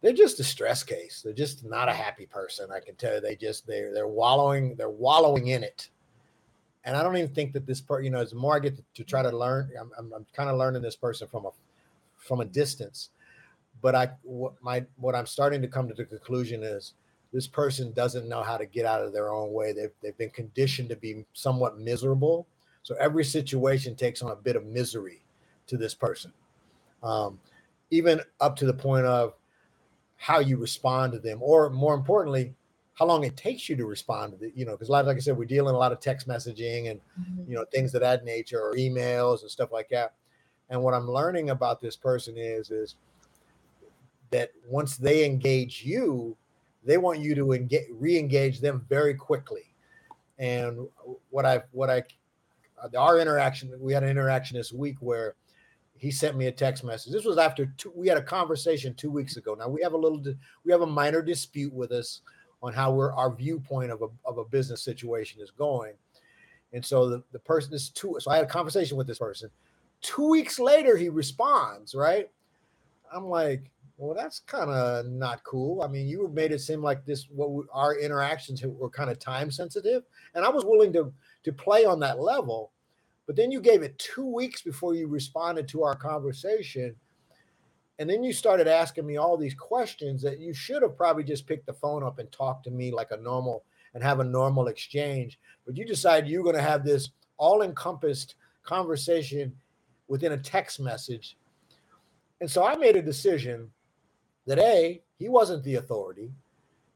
they're 0.00 0.12
just 0.12 0.40
a 0.40 0.44
stress 0.44 0.82
case. 0.82 1.22
They're 1.22 1.32
just 1.32 1.64
not 1.64 1.88
a 1.88 1.92
happy 1.92 2.26
person. 2.26 2.70
I 2.70 2.80
can 2.80 2.94
tell 2.96 3.14
you 3.14 3.20
they 3.20 3.36
just 3.36 3.66
they're 3.66 3.92
they're 3.92 4.08
wallowing, 4.08 4.74
they're 4.76 4.90
wallowing 4.90 5.48
in 5.48 5.62
it. 5.62 5.88
And 6.84 6.96
I 6.96 7.02
don't 7.02 7.16
even 7.16 7.34
think 7.34 7.52
that 7.52 7.66
this 7.66 7.80
part, 7.80 8.04
you 8.04 8.10
know, 8.10 8.20
as 8.20 8.32
more 8.32 8.56
I 8.56 8.60
get 8.60 8.76
to, 8.76 8.84
to 8.94 9.04
try 9.04 9.22
to 9.22 9.36
learn, 9.36 9.70
I'm, 9.78 9.90
I'm, 9.98 10.12
I'm 10.14 10.26
kind 10.32 10.48
of 10.48 10.56
learning 10.56 10.82
this 10.82 10.96
person 10.96 11.28
from 11.28 11.46
a 11.46 11.50
from 12.16 12.40
a 12.40 12.44
distance. 12.44 13.10
But 13.80 13.94
I 13.94 14.10
what 14.22 14.54
my 14.62 14.84
what 14.96 15.14
I'm 15.14 15.26
starting 15.26 15.60
to 15.62 15.68
come 15.68 15.88
to 15.88 15.94
the 15.94 16.04
conclusion 16.04 16.62
is 16.62 16.94
this 17.32 17.46
person 17.46 17.92
doesn't 17.92 18.28
know 18.28 18.42
how 18.42 18.56
to 18.56 18.64
get 18.64 18.86
out 18.86 19.04
of 19.04 19.12
their 19.12 19.32
own 19.32 19.52
way. 19.52 19.72
They've 19.72 19.92
they've 20.02 20.16
been 20.16 20.30
conditioned 20.30 20.88
to 20.90 20.96
be 20.96 21.24
somewhat 21.32 21.78
miserable 21.78 22.46
so 22.88 22.94
every 22.98 23.22
situation 23.22 23.94
takes 23.94 24.22
on 24.22 24.30
a 24.30 24.34
bit 24.34 24.56
of 24.56 24.64
misery 24.64 25.20
to 25.66 25.76
this 25.76 25.92
person, 25.92 26.32
um, 27.02 27.38
even 27.90 28.22
up 28.40 28.56
to 28.56 28.64
the 28.64 28.72
point 28.72 29.04
of 29.04 29.34
how 30.18 30.40
you 30.40 30.56
respond 30.56 31.12
to 31.14 31.18
them, 31.18 31.38
or 31.40 31.70
more 31.70 31.94
importantly, 31.94 32.54
how 32.94 33.06
long 33.06 33.24
it 33.24 33.36
takes 33.36 33.68
you 33.68 33.76
to 33.76 33.86
respond 33.86 34.38
to 34.38 34.46
it. 34.46 34.52
You 34.54 34.66
know, 34.66 34.72
because 34.72 34.88
a 34.88 34.92
lot, 34.92 35.06
like 35.06 35.16
I 35.16 35.20
said, 35.20 35.38
we're 35.38 35.44
dealing 35.46 35.74
a 35.74 35.78
lot 35.78 35.92
of 35.92 36.00
text 36.00 36.28
messaging 36.28 36.90
and 36.90 37.00
mm-hmm. 37.18 37.50
you 37.50 37.56
know 37.56 37.64
things 37.64 37.94
of 37.94 38.00
that 38.02 38.24
nature, 38.24 38.60
or 38.60 38.74
emails 38.74 39.42
and 39.42 39.50
stuff 39.50 39.72
like 39.72 39.88
that. 39.90 40.14
And 40.68 40.82
what 40.82 40.92
I'm 40.92 41.08
learning 41.08 41.50
about 41.50 41.80
this 41.80 41.96
person 41.96 42.36
is 42.36 42.70
is 42.70 42.96
that 44.30 44.50
once 44.68 44.96
they 44.96 45.24
engage 45.24 45.82
you, 45.82 46.36
they 46.84 46.98
want 46.98 47.20
you 47.20 47.34
to 47.36 47.52
engage, 47.52 47.86
re-engage 47.90 48.60
them 48.60 48.84
very 48.88 49.14
quickly. 49.14 49.74
And 50.38 50.88
what 51.30 51.46
I 51.46 51.62
what 51.72 51.90
I 51.90 52.02
our 52.96 53.18
interaction, 53.18 53.72
we 53.80 53.92
had 53.92 54.02
an 54.02 54.10
interaction 54.10 54.56
this 54.56 54.72
week 54.72 54.96
where 55.00 55.34
he 55.98 56.10
sent 56.10 56.36
me 56.36 56.46
a 56.46 56.52
text 56.52 56.84
message. 56.84 57.12
This 57.12 57.24
was 57.24 57.38
after 57.38 57.66
two, 57.76 57.92
we 57.94 58.08
had 58.08 58.18
a 58.18 58.22
conversation 58.22 58.94
two 58.94 59.10
weeks 59.10 59.36
ago. 59.36 59.54
Now 59.54 59.68
we 59.68 59.82
have 59.82 59.92
a 59.92 59.96
little, 59.96 60.22
we 60.64 60.72
have 60.72 60.82
a 60.82 60.86
minor 60.86 61.22
dispute 61.22 61.72
with 61.72 61.92
us 61.92 62.20
on 62.62 62.72
how 62.72 62.92
we're 62.92 63.12
our 63.12 63.34
viewpoint 63.34 63.90
of 63.90 64.02
a, 64.02 64.08
of 64.24 64.38
a 64.38 64.44
business 64.44 64.82
situation 64.82 65.40
is 65.40 65.50
going. 65.50 65.92
And 66.72 66.84
so 66.84 67.08
the, 67.08 67.22
the 67.32 67.38
person 67.38 67.72
is 67.72 67.90
two. 67.90 68.16
So 68.20 68.30
I 68.30 68.36
had 68.36 68.44
a 68.44 68.48
conversation 68.48 68.96
with 68.96 69.06
this 69.06 69.18
person. 69.18 69.50
Two 70.00 70.28
weeks 70.28 70.58
later, 70.58 70.96
he 70.96 71.08
responds, 71.08 71.94
right? 71.94 72.30
I'm 73.12 73.26
like, 73.26 73.70
well, 73.96 74.14
that's 74.14 74.40
kind 74.40 74.70
of 74.70 75.06
not 75.06 75.42
cool. 75.42 75.82
I 75.82 75.88
mean, 75.88 76.06
you 76.06 76.28
made 76.28 76.52
it 76.52 76.60
seem 76.60 76.82
like 76.82 77.04
this, 77.04 77.26
what 77.30 77.50
we, 77.50 77.64
our 77.72 77.96
interactions 77.96 78.62
were 78.64 78.90
kind 78.90 79.10
of 79.10 79.18
time 79.18 79.50
sensitive. 79.50 80.04
And 80.34 80.44
I 80.44 80.48
was 80.48 80.64
willing 80.64 80.92
to 80.92 81.12
to 81.44 81.52
play 81.52 81.84
on 81.84 82.00
that 82.00 82.20
level. 82.20 82.72
But 83.28 83.36
then 83.36 83.50
you 83.50 83.60
gave 83.60 83.82
it 83.82 83.98
two 83.98 84.24
weeks 84.24 84.62
before 84.62 84.94
you 84.94 85.06
responded 85.06 85.68
to 85.68 85.84
our 85.84 85.94
conversation. 85.94 86.96
And 87.98 88.08
then 88.08 88.24
you 88.24 88.32
started 88.32 88.66
asking 88.66 89.06
me 89.06 89.18
all 89.18 89.36
these 89.36 89.54
questions 89.54 90.22
that 90.22 90.40
you 90.40 90.54
should 90.54 90.80
have 90.80 90.96
probably 90.96 91.24
just 91.24 91.46
picked 91.46 91.66
the 91.66 91.74
phone 91.74 92.02
up 92.02 92.18
and 92.18 92.32
talked 92.32 92.64
to 92.64 92.70
me 92.70 92.90
like 92.90 93.10
a 93.10 93.18
normal 93.18 93.64
and 93.92 94.02
have 94.02 94.20
a 94.20 94.24
normal 94.24 94.68
exchange. 94.68 95.38
But 95.66 95.76
you 95.76 95.84
decided 95.84 96.30
you're 96.30 96.42
going 96.42 96.56
to 96.56 96.62
have 96.62 96.86
this 96.86 97.10
all 97.36 97.60
encompassed 97.60 98.36
conversation 98.62 99.54
within 100.08 100.32
a 100.32 100.38
text 100.38 100.80
message. 100.80 101.36
And 102.40 102.50
so 102.50 102.64
I 102.64 102.76
made 102.76 102.96
a 102.96 103.02
decision 103.02 103.70
that 104.46 104.58
A, 104.58 105.02
he 105.18 105.28
wasn't 105.28 105.64
the 105.64 105.74
authority. 105.74 106.32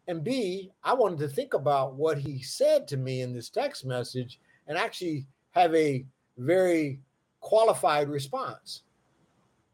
And 0.08 0.24
B, 0.24 0.70
I 0.82 0.94
wanted 0.94 1.18
to 1.18 1.28
think 1.28 1.52
about 1.52 1.94
what 1.94 2.16
he 2.16 2.40
said 2.40 2.88
to 2.88 2.96
me 2.96 3.20
in 3.20 3.34
this 3.34 3.50
text 3.50 3.84
message 3.84 4.40
and 4.66 4.78
actually 4.78 5.26
have 5.50 5.74
a 5.74 6.06
very 6.38 7.00
qualified 7.40 8.08
response. 8.08 8.82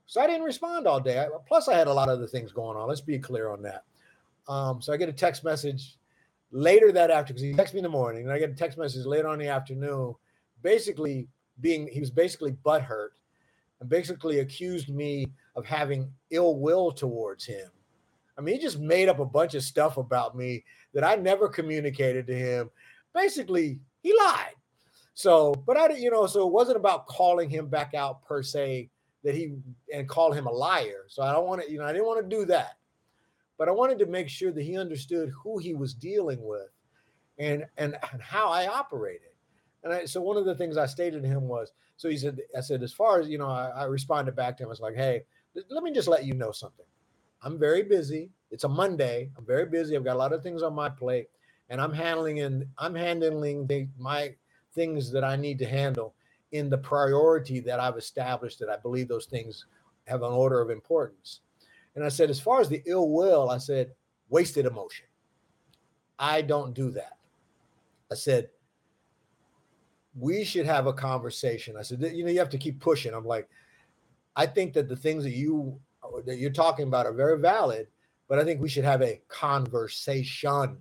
So 0.07 0.21
I 0.21 0.27
didn't 0.27 0.45
respond 0.45 0.87
all 0.87 1.01
day. 1.01 1.27
Plus, 1.47 1.69
I 1.69 1.77
had 1.77 1.87
a 1.87 1.93
lot 1.93 2.09
of 2.09 2.17
other 2.17 2.27
things 2.27 2.51
going 2.51 2.77
on. 2.77 2.89
Let's 2.89 3.01
be 3.01 3.19
clear 3.19 3.51
on 3.51 3.63
that. 3.63 3.85
Um, 4.49 4.81
so 4.81 4.93
I 4.93 4.97
get 4.97 5.11
a 5.11 5.13
text 5.13 5.45
message 5.45 5.97
later 6.51 6.91
that 6.93 7.11
afternoon 7.11 7.43
because 7.43 7.43
he 7.43 7.53
texted 7.53 7.75
me 7.75 7.81
in 7.81 7.85
the 7.85 7.91
morning, 7.91 8.23
and 8.23 8.33
I 8.33 8.39
get 8.39 8.51
a 8.51 8.55
text 8.55 8.79
message 8.79 9.05
later 9.05 9.29
on 9.29 9.35
in 9.35 9.47
the 9.47 9.53
afternoon, 9.53 10.15
basically 10.63 11.29
being 11.61 11.89
he 11.89 12.01
was 12.01 12.11
basically 12.11 12.53
butthurt 12.65 13.11
and 13.81 13.89
basically 13.89 14.41
accused 14.41 14.89
me 14.89 15.27
of 15.57 15.67
having 15.67 16.11
ill 16.31 16.59
will 16.59 16.91
towards 16.91 17.45
him. 17.45 17.69
I 18.37 18.41
mean, 18.41 18.55
he 18.55 18.61
just 18.61 18.79
made 18.79 19.09
up 19.09 19.19
a 19.19 19.25
bunch 19.25 19.55
of 19.55 19.63
stuff 19.63 19.97
about 19.97 20.37
me 20.37 20.65
that 20.95 21.05
I 21.05 21.17
never 21.17 21.49
communicated 21.49 22.27
to 22.29 22.35
him. 22.35 22.71
Basically, 23.15 23.81
he 24.03 24.17
lied. 24.17 24.55
So, 25.19 25.53
but 25.67 25.77
I, 25.77 25.89
didn't, 25.89 26.05
you 26.05 26.13
know, 26.13 26.29
so 26.29 26.47
it 26.47 26.53
wasn't 26.53 26.77
about 26.77 27.09
calling 27.09 27.51
him 27.51 27.67
back 27.67 27.93
out 27.93 28.25
per 28.25 28.41
se 28.41 28.89
that 29.25 29.35
he 29.35 29.57
and 29.93 30.09
call 30.09 30.31
him 30.31 30.47
a 30.47 30.53
liar. 30.53 31.07
So 31.09 31.25
I 31.25 31.33
don't 31.33 31.45
want 31.45 31.61
to, 31.61 31.69
you 31.69 31.79
know, 31.79 31.87
I 31.87 31.93
didn't 31.93 32.07
want 32.07 32.23
to 32.23 32.37
do 32.37 32.45
that, 32.45 32.77
but 33.59 33.67
I 33.67 33.73
wanted 33.73 33.99
to 33.99 34.07
make 34.07 34.29
sure 34.29 34.53
that 34.53 34.63
he 34.63 34.79
understood 34.79 35.33
who 35.43 35.59
he 35.59 35.75
was 35.75 35.93
dealing 35.93 36.41
with, 36.41 36.69
and 37.37 37.67
and, 37.79 37.97
and 38.13 38.23
how 38.23 38.49
I 38.51 38.69
operated. 38.69 39.33
And 39.83 39.93
I, 39.93 40.05
so 40.05 40.21
one 40.21 40.37
of 40.37 40.45
the 40.45 40.55
things 40.55 40.77
I 40.77 40.87
stated 40.87 41.25
to 41.25 41.29
him 41.29 41.49
was, 41.49 41.73
so 41.97 42.09
he 42.09 42.17
said, 42.17 42.39
I 42.57 42.61
said, 42.61 42.85
as 42.85 42.93
far 42.93 43.19
as 43.19 43.29
you 43.29 43.39
know, 43.39 43.51
I, 43.51 43.71
I 43.71 43.85
responded 43.87 44.37
back 44.37 44.57
to 44.59 44.63
him. 44.63 44.69
I 44.69 44.71
was 44.71 44.79
like, 44.79 44.95
hey, 44.95 45.25
let 45.69 45.83
me 45.83 45.91
just 45.91 46.07
let 46.07 46.27
you 46.27 46.35
know 46.35 46.53
something. 46.53 46.87
I'm 47.43 47.59
very 47.59 47.83
busy. 47.83 48.31
It's 48.53 48.63
a 48.63 48.69
Monday. 48.69 49.33
I'm 49.37 49.45
very 49.45 49.67
busy. 49.67 49.97
I've 49.97 50.05
got 50.05 50.15
a 50.15 50.19
lot 50.19 50.33
of 50.33 50.45
things 50.45 50.63
on 50.63 50.77
my 50.77 50.89
plate, 50.89 51.27
and 51.71 51.81
I'm 51.81 51.93
handling 51.93 52.39
and 52.39 52.67
I'm 52.79 52.95
handling 52.95 53.67
the, 53.67 53.89
my 53.99 54.37
things 54.75 55.11
that 55.13 55.25
I 55.25 55.37
need 55.37 55.59
to 55.61 55.67
handle 55.67 56.15
in 56.53 56.71
the 56.71 56.79
priority 56.79 57.61
that 57.61 57.81
I've 57.81 57.97
established. 57.97 58.59
That 58.61 58.71
I 58.71 58.77
believe 58.77 59.09
those 59.09 59.27
things 59.27 59.67
have 60.07 60.23
an 60.23 60.33
order 60.33 60.61
of 60.61 60.71
importance. 60.71 61.41
And 61.97 62.05
I 62.05 62.09
said, 62.09 62.31
as 62.31 62.41
far 62.41 62.61
as 62.61 62.69
the 62.69 62.83
ill 62.87 63.11
will, 63.11 63.51
I 63.51 63.59
said, 63.59 63.93
wasted 64.29 64.67
emotion. 64.67 65.07
I 66.19 66.43
don't 66.43 66.75
do 66.75 66.91
that. 66.93 67.19
I 68.11 68.15
said, 68.15 68.49
we 70.19 70.45
should 70.45 70.67
have 70.67 70.87
a 70.87 70.93
conversation. 70.93 71.77
I 71.77 71.83
said, 71.83 72.03
you 72.03 72.25
know, 72.25 72.31
you 72.31 72.39
have 72.39 72.51
to 72.51 72.59
keep 72.59 72.81
pushing. 72.81 73.15
I'm 73.15 73.27
like, 73.27 73.49
I 74.37 74.47
think 74.47 74.73
that 74.75 74.89
the 74.89 74.97
things 74.97 75.25
that 75.25 75.33
you 75.33 75.81
that 76.25 76.39
you're 76.39 76.51
talking 76.51 76.87
about 76.87 77.07
are 77.07 77.13
very 77.13 77.39
valid, 77.39 77.89
but 78.29 78.39
I 78.39 78.45
think 78.45 78.61
we 78.61 78.69
should 78.69 78.85
have 78.85 79.03
a 79.03 79.21
conversation. 79.29 80.79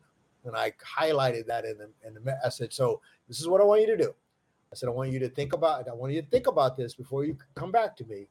And 0.48 0.56
I 0.56 0.74
highlighted 1.00 1.46
that 1.48 1.66
in 1.66 1.78
the, 1.78 1.90
in 2.06 2.14
the 2.14 2.38
I 2.44 2.50
said, 2.50 2.74
so 2.74 3.02
this 3.28 3.40
is 3.40 3.48
what 3.48 3.62
I 3.62 3.66
want 3.66 3.82
you 3.82 3.88
to 3.88 3.98
do. 3.98 4.14
I 4.72 4.76
said, 4.76 4.90
I 4.90 4.92
want 4.92 5.12
you 5.12 5.20
to 5.20 5.30
think 5.30 5.54
about 5.54 5.88
I 5.88 5.94
want 5.94 6.14
you 6.14 6.22
to 6.22 6.28
think 6.28 6.48
about 6.48 6.76
this 6.76 6.94
before 6.94 7.24
you 7.24 7.38
come 7.56 7.72
back 7.72 7.96
to 7.98 8.06
me. 8.06 8.28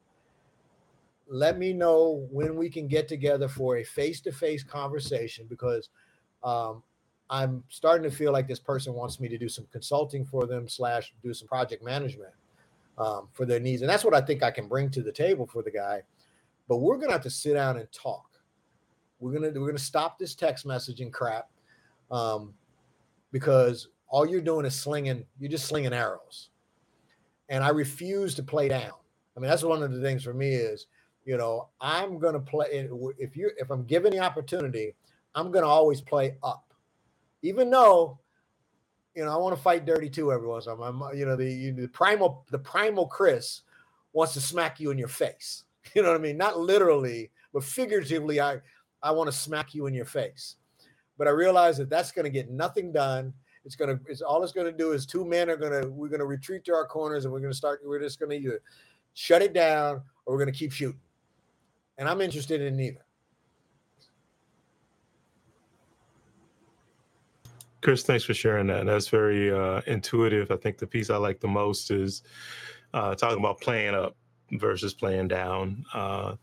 Let 1.29 1.57
me 1.57 1.73
know 1.73 2.27
when 2.31 2.55
we 2.55 2.69
can 2.69 2.87
get 2.87 3.07
together 3.07 3.47
for 3.49 3.77
a 3.77 3.83
face-to-face 3.83 4.63
conversation 4.63 5.45
because 5.49 5.89
um, 6.43 6.83
I'm 7.29 7.63
starting 7.67 8.09
to 8.09 8.15
feel 8.15 8.31
like 8.31 8.47
this 8.47 8.59
person 8.59 8.93
wants 8.93 9.19
me 9.19 9.27
to 9.27 9.37
do 9.37 9.49
some 9.49 9.67
consulting 9.71 10.25
for 10.25 10.45
them 10.45 10.69
slash 10.69 11.13
do 11.21 11.33
some 11.33 11.47
project 11.47 11.83
management 11.83 12.31
um, 12.97 13.27
for 13.33 13.45
their 13.45 13.59
needs. 13.59 13.81
And 13.81 13.89
that's 13.89 14.05
what 14.05 14.13
I 14.13 14.21
think 14.21 14.41
I 14.43 14.51
can 14.51 14.67
bring 14.67 14.89
to 14.91 15.01
the 15.01 15.11
table 15.11 15.45
for 15.45 15.61
the 15.61 15.71
guy. 15.71 16.01
But 16.69 16.77
we're 16.77 16.97
gonna 16.97 17.13
have 17.13 17.23
to 17.23 17.29
sit 17.29 17.53
down 17.53 17.77
and 17.77 17.91
talk. 17.91 18.25
We're 19.19 19.33
gonna 19.33 19.51
we're 19.59 19.67
gonna 19.67 19.79
stop 19.79 20.19
this 20.19 20.35
text 20.35 20.65
messaging 20.65 21.11
crap 21.11 21.49
um, 22.11 22.53
because 23.31 23.87
all 24.09 24.25
you're 24.25 24.41
doing 24.41 24.65
is 24.65 24.75
slinging. 24.75 25.25
You're 25.39 25.51
just 25.51 25.65
slinging 25.65 25.93
arrows, 25.93 26.49
and 27.49 27.63
I 27.63 27.69
refuse 27.69 28.35
to 28.35 28.43
play 28.43 28.67
down. 28.67 28.93
I 29.35 29.39
mean, 29.39 29.49
that's 29.49 29.63
one 29.63 29.83
of 29.83 29.91
the 29.91 30.01
things 30.01 30.23
for 30.23 30.33
me 30.33 30.49
is, 30.49 30.87
you 31.25 31.37
know, 31.37 31.69
I'm 31.79 32.19
gonna 32.19 32.39
play. 32.39 32.89
If 33.17 33.37
you 33.37 33.51
if 33.57 33.69
I'm 33.69 33.85
given 33.85 34.11
the 34.11 34.19
opportunity, 34.19 34.95
I'm 35.35 35.51
gonna 35.51 35.67
always 35.67 36.01
play 36.01 36.35
up, 36.43 36.73
even 37.41 37.69
though 37.69 38.19
you 39.17 39.25
know, 39.25 39.33
I 39.33 39.37
want 39.37 39.55
to 39.55 39.61
fight 39.61 39.83
dirty 39.83 40.11
too 40.11 40.31
every 40.31 40.47
once 40.47 40.67
in 40.67 40.73
a 40.73 40.75
while. 40.75 41.15
You 41.15 41.25
know, 41.25 41.35
the, 41.35 41.71
the 41.71 41.87
primal, 41.87 42.45
the 42.51 42.59
primal 42.59 43.07
Chris 43.07 43.61
wants 44.13 44.33
to 44.33 44.41
smack 44.41 44.79
you 44.79 44.91
in 44.91 44.97
your 44.97 45.09
face. 45.09 45.63
You 45.95 46.03
know 46.03 46.09
what 46.09 46.19
I 46.19 46.21
mean? 46.21 46.35
Not 46.35 46.59
literally, 46.59 47.31
but 47.53 47.63
figuratively, 47.63 48.41
I, 48.41 48.57
I 49.01 49.11
want 49.11 49.31
to 49.31 49.35
smack 49.35 49.73
you 49.73 49.87
in 49.87 49.93
your 49.93 50.03
face. 50.05 50.57
But 51.17 51.27
I 51.27 51.31
realize 51.31 51.77
that 51.77 51.89
that's 51.89 52.11
going 52.11 52.25
to 52.25 52.31
get 52.31 52.49
nothing 52.49 52.91
done. 52.91 53.33
It's 53.65 53.75
going 53.75 53.97
to, 53.97 54.03
it's 54.07 54.21
all 54.21 54.43
it's 54.43 54.53
going 54.53 54.67
to 54.67 54.77
do 54.77 54.91
is 54.91 55.05
two 55.05 55.25
men 55.25 55.49
are 55.49 55.57
going 55.57 55.81
to, 55.81 55.89
we're 55.89 56.07
going 56.09 56.19
to 56.19 56.25
retreat 56.25 56.63
to 56.65 56.73
our 56.73 56.85
corners 56.85 57.25
and 57.25 57.33
we're 57.33 57.39
going 57.39 57.51
to 57.51 57.57
start, 57.57 57.81
we're 57.83 57.99
just 57.99 58.19
going 58.19 58.29
to 58.29 58.37
either 58.37 58.61
shut 59.13 59.41
it 59.41 59.53
down 59.53 60.01
or 60.25 60.33
we're 60.33 60.39
going 60.39 60.53
to 60.53 60.57
keep 60.57 60.71
shooting. 60.71 60.99
And 61.97 62.07
I'm 62.07 62.21
interested 62.21 62.61
in 62.61 62.77
neither. 62.77 63.03
Chris, 67.81 68.03
thanks 68.03 68.23
for 68.23 68.33
sharing 68.33 68.67
that. 68.67 68.85
That's 68.85 69.07
very 69.07 69.51
uh, 69.51 69.81
intuitive. 69.87 70.51
I 70.51 70.57
think 70.57 70.77
the 70.77 70.87
piece 70.87 71.09
I 71.09 71.17
like 71.17 71.39
the 71.39 71.47
most 71.47 71.91
is 71.91 72.23
uh, 72.93 73.15
talking 73.15 73.39
about 73.39 73.61
playing 73.61 73.95
up 73.95 74.15
versus 74.51 74.93
playing 74.93 75.27
down. 75.27 75.85
Uh, 75.93 76.35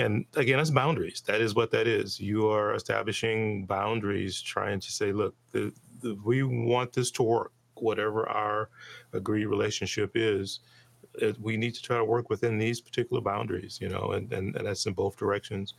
and 0.00 0.24
again, 0.36 0.58
that's 0.58 0.70
boundaries. 0.70 1.22
That 1.26 1.40
is 1.40 1.54
what 1.54 1.70
that 1.72 1.86
is. 1.86 2.18
You 2.18 2.48
are 2.48 2.74
establishing 2.74 3.66
boundaries, 3.66 4.40
trying 4.40 4.80
to 4.80 4.90
say, 4.90 5.12
look, 5.12 5.34
the, 5.52 5.72
the, 6.00 6.18
we 6.24 6.42
want 6.42 6.92
this 6.92 7.10
to 7.12 7.22
work, 7.22 7.52
whatever 7.74 8.28
our 8.28 8.70
agreed 9.12 9.46
relationship 9.46 10.12
is. 10.14 10.60
It, 11.14 11.40
we 11.40 11.56
need 11.56 11.74
to 11.74 11.82
try 11.82 11.96
to 11.98 12.04
work 12.04 12.30
within 12.30 12.56
these 12.56 12.80
particular 12.80 13.20
boundaries, 13.20 13.78
you 13.80 13.88
know, 13.88 14.12
and, 14.12 14.32
and, 14.32 14.56
and 14.56 14.66
that's 14.66 14.86
in 14.86 14.94
both 14.94 15.16
directions. 15.16 15.74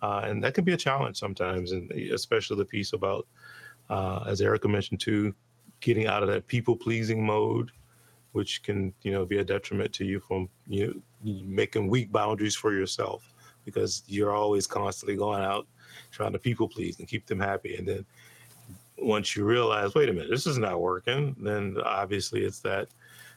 Uh, 0.00 0.22
and 0.24 0.42
that 0.44 0.54
can 0.54 0.64
be 0.64 0.72
a 0.72 0.76
challenge 0.76 1.18
sometimes, 1.18 1.72
and 1.72 1.90
especially 1.90 2.56
the 2.56 2.64
piece 2.64 2.92
about 2.92 3.26
uh, 3.90 4.24
as 4.26 4.40
Erica 4.40 4.68
mentioned 4.68 5.00
too, 5.00 5.34
getting 5.80 6.06
out 6.06 6.22
of 6.22 6.28
that 6.28 6.46
people 6.46 6.76
pleasing 6.76 7.24
mode, 7.24 7.70
which 8.32 8.62
can 8.62 8.92
you 9.02 9.10
know 9.10 9.24
be 9.24 9.38
a 9.38 9.44
detriment 9.44 9.92
to 9.94 10.04
you 10.04 10.20
from 10.20 10.48
you 10.68 10.86
know, 10.86 11.42
making 11.44 11.88
weak 11.88 12.12
boundaries 12.12 12.54
for 12.54 12.72
yourself 12.72 13.34
because 13.72 14.02
you're 14.06 14.32
always 14.32 14.66
constantly 14.66 15.16
going 15.16 15.42
out 15.42 15.66
trying 16.10 16.32
to 16.32 16.38
people 16.38 16.68
please 16.68 16.98
and 16.98 17.08
keep 17.08 17.26
them 17.26 17.38
happy, 17.40 17.76
and 17.76 17.86
then 17.86 18.06
once 19.00 19.36
you 19.36 19.44
realize, 19.44 19.94
wait 19.94 20.08
a 20.08 20.12
minute, 20.12 20.30
this 20.30 20.46
is 20.46 20.58
not 20.58 20.80
working, 20.80 21.36
then 21.38 21.76
obviously 21.84 22.44
it's 22.44 22.60
that 22.60 22.88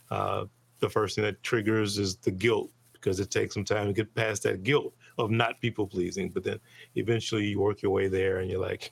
uh, 0.09 0.45
the 0.79 0.89
first 0.89 1.15
thing 1.15 1.23
that 1.23 1.41
triggers 1.43 1.97
is 1.97 2.15
the 2.17 2.31
guilt 2.31 2.69
because 2.93 3.19
it 3.19 3.31
takes 3.31 3.53
some 3.53 3.65
time 3.65 3.87
to 3.87 3.93
get 3.93 4.13
past 4.15 4.43
that 4.43 4.63
guilt 4.63 4.93
of 5.17 5.31
not 5.31 5.59
people 5.61 5.87
pleasing. 5.87 6.29
But 6.29 6.43
then 6.43 6.59
eventually 6.95 7.45
you 7.45 7.59
work 7.59 7.81
your 7.81 7.91
way 7.91 8.07
there 8.07 8.37
and 8.37 8.49
you're 8.49 8.61
like, 8.61 8.91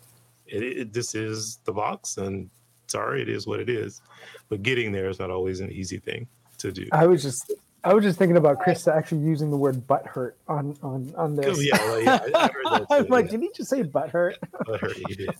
it, 0.46 0.62
it, 0.62 0.92
this 0.92 1.14
is 1.14 1.58
the 1.64 1.72
box, 1.72 2.16
and 2.16 2.50
sorry, 2.86 3.22
it 3.22 3.28
is 3.28 3.46
what 3.46 3.60
it 3.60 3.68
is. 3.68 4.02
But 4.48 4.62
getting 4.62 4.92
there 4.92 5.08
is 5.08 5.18
not 5.18 5.30
always 5.30 5.60
an 5.60 5.70
easy 5.70 5.98
thing 5.98 6.26
to 6.58 6.72
do. 6.72 6.86
I 6.92 7.06
was 7.06 7.22
just 7.22 7.52
I 7.84 7.94
was 7.94 8.04
just 8.04 8.18
thinking 8.18 8.36
about 8.36 8.60
Chris 8.60 8.86
actually 8.88 9.22
using 9.22 9.50
the 9.50 9.56
word 9.56 9.86
butt 9.86 10.06
hurt 10.06 10.36
on 10.48 10.76
on 10.82 11.12
on 11.16 11.36
this. 11.36 11.58
Oh, 11.58 11.60
yeah, 11.60 11.76
well, 11.78 12.00
yeah 12.00 12.18
I, 12.34 12.86
I 12.90 12.96
am 12.98 13.06
like, 13.08 13.26
yeah. 13.26 13.30
did 13.32 13.40
he 13.40 13.50
just 13.54 13.70
say 13.70 13.82
butt 13.82 14.10
hurt? 14.10 14.36
butt 14.66 14.80
hurt. 14.80 14.96
He 14.96 15.14
did. 15.14 15.30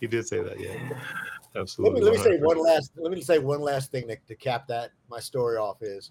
He 0.00 0.06
did 0.06 0.26
say 0.26 0.42
that. 0.42 0.60
Yeah, 0.60 0.76
absolutely. 1.56 2.02
Let 2.02 2.12
me, 2.12 2.18
let 2.18 2.26
me 2.26 2.32
say 2.32 2.38
one 2.42 2.58
last. 2.58 2.92
Let 2.96 3.12
me 3.12 3.20
say 3.22 3.38
one 3.38 3.60
last 3.60 3.90
thing 3.90 4.08
to, 4.08 4.16
to 4.16 4.34
cap 4.34 4.66
that 4.68 4.90
my 5.08 5.20
story 5.20 5.56
off 5.56 5.82
is. 5.82 6.10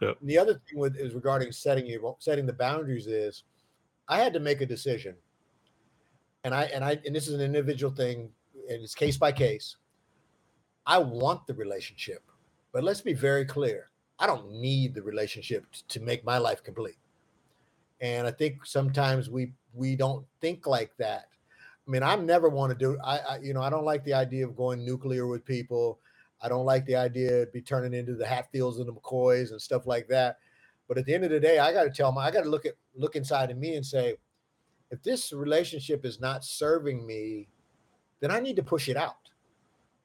Yep. 0.00 0.18
The 0.22 0.38
other 0.38 0.54
thing 0.54 0.78
with 0.78 0.96
is 0.96 1.14
regarding 1.14 1.52
setting 1.52 1.86
you 1.86 2.16
setting 2.18 2.46
the 2.46 2.52
boundaries 2.52 3.06
is, 3.06 3.44
I 4.08 4.18
had 4.18 4.32
to 4.34 4.40
make 4.40 4.60
a 4.60 4.66
decision 4.66 5.16
and 6.44 6.54
I 6.54 6.64
and 6.64 6.84
I 6.84 7.00
and 7.04 7.16
this 7.16 7.26
is 7.26 7.34
an 7.34 7.40
individual 7.40 7.92
thing, 7.92 8.30
and 8.68 8.82
it's 8.82 8.94
case 8.94 9.16
by 9.16 9.32
case. 9.32 9.76
I 10.86 10.98
want 10.98 11.46
the 11.46 11.54
relationship, 11.54 12.22
but 12.72 12.84
let's 12.84 13.00
be 13.00 13.14
very 13.14 13.46
clear. 13.46 13.88
I 14.24 14.26
don't 14.26 14.50
need 14.50 14.94
the 14.94 15.02
relationship 15.02 15.66
to 15.88 16.00
make 16.00 16.24
my 16.24 16.38
life 16.38 16.64
complete. 16.64 16.96
And 18.00 18.26
I 18.26 18.30
think 18.30 18.64
sometimes 18.64 19.28
we 19.28 19.52
we 19.74 19.96
don't 19.96 20.24
think 20.40 20.66
like 20.66 20.96
that. 20.96 21.26
I 21.86 21.90
mean, 21.90 22.02
I 22.02 22.16
never 22.16 22.48
want 22.48 22.72
to 22.72 22.78
do. 22.78 22.98
I, 23.04 23.18
I 23.18 23.38
you 23.40 23.52
know 23.52 23.60
I 23.60 23.68
don't 23.68 23.84
like 23.84 24.02
the 24.04 24.14
idea 24.14 24.46
of 24.46 24.56
going 24.56 24.82
nuclear 24.82 25.26
with 25.26 25.44
people. 25.44 25.98
I 26.40 26.48
don't 26.48 26.64
like 26.64 26.86
the 26.86 26.96
idea 26.96 27.42
of 27.42 27.52
be 27.52 27.60
turning 27.60 27.92
into 27.92 28.14
the 28.14 28.26
Hatfields 28.26 28.78
and 28.78 28.88
the 28.88 28.94
McCoys 28.94 29.50
and 29.50 29.60
stuff 29.60 29.86
like 29.86 30.08
that. 30.08 30.38
But 30.88 30.96
at 30.96 31.04
the 31.04 31.12
end 31.12 31.24
of 31.24 31.30
the 31.30 31.38
day, 31.40 31.58
I 31.58 31.70
got 31.70 31.84
to 31.84 31.90
tell 31.90 32.10
them. 32.10 32.16
I 32.16 32.30
got 32.30 32.44
to 32.44 32.48
look 32.48 32.64
at 32.64 32.76
look 32.96 33.16
inside 33.16 33.50
of 33.50 33.58
me 33.58 33.76
and 33.76 33.84
say, 33.84 34.16
if 34.90 35.02
this 35.02 35.34
relationship 35.34 36.06
is 36.06 36.18
not 36.18 36.46
serving 36.46 37.06
me, 37.06 37.48
then 38.20 38.30
I 38.30 38.40
need 38.40 38.56
to 38.56 38.62
push 38.62 38.88
it 38.88 38.96
out. 38.96 39.28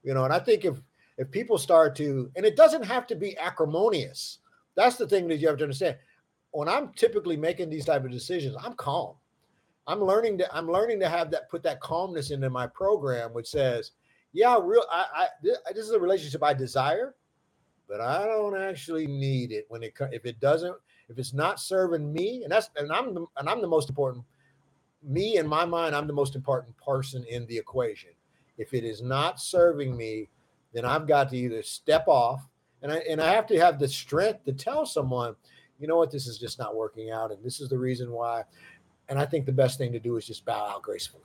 You 0.03 0.13
know, 0.13 0.25
and 0.25 0.33
I 0.33 0.39
think 0.39 0.65
if 0.65 0.75
if 1.19 1.29
people 1.29 1.57
start 1.57 1.95
to, 1.97 2.31
and 2.35 2.45
it 2.45 2.55
doesn't 2.55 2.83
have 2.83 3.05
to 3.07 3.15
be 3.15 3.37
acrimonious, 3.37 4.39
that's 4.75 4.95
the 4.95 5.07
thing 5.07 5.27
that 5.27 5.37
you 5.37 5.47
have 5.47 5.57
to 5.57 5.65
understand. 5.65 5.97
When 6.51 6.67
I'm 6.67 6.93
typically 6.93 7.37
making 7.37 7.69
these 7.69 7.85
type 7.85 8.03
of 8.03 8.11
decisions, 8.11 8.55
I'm 8.59 8.73
calm. 8.73 9.15
I'm 9.85 10.01
learning 10.01 10.37
to 10.39 10.55
I'm 10.55 10.71
learning 10.71 10.99
to 11.01 11.09
have 11.09 11.29
that 11.31 11.49
put 11.49 11.61
that 11.63 11.81
calmness 11.81 12.31
into 12.31 12.49
my 12.49 12.67
program, 12.67 13.33
which 13.33 13.47
says, 13.47 13.91
yeah, 14.33 14.57
real 14.61 14.83
I, 14.91 15.05
I 15.13 15.27
this 15.41 15.85
is 15.85 15.91
a 15.91 15.99
relationship 15.99 16.43
I 16.43 16.53
desire, 16.53 17.15
but 17.87 17.99
I 17.99 18.25
don't 18.25 18.59
actually 18.59 19.05
need 19.05 19.51
it 19.51 19.65
when 19.67 19.83
it 19.83 19.93
if 20.11 20.25
it 20.25 20.39
doesn't 20.39 20.75
if 21.09 21.17
it's 21.17 21.33
not 21.33 21.59
serving 21.59 22.13
me, 22.13 22.43
and 22.43 22.51
that's 22.51 22.69
and 22.77 22.91
I'm 22.91 23.13
the, 23.13 23.25
and 23.37 23.49
I'm 23.49 23.61
the 23.61 23.67
most 23.67 23.89
important 23.89 24.23
me 25.03 25.37
in 25.37 25.47
my 25.47 25.65
mind, 25.65 25.95
I'm 25.95 26.07
the 26.07 26.13
most 26.13 26.35
important 26.35 26.75
person 26.77 27.25
in 27.29 27.45
the 27.47 27.57
equation. 27.57 28.11
If 28.57 28.73
it 28.73 28.83
is 28.83 29.01
not 29.01 29.39
serving 29.39 29.95
me, 29.95 30.29
then 30.73 30.85
I've 30.85 31.07
got 31.07 31.29
to 31.29 31.37
either 31.37 31.63
step 31.63 32.07
off 32.07 32.47
and 32.81 32.91
I 32.91 32.97
and 33.09 33.21
I 33.21 33.33
have 33.33 33.47
to 33.47 33.59
have 33.59 33.79
the 33.79 33.87
strength 33.87 34.45
to 34.45 34.53
tell 34.53 34.85
someone, 34.85 35.35
you 35.79 35.87
know 35.87 35.97
what, 35.97 36.11
this 36.11 36.27
is 36.27 36.37
just 36.37 36.59
not 36.59 36.75
working 36.75 37.11
out, 37.11 37.31
and 37.31 37.43
this 37.43 37.59
is 37.59 37.69
the 37.69 37.77
reason 37.77 38.11
why. 38.11 38.43
And 39.09 39.17
I 39.17 39.25
think 39.25 39.45
the 39.45 39.51
best 39.51 39.77
thing 39.77 39.91
to 39.91 39.99
do 39.99 40.15
is 40.17 40.25
just 40.25 40.45
bow 40.45 40.67
out 40.67 40.83
gracefully. 40.83 41.23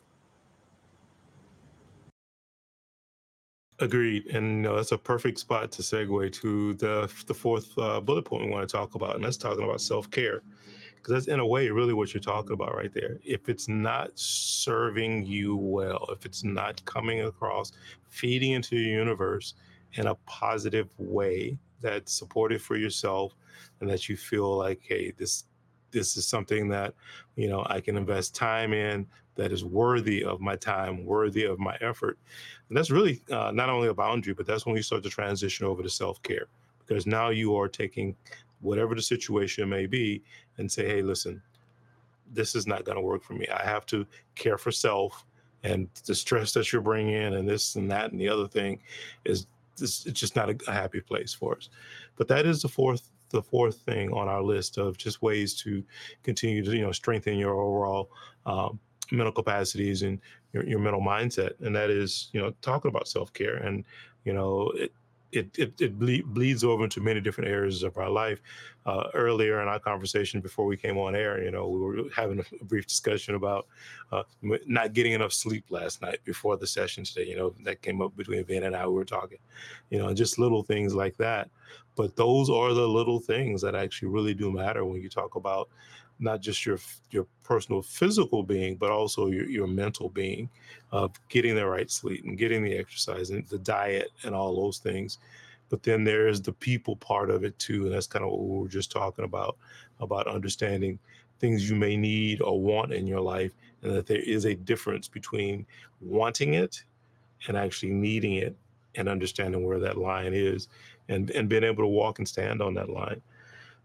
Agreed, 3.80 4.26
and 4.26 4.56
you 4.56 4.62
know, 4.62 4.76
that's 4.76 4.92
a 4.92 4.98
perfect 4.98 5.38
spot 5.38 5.70
to 5.72 5.82
segue 5.82 6.32
to 6.32 6.74
the 6.74 7.12
the 7.26 7.34
fourth 7.34 7.76
uh, 7.78 8.00
bullet 8.00 8.24
point 8.24 8.44
we 8.44 8.50
want 8.50 8.68
to 8.68 8.72
talk 8.72 8.94
about, 8.94 9.16
and 9.16 9.24
that's 9.24 9.36
talking 9.36 9.64
about 9.64 9.80
self 9.80 10.10
care, 10.10 10.42
because 11.04 11.26
that's 11.26 11.34
in 11.34 11.40
a 11.40 11.46
way 11.46 11.68
really 11.68 11.92
what 11.92 12.14
you're 12.14 12.20
talking 12.20 12.54
about 12.54 12.74
right 12.74 12.92
there. 12.94 13.18
If 13.22 13.50
it's 13.50 13.68
not 13.68 14.10
serving 14.14 15.26
you 15.26 15.54
well, 15.54 16.08
if 16.10 16.24
it's 16.24 16.42
not 16.42 16.82
coming 16.86 17.20
across, 17.20 17.72
feeding 18.08 18.52
into 18.52 18.76
your 18.76 18.98
universe 18.98 19.54
in 19.92 20.06
a 20.06 20.14
positive 20.26 20.88
way 20.98 21.58
that's 21.82 22.10
supportive 22.10 22.62
for 22.62 22.76
yourself, 22.76 23.34
and 23.80 23.90
that 23.90 24.08
you 24.08 24.16
feel 24.16 24.56
like, 24.56 24.80
hey, 24.82 25.12
this 25.18 25.44
this 25.90 26.16
is 26.16 26.26
something 26.26 26.68
that 26.70 26.94
you 27.36 27.48
know 27.48 27.64
I 27.68 27.80
can 27.80 27.96
invest 27.98 28.34
time 28.34 28.72
in 28.72 29.06
that 29.36 29.52
is 29.52 29.64
worthy 29.64 30.24
of 30.24 30.40
my 30.40 30.56
time, 30.56 31.04
worthy 31.04 31.44
of 31.44 31.58
my 31.58 31.76
effort 31.80 32.18
and 32.68 32.78
that's 32.78 32.90
really 32.90 33.22
uh, 33.30 33.50
not 33.52 33.68
only 33.68 33.88
a 33.88 33.94
boundary, 33.94 34.34
but 34.34 34.46
that's 34.46 34.66
when 34.66 34.76
you 34.76 34.82
start 34.82 35.02
to 35.02 35.10
transition 35.10 35.66
over 35.66 35.82
to 35.82 35.90
self 35.90 36.22
care 36.22 36.46
because 36.86 37.06
now 37.06 37.28
you 37.30 37.54
are 37.56 37.68
taking 37.68 38.16
whatever 38.64 38.94
the 38.94 39.02
situation 39.02 39.68
may 39.68 39.86
be 39.86 40.22
and 40.58 40.70
say, 40.70 40.86
hey, 40.86 41.02
listen, 41.02 41.42
this 42.32 42.54
is 42.54 42.66
not 42.66 42.84
going 42.84 42.96
to 42.96 43.02
work 43.02 43.22
for 43.22 43.34
me. 43.34 43.46
I 43.48 43.64
have 43.64 43.86
to 43.86 44.06
care 44.34 44.58
for 44.58 44.72
self. 44.72 45.24
And 45.62 45.88
the 46.06 46.14
stress 46.14 46.52
that 46.52 46.72
you're 46.72 46.82
bringing 46.82 47.14
in 47.14 47.34
and 47.34 47.48
this 47.48 47.76
and 47.76 47.90
that 47.90 48.12
and 48.12 48.20
the 48.20 48.28
other 48.28 48.48
thing 48.48 48.80
is 49.24 49.46
this, 49.76 50.06
it's 50.06 50.20
just 50.20 50.36
not 50.36 50.50
a, 50.50 50.56
a 50.68 50.72
happy 50.72 51.00
place 51.00 51.32
for 51.32 51.56
us. 51.56 51.68
But 52.16 52.28
that 52.28 52.46
is 52.46 52.62
the 52.62 52.68
fourth 52.68 53.10
the 53.30 53.42
fourth 53.42 53.78
thing 53.78 54.12
on 54.12 54.28
our 54.28 54.42
list 54.42 54.78
of 54.78 54.96
just 54.96 55.20
ways 55.20 55.54
to 55.54 55.82
continue 56.22 56.64
to 56.64 56.76
you 56.76 56.82
know 56.82 56.92
strengthen 56.92 57.36
your 57.36 57.54
overall 57.54 58.10
um, 58.46 58.78
mental 59.10 59.32
capacities 59.32 60.02
and 60.02 60.20
your, 60.52 60.64
your 60.64 60.78
mental 60.78 61.00
mindset 61.00 61.52
and 61.60 61.74
that 61.74 61.90
is 61.90 62.30
you 62.32 62.40
know 62.40 62.52
talking 62.62 62.88
about 62.88 63.08
self-care 63.08 63.56
and 63.56 63.84
you 64.24 64.32
know 64.32 64.70
it 64.76 64.92
it, 65.34 65.58
it, 65.58 65.80
it 65.80 65.98
ble- 65.98 66.22
bleeds 66.26 66.64
over 66.64 66.84
into 66.84 67.00
many 67.00 67.20
different 67.20 67.50
areas 67.50 67.82
of 67.82 67.96
our 67.98 68.10
life. 68.10 68.40
Uh, 68.86 69.08
earlier 69.14 69.62
in 69.62 69.68
our 69.68 69.78
conversation 69.78 70.42
before 70.42 70.66
we 70.66 70.76
came 70.76 70.98
on 70.98 71.14
air, 71.14 71.42
you 71.42 71.50
know, 71.50 71.66
we 71.66 71.80
were 71.80 72.02
having 72.14 72.38
a 72.38 72.64
brief 72.66 72.86
discussion 72.86 73.34
about 73.34 73.66
uh, 74.12 74.22
not 74.66 74.92
getting 74.92 75.12
enough 75.12 75.32
sleep 75.32 75.64
last 75.70 76.02
night 76.02 76.18
before 76.24 76.58
the 76.58 76.66
session 76.66 77.02
today. 77.02 77.26
You 77.26 77.36
know, 77.36 77.54
that 77.64 77.80
came 77.80 78.02
up 78.02 78.14
between 78.14 78.42
Ben 78.44 78.64
and 78.64 78.76
I. 78.76 78.86
We 78.86 78.92
were 78.94 79.06
talking, 79.06 79.38
you 79.88 79.98
know, 79.98 80.12
just 80.12 80.38
little 80.38 80.62
things 80.62 80.94
like 80.94 81.16
that. 81.16 81.48
But 81.96 82.14
those 82.14 82.50
are 82.50 82.74
the 82.74 82.86
little 82.86 83.20
things 83.20 83.62
that 83.62 83.74
actually 83.74 84.08
really 84.08 84.34
do 84.34 84.52
matter 84.52 84.84
when 84.84 85.00
you 85.00 85.08
talk 85.08 85.36
about 85.36 85.70
not 86.18 86.40
just 86.40 86.64
your 86.64 86.78
your 87.10 87.26
personal 87.42 87.82
physical 87.82 88.42
being, 88.42 88.76
but 88.76 88.90
also 88.90 89.26
your, 89.26 89.48
your 89.48 89.66
mental 89.66 90.08
being 90.08 90.48
of 90.92 91.12
getting 91.28 91.54
the 91.54 91.66
right 91.66 91.90
sleep 91.90 92.24
and 92.24 92.38
getting 92.38 92.62
the 92.62 92.76
exercise 92.76 93.30
and 93.30 93.46
the 93.48 93.58
diet 93.58 94.08
and 94.24 94.34
all 94.34 94.54
those 94.54 94.78
things. 94.78 95.18
But 95.70 95.82
then 95.82 96.04
there's 96.04 96.40
the 96.40 96.52
people 96.52 96.96
part 96.96 97.30
of 97.30 97.42
it 97.42 97.58
too. 97.58 97.84
And 97.84 97.94
that's 97.94 98.06
kind 98.06 98.24
of 98.24 98.30
what 98.30 98.40
we 98.40 98.58
were 98.60 98.68
just 98.68 98.92
talking 98.92 99.24
about, 99.24 99.56
about 100.00 100.28
understanding 100.28 100.98
things 101.40 101.68
you 101.68 101.76
may 101.76 101.96
need 101.96 102.40
or 102.40 102.60
want 102.60 102.92
in 102.92 103.06
your 103.06 103.20
life, 103.20 103.52
and 103.82 103.92
that 103.92 104.06
there 104.06 104.20
is 104.20 104.44
a 104.44 104.54
difference 104.54 105.08
between 105.08 105.66
wanting 106.00 106.54
it 106.54 106.82
and 107.48 107.56
actually 107.56 107.92
needing 107.92 108.34
it 108.34 108.54
and 108.94 109.08
understanding 109.08 109.64
where 109.64 109.80
that 109.80 109.98
line 109.98 110.32
is 110.32 110.68
and, 111.08 111.30
and 111.30 111.48
being 111.48 111.64
able 111.64 111.82
to 111.82 111.88
walk 111.88 112.18
and 112.18 112.28
stand 112.28 112.62
on 112.62 112.74
that 112.74 112.88
line. 112.88 113.20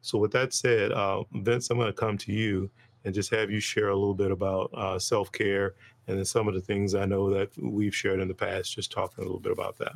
So, 0.02 0.18
with 0.18 0.32
that 0.32 0.54
said, 0.54 0.91
uh, 0.91 1.24
Vince, 1.34 1.70
I'm 1.70 1.78
going 1.78 1.91
to 1.91 1.93
come 1.93 2.18
to 2.20 2.32
you 2.32 2.70
and 3.06 3.14
just 3.14 3.32
have 3.32 3.50
you 3.50 3.60
share 3.60 3.89
a 3.89 3.95
little 3.95 4.14
bit 4.14 4.32
about 4.32 4.72
uh, 4.74 5.00
self 5.00 5.32
care 5.32 5.76
and 6.08 6.18
then 6.18 6.26
some 6.26 6.47
of 6.47 6.54
the 6.54 6.62
things 6.62 6.95
I 6.95 7.06
know 7.06 7.30
that 7.32 7.50
we've 7.58 7.95
shared 7.95 8.20
in 8.20 8.28
the 8.28 8.34
past, 8.34 8.76
just 8.76 8.91
talking 8.91 9.24
a 9.24 9.28
little 9.28 9.39
bit 9.39 9.52
about 9.52 9.78
that. 9.78 9.95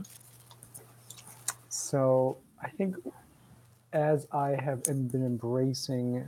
So, 1.69 2.37
I 2.61 2.69
think 2.69 2.95
as 3.93 4.27
I 4.31 4.49
have 4.51 4.83
been 4.83 5.09
embracing 5.13 6.25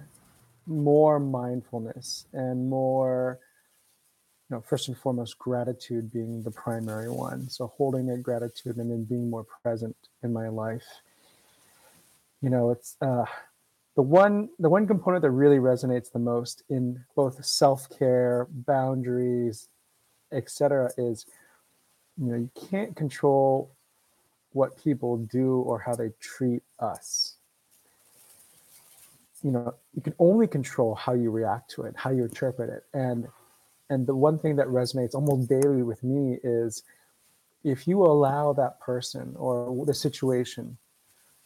more 0.68 1.20
mindfulness 1.20 2.26
and 2.34 2.70
more, 2.70 3.40
you 4.50 4.56
know, 4.56 4.62
first 4.62 4.88
and 4.88 4.98
foremost, 4.98 5.38
gratitude 5.38 6.12
being 6.12 6.42
the 6.44 6.52
primary 6.52 7.10
one. 7.10 7.50
So, 7.50 7.68
holding 7.78 8.08
that 8.08 8.24
gratitude 8.24 8.78
and 8.78 8.90
then 8.90 9.04
being 9.04 9.30
more 9.30 9.46
present 9.64 9.96
in 10.24 10.34
my 10.34 10.48
life. 10.50 10.86
You 12.42 12.50
know, 12.50 12.72
it's, 12.72 12.98
uh, 13.02 13.26
the 13.96 14.02
one 14.02 14.50
the 14.60 14.70
one 14.70 14.88
component 14.88 15.22
that 15.22 15.32
really 15.32 15.58
resonates 15.58 16.12
the 16.12 16.20
most 16.20 16.64
in 16.70 17.04
both 17.16 17.44
self-care 17.44 18.48
boundaries 18.50 19.70
etc 20.32 20.90
is 20.98 21.26
you 22.18 22.32
know 22.32 22.38
you 22.38 22.50
can't 22.70 22.96
control 22.96 23.72
what 24.52 24.82
people 24.82 25.18
do 25.18 25.58
or 25.58 25.80
how 25.80 25.94
they 25.94 26.12
treat 26.22 26.64
us. 26.80 27.36
You 29.44 29.52
know 29.52 29.76
you 29.94 30.02
can 30.02 30.16
only 30.18 30.48
control 30.48 30.96
how 30.96 31.14
you 31.14 31.30
react 31.30 31.72
to 31.72 31.84
it 31.84 31.94
how 31.96 32.10
you 32.10 32.24
interpret 32.24 32.70
it. 32.70 32.84
And 32.94 33.28
and 33.90 34.08
the 34.08 34.16
one 34.16 34.40
thing 34.40 34.56
that 34.56 34.68
resonates 34.68 35.14
almost 35.14 35.48
daily 35.48 35.84
with 35.84 36.04
me 36.04 36.40
is 36.44 36.84
if 37.64 37.88
you 37.88 38.04
allow 38.04 38.54
that 38.54 38.80
person 38.80 39.36
or 39.38 39.86
the 39.86 39.94
situation 39.94 40.78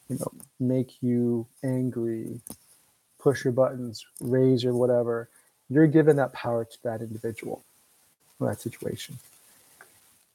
you 0.10 0.18
know, 0.20 0.32
make 0.60 1.02
you 1.02 1.48
angry, 1.64 2.42
push 3.20 3.44
your 3.44 3.54
buttons, 3.54 4.06
raise 4.20 4.66
or 4.66 4.74
whatever, 4.74 5.30
you're 5.70 5.88
given 5.88 6.16
that 6.16 6.34
power 6.34 6.66
to 6.66 6.84
that 6.84 7.02
individual 7.02 7.64
or 8.40 8.50
that 8.50 8.60
situation. 8.60 9.20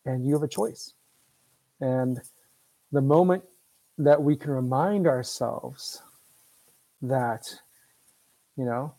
And 0.07 0.25
you 0.25 0.35
have 0.35 0.43
a 0.43 0.49
choice. 0.49 0.93
And 1.81 2.21
the 2.93 3.01
moment 3.01 3.43
that 3.99 4.23
we 4.23 4.37
can 4.37 4.53
remind 4.53 5.07
ourselves 5.07 6.03
that, 7.03 7.43
you 8.57 8.65
know, 8.65 8.95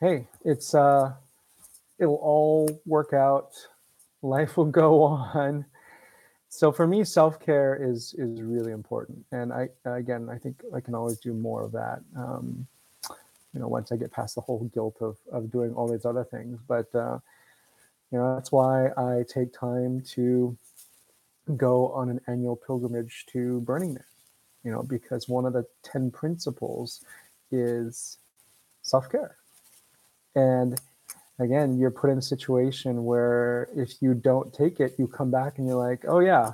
hey, 0.00 0.26
it's 0.44 0.74
uh 0.74 1.12
it'll 1.98 2.16
all 2.16 2.68
work 2.84 3.12
out, 3.12 3.50
life 4.22 4.56
will 4.56 4.66
go 4.66 5.02
on 5.04 5.64
so 6.48 6.72
for 6.72 6.86
me 6.86 7.04
self-care 7.04 7.76
is 7.82 8.14
is 8.18 8.42
really 8.42 8.72
important. 8.72 9.24
And 9.32 9.52
i 9.52 9.68
again 9.84 10.28
i 10.30 10.38
think 10.38 10.62
i 10.74 10.80
can 10.80 10.94
always 10.94 11.18
do 11.18 11.32
more 11.34 11.62
of 11.62 11.72
that 11.72 12.00
um, 12.16 12.66
you 13.52 13.60
know 13.60 13.68
once 13.68 13.92
i 13.92 13.96
get 13.96 14.12
past 14.12 14.34
the 14.34 14.40
whole 14.40 14.64
guilt 14.74 14.96
of 15.00 15.16
of 15.30 15.50
doing 15.50 15.74
all 15.74 15.88
these 15.88 16.04
other 16.04 16.24
things. 16.24 16.58
But 16.66 16.94
uh, 16.94 17.18
you 18.10 18.18
know 18.18 18.34
that's 18.34 18.52
why 18.52 18.88
i 18.96 19.24
take 19.28 19.52
time 19.52 20.02
to 20.14 20.56
go 21.56 21.88
on 21.92 22.08
an 22.10 22.20
annual 22.26 22.56
pilgrimage 22.56 23.24
to 23.32 23.60
Burning 23.60 23.94
Man 23.94 24.04
you 24.64 24.72
know 24.72 24.82
because 24.82 25.28
one 25.28 25.46
of 25.46 25.52
the 25.52 25.64
10 25.84 26.10
principles 26.10 27.04
is 27.52 28.18
self-care. 28.82 29.36
And 30.34 30.80
again, 31.38 31.78
you're 31.78 31.90
put 31.90 32.10
in 32.10 32.18
a 32.18 32.22
situation 32.22 33.04
where 33.04 33.68
if 33.76 34.00
you 34.00 34.14
don't 34.14 34.52
take 34.52 34.80
it, 34.80 34.94
you 34.98 35.06
come 35.06 35.30
back 35.30 35.58
and 35.58 35.66
you're 35.66 35.76
like, 35.76 36.04
oh 36.08 36.20
yeah, 36.20 36.52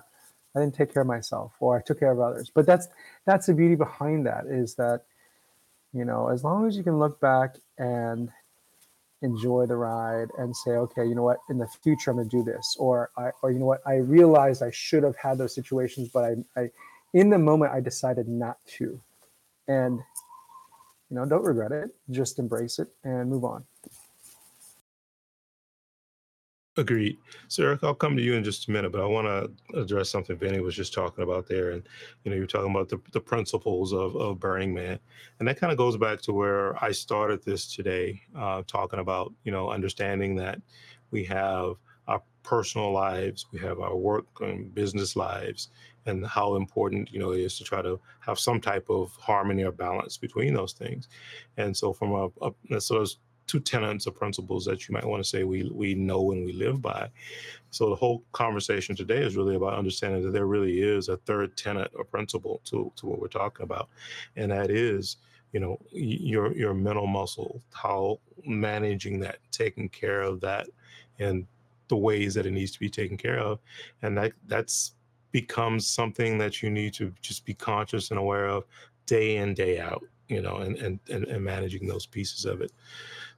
I 0.55 0.61
didn't 0.61 0.75
take 0.75 0.93
care 0.93 1.03
of 1.03 1.09
myself 1.09 1.53
or 1.61 1.79
I 1.79 1.83
took 1.83 2.01
care 2.01 2.13
of 2.13 2.21
others. 2.21 2.51
But 2.55 2.67
that's 2.67 2.89
that's 3.25 3.47
the 3.47 3.55
beauty 3.55 3.75
behind 3.75 4.27
that 4.27 4.47
is 4.47 4.75
that, 4.75 5.03
you 5.93 6.05
know, 6.05 6.29
as 6.29 6.45
long 6.45 6.67
as 6.67 6.77
you 6.77 6.83
can 6.83 6.99
look 6.99 7.21
back 7.21 7.57
and 7.79 8.31
enjoy 9.23 9.67
the 9.67 9.77
ride 9.77 10.29
and 10.37 10.55
say, 10.55 10.73
okay, 10.73 11.07
you 11.07 11.15
know 11.15 11.23
what, 11.23 11.39
in 11.49 11.59
the 11.59 11.69
future 11.83 12.11
I'm 12.11 12.17
gonna 12.17 12.29
do 12.29 12.43
this, 12.43 12.77
or 12.79 13.11
I 13.17 13.31
or 13.43 13.53
you 13.53 13.59
know 13.59 13.67
what, 13.67 13.83
I 13.87 13.97
realized 13.97 14.63
I 14.63 14.73
should 14.73 15.05
have 15.05 15.17
had 15.17 15.39
those 15.39 15.55
situations, 15.55 16.09
but 16.09 16.25
I, 16.25 16.61
I 16.61 16.71
in 17.15 17.31
the 17.31 17.39
moment 17.39 17.73
I 17.73 17.81
decided 17.81 18.29
not 18.29 18.59
to. 18.79 19.01
And 19.69 20.01
you 21.09 21.17
know, 21.17 21.27
don't 21.27 21.45
regret 21.45 21.73
it, 21.73 21.91
just 22.11 22.39
embrace 22.39 22.79
it 22.79 22.89
and 23.05 23.31
move 23.31 23.45
on. 23.45 23.65
Agreed. 26.78 27.19
So 27.49 27.65
Eric, 27.65 27.85
I'll 27.85 27.94
come 27.94 28.16
to 28.16 28.23
you 28.23 28.32
in 28.32 28.43
just 28.43 28.66
a 28.66 28.70
minute, 28.70 28.93
but 28.93 29.03
I 29.03 29.05
want 29.05 29.27
to 29.27 29.78
address 29.78 30.09
something 30.09 30.39
Vinny 30.39 30.61
was 30.61 30.74
just 30.74 30.94
talking 30.94 31.23
about 31.23 31.47
there. 31.47 31.73
And, 31.73 31.86
you 32.24 32.31
know, 32.31 32.36
you're 32.36 32.47
talking 32.47 32.70
about 32.70 32.89
the, 32.89 32.99
the 33.12 33.20
principles 33.20 33.93
of, 33.93 34.16
of 34.16 34.40
Burning 34.40 34.73
Man. 34.73 34.99
And 35.39 35.47
that 35.47 35.61
kind 35.61 35.70
of 35.70 35.77
goes 35.77 35.99
back 35.99 36.23
to 36.23 36.32
where 36.32 36.82
I 36.82 36.93
started 36.93 37.44
this 37.44 37.74
today, 37.74 38.23
uh, 38.35 38.62
talking 38.66 39.01
about, 39.01 39.35
you 39.44 39.53
know, 39.53 39.69
understanding 39.69 40.35
that 40.36 40.62
we 41.11 41.24
have 41.24 41.74
our 42.09 42.23
personal 42.43 42.90
lives, 42.90 43.44
we 43.53 43.59
have 43.59 43.81
our 43.81 43.94
work 43.94 44.27
and 44.40 44.74
business 44.74 45.15
lives, 45.15 45.69
and 46.07 46.27
how 46.27 46.57
important, 46.57 47.12
you 47.12 47.19
know, 47.19 47.32
it 47.32 47.40
is 47.40 47.59
to 47.59 47.65
try 47.65 47.82
to 47.82 48.01
have 48.20 48.39
some 48.39 48.62
type 48.62 48.86
of 48.89 49.15
harmony 49.16 49.62
or 49.62 49.73
balance 49.73 50.16
between 50.16 50.55
those 50.55 50.73
things. 50.73 51.09
And 51.59 51.77
so 51.77 51.93
from 51.93 52.12
a, 52.12 52.28
a 52.74 52.81
so 52.81 53.05
two 53.53 53.61
tenets 53.61 54.07
or 54.07 54.12
principles 54.12 54.65
that 54.65 54.89
you 54.89 54.95
might 54.95 55.05
want 55.05 55.23
to 55.23 55.29
say 55.29 55.45
we 55.45 55.70
we 55.74 55.95
know 55.95 56.33
and 56.33 56.43
we 56.47 56.55
live 56.55 56.81
by. 56.81 57.07
So 57.70 57.91
the 57.91 57.97
whole 57.97 58.24
conversation 58.33 58.97
today 58.97 59.23
is 59.23 59.37
really 59.37 59.57
about 59.57 59.74
understanding 59.74 60.23
that 60.23 60.33
there 60.33 60.47
really 60.47 60.81
is 60.81 61.11
a 61.11 61.19
third 61.19 61.55
tenet 61.55 61.91
or 61.95 62.05
principle 62.05 62.62
to 62.65 62.91
to 62.97 63.07
what 63.07 63.20
we're 63.20 63.29
talking 63.29 63.65
about, 63.65 63.91
and 64.37 64.51
that 64.51 64.70
is 64.70 65.19
you 65.53 65.61
know 65.61 65.79
your 65.93 66.57
your 66.57 66.73
mental 66.73 67.07
muscle, 67.07 67.61
how 67.73 68.19
managing 68.47 69.20
that, 69.20 69.37
taking 69.51 69.91
care 69.91 70.23
of 70.23 70.41
that, 70.41 70.66
and 71.19 71.47
the 71.89 71.97
ways 71.97 72.33
that 72.33 72.47
it 72.47 72.53
needs 72.53 72.73
to 72.73 72.81
be 72.81 72.89
taken 72.89 73.19
care 73.19 73.39
of, 73.39 73.59
and 74.01 74.16
that 74.16 74.33
that's 74.47 74.95
becomes 75.31 75.87
something 75.87 76.39
that 76.39 76.62
you 76.62 76.70
need 76.70 76.95
to 76.95 77.12
just 77.20 77.45
be 77.45 77.53
conscious 77.53 78.11
and 78.11 78.19
aware 78.19 78.47
of 78.47 78.65
day 79.05 79.37
in 79.37 79.53
day 79.53 79.79
out 79.79 80.03
you 80.33 80.41
know 80.41 80.57
and 80.59 80.77
and 80.79 80.99
and, 81.11 81.24
and 81.24 81.45
managing 81.45 81.87
those 81.87 82.07
pieces 82.07 82.45
of 82.45 82.61
it 82.61 82.73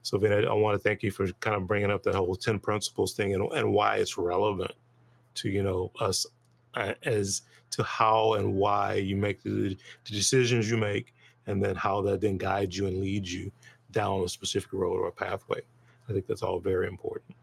so, 0.05 0.19
Vin, 0.19 0.31
I, 0.31 0.43
I 0.43 0.53
want 0.53 0.75
to 0.75 0.79
thank 0.87 1.01
you 1.01 1.09
for 1.09 1.25
kind 1.39 1.55
of 1.55 1.65
bringing 1.65 1.89
up 1.89 2.03
that 2.03 2.13
whole 2.13 2.35
10 2.35 2.59
principles 2.59 3.15
thing 3.15 3.33
and, 3.33 3.51
and 3.53 3.73
why 3.73 3.95
it's 3.95 4.19
relevant 4.19 4.71
to, 5.33 5.49
you 5.49 5.63
know, 5.63 5.91
us 5.99 6.27
uh, 6.75 6.93
as 7.05 7.41
to 7.71 7.81
how 7.81 8.33
and 8.33 8.53
why 8.53 8.93
you 8.93 9.15
make 9.15 9.41
the, 9.41 9.75
the 10.05 10.11
decisions 10.11 10.69
you 10.69 10.77
make 10.77 11.15
and 11.47 11.59
then 11.59 11.75
how 11.75 12.03
that 12.03 12.21
then 12.21 12.37
guides 12.37 12.77
you 12.77 12.85
and 12.85 13.01
leads 13.01 13.33
you 13.33 13.51
down 13.93 14.21
a 14.21 14.29
specific 14.29 14.71
road 14.73 14.93
or 14.93 15.07
a 15.07 15.11
pathway. 15.11 15.59
I 16.07 16.13
think 16.13 16.27
that's 16.27 16.43
all 16.43 16.59
very 16.59 16.87
important. 16.87 17.35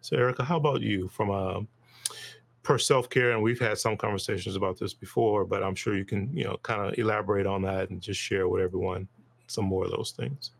So, 0.00 0.16
Erica, 0.16 0.44
how 0.44 0.56
about 0.56 0.80
you 0.80 1.08
from 1.08 1.28
a 1.28 1.60
per 2.62 2.78
self 2.78 3.10
care? 3.10 3.32
And 3.32 3.42
we've 3.42 3.60
had 3.60 3.76
some 3.76 3.98
conversations 3.98 4.56
about 4.56 4.78
this 4.78 4.94
before, 4.94 5.44
but 5.44 5.62
I'm 5.62 5.74
sure 5.74 5.94
you 5.94 6.06
can, 6.06 6.34
you 6.34 6.44
know, 6.44 6.56
kind 6.62 6.80
of 6.80 6.98
elaborate 6.98 7.46
on 7.46 7.60
that 7.62 7.90
and 7.90 8.00
just 8.00 8.18
share 8.18 8.48
with 8.48 8.62
everyone 8.62 9.06
some 9.46 9.66
more 9.66 9.84
of 9.84 9.90
those 9.90 10.14
things. 10.16 10.52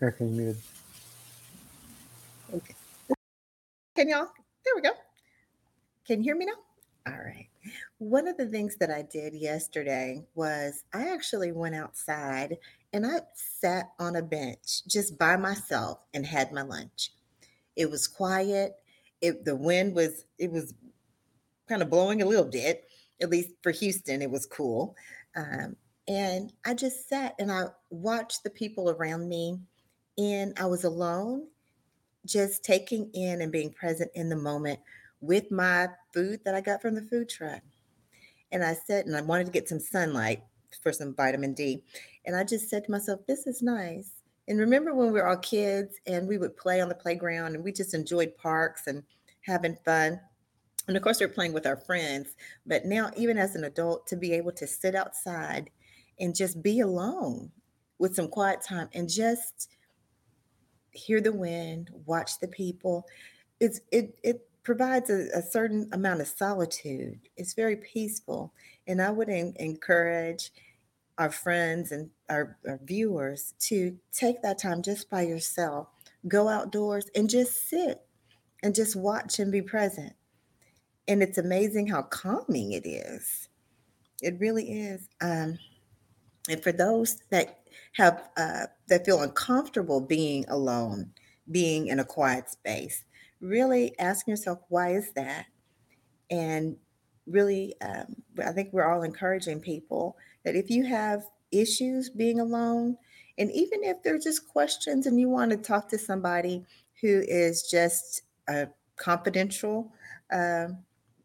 You 0.00 0.12
muted. 0.20 0.56
Okay. 2.52 2.74
Can 3.96 4.08
y'all? 4.08 4.28
There 4.64 4.74
we 4.74 4.82
go. 4.82 4.90
Can 6.06 6.18
you 6.18 6.24
hear 6.24 6.36
me 6.36 6.44
now? 6.44 7.12
All 7.12 7.18
right. 7.18 7.48
One 7.98 8.28
of 8.28 8.36
the 8.36 8.46
things 8.46 8.76
that 8.76 8.90
I 8.90 9.02
did 9.02 9.34
yesterday 9.34 10.22
was 10.34 10.84
I 10.92 11.08
actually 11.08 11.52
went 11.52 11.74
outside 11.74 12.58
and 12.92 13.06
I 13.06 13.20
sat 13.34 13.90
on 13.98 14.16
a 14.16 14.22
bench 14.22 14.84
just 14.86 15.18
by 15.18 15.36
myself 15.36 16.00
and 16.12 16.26
had 16.26 16.52
my 16.52 16.62
lunch. 16.62 17.12
It 17.74 17.90
was 17.90 18.06
quiet. 18.06 18.76
It 19.22 19.44
the 19.44 19.56
wind 19.56 19.94
was 19.94 20.26
it 20.38 20.52
was 20.52 20.74
kind 21.68 21.80
of 21.80 21.88
blowing 21.88 22.20
a 22.20 22.26
little 22.26 22.44
bit. 22.44 22.84
At 23.22 23.30
least 23.30 23.50
for 23.62 23.70
Houston, 23.70 24.20
it 24.20 24.30
was 24.30 24.44
cool. 24.44 24.94
Um, 25.34 25.74
and 26.06 26.52
I 26.66 26.74
just 26.74 27.08
sat 27.08 27.34
and 27.38 27.50
I 27.50 27.64
watched 27.90 28.44
the 28.44 28.50
people 28.50 28.90
around 28.90 29.28
me 29.28 29.58
and 30.18 30.52
I 30.58 30.66
was 30.66 30.84
alone, 30.84 31.46
just 32.24 32.64
taking 32.64 33.10
in 33.14 33.40
and 33.40 33.52
being 33.52 33.72
present 33.72 34.10
in 34.14 34.28
the 34.28 34.36
moment 34.36 34.80
with 35.20 35.50
my 35.50 35.88
food 36.12 36.40
that 36.44 36.54
I 36.54 36.60
got 36.60 36.82
from 36.82 36.94
the 36.94 37.02
food 37.02 37.28
truck. 37.28 37.62
And 38.52 38.64
I 38.64 38.74
said, 38.74 39.06
and 39.06 39.16
I 39.16 39.20
wanted 39.20 39.46
to 39.46 39.52
get 39.52 39.68
some 39.68 39.80
sunlight 39.80 40.42
for 40.82 40.92
some 40.92 41.14
vitamin 41.14 41.54
D. 41.54 41.82
And 42.24 42.36
I 42.36 42.44
just 42.44 42.68
said 42.68 42.84
to 42.84 42.90
myself, 42.90 43.20
this 43.26 43.46
is 43.46 43.62
nice. 43.62 44.10
And 44.48 44.58
remember 44.58 44.94
when 44.94 45.08
we 45.08 45.20
were 45.20 45.26
all 45.26 45.36
kids 45.36 45.96
and 46.06 46.28
we 46.28 46.38
would 46.38 46.56
play 46.56 46.80
on 46.80 46.88
the 46.88 46.94
playground 46.94 47.54
and 47.54 47.64
we 47.64 47.72
just 47.72 47.94
enjoyed 47.94 48.36
parks 48.36 48.86
and 48.86 49.02
having 49.42 49.76
fun. 49.84 50.20
And 50.86 50.96
of 50.96 51.02
course, 51.02 51.18
we 51.18 51.26
we're 51.26 51.32
playing 51.32 51.52
with 51.52 51.66
our 51.66 51.76
friends. 51.76 52.36
But 52.64 52.84
now, 52.84 53.10
even 53.16 53.38
as 53.38 53.56
an 53.56 53.64
adult, 53.64 54.06
to 54.08 54.16
be 54.16 54.32
able 54.32 54.52
to 54.52 54.66
sit 54.66 54.94
outside 54.94 55.70
and 56.20 56.34
just 56.34 56.62
be 56.62 56.80
alone 56.80 57.50
with 57.98 58.14
some 58.14 58.28
quiet 58.28 58.62
time 58.62 58.88
and 58.94 59.08
just 59.08 59.68
hear 60.96 61.20
the 61.20 61.32
wind, 61.32 61.90
watch 62.06 62.40
the 62.40 62.48
people. 62.48 63.06
It's 63.60 63.80
it 63.92 64.18
it 64.22 64.48
provides 64.62 65.10
a, 65.10 65.28
a 65.34 65.42
certain 65.42 65.88
amount 65.92 66.20
of 66.20 66.26
solitude. 66.26 67.20
It's 67.36 67.54
very 67.54 67.76
peaceful, 67.76 68.52
and 68.86 69.00
I 69.00 69.10
would 69.10 69.28
en- 69.28 69.54
encourage 69.58 70.50
our 71.18 71.30
friends 71.30 71.92
and 71.92 72.10
our, 72.28 72.58
our 72.68 72.80
viewers 72.84 73.54
to 73.58 73.96
take 74.12 74.42
that 74.42 74.58
time 74.58 74.82
just 74.82 75.08
by 75.08 75.22
yourself. 75.22 75.88
Go 76.28 76.48
outdoors 76.48 77.06
and 77.14 77.30
just 77.30 77.68
sit 77.68 78.02
and 78.62 78.74
just 78.74 78.96
watch 78.96 79.38
and 79.38 79.50
be 79.50 79.62
present. 79.62 80.12
And 81.08 81.22
it's 81.22 81.38
amazing 81.38 81.86
how 81.86 82.02
calming 82.02 82.72
it 82.72 82.86
is. 82.86 83.48
It 84.20 84.38
really 84.40 84.70
is. 84.72 85.08
Um, 85.20 85.58
and 86.48 86.62
for 86.62 86.72
those 86.72 87.18
that 87.30 87.60
have 87.96 88.28
uh, 88.36 88.66
that 88.88 89.04
feel 89.04 89.22
uncomfortable 89.22 90.00
being 90.00 90.44
alone, 90.48 91.12
being 91.50 91.86
in 91.88 91.98
a 92.00 92.04
quiet 92.04 92.50
space. 92.50 93.04
Really 93.40 93.98
asking 93.98 94.32
yourself, 94.32 94.60
why 94.68 94.94
is 94.94 95.12
that? 95.12 95.46
And 96.30 96.76
really, 97.26 97.74
um, 97.80 98.16
I 98.44 98.52
think 98.52 98.72
we're 98.72 98.90
all 98.90 99.02
encouraging 99.02 99.60
people 99.60 100.16
that 100.44 100.56
if 100.56 100.70
you 100.70 100.84
have 100.84 101.22
issues 101.52 102.10
being 102.10 102.40
alone, 102.40 102.96
and 103.38 103.50
even 103.52 103.84
if 103.84 104.02
they're 104.02 104.18
just 104.18 104.48
questions 104.48 105.06
and 105.06 105.20
you 105.20 105.28
want 105.28 105.50
to 105.50 105.56
talk 105.56 105.88
to 105.90 105.98
somebody 105.98 106.64
who 107.00 107.22
is 107.26 107.62
just 107.70 108.22
a 108.48 108.68
confidential 108.96 109.92
uh, 110.32 110.68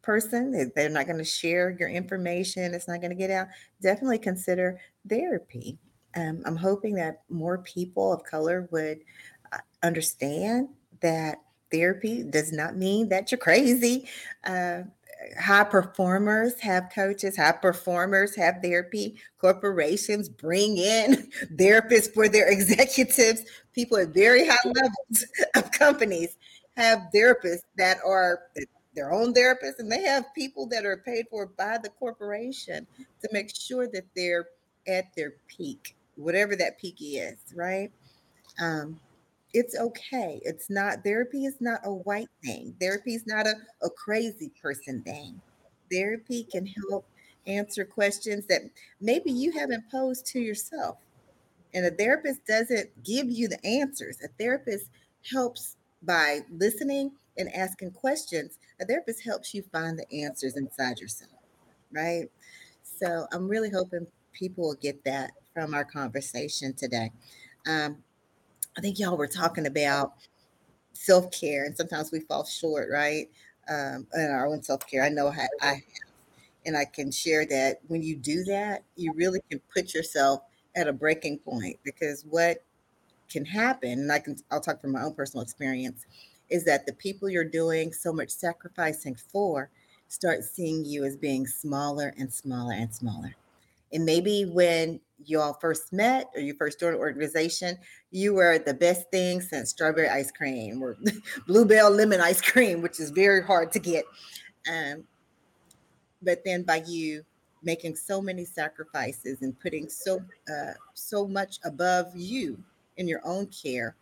person, 0.02 0.72
they're 0.76 0.90
not 0.90 1.06
going 1.06 1.18
to 1.18 1.24
share 1.24 1.76
your 1.80 1.90
information, 1.90 2.74
it's 2.74 2.88
not 2.88 3.02
going 3.02 3.12
to 3.12 3.16
get 3.16 3.32
out, 3.32 3.48
definitely 3.82 4.20
consider 4.20 4.80
therapy. 5.08 5.78
Um, 6.16 6.42
I'm 6.46 6.56
hoping 6.56 6.96
that 6.96 7.22
more 7.30 7.60
people 7.60 8.12
of 8.12 8.24
color 8.24 8.68
would 8.72 9.00
uh, 9.52 9.58
understand 9.84 10.70
that 11.02 11.38
therapy 11.72 12.24
does 12.24 12.52
not 12.52 12.76
mean 12.76 13.10
that 13.10 13.32
you're 13.32 13.38
crazy. 13.38 14.08
Uh, 14.44 14.84
high 15.40 15.64
performers 15.64 16.60
have 16.60 16.92
coaches, 16.94 17.38
high 17.38 17.52
performers 17.54 18.36
have 18.36 18.60
therapy. 18.62 19.18
Corporations 19.40 20.30
bring 20.30 20.78
in 20.78 21.30
therapists 21.56 22.14
for 22.14 22.28
their 22.28 22.48
executives. 22.52 23.44
People 23.74 23.98
at 23.98 24.10
very 24.10 24.48
high 24.48 24.58
levels 24.66 25.26
of 25.56 25.72
companies 25.72 26.38
have 26.78 27.08
therapists 27.14 27.64
that 27.78 27.98
are 28.06 28.42
their 28.96 29.12
own 29.14 29.34
therapists, 29.34 29.80
and 29.80 29.92
they 29.92 30.04
have 30.04 30.34
people 30.36 30.68
that 30.68 30.86
are 30.86 30.98
paid 30.98 31.26
for 31.30 31.46
by 31.46 31.78
the 31.82 31.90
corporation 31.90 32.86
to 33.22 33.30
make 33.32 33.56
sure 33.56 33.88
that 33.88 34.06
they're 34.16 34.48
at 34.88 35.06
their 35.16 35.34
peak 35.48 35.96
whatever 36.16 36.56
that 36.56 36.80
peak 36.80 36.98
is, 37.02 37.38
right? 37.56 37.92
Um, 38.60 39.00
it's 39.54 39.78
okay. 39.78 40.40
It's 40.44 40.70
not 40.70 41.04
therapy 41.04 41.46
is 41.46 41.60
not 41.60 41.82
a 41.84 41.94
white 41.94 42.30
thing. 42.44 42.76
Therapy 42.80 43.16
is 43.16 43.28
not 43.28 43.48
a, 43.48 43.56
a 43.84 43.90
crazy 43.90 44.52
person 44.62 45.02
thing. 45.02 45.42
Therapy 45.92 46.48
can 46.50 46.66
help 46.66 47.06
answer 47.48 47.84
questions 47.84 48.46
that 48.48 48.62
maybe 49.02 49.32
you 49.32 49.52
haven't 49.52 49.90
posed 49.92 50.26
to 50.28 50.40
yourself. 50.40 50.98
And 51.74 51.86
a 51.86 51.92
therapist 51.92 52.46
doesn't 52.46 53.04
give 53.04 53.30
you 53.30 53.48
the 53.48 53.66
answers. 53.66 54.20
A 54.24 54.28
therapist 54.40 54.88
helps 55.30 55.76
by 56.04 56.42
listening 56.52 57.12
and 57.38 57.54
asking 57.54 57.92
questions. 57.92 58.58
A 58.82 58.86
therapist 58.86 59.24
helps 59.24 59.54
you 59.54 59.64
find 59.72 59.98
the 59.98 60.12
answers 60.24 60.58
inside 60.58 61.00
yourself, 61.00 61.32
right? 61.92 62.30
So 62.84 63.28
I'm 63.32 63.48
really 63.48 63.70
hoping 63.70 64.08
people 64.34 64.64
will 64.66 64.76
get 64.76 65.04
that 65.06 65.32
from 65.54 65.74
our 65.76 65.86
conversation 65.86 66.74
today. 66.74 67.12
Um, 67.68 67.98
I 68.78 68.82
think 68.82 69.00
y'all 69.00 69.18
were 69.18 69.28
talking 69.28 69.68
about 69.68 70.14
self 70.94 71.32
care, 71.32 71.66
and 71.66 71.76
sometimes 71.76 72.12
we 72.12 72.22
fall 72.22 72.46
short, 72.46 72.90
right? 72.92 73.30
Um, 73.70 74.08
in 74.16 74.32
our 74.32 74.48
own 74.48 74.64
self 74.64 74.88
care. 74.88 75.04
I 75.04 75.10
know 75.10 75.28
I, 75.28 75.48
I 75.62 75.74
have, 75.74 75.82
and 76.66 76.78
I 76.78 76.86
can 76.86 77.12
share 77.12 77.46
that 77.48 77.80
when 77.88 78.02
you 78.02 78.16
do 78.16 78.44
that, 78.46 78.84
you 78.96 79.14
really 79.14 79.42
can 79.50 79.62
put 79.74 79.94
yourself 79.94 80.42
at 80.76 80.88
a 80.88 80.94
breaking 80.94 81.40
point 81.40 81.78
because 81.84 82.24
what 82.30 82.64
can 83.30 83.46
happen, 83.46 83.92
and 83.92 84.12
I 84.12 84.20
can 84.20 84.38
I'll 84.52 84.62
talk 84.62 84.82
from 84.82 84.94
my 84.94 85.04
own 85.04 85.14
personal 85.14 85.44
experience, 85.44 86.06
is 86.52 86.66
that 86.66 86.86
the 86.86 86.94
people 86.94 87.30
you're 87.30 87.44
doing 87.44 87.94
so 87.94 88.14
much 88.14 88.30
sacrificing 88.30 89.16
for 89.16 89.70
start 90.08 90.44
seeing 90.44 90.84
you 90.84 91.06
as 91.06 91.16
being 91.16 91.48
smaller 91.48 92.14
and 92.18 92.32
smaller 92.32 92.74
and 92.74 92.94
smaller. 92.94 93.34
And 93.94 94.06
maybe 94.06 94.44
when 94.46 95.00
you 95.26 95.40
all 95.40 95.54
first 95.54 95.94
met 95.94 96.30
or 96.36 96.42
you 96.42 96.54
first 96.54 96.80
joined 96.80 96.96
an 96.96 97.00
organization, 97.00 97.78
you 98.12 98.34
were 98.34 98.60
the 98.60 98.74
best 98.74 99.10
thing 99.12 99.42
since 99.42 99.70
strawberry 99.70 100.10
ice 100.10 100.32
cream 100.32 100.84
or 100.84 100.98
Blue 101.48 101.66
Bell 101.66 101.90
lemon 101.90 102.22
ice 102.22 102.42
cream, 102.42 102.82
which 102.82 103.00
is 103.00 103.10
very 103.10 103.42
hard 103.42 103.72
to 103.72 103.80
get. 103.80 104.06
Um, 104.72 105.06
but 106.22 106.44
then 106.46 106.64
by 106.64 106.84
you 106.86 107.24
making 107.64 107.96
so 107.96 108.22
many 108.22 108.44
sacrifices 108.44 109.42
and 109.42 109.60
putting 109.60 109.88
so 109.90 110.20
uh, 110.52 110.74
so 110.94 111.28
much 111.28 111.60
above 111.64 112.12
you 112.16 112.58
in 112.98 113.08
your 113.08 113.22
own 113.24 113.48
care, 113.48 113.96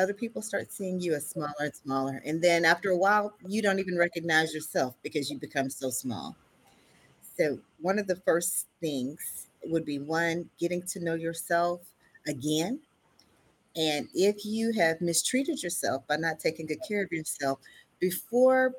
other 0.00 0.14
people 0.14 0.42
start 0.42 0.72
seeing 0.72 1.00
you 1.00 1.14
as 1.14 1.28
smaller 1.28 1.52
and 1.60 1.74
smaller. 1.74 2.22
And 2.24 2.42
then 2.42 2.64
after 2.64 2.90
a 2.90 2.96
while, 2.96 3.34
you 3.46 3.62
don't 3.62 3.78
even 3.78 3.96
recognize 3.96 4.54
yourself 4.54 4.96
because 5.02 5.30
you 5.30 5.38
become 5.38 5.70
so 5.70 5.90
small. 5.90 6.36
So, 7.36 7.58
one 7.80 7.98
of 7.98 8.06
the 8.06 8.16
first 8.16 8.66
things 8.80 9.46
would 9.64 9.84
be 9.84 9.98
one, 9.98 10.48
getting 10.58 10.82
to 10.88 11.00
know 11.00 11.14
yourself 11.14 11.80
again. 12.26 12.80
And 13.76 14.08
if 14.14 14.44
you 14.44 14.72
have 14.72 15.00
mistreated 15.00 15.62
yourself 15.62 16.06
by 16.08 16.16
not 16.16 16.40
taking 16.40 16.66
good 16.66 16.80
care 16.86 17.04
of 17.04 17.12
yourself 17.12 17.60
before 18.00 18.72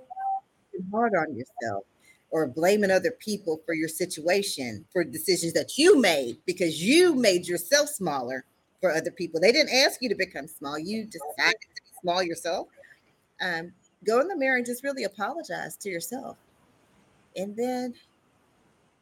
being 0.72 0.86
hard 0.92 1.14
on 1.16 1.36
yourself 1.36 1.86
or 2.30 2.48
blaming 2.48 2.92
other 2.92 3.12
people 3.12 3.62
for 3.66 3.74
your 3.74 3.88
situation, 3.88 4.86
for 4.92 5.04
decisions 5.04 5.54
that 5.54 5.78
you 5.78 6.00
made 6.00 6.38
because 6.46 6.84
you 6.84 7.16
made 7.16 7.48
yourself 7.48 7.90
smaller 7.90 8.46
for 8.82 8.92
other 8.92 9.12
people. 9.12 9.40
They 9.40 9.52
didn't 9.52 9.74
ask 9.74 10.02
you 10.02 10.10
to 10.10 10.16
become 10.16 10.48
small, 10.48 10.78
you 10.78 11.06
decided 11.06 11.62
to 11.62 11.82
be 11.84 12.00
small 12.02 12.24
yourself. 12.24 12.68
Um, 13.42 13.72
go 14.06 14.20
in 14.20 14.28
the 14.28 14.36
mirror 14.36 14.58
and 14.58 14.66
just 14.66 14.84
really 14.84 15.06
apologize 15.06 15.78
to 15.78 15.90
yourself. 15.90 16.38
And 17.38 17.56
then 17.56 17.94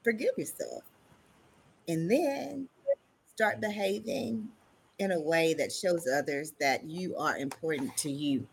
forgive 0.03 0.37
yourself 0.37 0.83
and 1.87 2.09
then 2.09 2.69
start 3.33 3.59
behaving 3.59 4.47
in 4.99 5.11
a 5.11 5.19
way 5.19 5.53
that 5.53 5.71
shows 5.71 6.07
others 6.07 6.53
that 6.59 6.83
you 6.85 7.15
are 7.17 7.37
important 7.37 7.95
to 7.97 8.11
you 8.11 8.47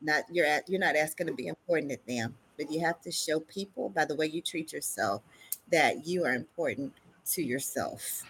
not 0.00 0.24
you're 0.30 0.46
at 0.46 0.68
you're 0.68 0.80
not 0.80 0.96
asking 0.96 1.26
to 1.26 1.34
be 1.34 1.48
important 1.48 1.90
to 1.90 1.98
them 2.06 2.34
but 2.56 2.70
you 2.70 2.80
have 2.80 3.00
to 3.00 3.10
show 3.10 3.40
people 3.40 3.88
by 3.90 4.04
the 4.04 4.14
way 4.14 4.26
you 4.26 4.40
treat 4.40 4.72
yourself 4.72 5.22
that 5.70 6.06
you 6.06 6.24
are 6.24 6.34
important 6.34 6.92
to 7.26 7.42
yourself 7.42 8.22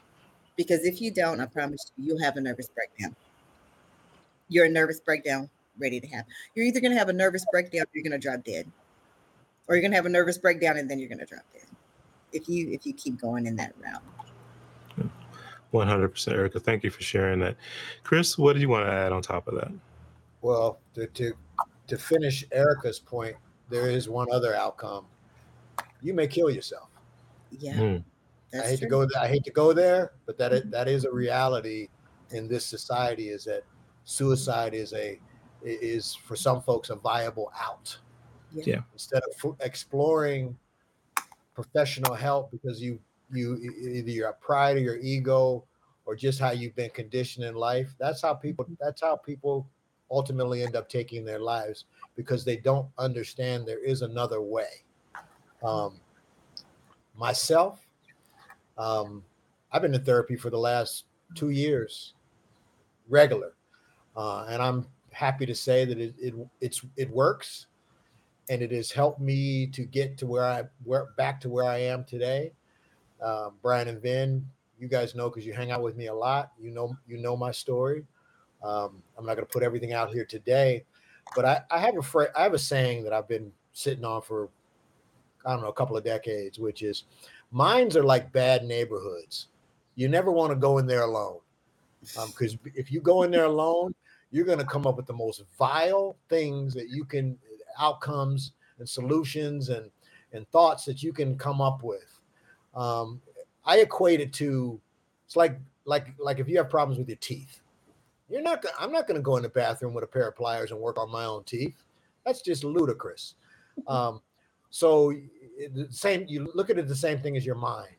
because 0.60 0.84
if 0.84 1.00
you 1.00 1.10
don't 1.10 1.40
i 1.40 1.46
promise 1.46 1.90
you 1.96 2.04
you'll 2.04 2.22
have 2.22 2.36
a 2.36 2.40
nervous 2.40 2.68
breakdown 2.68 3.16
you're 4.48 4.66
a 4.66 4.68
nervous 4.68 5.00
breakdown 5.00 5.48
ready 5.78 5.98
to 5.98 6.06
have 6.06 6.26
you're 6.54 6.66
either 6.66 6.80
going 6.80 6.92
to 6.92 6.98
have 6.98 7.08
a 7.08 7.12
nervous 7.12 7.46
breakdown 7.50 7.82
or 7.82 7.88
you're 7.94 8.02
going 8.02 8.12
to 8.12 8.18
drop 8.18 8.44
dead 8.44 8.70
or 9.66 9.74
you're 9.74 9.80
going 9.80 9.90
to 9.90 9.96
have 9.96 10.04
a 10.04 10.10
nervous 10.10 10.36
breakdown 10.36 10.76
and 10.76 10.90
then 10.90 10.98
you're 10.98 11.08
going 11.08 11.18
to 11.18 11.24
drop 11.24 11.44
dead 11.54 11.64
if 12.34 12.46
you 12.46 12.68
if 12.70 12.84
you 12.84 12.92
keep 12.92 13.18
going 13.18 13.46
in 13.46 13.56
that 13.56 13.72
route. 13.82 14.02
100% 15.72 16.32
Erica. 16.32 16.60
Thank 16.60 16.84
you 16.84 16.90
for 16.90 17.00
sharing 17.00 17.38
that. 17.40 17.56
Chris, 18.02 18.36
what 18.36 18.54
do 18.54 18.60
you 18.60 18.68
want 18.68 18.86
to 18.86 18.92
add 18.92 19.12
on 19.12 19.22
top 19.22 19.46
of 19.48 19.54
that? 19.54 19.70
Well, 20.42 20.80
to, 20.94 21.06
to, 21.06 21.32
to 21.86 21.96
finish 21.96 22.44
Erica's 22.52 22.98
point, 22.98 23.36
there 23.68 23.88
is 23.88 24.08
one 24.08 24.26
other 24.32 24.54
outcome. 24.54 25.06
You 26.02 26.12
may 26.12 26.26
kill 26.26 26.50
yourself. 26.50 26.88
Yeah. 27.56 27.76
Mm. 27.76 28.04
I 28.52 28.66
hate 28.66 28.78
true. 28.78 28.86
to 28.86 28.90
go 28.90 29.00
there. 29.06 29.22
I 29.22 29.28
hate 29.28 29.44
to 29.44 29.50
go 29.50 29.72
there, 29.72 30.12
but 30.26 30.36
that 30.38 30.52
is, 30.52 30.62
that 30.70 30.88
is 30.88 31.04
a 31.04 31.12
reality 31.12 31.88
in 32.30 32.48
this 32.48 32.66
society 32.66 33.28
is 33.28 33.44
that 33.44 33.62
suicide 34.04 34.74
is 34.74 34.92
a 34.92 35.18
is 35.62 36.14
for 36.14 36.36
some 36.36 36.62
folks 36.62 36.90
a 36.90 36.96
viable 36.96 37.52
out. 37.60 37.96
Yeah. 38.52 38.64
yeah. 38.66 38.80
Instead 38.92 39.22
of 39.44 39.56
exploring 39.60 40.56
professional 41.54 42.14
help 42.14 42.50
because 42.50 42.80
you 42.80 42.98
you 43.32 43.56
either 43.56 44.10
your 44.10 44.32
pride 44.34 44.76
or 44.76 44.80
your 44.80 44.98
ego 44.98 45.64
or 46.06 46.16
just 46.16 46.40
how 46.40 46.50
you've 46.50 46.74
been 46.74 46.90
conditioned 46.90 47.44
in 47.44 47.54
life 47.54 47.94
that's 47.98 48.22
how 48.22 48.34
people 48.34 48.66
that's 48.80 49.02
how 49.02 49.16
people 49.16 49.68
ultimately 50.10 50.62
end 50.62 50.74
up 50.74 50.88
taking 50.88 51.24
their 51.24 51.38
lives 51.38 51.84
because 52.16 52.44
they 52.44 52.56
don't 52.56 52.88
understand 52.98 53.66
there 53.66 53.84
is 53.84 54.02
another 54.02 54.40
way 54.40 54.84
um, 55.62 56.00
myself 57.16 57.86
um, 58.80 59.22
i've 59.72 59.82
been 59.82 59.94
in 59.94 60.04
therapy 60.04 60.36
for 60.36 60.50
the 60.50 60.58
last 60.58 61.04
two 61.36 61.50
years 61.50 62.14
regular 63.08 63.52
uh, 64.16 64.46
and 64.48 64.60
i'm 64.60 64.86
happy 65.12 65.46
to 65.46 65.54
say 65.54 65.84
that 65.84 65.98
it, 65.98 66.14
it 66.18 66.34
it's 66.60 66.82
it 66.96 67.10
works 67.10 67.66
and 68.50 68.62
it 68.62 68.72
has 68.72 68.90
helped 68.90 69.20
me 69.20 69.66
to 69.68 69.84
get 69.84 70.18
to 70.18 70.26
where 70.26 70.44
I 70.44 70.64
where 70.84 71.06
back 71.16 71.40
to 71.42 71.48
where 71.48 71.64
I 71.64 71.78
am 71.78 72.04
today. 72.04 72.52
Uh, 73.22 73.50
Brian 73.62 73.86
and 73.86 74.02
Vin, 74.02 74.44
you 74.78 74.88
guys 74.88 75.14
know 75.14 75.30
because 75.30 75.46
you 75.46 75.52
hang 75.52 75.70
out 75.70 75.82
with 75.82 75.96
me 75.96 76.08
a 76.08 76.14
lot. 76.14 76.50
You 76.60 76.72
know 76.72 76.96
you 77.06 77.18
know 77.18 77.36
my 77.36 77.52
story. 77.52 78.04
Um, 78.62 79.02
I'm 79.16 79.24
not 79.24 79.36
going 79.36 79.46
to 79.46 79.52
put 79.52 79.62
everything 79.62 79.92
out 79.92 80.12
here 80.12 80.24
today, 80.24 80.84
but 81.34 81.44
I, 81.44 81.60
I 81.70 81.78
have 81.78 81.96
a 81.96 82.02
fra- 82.02 82.32
I 82.36 82.42
have 82.42 82.52
a 82.52 82.58
saying 82.58 83.04
that 83.04 83.12
I've 83.12 83.28
been 83.28 83.52
sitting 83.72 84.04
on 84.04 84.20
for 84.20 84.48
I 85.46 85.52
don't 85.52 85.62
know 85.62 85.68
a 85.68 85.72
couple 85.72 85.96
of 85.96 86.04
decades, 86.04 86.58
which 86.58 86.82
is 86.82 87.04
minds 87.50 87.96
are 87.96 88.04
like 88.04 88.32
bad 88.32 88.64
neighborhoods. 88.64 89.48
You 89.94 90.08
never 90.08 90.30
want 90.30 90.50
to 90.50 90.56
go 90.56 90.78
in 90.78 90.86
there 90.86 91.02
alone 91.02 91.40
because 92.00 92.54
um, 92.54 92.60
if 92.74 92.90
you 92.90 93.00
go 93.00 93.22
in 93.22 93.30
there 93.30 93.44
alone, 93.56 93.94
you're 94.30 94.44
going 94.44 94.58
to 94.58 94.64
come 94.64 94.86
up 94.86 94.96
with 94.96 95.06
the 95.06 95.12
most 95.12 95.42
vile 95.58 96.16
things 96.28 96.72
that 96.74 96.88
you 96.88 97.04
can 97.04 97.38
outcomes 97.78 98.52
and 98.78 98.88
solutions 98.88 99.68
and 99.68 99.90
and 100.32 100.48
thoughts 100.50 100.84
that 100.84 101.02
you 101.02 101.12
can 101.12 101.36
come 101.36 101.60
up 101.60 101.82
with. 101.82 102.20
Um, 102.74 103.20
I 103.64 103.78
equate 103.78 104.20
it 104.20 104.32
to 104.34 104.80
it's 105.26 105.36
like 105.36 105.58
like 105.84 106.14
like 106.18 106.38
if 106.38 106.48
you 106.48 106.56
have 106.58 106.70
problems 106.70 106.98
with 106.98 107.08
your 107.08 107.18
teeth, 107.18 107.60
you're 108.28 108.42
not. 108.42 108.64
I'm 108.78 108.92
not 108.92 109.06
going 109.06 109.16
to 109.16 109.22
go 109.22 109.36
in 109.36 109.42
the 109.42 109.48
bathroom 109.48 109.94
with 109.94 110.04
a 110.04 110.06
pair 110.06 110.28
of 110.28 110.36
pliers 110.36 110.70
and 110.70 110.80
work 110.80 110.98
on 110.98 111.10
my 111.10 111.24
own 111.24 111.44
teeth. 111.44 111.82
That's 112.24 112.42
just 112.42 112.64
ludicrous. 112.64 113.34
Um, 113.86 114.20
so 114.70 115.12
the 115.58 115.88
same. 115.90 116.26
You 116.28 116.50
look 116.54 116.70
at 116.70 116.78
it 116.78 116.88
the 116.88 116.96
same 116.96 117.20
thing 117.20 117.36
as 117.36 117.44
your 117.44 117.54
mind. 117.54 117.96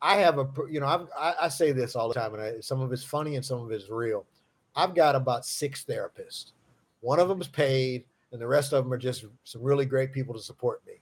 I 0.00 0.16
have 0.16 0.38
a 0.38 0.48
you 0.70 0.80
know 0.80 0.86
I've, 0.86 1.06
I, 1.18 1.34
I 1.42 1.48
say 1.48 1.72
this 1.72 1.96
all 1.96 2.08
the 2.08 2.14
time, 2.14 2.34
and 2.34 2.42
I, 2.42 2.60
some 2.60 2.80
of 2.80 2.92
it's 2.92 3.04
funny 3.04 3.36
and 3.36 3.44
some 3.44 3.60
of 3.60 3.70
it's 3.70 3.90
real. 3.90 4.26
I've 4.74 4.94
got 4.94 5.14
about 5.14 5.44
six 5.44 5.84
therapists. 5.84 6.52
One 7.00 7.18
of 7.18 7.28
them 7.28 7.40
is 7.40 7.48
paid 7.48 8.04
and 8.32 8.40
the 8.40 8.46
rest 8.46 8.72
of 8.72 8.82
them 8.82 8.92
are 8.92 8.98
just 8.98 9.26
some 9.44 9.62
really 9.62 9.84
great 9.84 10.12
people 10.12 10.34
to 10.34 10.40
support 10.40 10.82
me. 10.86 10.94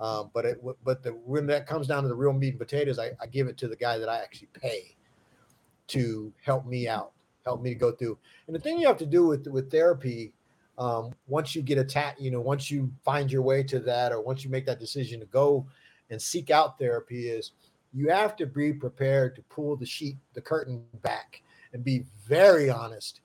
Um, 0.00 0.30
but 0.32 0.44
it, 0.44 0.62
but 0.84 1.02
the, 1.02 1.10
when 1.10 1.46
that 1.48 1.66
comes 1.66 1.88
down 1.88 2.04
to 2.04 2.08
the 2.08 2.14
real 2.14 2.32
meat 2.32 2.50
and 2.50 2.58
potatoes, 2.58 3.00
I, 3.00 3.10
I, 3.20 3.26
give 3.26 3.48
it 3.48 3.58
to 3.58 3.66
the 3.66 3.74
guy 3.74 3.98
that 3.98 4.08
I 4.08 4.18
actually 4.20 4.48
pay 4.52 4.94
to 5.88 6.32
help 6.40 6.66
me 6.66 6.86
out, 6.86 7.10
help 7.44 7.60
me 7.60 7.70
to 7.70 7.74
go 7.74 7.90
through. 7.90 8.16
And 8.46 8.54
the 8.54 8.60
thing 8.60 8.78
you 8.78 8.86
have 8.86 8.98
to 8.98 9.06
do 9.06 9.26
with 9.26 9.48
with 9.48 9.72
therapy, 9.72 10.32
um, 10.78 11.12
once 11.26 11.54
you 11.54 11.62
get 11.62 11.76
attacked, 11.76 12.20
you 12.20 12.30
know, 12.30 12.40
once 12.40 12.70
you 12.70 12.90
find 13.04 13.30
your 13.30 13.42
way 13.42 13.62
to 13.64 13.80
that, 13.80 14.12
or 14.12 14.20
once 14.20 14.44
you 14.44 14.50
make 14.50 14.64
that 14.66 14.78
decision 14.78 15.18
to 15.20 15.26
go 15.26 15.66
and 16.10 16.22
seek 16.22 16.50
out 16.50 16.78
therapy, 16.78 17.28
is 17.28 17.52
you 17.92 18.08
have 18.08 18.36
to 18.36 18.46
be 18.46 18.72
prepared 18.72 19.34
to 19.36 19.42
pull 19.42 19.76
the 19.76 19.84
sheet, 19.84 20.16
the 20.34 20.40
curtain 20.40 20.84
back, 21.02 21.42
and 21.72 21.82
be 21.82 22.04
very 22.26 22.70
honest, 22.70 23.20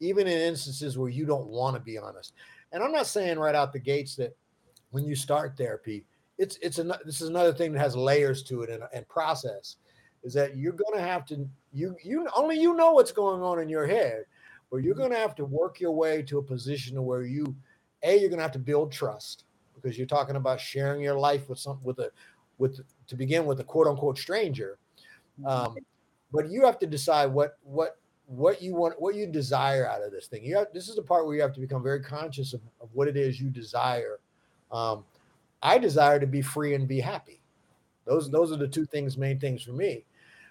even 0.00 0.26
in 0.26 0.38
instances 0.40 0.96
where 0.96 1.10
you 1.10 1.26
don't 1.26 1.48
want 1.48 1.76
to 1.76 1.80
be 1.80 1.98
honest. 1.98 2.32
And 2.72 2.82
I'm 2.82 2.92
not 2.92 3.06
saying 3.06 3.38
right 3.38 3.54
out 3.54 3.72
the 3.72 3.78
gates 3.78 4.16
that 4.16 4.34
when 4.90 5.04
you 5.04 5.14
start 5.14 5.56
therapy, 5.56 6.04
it's 6.38 6.58
it's 6.62 6.78
a 6.78 6.84
this 7.04 7.20
is 7.20 7.28
another 7.28 7.52
thing 7.52 7.72
that 7.72 7.78
has 7.78 7.96
layers 7.96 8.42
to 8.44 8.62
it 8.62 8.70
and, 8.70 8.82
and 8.92 9.08
process 9.08 9.76
is 10.22 10.34
that 10.34 10.56
you're 10.56 10.72
to 10.72 11.00
have 11.00 11.24
to 11.26 11.48
you 11.72 11.96
you 12.02 12.28
only 12.36 12.58
you 12.58 12.74
know 12.74 12.92
what's 12.92 13.12
going 13.12 13.42
on 13.42 13.60
in 13.60 13.68
your 13.68 13.86
head, 13.86 14.24
but 14.70 14.78
you're 14.78 14.94
going 14.94 15.10
to 15.10 15.16
have 15.16 15.34
to 15.36 15.44
work 15.44 15.80
your 15.80 15.92
way 15.92 16.22
to 16.22 16.38
a 16.38 16.42
position 16.42 17.02
where 17.04 17.22
you 17.22 17.54
a 18.02 18.18
you're 18.18 18.28
going 18.28 18.38
to 18.38 18.42
have 18.42 18.52
to 18.52 18.58
build 18.58 18.92
trust 18.92 19.44
because 19.74 19.96
you're 19.96 20.06
talking 20.06 20.36
about 20.36 20.60
sharing 20.60 21.00
your 21.00 21.18
life 21.18 21.48
with 21.48 21.58
some 21.58 21.78
with 21.82 21.98
a 21.98 22.10
with 22.58 22.80
to 23.06 23.16
begin 23.16 23.46
with 23.46 23.60
a 23.60 23.64
quote 23.64 23.86
unquote 23.86 24.18
stranger. 24.18 24.78
Mm-hmm. 25.40 25.48
Um, 25.48 25.76
but 26.32 26.50
you 26.50 26.64
have 26.64 26.78
to 26.80 26.86
decide 26.86 27.26
what 27.26 27.58
what 27.62 27.98
what 28.26 28.60
you 28.60 28.74
want, 28.74 29.00
what 29.00 29.14
you 29.14 29.26
desire 29.26 29.86
out 29.86 30.02
of 30.02 30.10
this 30.10 30.26
thing. 30.26 30.44
You 30.44 30.56
have, 30.56 30.66
this 30.74 30.88
is 30.88 30.96
the 30.96 31.02
part 31.02 31.26
where 31.26 31.36
you 31.36 31.42
have 31.42 31.52
to 31.54 31.60
become 31.60 31.82
very 31.82 32.02
conscious 32.02 32.52
of, 32.52 32.60
of 32.80 32.88
what 32.92 33.06
it 33.06 33.16
is 33.16 33.40
you 33.40 33.50
desire. 33.50 34.18
Um, 34.72 35.04
I 35.62 35.78
desire 35.78 36.18
to 36.18 36.26
be 36.26 36.42
free 36.42 36.74
and 36.74 36.88
be 36.88 37.00
happy. 37.00 37.40
Those 38.04 38.30
those 38.30 38.52
are 38.52 38.56
the 38.56 38.68
two 38.68 38.84
things, 38.84 39.16
main 39.16 39.38
things 39.38 39.62
for 39.62 39.72
me. 39.72 40.04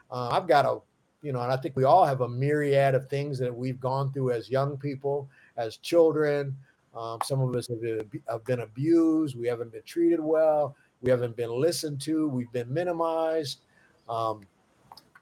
Uh, 0.10 0.30
I've 0.30 0.48
got 0.48 0.66
a, 0.66 0.80
you 1.26 1.34
know, 1.34 1.42
and 1.42 1.52
I 1.52 1.58
think 1.58 1.76
we 1.76 1.86
all 1.86 2.06
have 2.06 2.22
a 2.22 2.30
myriad 2.30 2.94
of 2.94 3.10
things 3.10 3.40
that 3.40 3.54
we've 3.54 3.80
gone 3.80 4.14
through 4.14 4.30
as 4.30 4.48
young 4.48 4.78
people, 4.78 5.28
as 5.58 5.78
children. 5.78 6.56
Um, 6.96 7.18
some 7.24 7.42
of 7.42 7.56
us 7.56 7.68
have 7.68 7.82
been, 7.82 8.08
have 8.30 8.46
been 8.46 8.60
abused. 8.60 9.36
We 9.36 9.48
haven't 9.48 9.72
been 9.72 9.82
treated 9.88 10.20
well. 10.20 10.76
We 11.02 11.10
haven't 11.10 11.36
been 11.36 11.50
listened 11.50 12.00
to. 12.02 12.28
We've 12.28 12.52
been 12.52 12.72
minimized. 12.72 13.62
Um, 14.08 14.42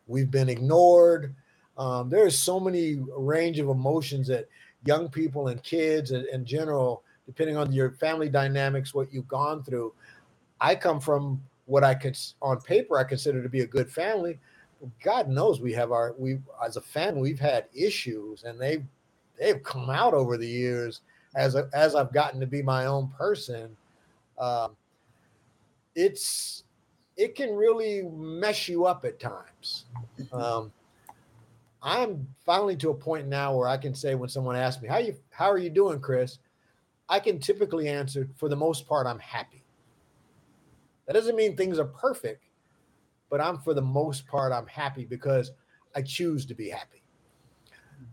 we've 0.08 0.30
been 0.30 0.50
ignored. 0.50 1.34
Um, 1.78 2.10
there 2.10 2.28
is 2.28 2.38
so 2.38 2.60
many 2.60 3.00
range 3.18 3.60
of 3.60 3.70
emotions 3.70 4.28
that 4.28 4.50
young 4.86 5.08
people 5.08 5.48
and 5.48 5.64
kids 5.64 6.12
in, 6.12 6.26
in 6.34 6.44
general 6.44 7.02
depending 7.26 7.56
on 7.56 7.72
your 7.72 7.92
family 7.92 8.28
dynamics, 8.28 8.94
what 8.94 9.14
you've 9.14 9.30
gone 9.30 9.64
through. 9.64 9.94
I 10.60 10.76
come 10.76 11.00
from 11.00 11.42
what 11.66 11.86
I 11.86 11.96
could 11.96 12.18
on 12.42 12.60
paper 12.60 12.98
I 12.98 13.06
consider 13.06 13.42
to 13.42 13.48
be 13.48 13.62
a 13.62 13.66
good 13.66 13.90
family. 13.90 14.38
God 15.04 15.30
knows 15.30 15.62
we 15.62 15.74
have 15.74 15.92
our 15.92 16.16
we 16.18 16.40
as 16.64 16.78
a 16.78 16.82
fan 16.82 17.20
we've 17.20 17.40
had 17.40 17.66
issues 17.74 18.44
and 18.44 18.60
they've 18.60 18.84
they've 19.40 19.62
come 19.64 19.90
out 19.90 20.14
over 20.14 20.38
the 20.38 20.48
years 20.48 21.02
as 21.36 21.56
a, 21.56 21.70
as 21.74 21.96
I've 21.96 22.14
gotten 22.14 22.40
to 22.40 22.48
be 22.48 22.62
my 22.62 22.86
own 22.86 23.10
person. 23.18 23.76
Um, 24.38 24.76
it's 25.96 26.64
it 27.16 27.36
can 27.36 27.56
really 27.56 28.04
mess 28.04 28.68
you 28.68 28.86
up 28.86 29.06
at 29.06 29.20
times. 29.20 29.86
Um, 30.32 30.72
I'm 31.82 32.28
finally 32.46 32.76
to 32.78 32.90
a 32.90 32.94
point 32.94 33.28
now 33.28 33.56
where 33.56 33.68
I 33.68 33.78
can 33.78 33.94
say 33.94 34.16
when 34.16 34.30
someone 34.30 34.56
asks 34.56 34.82
me, 34.82 34.88
"How 34.88 34.98
you 34.98 35.16
how 35.32 35.50
are 35.52 35.58
you 35.58 35.70
doing, 35.70 36.00
Chris?" 36.00 36.40
I 37.10 37.20
can 37.20 37.40
typically 37.40 37.90
answer 37.90 38.28
for 38.38 38.50
the 38.50 38.56
most 38.56 38.88
part 38.88 39.06
I'm 39.06 39.20
happy. 39.20 39.64
That 41.06 41.14
doesn't 41.14 41.36
mean 41.36 41.56
things 41.56 41.78
are 41.80 41.86
perfect, 41.86 42.46
but 43.34 43.42
I'm 43.42 43.58
for 43.58 43.74
the 43.74 43.82
most 43.82 44.28
part 44.28 44.54
I'm 44.54 44.68
happy 44.68 45.06
because 45.06 45.54
I 45.96 46.04
choose 46.04 46.46
to 46.46 46.54
be 46.54 46.70
happy. 46.70 47.02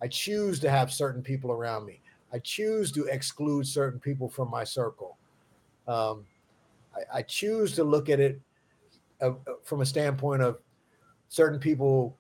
I 0.01 0.09
choose 0.09 0.59
to 0.61 0.71
have 0.71 0.91
certain 0.91 1.21
people 1.23 1.53
around 1.53 1.85
me. 1.85 2.01
I 2.33 2.39
choose 2.39 2.91
to 2.93 3.05
exclude 3.05 3.67
certain 3.67 4.01
people 4.01 4.31
from 4.31 4.51
my 4.51 4.65
circle. 4.65 5.19
Um, 5.87 6.25
I, 6.97 7.19
I, 7.19 7.23
choose 7.23 7.75
to 7.75 7.85
look 7.85 8.09
at 8.09 8.19
it 8.19 8.41
uh, 9.21 9.33
uh 9.47 9.57
from 9.63 9.83
a 9.83 9.87
standpoint 9.87 10.41
of 10.41 10.57
certain 11.29 11.61
people 11.61 12.17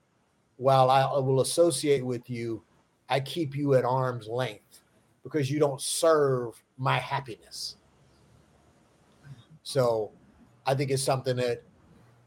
while 0.59 0.90
I 0.90 1.06
will 1.20 1.40
associate 1.40 2.05
with 2.05 2.28
you, 2.28 2.62
I 3.09 3.20
keep 3.20 3.56
you 3.56 3.77
at 3.77 3.85
arm's 3.86 4.28
length 4.28 4.82
because 5.22 5.51
you 5.51 5.59
don't 5.59 5.81
serve 5.81 6.62
my 6.77 6.98
happiness. 6.98 7.77
So 9.62 10.10
I 10.66 10.74
think 10.74 10.90
it's 10.90 11.02
something 11.02 11.36
that 11.36 11.62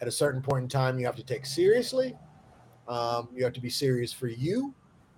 at 0.04 0.08
a 0.10 0.12
certain 0.12 0.42
point 0.42 0.64
in 0.64 0.68
time 0.68 1.00
you 1.00 1.06
have 1.06 1.16
to 1.16 1.24
take 1.24 1.46
seriously. 1.46 2.14
Um, 2.90 3.30
you 3.34 3.42
have 3.46 3.54
to 3.54 3.62
be 3.62 3.70
serious 3.70 4.12
for 4.12 4.28
you 4.28 4.74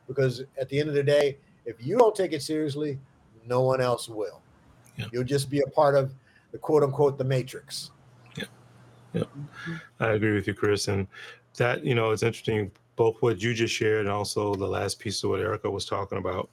because 0.08 0.44
at 0.60 0.70
the 0.70 0.80
end 0.80 0.90
of 0.90 0.94
the 0.94 1.02
day, 1.02 1.40
if 1.66 1.84
you 1.84 1.98
don't 1.98 2.14
take 2.14 2.34
it 2.34 2.44
seriously, 2.44 3.00
no 3.48 3.62
one 3.62 3.82
else 3.82 4.08
will. 4.08 4.44
Yeah. 4.96 5.06
You'll 5.12 5.24
just 5.24 5.50
be 5.50 5.62
a 5.62 5.70
part 5.72 5.96
of 5.96 6.14
the 6.52 6.60
quote 6.60 6.84
unquote 6.84 7.18
the 7.18 7.24
matrix. 7.24 7.90
Yeah. 8.38 8.44
Yeah. 9.16 9.24
I 10.00 10.10
agree 10.10 10.36
with 10.36 10.46
you, 10.46 10.54
Chris. 10.54 10.88
And 10.88 11.08
that, 11.58 11.84
you 11.84 11.96
know, 11.96 12.12
it's 12.12 12.22
interesting 12.22 12.70
both 12.96 13.20
what 13.22 13.42
you 13.42 13.56
just 13.56 13.74
shared 13.74 14.02
and 14.02 14.10
also 14.10 14.54
the 14.54 14.68
last 14.68 15.00
piece 15.00 15.24
of 15.24 15.32
what 15.32 15.40
Erica 15.40 15.68
was 15.68 15.86
talking 15.86 16.20
about 16.20 16.48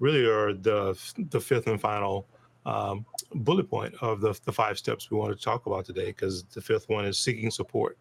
really 0.00 0.26
are 0.26 0.52
the 0.52 0.98
the 1.30 1.40
fifth 1.40 1.68
and 1.68 1.80
final 1.80 2.26
um, 2.66 3.06
bullet 3.34 3.70
point 3.70 3.94
of 4.00 4.20
the, 4.20 4.38
the 4.44 4.52
five 4.52 4.76
steps 4.78 5.10
we 5.10 5.16
want 5.16 5.36
to 5.36 5.42
talk 5.42 5.66
about 5.66 5.84
today 5.84 6.06
because 6.06 6.44
the 6.44 6.60
fifth 6.60 6.88
one 6.88 7.04
is 7.04 7.18
seeking 7.18 7.50
support 7.50 7.96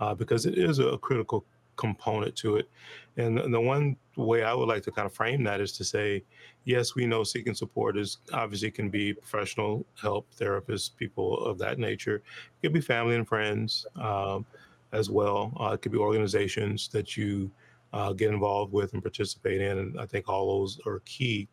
uh, 0.00 0.14
because 0.14 0.46
it 0.46 0.58
is 0.58 0.78
a 0.78 0.98
critical 0.98 1.44
component 1.76 2.36
to 2.36 2.56
it 2.56 2.68
and 3.16 3.36
the 3.52 3.60
one 3.60 3.96
way 4.16 4.44
i 4.44 4.54
would 4.54 4.68
like 4.68 4.82
to 4.82 4.92
kind 4.92 5.06
of 5.06 5.12
frame 5.12 5.42
that 5.42 5.60
is 5.60 5.72
to 5.72 5.82
say 5.82 6.22
yes 6.64 6.94
we 6.94 7.04
know 7.04 7.24
seeking 7.24 7.54
support 7.54 7.96
is 7.96 8.18
obviously 8.32 8.70
can 8.70 8.88
be 8.88 9.12
professional 9.12 9.84
help 10.00 10.28
therapists 10.38 10.94
people 10.94 11.44
of 11.44 11.58
that 11.58 11.80
nature 11.80 12.16
it 12.16 12.22
could 12.62 12.72
be 12.72 12.80
family 12.80 13.16
and 13.16 13.26
friends 13.26 13.86
um, 13.96 14.46
as 14.94 15.10
well. 15.10 15.52
Uh, 15.60 15.72
it 15.72 15.82
could 15.82 15.92
be 15.92 15.98
organizations 15.98 16.88
that 16.88 17.16
you 17.16 17.50
uh, 17.92 18.12
get 18.12 18.30
involved 18.30 18.72
with 18.72 18.94
and 18.94 19.02
participate 19.02 19.60
in. 19.60 19.78
And 19.78 20.00
I 20.00 20.06
think 20.06 20.28
all 20.28 20.60
those 20.60 20.80
are 20.86 21.00
key. 21.04 21.48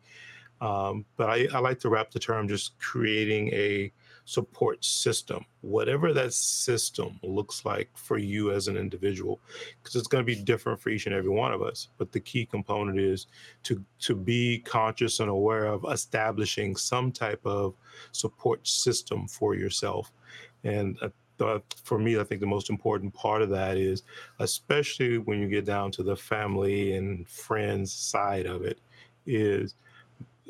Um, 0.62 1.04
but 1.16 1.28
I, 1.28 1.48
I, 1.52 1.58
like 1.58 1.80
to 1.80 1.88
wrap 1.88 2.12
the 2.12 2.20
term 2.20 2.46
just 2.46 2.78
creating 2.78 3.48
a 3.48 3.90
support 4.26 4.84
system, 4.84 5.44
whatever 5.62 6.12
that 6.12 6.32
system 6.32 7.18
looks 7.24 7.64
like 7.64 7.90
for 7.94 8.16
you 8.16 8.52
as 8.52 8.68
an 8.68 8.76
individual, 8.76 9.40
because 9.82 9.96
it's 9.96 10.06
going 10.06 10.24
to 10.24 10.36
be 10.36 10.40
different 10.40 10.80
for 10.80 10.90
each 10.90 11.06
and 11.06 11.16
every 11.16 11.30
one 11.30 11.52
of 11.52 11.62
us. 11.62 11.88
But 11.98 12.12
the 12.12 12.20
key 12.20 12.46
component 12.46 13.00
is 13.00 13.26
to 13.64 13.84
to 14.02 14.14
be 14.14 14.60
conscious 14.60 15.18
and 15.18 15.28
aware 15.28 15.66
of 15.66 15.84
establishing 15.90 16.76
some 16.76 17.10
type 17.10 17.44
of 17.44 17.74
support 18.12 18.64
system 18.64 19.26
for 19.26 19.56
yourself. 19.56 20.12
And 20.62 20.96
uh, 21.40 21.58
for 21.82 21.98
me, 21.98 22.20
I 22.20 22.22
think 22.22 22.40
the 22.40 22.46
most 22.46 22.70
important 22.70 23.12
part 23.14 23.42
of 23.42 23.50
that 23.50 23.76
is, 23.76 24.04
especially 24.38 25.18
when 25.18 25.40
you 25.40 25.48
get 25.48 25.64
down 25.64 25.90
to 25.90 26.04
the 26.04 26.14
family 26.14 26.94
and 26.94 27.28
friends 27.28 27.92
side 27.92 28.46
of 28.46 28.62
it, 28.62 28.78
is 29.26 29.74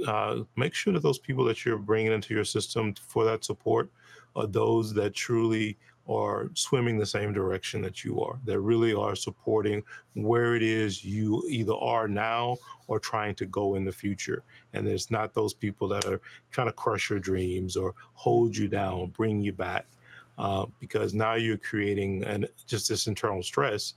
uh, 0.07 0.41
make 0.57 0.75
sure 0.75 0.93
that 0.93 1.03
those 1.03 1.19
people 1.19 1.45
that 1.45 1.65
you're 1.65 1.79
bringing 1.79 2.13
into 2.13 2.35
your 2.35 2.45
system 2.45 2.95
for 2.95 3.25
that 3.25 3.45
support 3.45 3.91
are 4.35 4.47
those 4.47 4.93
that 4.95 5.15
truly 5.15 5.77
are 6.09 6.51
swimming 6.55 6.99
the 6.99 7.07
same 7.07 7.33
direction 7.33 7.81
that 7.81 8.05
you 8.05 8.21
are, 8.21 8.39
that 8.45 8.61
really 8.61 8.93
are 8.93 9.15
supporting 9.15 9.83
where 10.15 10.57
it 10.57 10.63
is 10.63 11.05
you 11.05 11.45
either 11.49 11.75
are 11.75 12.09
now 12.09 12.57
or 12.89 12.99
trying 12.99 13.35
to 13.37 13.47
go 13.47 13.77
in 13.77 13.85
the 13.85 13.93
future. 13.93 14.43
And 14.73 14.89
it's 14.89 15.11
not 15.11 15.33
those 15.33 15.55
people 15.55 15.87
that 15.89 16.05
are 16.07 16.21
trying 16.51 16.67
to 16.67 16.73
crush 16.73 17.09
your 17.09 17.21
dreams 17.21 17.77
or 17.77 17.95
hold 18.15 18.57
you 18.57 18.67
down, 18.67 19.11
bring 19.11 19.41
you 19.41 19.53
back 19.53 19.87
uh, 20.39 20.67
because 20.81 21.15
now 21.15 21.35
you're 21.35 21.57
creating 21.57 22.25
an 22.25 22.47
just 22.67 22.89
this 22.89 23.07
internal 23.07 23.43
stress 23.43 23.95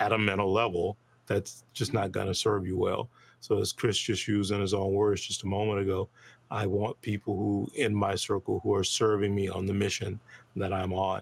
at 0.00 0.12
a 0.12 0.18
mental 0.18 0.52
level 0.52 0.96
that's 1.26 1.64
just 1.72 1.92
not 1.92 2.12
going 2.12 2.26
to 2.26 2.34
serve 2.34 2.66
you 2.66 2.76
well. 2.76 3.08
So 3.44 3.58
as 3.58 3.74
Chris 3.74 3.98
just 3.98 4.26
used 4.26 4.52
in 4.52 4.60
his 4.62 4.72
own 4.72 4.94
words 4.94 5.20
just 5.20 5.42
a 5.42 5.46
moment 5.46 5.78
ago, 5.78 6.08
I 6.50 6.64
want 6.64 6.98
people 7.02 7.36
who 7.36 7.70
in 7.74 7.94
my 7.94 8.14
circle 8.14 8.58
who 8.60 8.72
are 8.72 8.82
serving 8.82 9.34
me 9.34 9.50
on 9.50 9.66
the 9.66 9.74
mission 9.74 10.18
that 10.56 10.72
I'm 10.72 10.94
on. 10.94 11.20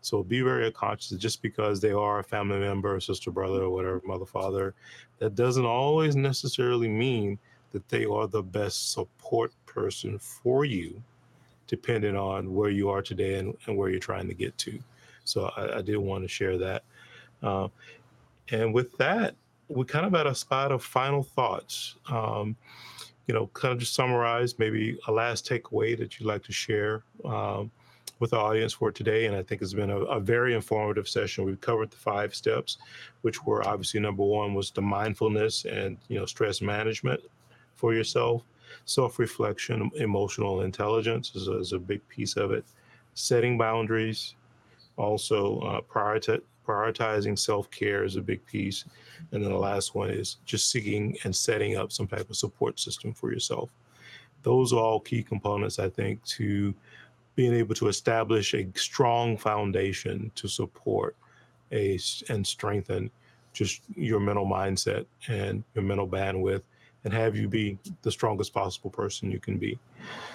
So 0.00 0.22
be 0.22 0.40
very 0.40 0.70
conscious 0.70 1.18
just 1.18 1.42
because 1.42 1.80
they 1.80 1.90
are 1.90 2.20
a 2.20 2.22
family 2.22 2.60
member, 2.60 3.00
sister, 3.00 3.32
brother, 3.32 3.62
or 3.62 3.70
whatever, 3.70 4.00
mother, 4.06 4.24
father, 4.24 4.72
that 5.18 5.34
doesn't 5.34 5.66
always 5.66 6.14
necessarily 6.14 6.86
mean 6.86 7.40
that 7.72 7.88
they 7.88 8.04
are 8.04 8.28
the 8.28 8.44
best 8.44 8.92
support 8.92 9.52
person 9.66 10.16
for 10.20 10.64
you 10.64 11.02
depending 11.66 12.14
on 12.14 12.54
where 12.54 12.70
you 12.70 12.88
are 12.88 13.02
today 13.02 13.40
and, 13.40 13.52
and 13.66 13.76
where 13.76 13.90
you're 13.90 13.98
trying 13.98 14.28
to 14.28 14.34
get 14.34 14.56
to. 14.58 14.78
So 15.24 15.50
I, 15.56 15.78
I 15.78 15.82
did 15.82 15.96
want 15.96 16.22
to 16.22 16.28
share 16.28 16.56
that. 16.56 16.84
Uh, 17.42 17.66
and 18.52 18.72
with 18.72 18.96
that, 18.98 19.34
we're 19.68 19.84
kind 19.84 20.06
of 20.06 20.14
at 20.14 20.26
a 20.26 20.34
spot 20.34 20.72
of 20.72 20.82
final 20.82 21.22
thoughts. 21.22 21.96
Um, 22.08 22.56
you 23.26 23.32
know, 23.32 23.46
kind 23.54 23.72
of 23.72 23.78
just 23.78 23.94
summarize 23.94 24.58
maybe 24.58 24.98
a 25.08 25.12
last 25.12 25.48
takeaway 25.48 25.96
that 25.96 26.18
you'd 26.18 26.26
like 26.26 26.42
to 26.44 26.52
share 26.52 27.04
um, 27.24 27.70
with 28.18 28.30
the 28.30 28.36
audience 28.36 28.74
for 28.74 28.92
today. 28.92 29.24
And 29.24 29.34
I 29.34 29.42
think 29.42 29.62
it's 29.62 29.72
been 29.72 29.90
a, 29.90 30.00
a, 30.00 30.20
very 30.20 30.54
informative 30.54 31.08
session. 31.08 31.46
We've 31.46 31.60
covered 31.60 31.90
the 31.90 31.96
five 31.96 32.34
steps, 32.34 32.76
which 33.22 33.42
were 33.46 33.66
obviously 33.66 34.00
number 34.00 34.22
one 34.22 34.52
was 34.52 34.70
the 34.70 34.82
mindfulness 34.82 35.64
and 35.64 35.96
you 36.08 36.18
know 36.18 36.26
stress 36.26 36.60
management 36.60 37.20
for 37.76 37.94
yourself 37.94 38.42
self 38.84 39.18
reflection, 39.18 39.90
emotional 39.96 40.62
intelligence 40.62 41.34
is 41.34 41.48
a, 41.48 41.58
is 41.58 41.72
a, 41.72 41.78
big 41.78 42.06
piece 42.08 42.36
of 42.36 42.50
it. 42.50 42.64
Setting 43.14 43.56
boundaries, 43.56 44.34
also 44.96 45.60
uh, 45.60 45.80
prioritizing 46.66 47.38
self 47.38 47.70
care 47.70 48.04
is 48.04 48.16
a 48.16 48.22
big 48.22 48.44
piece. 48.46 48.84
And 49.32 49.42
then 49.42 49.50
the 49.50 49.58
last 49.58 49.94
one 49.94 50.10
is 50.10 50.38
just 50.44 50.70
seeking 50.70 51.16
and 51.24 51.34
setting 51.34 51.76
up 51.76 51.92
some 51.92 52.06
type 52.06 52.30
of 52.30 52.36
support 52.36 52.78
system 52.78 53.12
for 53.12 53.32
yourself. 53.32 53.70
Those 54.42 54.72
are 54.72 54.80
all 54.80 55.00
key 55.00 55.22
components, 55.22 55.78
I 55.78 55.88
think, 55.88 56.22
to 56.24 56.74
being 57.34 57.54
able 57.54 57.74
to 57.74 57.88
establish 57.88 58.54
a 58.54 58.68
strong 58.74 59.36
foundation 59.36 60.30
to 60.36 60.48
support 60.48 61.16
a 61.72 61.98
and 62.28 62.46
strengthen 62.46 63.10
just 63.52 63.82
your 63.94 64.20
mental 64.20 64.46
mindset 64.46 65.06
and 65.28 65.64
your 65.74 65.84
mental 65.84 66.06
bandwidth 66.06 66.62
and 67.04 67.12
have 67.12 67.36
you 67.36 67.48
be 67.48 67.78
the 68.02 68.10
strongest 68.10 68.52
possible 68.52 68.90
person 68.90 69.30
you 69.30 69.38
can 69.38 69.58
be. 69.58 69.78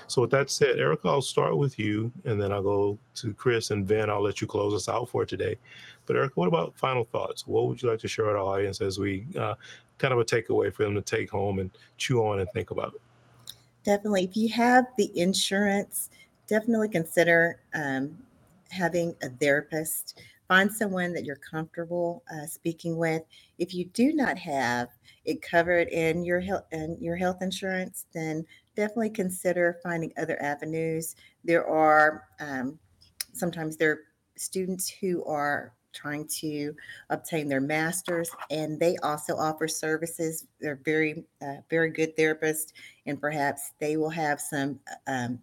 So, 0.08 0.22
with 0.22 0.32
that 0.32 0.50
said, 0.50 0.80
Erica, 0.80 1.08
I'll 1.08 1.22
start 1.22 1.58
with 1.58 1.78
you 1.78 2.12
and 2.26 2.42
then 2.42 2.52
I'll 2.52 2.64
go 2.64 2.98
to 3.16 3.34
Chris 3.34 3.72
and 3.72 3.88
then 3.88 4.10
I'll 4.10 4.24
let 4.24 4.42
you 4.42 4.48
close 4.48 4.74
us 4.74 4.90
out 4.90 5.10
for 5.10 5.26
today. 5.26 5.58
But, 6.06 6.16
Erica, 6.16 6.34
what 6.36 6.48
about 6.48 6.76
final 6.78 7.06
thoughts? 7.06 7.46
What 7.46 7.68
would 7.68 7.82
you 7.82 7.90
like 7.90 8.00
to 8.00 8.08
share 8.08 8.26
with 8.26 8.36
our 8.36 8.42
audience 8.42 8.82
as 8.82 8.98
we 8.98 9.26
uh, 9.38 9.56
kind 10.00 10.14
of 10.14 10.20
a 10.20 10.26
takeaway 10.26 10.74
for 10.74 10.84
them 10.84 10.96
to 10.96 11.02
take 11.02 11.30
home 11.30 11.60
and 11.60 11.70
chew 11.98 12.26
on 12.26 12.40
and 12.40 12.50
think 12.52 12.72
about? 12.72 13.00
Definitely. 13.84 14.24
If 14.26 14.36
you 14.36 14.50
have 14.50 14.86
the 14.98 15.12
insurance, 15.18 16.10
definitely 16.48 16.90
consider 16.90 17.62
um, 17.74 18.18
having 18.72 19.16
a 19.22 19.30
therapist. 19.30 20.22
Find 20.48 20.72
someone 20.72 21.14
that 21.14 21.26
you're 21.26 21.38
comfortable 21.38 22.24
uh, 22.34 22.48
speaking 22.48 22.98
with. 22.98 23.22
If 23.60 23.74
you 23.74 23.86
do 23.86 24.14
not 24.14 24.38
have 24.38 24.90
it 25.26 25.42
covered 25.42 25.90
in 25.90 26.26
your 26.26 26.40
health 26.40 26.66
and 26.72 27.00
your 27.00 27.16
health 27.16 27.42
insurance, 27.42 28.08
then 28.14 28.46
definitely 28.80 29.10
consider 29.10 29.78
finding 29.84 30.14
other 30.18 30.42
avenues. 30.42 31.18
There 31.44 31.68
are 31.68 32.24
um, 32.40 32.80
sometimes 33.34 33.76
there 33.76 33.92
are 33.92 34.00
students 34.38 34.88
who 34.88 35.22
are 35.26 35.74
trying 35.92 36.26
to 36.40 36.74
obtain 37.10 37.50
their 37.50 37.60
master's, 37.60 38.30
and 38.50 38.80
they 38.80 38.96
also 39.04 39.36
offer 39.36 39.68
services. 39.68 40.48
They're 40.62 40.80
very, 40.86 41.26
uh, 41.42 41.58
very 41.70 41.90
good 41.90 42.16
therapists, 42.16 42.72
and 43.06 43.20
perhaps 43.20 43.74
they 43.80 43.98
will 43.98 44.10
have 44.12 44.40
some 44.40 44.80
um, 45.08 45.40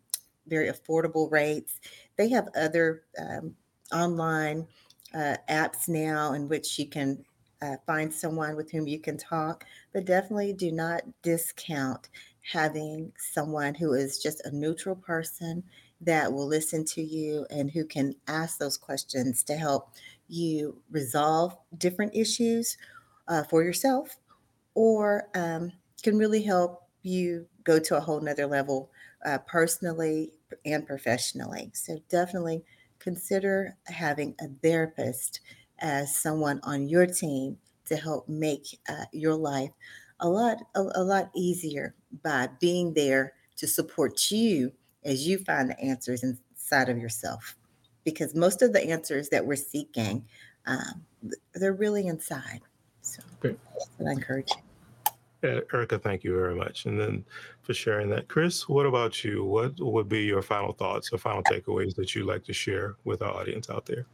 very 0.46 0.70
affordable 0.70 1.30
rates. 1.30 1.78
They 2.16 2.30
have 2.30 2.48
other 2.56 3.02
um, 3.18 3.54
online 3.92 4.66
uh, 5.14 5.36
apps 5.50 5.88
now 5.88 6.32
in 6.32 6.48
which 6.48 6.78
you 6.78 6.88
can 6.88 7.22
uh, 7.60 7.76
find 7.86 8.12
someone 8.12 8.56
with 8.56 8.70
whom 8.70 8.86
you 8.86 8.98
can 8.98 9.18
talk, 9.18 9.66
but 9.92 10.06
definitely 10.06 10.54
do 10.54 10.72
not 10.72 11.02
discount 11.20 12.08
having 12.52 13.12
someone 13.18 13.74
who 13.74 13.92
is 13.92 14.22
just 14.22 14.44
a 14.46 14.50
neutral 14.50 14.96
person 14.96 15.64
that 16.00 16.32
will 16.32 16.46
listen 16.46 16.84
to 16.84 17.02
you 17.02 17.46
and 17.50 17.70
who 17.70 17.84
can 17.84 18.14
ask 18.28 18.58
those 18.58 18.76
questions 18.76 19.42
to 19.42 19.56
help 19.56 19.90
you 20.28 20.80
resolve 20.90 21.56
different 21.78 22.14
issues 22.14 22.76
uh, 23.28 23.42
for 23.42 23.62
yourself 23.62 24.16
or 24.74 25.28
um, 25.34 25.72
can 26.02 26.16
really 26.18 26.42
help 26.42 26.88
you 27.02 27.46
go 27.64 27.78
to 27.78 27.96
a 27.96 28.00
whole 28.00 28.20
nother 28.20 28.46
level 28.46 28.90
uh, 29.24 29.38
personally 29.38 30.32
and 30.64 30.86
professionally. 30.86 31.70
So 31.74 31.98
definitely 32.08 32.62
consider 32.98 33.76
having 33.86 34.34
a 34.40 34.48
therapist 34.62 35.40
as 35.78 36.16
someone 36.16 36.60
on 36.62 36.88
your 36.88 37.06
team 37.06 37.58
to 37.86 37.96
help 37.96 38.28
make 38.28 38.78
uh, 38.88 39.04
your 39.12 39.34
life 39.34 39.70
a 40.20 40.28
lot 40.28 40.58
a, 40.74 40.80
a 40.94 41.02
lot 41.02 41.30
easier 41.34 41.94
by 42.22 42.48
being 42.60 42.94
there 42.94 43.34
to 43.56 43.66
support 43.66 44.30
you 44.30 44.72
as 45.04 45.26
you 45.26 45.38
find 45.38 45.70
the 45.70 45.80
answers 45.80 46.22
inside 46.22 46.88
of 46.88 46.98
yourself 46.98 47.56
because 48.04 48.34
most 48.34 48.62
of 48.62 48.72
the 48.72 48.82
answers 48.90 49.28
that 49.28 49.44
we're 49.44 49.56
seeking 49.56 50.24
um, 50.66 51.04
they're 51.54 51.72
really 51.72 52.06
inside 52.06 52.60
so 53.02 53.22
Great. 53.40 53.58
i 54.06 54.10
encourage 54.10 54.50
you 54.50 54.62
Erica, 55.42 55.98
thank 55.98 56.24
you 56.24 56.34
very 56.34 56.54
much. 56.54 56.86
And 56.86 56.98
then 56.98 57.24
for 57.62 57.74
sharing 57.74 58.08
that. 58.10 58.28
Chris, 58.28 58.68
what 58.68 58.86
about 58.86 59.22
you? 59.22 59.44
What 59.44 59.78
would 59.78 60.08
be 60.08 60.22
your 60.22 60.42
final 60.42 60.72
thoughts 60.72 61.12
or 61.12 61.18
final 61.18 61.42
takeaways 61.42 61.94
that 61.96 62.14
you'd 62.14 62.26
like 62.26 62.42
to 62.44 62.52
share 62.52 62.96
with 63.04 63.22
our 63.22 63.32
audience 63.32 63.70
out 63.70 63.86
there? 63.86 64.06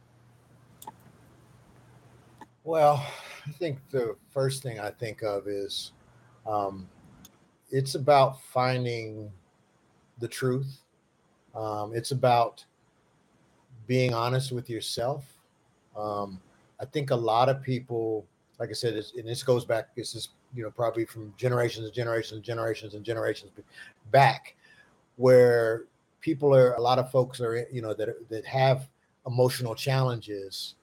Well, 2.63 3.05
I 3.45 3.51
think 3.51 3.77
the 3.91 4.15
first 4.29 4.63
thing 4.63 4.79
I 4.79 4.89
think 4.89 5.21
of 5.21 5.47
is 5.47 5.91
um, 6.47 6.87
it's 7.71 7.95
about 7.95 8.41
finding 8.41 9.31
the 10.19 10.27
truth. 10.27 10.79
Um, 11.53 11.93
it's 11.93 12.11
about 12.11 12.63
being 13.85 14.13
honest 14.13 14.51
with 14.51 14.69
yourself. 14.69 15.25
Um, 15.97 16.39
I 16.79 16.85
think 16.85 17.11
a 17.11 17.15
lot 17.15 17.49
of 17.49 17.61
people, 17.61 18.25
like 18.59 18.69
I 18.69 18.73
said, 18.73 18.93
and 18.93 19.27
this 19.27 19.43
goes 19.43 19.65
back, 19.65 19.93
this 19.95 20.15
is 20.15 20.29
you 20.55 20.63
know 20.63 20.71
probably 20.71 21.05
from 21.05 21.33
generations 21.35 21.85
and 21.85 21.93
generations 21.93 22.33
and 22.33 22.43
generations 22.43 22.93
and 22.93 23.03
generations 23.03 23.51
back 24.11 24.55
where 25.15 25.83
people 26.21 26.55
are 26.55 26.73
a 26.75 26.81
lot 26.81 26.99
of 26.99 27.09
folks 27.11 27.41
are 27.41 27.67
you 27.71 27.81
know 27.81 27.93
that 27.93 28.29
that 28.29 28.45
have 28.45 28.87
emotional 29.25 29.73
challenges 29.73 30.75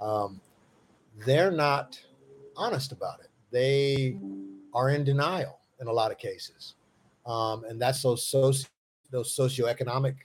um, 0.00 0.40
they're 1.24 1.50
not 1.50 2.00
honest 2.56 2.92
about 2.92 3.20
it. 3.20 3.30
They 3.50 4.18
are 4.74 4.90
in 4.90 5.04
denial 5.04 5.60
in 5.80 5.86
a 5.86 5.92
lot 5.92 6.10
of 6.10 6.18
cases. 6.18 6.74
Um, 7.24 7.64
and 7.64 7.80
that's 7.80 8.02
those 8.02 8.24
soci- 8.24 8.68
those 9.10 9.34
socioeconomic 9.34 10.16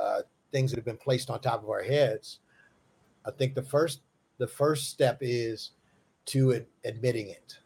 uh, 0.00 0.20
things 0.52 0.70
that 0.70 0.76
have 0.76 0.84
been 0.84 0.96
placed 0.96 1.30
on 1.30 1.40
top 1.40 1.62
of 1.62 1.70
our 1.70 1.82
heads. 1.82 2.40
I 3.26 3.30
think 3.30 3.54
the 3.54 3.62
first 3.62 4.00
the 4.38 4.46
first 4.46 4.90
step 4.90 5.18
is 5.20 5.72
to 6.26 6.54
ad- 6.54 6.66
admitting 6.84 7.28
it. 7.28 7.58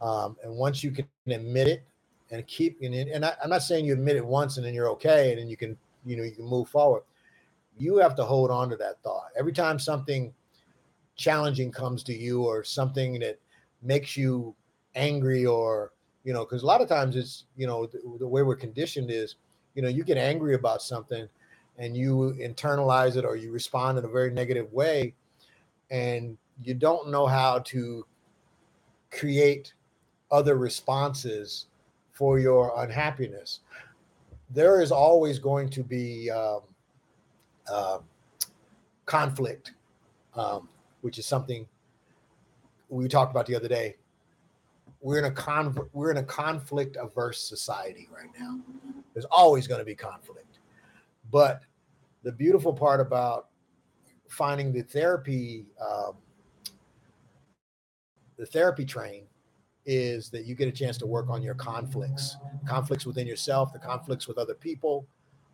Um, 0.00 0.36
and 0.44 0.54
once 0.54 0.84
you 0.84 0.90
can 0.90 1.06
admit 1.26 1.66
it 1.68 1.84
and 2.30 2.46
keep 2.46 2.78
and, 2.82 2.94
and 2.94 3.24
I, 3.24 3.34
I'm 3.42 3.50
not 3.50 3.62
saying 3.62 3.84
you 3.84 3.92
admit 3.92 4.16
it 4.16 4.24
once 4.24 4.56
and 4.56 4.64
then 4.64 4.74
you're 4.74 4.90
okay 4.90 5.30
and 5.30 5.40
then 5.40 5.48
you 5.48 5.56
can 5.56 5.76
you 6.04 6.16
know 6.16 6.22
you 6.22 6.32
can 6.32 6.44
move 6.44 6.68
forward. 6.68 7.02
You 7.76 7.98
have 7.98 8.14
to 8.16 8.24
hold 8.24 8.50
on 8.50 8.70
to 8.70 8.76
that 8.76 9.02
thought. 9.02 9.30
Every 9.38 9.52
time 9.52 9.78
something 9.78 10.32
challenging 11.18 11.70
comes 11.70 12.02
to 12.04 12.16
you 12.16 12.44
or 12.44 12.64
something 12.64 13.18
that 13.18 13.38
makes 13.82 14.16
you 14.16 14.54
angry 14.94 15.44
or 15.44 15.92
you 16.24 16.32
know 16.32 16.44
because 16.44 16.62
a 16.62 16.66
lot 16.66 16.80
of 16.80 16.88
times 16.88 17.14
it's 17.14 17.44
you 17.56 17.66
know 17.66 17.86
the, 17.86 18.00
the 18.18 18.26
way 18.26 18.42
we're 18.42 18.56
conditioned 18.56 19.10
is 19.10 19.36
you 19.74 19.82
know 19.82 19.88
you 19.88 20.02
get 20.02 20.16
angry 20.16 20.54
about 20.54 20.80
something 20.80 21.28
and 21.76 21.96
you 21.96 22.34
internalize 22.40 23.16
it 23.16 23.24
or 23.24 23.36
you 23.36 23.52
respond 23.52 23.98
in 23.98 24.04
a 24.04 24.08
very 24.08 24.30
negative 24.30 24.72
way 24.72 25.14
and 25.90 26.38
you 26.62 26.74
don't 26.74 27.10
know 27.10 27.26
how 27.26 27.58
to 27.60 28.04
create 29.10 29.74
other 30.30 30.56
responses 30.56 31.66
for 32.12 32.38
your 32.38 32.72
unhappiness. 32.82 33.60
There 34.50 34.80
is 34.80 34.90
always 34.90 35.38
going 35.38 35.68
to 35.70 35.82
be 35.82 36.30
um, 36.30 36.60
uh, 37.70 37.98
conflict, 39.06 39.72
um, 40.34 40.68
which 41.00 41.18
is 41.18 41.26
something 41.26 41.66
we 42.88 43.08
talked 43.08 43.30
about 43.30 43.46
the 43.46 43.54
other 43.54 43.68
day. 43.68 43.96
We're 45.00 45.18
in 45.18 45.26
a 45.26 45.30
con 45.30 45.76
we're 45.92 46.10
in 46.10 46.16
a 46.16 46.22
conflict 46.22 46.96
averse 47.00 47.40
society 47.40 48.08
right 48.14 48.30
now. 48.38 48.58
There's 49.14 49.26
always 49.26 49.66
going 49.66 49.78
to 49.78 49.84
be 49.84 49.94
conflict, 49.94 50.58
but 51.30 51.62
the 52.24 52.32
beautiful 52.32 52.72
part 52.72 53.00
about 53.00 53.48
finding 54.28 54.72
the 54.72 54.82
therapy 54.82 55.66
um, 55.80 56.14
the 58.38 58.46
therapy 58.46 58.84
train 58.84 59.24
is 59.84 60.30
that 60.30 60.44
you 60.44 60.54
get 60.54 60.68
a 60.68 60.72
chance 60.72 60.98
to 60.98 61.06
work 61.06 61.30
on 61.30 61.42
your 61.42 61.54
conflicts, 61.54 62.36
conflicts 62.66 63.06
within 63.06 63.26
yourself, 63.26 63.72
the 63.72 63.78
conflicts 63.78 64.28
with 64.28 64.38
other 64.38 64.54
people. 64.54 65.06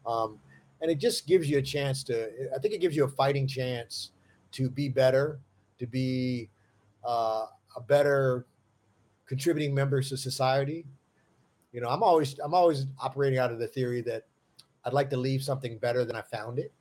Um, 0.07 0.39
and 0.83 0.91
it 0.91 0.99
just 0.99 1.27
gives 1.27 1.49
you 1.49 1.59
a 1.59 1.63
chance 1.63 2.03
to, 2.05 2.29
I 2.55 2.59
think 2.59 2.75
it 2.75 2.81
gives 2.81 2.97
you 2.97 3.05
a 3.05 3.09
fighting 3.09 3.47
chance 3.47 4.11
to 4.55 4.71
be 4.71 4.89
better, 4.89 5.41
to 5.79 5.87
be 5.87 6.49
uh, 7.07 7.47
a 7.77 7.81
better 7.81 8.47
contributing 9.27 9.75
member 9.75 10.01
to 10.01 10.17
society. 10.17 10.87
You 11.73 11.81
know, 11.81 11.89
I'm 11.89 12.03
always, 12.03 12.39
I'm 12.39 12.55
always 12.55 12.87
operating 13.01 13.39
out 13.39 13.51
of 13.51 13.59
the 13.59 13.67
theory 13.67 14.01
that 14.03 14.23
I'd 14.85 14.93
like 14.93 15.11
to 15.11 15.17
leave 15.17 15.43
something 15.43 15.77
better 15.79 16.05
than 16.05 16.15
I 16.15 16.23
found 16.23 16.59
it. 16.61 16.73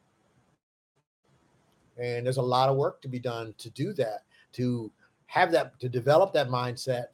And 1.98 2.26
there's 2.26 2.38
a 2.38 2.42
lot 2.42 2.70
of 2.70 2.76
work 2.76 3.02
to 3.02 3.08
be 3.08 3.20
done 3.20 3.56
to 3.58 3.70
do 3.72 3.92
that, 3.94 4.22
to 4.54 4.92
have 5.26 5.52
that, 5.52 5.80
to 5.80 5.90
develop 5.90 6.32
that 6.34 6.50
mindset 6.50 7.06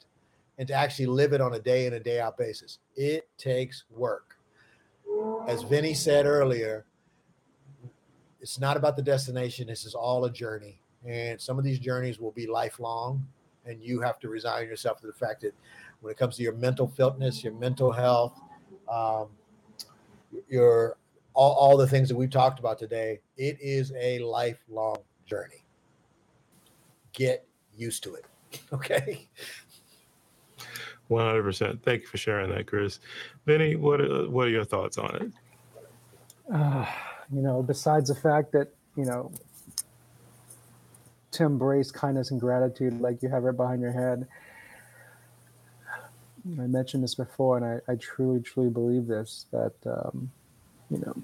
and 0.58 0.68
to 0.68 0.74
actually 0.74 1.06
live 1.06 1.32
it 1.32 1.40
on 1.40 1.54
a 1.54 1.58
day 1.58 1.86
in 1.86 1.94
and 1.94 2.04
day 2.04 2.20
out 2.20 2.36
basis. 2.36 2.80
It 2.96 3.28
takes 3.38 3.84
work. 3.90 4.36
As 5.48 5.62
Vinny 5.62 5.94
said 5.94 6.26
earlier, 6.26 6.84
it's 8.40 8.58
not 8.58 8.76
about 8.76 8.96
the 8.96 9.02
destination. 9.02 9.66
This 9.66 9.84
is 9.84 9.94
all 9.94 10.24
a 10.24 10.30
journey. 10.30 10.80
And 11.06 11.40
some 11.40 11.58
of 11.58 11.64
these 11.64 11.78
journeys 11.78 12.18
will 12.18 12.32
be 12.32 12.46
lifelong. 12.46 13.26
And 13.66 13.82
you 13.82 14.00
have 14.00 14.18
to 14.20 14.28
resign 14.28 14.66
yourself 14.66 15.00
to 15.00 15.06
the 15.06 15.12
fact 15.12 15.42
that 15.42 15.54
when 16.00 16.10
it 16.10 16.16
comes 16.16 16.36
to 16.36 16.42
your 16.42 16.54
mental 16.54 16.88
fitness, 16.88 17.44
your 17.44 17.52
mental 17.54 17.92
health, 17.92 18.40
um, 18.90 19.28
your 20.48 20.96
all, 21.34 21.52
all 21.52 21.76
the 21.76 21.86
things 21.86 22.08
that 22.08 22.16
we've 22.16 22.30
talked 22.30 22.58
about 22.58 22.78
today, 22.78 23.20
it 23.36 23.58
is 23.60 23.92
a 23.98 24.18
lifelong 24.20 24.98
journey. 25.26 25.64
Get 27.12 27.46
used 27.76 28.02
to 28.04 28.14
it. 28.14 28.24
Okay. 28.72 29.28
100%. 31.08 31.82
Thank 31.82 32.02
you 32.02 32.08
for 32.08 32.18
sharing 32.18 32.50
that, 32.50 32.66
Chris. 32.66 33.00
Vinny, 33.46 33.74
what 33.76 34.00
are, 34.00 34.28
what 34.30 34.46
are 34.46 34.50
your 34.50 34.64
thoughts 34.64 34.96
on 34.96 35.16
it? 35.16 35.32
Uh, 36.52 36.86
you 37.32 37.42
know, 37.42 37.62
besides 37.62 38.08
the 38.08 38.14
fact 38.14 38.52
that, 38.52 38.68
you 38.96 39.04
know, 39.04 39.32
to 41.32 41.44
embrace 41.44 41.90
kindness 41.90 42.30
and 42.30 42.40
gratitude 42.40 43.00
like 43.00 43.22
you 43.22 43.28
have 43.28 43.44
right 43.44 43.56
behind 43.56 43.80
your 43.80 43.92
head. 43.92 44.26
I 46.58 46.66
mentioned 46.66 47.04
this 47.04 47.14
before, 47.14 47.56
and 47.56 47.64
I, 47.64 47.92
I 47.92 47.96
truly, 47.96 48.40
truly 48.40 48.70
believe 48.70 49.06
this 49.06 49.46
that, 49.52 49.74
um, 49.86 50.30
you 50.90 50.98
know, 50.98 51.14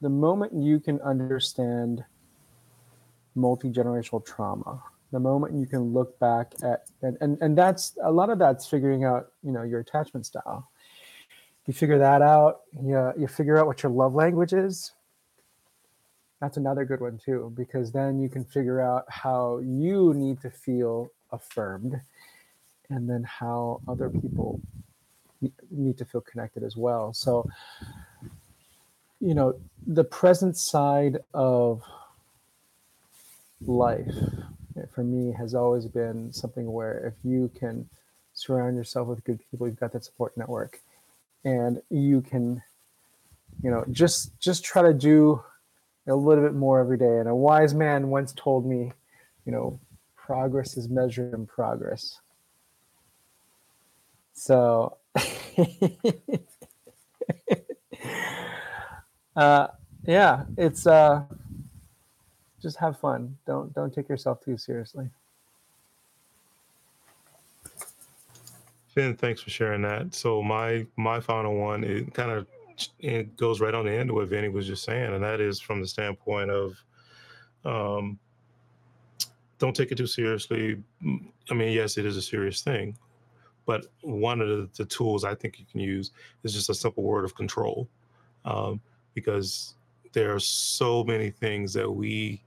the 0.00 0.08
moment 0.08 0.54
you 0.54 0.80
can 0.80 1.00
understand 1.02 2.04
multi 3.34 3.70
generational 3.70 4.24
trauma, 4.24 4.82
the 5.12 5.20
moment 5.20 5.54
you 5.54 5.66
can 5.66 5.92
look 5.92 6.18
back 6.18 6.54
at 6.62 6.86
and, 7.02 7.16
and 7.20 7.38
and 7.40 7.58
that's 7.58 7.96
a 8.02 8.10
lot 8.10 8.30
of 8.30 8.38
that's 8.38 8.66
figuring 8.66 9.04
out 9.04 9.32
you 9.42 9.52
know 9.52 9.62
your 9.62 9.80
attachment 9.80 10.24
style 10.24 10.70
you 11.66 11.74
figure 11.74 11.98
that 11.98 12.22
out 12.22 12.60
you, 12.82 13.12
you 13.18 13.26
figure 13.26 13.58
out 13.58 13.66
what 13.66 13.82
your 13.82 13.90
love 13.90 14.14
language 14.14 14.52
is 14.52 14.92
that's 16.40 16.56
another 16.56 16.84
good 16.84 17.00
one 17.00 17.18
too 17.18 17.52
because 17.56 17.92
then 17.92 18.18
you 18.18 18.28
can 18.28 18.44
figure 18.44 18.80
out 18.80 19.04
how 19.08 19.58
you 19.58 20.14
need 20.14 20.40
to 20.40 20.50
feel 20.50 21.10
affirmed 21.32 22.00
and 22.88 23.08
then 23.08 23.22
how 23.22 23.80
other 23.86 24.08
people 24.08 24.60
need 25.70 25.96
to 25.98 26.04
feel 26.04 26.20
connected 26.20 26.62
as 26.62 26.76
well. 26.76 27.12
So 27.12 27.48
you 29.20 29.34
know 29.34 29.54
the 29.86 30.04
present 30.04 30.56
side 30.56 31.18
of 31.34 31.82
life 33.66 34.14
eh, 34.78 34.82
for 34.94 35.04
me 35.04 35.32
has 35.32 35.54
always 35.54 35.86
been 35.86 36.32
something 36.32 36.72
where 36.72 37.06
if 37.06 37.14
you 37.22 37.50
can 37.54 37.88
surround 38.32 38.76
yourself 38.76 39.08
with 39.08 39.22
good 39.24 39.40
people, 39.50 39.66
you've 39.66 39.78
got 39.78 39.92
that 39.92 40.04
support 40.04 40.36
network, 40.36 40.80
and 41.44 41.80
you 41.90 42.22
can, 42.22 42.62
you 43.62 43.70
know, 43.70 43.84
just 43.90 44.38
just 44.40 44.64
try 44.64 44.82
to 44.82 44.94
do 44.94 45.42
a 46.10 46.16
little 46.16 46.44
bit 46.44 46.54
more 46.54 46.80
every 46.80 46.98
day. 46.98 47.18
And 47.18 47.28
a 47.28 47.34
wise 47.34 47.74
man 47.74 48.08
once 48.08 48.32
told 48.32 48.66
me, 48.66 48.92
you 49.46 49.52
know, 49.52 49.78
progress 50.16 50.76
is 50.76 50.88
measured 50.88 51.34
in 51.34 51.46
progress. 51.46 52.20
So, 54.32 54.96
uh, 59.36 59.68
yeah, 60.04 60.44
it's 60.56 60.86
uh, 60.86 61.24
just 62.62 62.78
have 62.78 62.98
fun. 62.98 63.36
Don't 63.46 63.74
don't 63.74 63.92
take 63.92 64.08
yourself 64.08 64.42
too 64.44 64.56
seriously. 64.56 65.10
Vin, 68.94 69.16
thanks 69.16 69.40
for 69.40 69.50
sharing 69.50 69.82
that. 69.82 70.14
So 70.14 70.42
my 70.42 70.86
my 70.96 71.20
final 71.20 71.56
one, 71.56 71.84
it 71.84 72.14
kind 72.14 72.30
of 72.30 72.46
it 72.98 73.36
goes 73.36 73.60
right 73.60 73.74
on 73.74 73.86
the 73.86 73.92
end 73.92 74.10
of 74.10 74.16
what 74.16 74.28
Vinny 74.28 74.48
was 74.48 74.66
just 74.66 74.84
saying, 74.84 75.12
and 75.12 75.22
that 75.22 75.40
is 75.40 75.60
from 75.60 75.80
the 75.80 75.86
standpoint 75.86 76.50
of 76.50 76.76
um, 77.64 78.18
don't 79.58 79.76
take 79.76 79.92
it 79.92 79.96
too 79.96 80.06
seriously. 80.06 80.82
I 81.50 81.54
mean, 81.54 81.72
yes, 81.72 81.98
it 81.98 82.06
is 82.06 82.16
a 82.16 82.22
serious 82.22 82.62
thing, 82.62 82.96
but 83.66 83.86
one 84.02 84.40
of 84.40 84.48
the, 84.48 84.68
the 84.76 84.84
tools 84.84 85.24
I 85.24 85.34
think 85.34 85.58
you 85.58 85.66
can 85.70 85.80
use 85.80 86.12
is 86.42 86.54
just 86.54 86.70
a 86.70 86.74
simple 86.74 87.02
word 87.02 87.24
of 87.24 87.34
control, 87.34 87.88
um, 88.44 88.80
because 89.14 89.74
there 90.12 90.34
are 90.34 90.40
so 90.40 91.04
many 91.04 91.30
things 91.30 91.72
that 91.74 91.90
we 91.90 92.42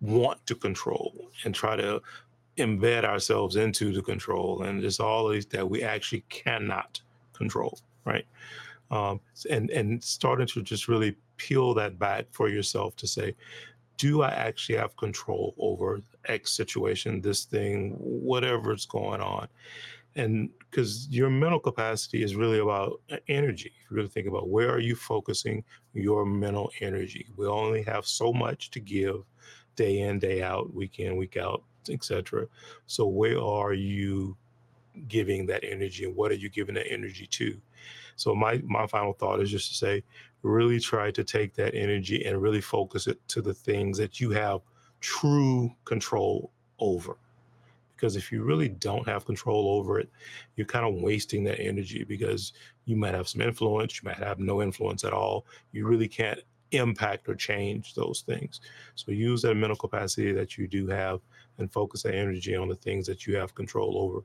want 0.00 0.44
to 0.46 0.54
control 0.54 1.30
and 1.44 1.54
try 1.54 1.76
to 1.76 2.00
embed 2.58 3.04
ourselves 3.04 3.56
into 3.56 3.92
the 3.92 4.02
control 4.02 4.62
and 4.62 4.84
it's 4.84 5.00
all 5.00 5.28
that 5.28 5.68
we 5.68 5.82
actually 5.82 6.24
cannot 6.28 7.00
control 7.32 7.78
right 8.04 8.26
um, 8.90 9.20
and 9.48 9.70
and 9.70 10.02
starting 10.02 10.46
to 10.46 10.62
just 10.62 10.88
really 10.88 11.16
peel 11.36 11.74
that 11.74 11.98
back 11.98 12.26
for 12.30 12.48
yourself 12.48 12.96
to 12.96 13.06
say 13.06 13.34
do 13.96 14.22
i 14.22 14.30
actually 14.30 14.76
have 14.76 14.96
control 14.96 15.54
over 15.58 16.00
x 16.26 16.52
situation 16.52 17.20
this 17.20 17.44
thing 17.44 17.94
whatever's 17.98 18.86
going 18.86 19.20
on 19.20 19.46
and 20.16 20.50
because 20.58 21.08
your 21.08 21.30
mental 21.30 21.60
capacity 21.60 22.22
is 22.22 22.34
really 22.34 22.58
about 22.58 23.00
energy 23.28 23.72
if 23.84 23.90
you 23.90 23.96
really 23.96 24.08
think 24.08 24.26
about 24.26 24.48
where 24.48 24.70
are 24.70 24.80
you 24.80 24.94
focusing 24.94 25.64
your 25.94 26.26
mental 26.26 26.70
energy 26.80 27.26
we 27.36 27.46
only 27.46 27.82
have 27.82 28.06
so 28.06 28.32
much 28.32 28.70
to 28.70 28.80
give 28.80 29.22
day 29.76 30.00
in 30.00 30.18
day 30.18 30.42
out 30.42 30.74
week 30.74 30.98
in 30.98 31.16
week 31.16 31.36
out 31.36 31.62
etc. 31.88 32.46
So 32.86 33.06
where 33.06 33.40
are 33.40 33.72
you 33.72 34.36
giving 35.08 35.46
that 35.46 35.64
energy 35.64 36.04
and 36.04 36.14
what 36.14 36.30
are 36.30 36.36
you 36.36 36.50
giving 36.50 36.74
that 36.74 36.90
energy 36.90 37.26
to? 37.26 37.60
So 38.20 38.34
my 38.34 38.60
my 38.66 38.86
final 38.86 39.14
thought 39.14 39.40
is 39.40 39.50
just 39.50 39.70
to 39.70 39.74
say, 39.74 40.04
really 40.42 40.78
try 40.78 41.10
to 41.10 41.24
take 41.24 41.54
that 41.54 41.74
energy 41.74 42.26
and 42.26 42.42
really 42.42 42.60
focus 42.60 43.06
it 43.06 43.18
to 43.28 43.40
the 43.40 43.54
things 43.54 43.96
that 43.96 44.20
you 44.20 44.30
have 44.30 44.60
true 45.00 45.74
control 45.86 46.50
over. 46.78 47.16
Because 47.96 48.16
if 48.16 48.30
you 48.30 48.42
really 48.42 48.68
don't 48.68 49.08
have 49.08 49.24
control 49.24 49.68
over 49.78 49.98
it, 49.98 50.10
you're 50.56 50.66
kind 50.66 50.86
of 50.86 51.00
wasting 51.02 51.44
that 51.44 51.60
energy 51.60 52.04
because 52.04 52.52
you 52.84 52.94
might 52.94 53.14
have 53.14 53.28
some 53.28 53.40
influence, 53.40 54.02
you 54.02 54.06
might 54.06 54.18
have 54.18 54.38
no 54.38 54.60
influence 54.60 55.02
at 55.02 55.14
all. 55.14 55.46
You 55.72 55.86
really 55.86 56.08
can't 56.08 56.40
impact 56.72 57.26
or 57.26 57.34
change 57.34 57.94
those 57.94 58.22
things. 58.26 58.60
So 58.96 59.12
use 59.12 59.42
that 59.42 59.54
mental 59.54 59.76
capacity 59.76 60.32
that 60.32 60.58
you 60.58 60.68
do 60.68 60.86
have 60.88 61.20
and 61.60 61.72
focus 61.72 62.02
that 62.02 62.14
energy 62.14 62.56
on 62.56 62.68
the 62.68 62.74
things 62.74 63.06
that 63.06 63.26
you 63.26 63.36
have 63.36 63.54
control 63.54 63.98
over 63.98 64.22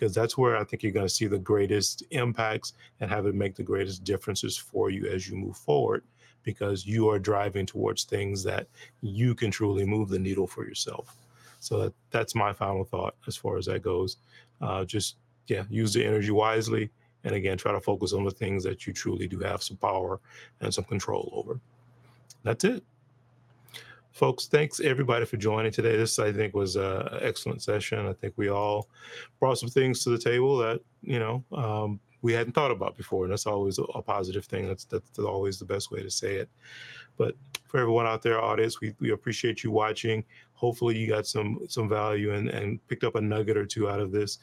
because 0.00 0.14
that's 0.14 0.38
where 0.38 0.56
I 0.56 0.64
think 0.64 0.82
you're 0.82 0.92
going 0.92 1.06
to 1.06 1.12
see 1.12 1.26
the 1.26 1.38
greatest 1.38 2.04
impacts 2.10 2.72
and 3.00 3.10
have 3.10 3.26
it 3.26 3.34
make 3.34 3.54
the 3.54 3.62
greatest 3.62 4.02
differences 4.02 4.56
for 4.56 4.88
you 4.88 5.06
as 5.06 5.28
you 5.28 5.36
move 5.36 5.58
forward 5.58 6.02
because 6.42 6.86
you 6.86 7.10
are 7.10 7.18
driving 7.18 7.66
towards 7.66 8.04
things 8.04 8.42
that 8.44 8.66
you 9.02 9.34
can 9.34 9.50
truly 9.50 9.84
move 9.84 10.08
the 10.08 10.18
needle 10.18 10.46
for 10.46 10.64
yourself. 10.64 11.18
So 11.58 11.82
that, 11.82 11.92
that's 12.10 12.34
my 12.34 12.54
final 12.54 12.82
thought 12.82 13.14
as 13.26 13.36
far 13.36 13.58
as 13.58 13.66
that 13.66 13.82
goes. 13.82 14.16
Uh, 14.62 14.86
just 14.86 15.16
yeah, 15.48 15.64
use 15.68 15.92
the 15.92 16.04
energy 16.04 16.30
wisely, 16.30 16.88
and 17.24 17.34
again, 17.34 17.58
try 17.58 17.72
to 17.72 17.80
focus 17.80 18.14
on 18.14 18.24
the 18.24 18.30
things 18.30 18.64
that 18.64 18.86
you 18.86 18.94
truly 18.94 19.26
do 19.26 19.40
have 19.40 19.62
some 19.62 19.76
power 19.76 20.18
and 20.62 20.72
some 20.72 20.84
control 20.84 21.30
over. 21.34 21.60
That's 22.42 22.64
it 22.64 22.82
folks 24.12 24.46
thanks 24.46 24.80
everybody 24.80 25.24
for 25.24 25.36
joining 25.36 25.70
today. 25.70 25.96
This 25.96 26.18
i 26.18 26.32
think 26.32 26.54
was 26.54 26.76
an 26.76 27.08
excellent 27.20 27.62
session. 27.62 28.06
I 28.06 28.12
think 28.12 28.34
we 28.36 28.48
all 28.48 28.88
brought 29.38 29.58
some 29.58 29.68
things 29.68 30.02
to 30.04 30.10
the 30.10 30.18
table 30.18 30.56
that 30.58 30.80
you 31.02 31.18
know 31.18 31.44
um, 31.52 32.00
we 32.22 32.32
hadn't 32.32 32.52
thought 32.52 32.70
about 32.70 32.96
before 32.96 33.24
and 33.24 33.32
that's 33.32 33.46
always 33.46 33.78
a, 33.78 34.02
positive 34.02 34.44
thing. 34.44 34.66
That's 34.66 34.84
that's 34.84 35.18
always 35.18 35.58
the 35.58 35.64
best 35.64 35.90
way 35.90 36.02
to 36.02 36.10
say 36.10 36.36
it. 36.36 36.50
But 37.16 37.34
for 37.68 37.78
everyone 37.78 38.06
out 38.06 38.22
there 38.22 38.42
audience 38.42 38.80
we, 38.80 38.94
we 39.00 39.12
appreciate 39.12 39.62
you 39.62 39.70
watching. 39.70 40.24
Hopefully 40.54 40.98
you 40.98 41.08
got 41.08 41.26
some 41.26 41.60
some 41.68 41.88
value 41.88 42.34
and 42.34 42.48
and 42.48 42.86
picked 42.88 43.04
up 43.04 43.14
a 43.14 43.20
nugget 43.20 43.56
or 43.56 43.66
two 43.66 43.88
out 43.88 44.00
of 44.00 44.12
this 44.12 44.38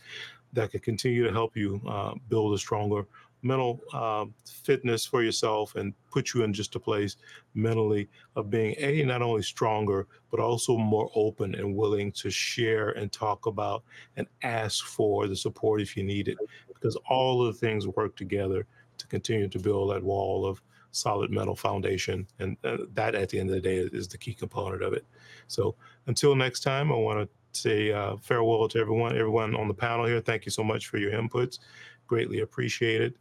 that 0.53 0.71
could 0.71 0.81
continue 0.81 1.23
to 1.23 1.31
help 1.31 1.57
you 1.57 1.81
uh, 1.87 2.13
build 2.29 2.53
a 2.53 2.57
stronger 2.57 3.05
mental 3.41 3.81
uh, 3.93 4.25
fitness 4.45 5.05
for 5.05 5.23
yourself 5.23 5.75
and 5.75 5.93
put 6.11 6.33
you 6.33 6.43
in 6.43 6.53
just 6.53 6.75
a 6.75 6.79
place 6.79 7.17
mentally 7.53 8.09
of 8.35 8.49
being 8.49 8.75
a 8.79 9.03
not 9.03 9.21
only 9.21 9.41
stronger 9.41 10.07
but 10.31 10.39
also 10.39 10.77
more 10.77 11.09
open 11.15 11.55
and 11.55 11.75
willing 11.75 12.11
to 12.11 12.29
share 12.29 12.89
and 12.91 13.11
talk 13.11 13.45
about 13.45 13.83
and 14.17 14.27
ask 14.43 14.85
for 14.85 15.27
the 15.27 15.35
support 15.35 15.81
if 15.81 15.95
you 15.95 16.03
need 16.03 16.27
it. 16.27 16.37
Because 16.73 16.97
all 17.09 17.45
of 17.45 17.53
the 17.53 17.59
things 17.59 17.87
work 17.87 18.15
together 18.15 18.65
to 18.97 19.07
continue 19.07 19.47
to 19.47 19.59
build 19.59 19.91
that 19.91 20.03
wall 20.03 20.45
of 20.45 20.61
solid 20.91 21.29
mental 21.29 21.55
foundation 21.55 22.25
and 22.39 22.57
uh, 22.63 22.77
that 22.93 23.13
at 23.13 23.29
the 23.29 23.39
end 23.39 23.49
of 23.49 23.55
the 23.55 23.61
day 23.61 23.77
is 23.77 24.07
the 24.07 24.17
key 24.17 24.33
component 24.33 24.81
of 24.81 24.93
it. 24.93 25.05
So 25.47 25.75
until 26.07 26.35
next 26.35 26.61
time 26.61 26.91
i 26.91 26.95
want 26.95 27.19
to 27.19 27.29
say 27.57 27.91
uh, 27.91 28.17
farewell 28.17 28.67
to 28.67 28.79
everyone 28.79 29.17
everyone 29.17 29.55
on 29.55 29.67
the 29.67 29.73
panel 29.73 30.05
here. 30.05 30.21
Thank 30.21 30.45
you 30.45 30.51
so 30.51 30.63
much 30.63 30.87
for 30.87 30.97
your 30.97 31.11
inputs. 31.11 31.59
Greatly 32.07 32.39
appreciated 32.39 33.15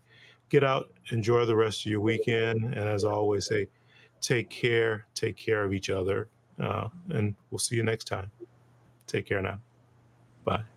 get 0.49 0.65
out, 0.65 0.91
enjoy 1.11 1.45
the 1.45 1.57
rest 1.57 1.85
of 1.85 1.91
your 1.91 2.01
weekend. 2.01 2.63
And 2.63 2.89
as 2.89 3.05
I 3.05 3.11
always 3.11 3.47
say, 3.47 3.69
take 4.21 4.51
care, 4.51 5.07
take 5.15 5.37
care 5.37 5.65
of 5.65 5.73
each 5.73 5.91
other. 5.91 6.29
Uh, 6.61 6.89
and 7.11 7.35
we'll 7.51 7.59
see 7.59 7.77
you 7.77 7.83
next 7.83 8.05
time. 8.05 8.31
Take 9.07 9.27
care 9.27 9.43
now. 9.43 9.61
Bye. 10.45 10.76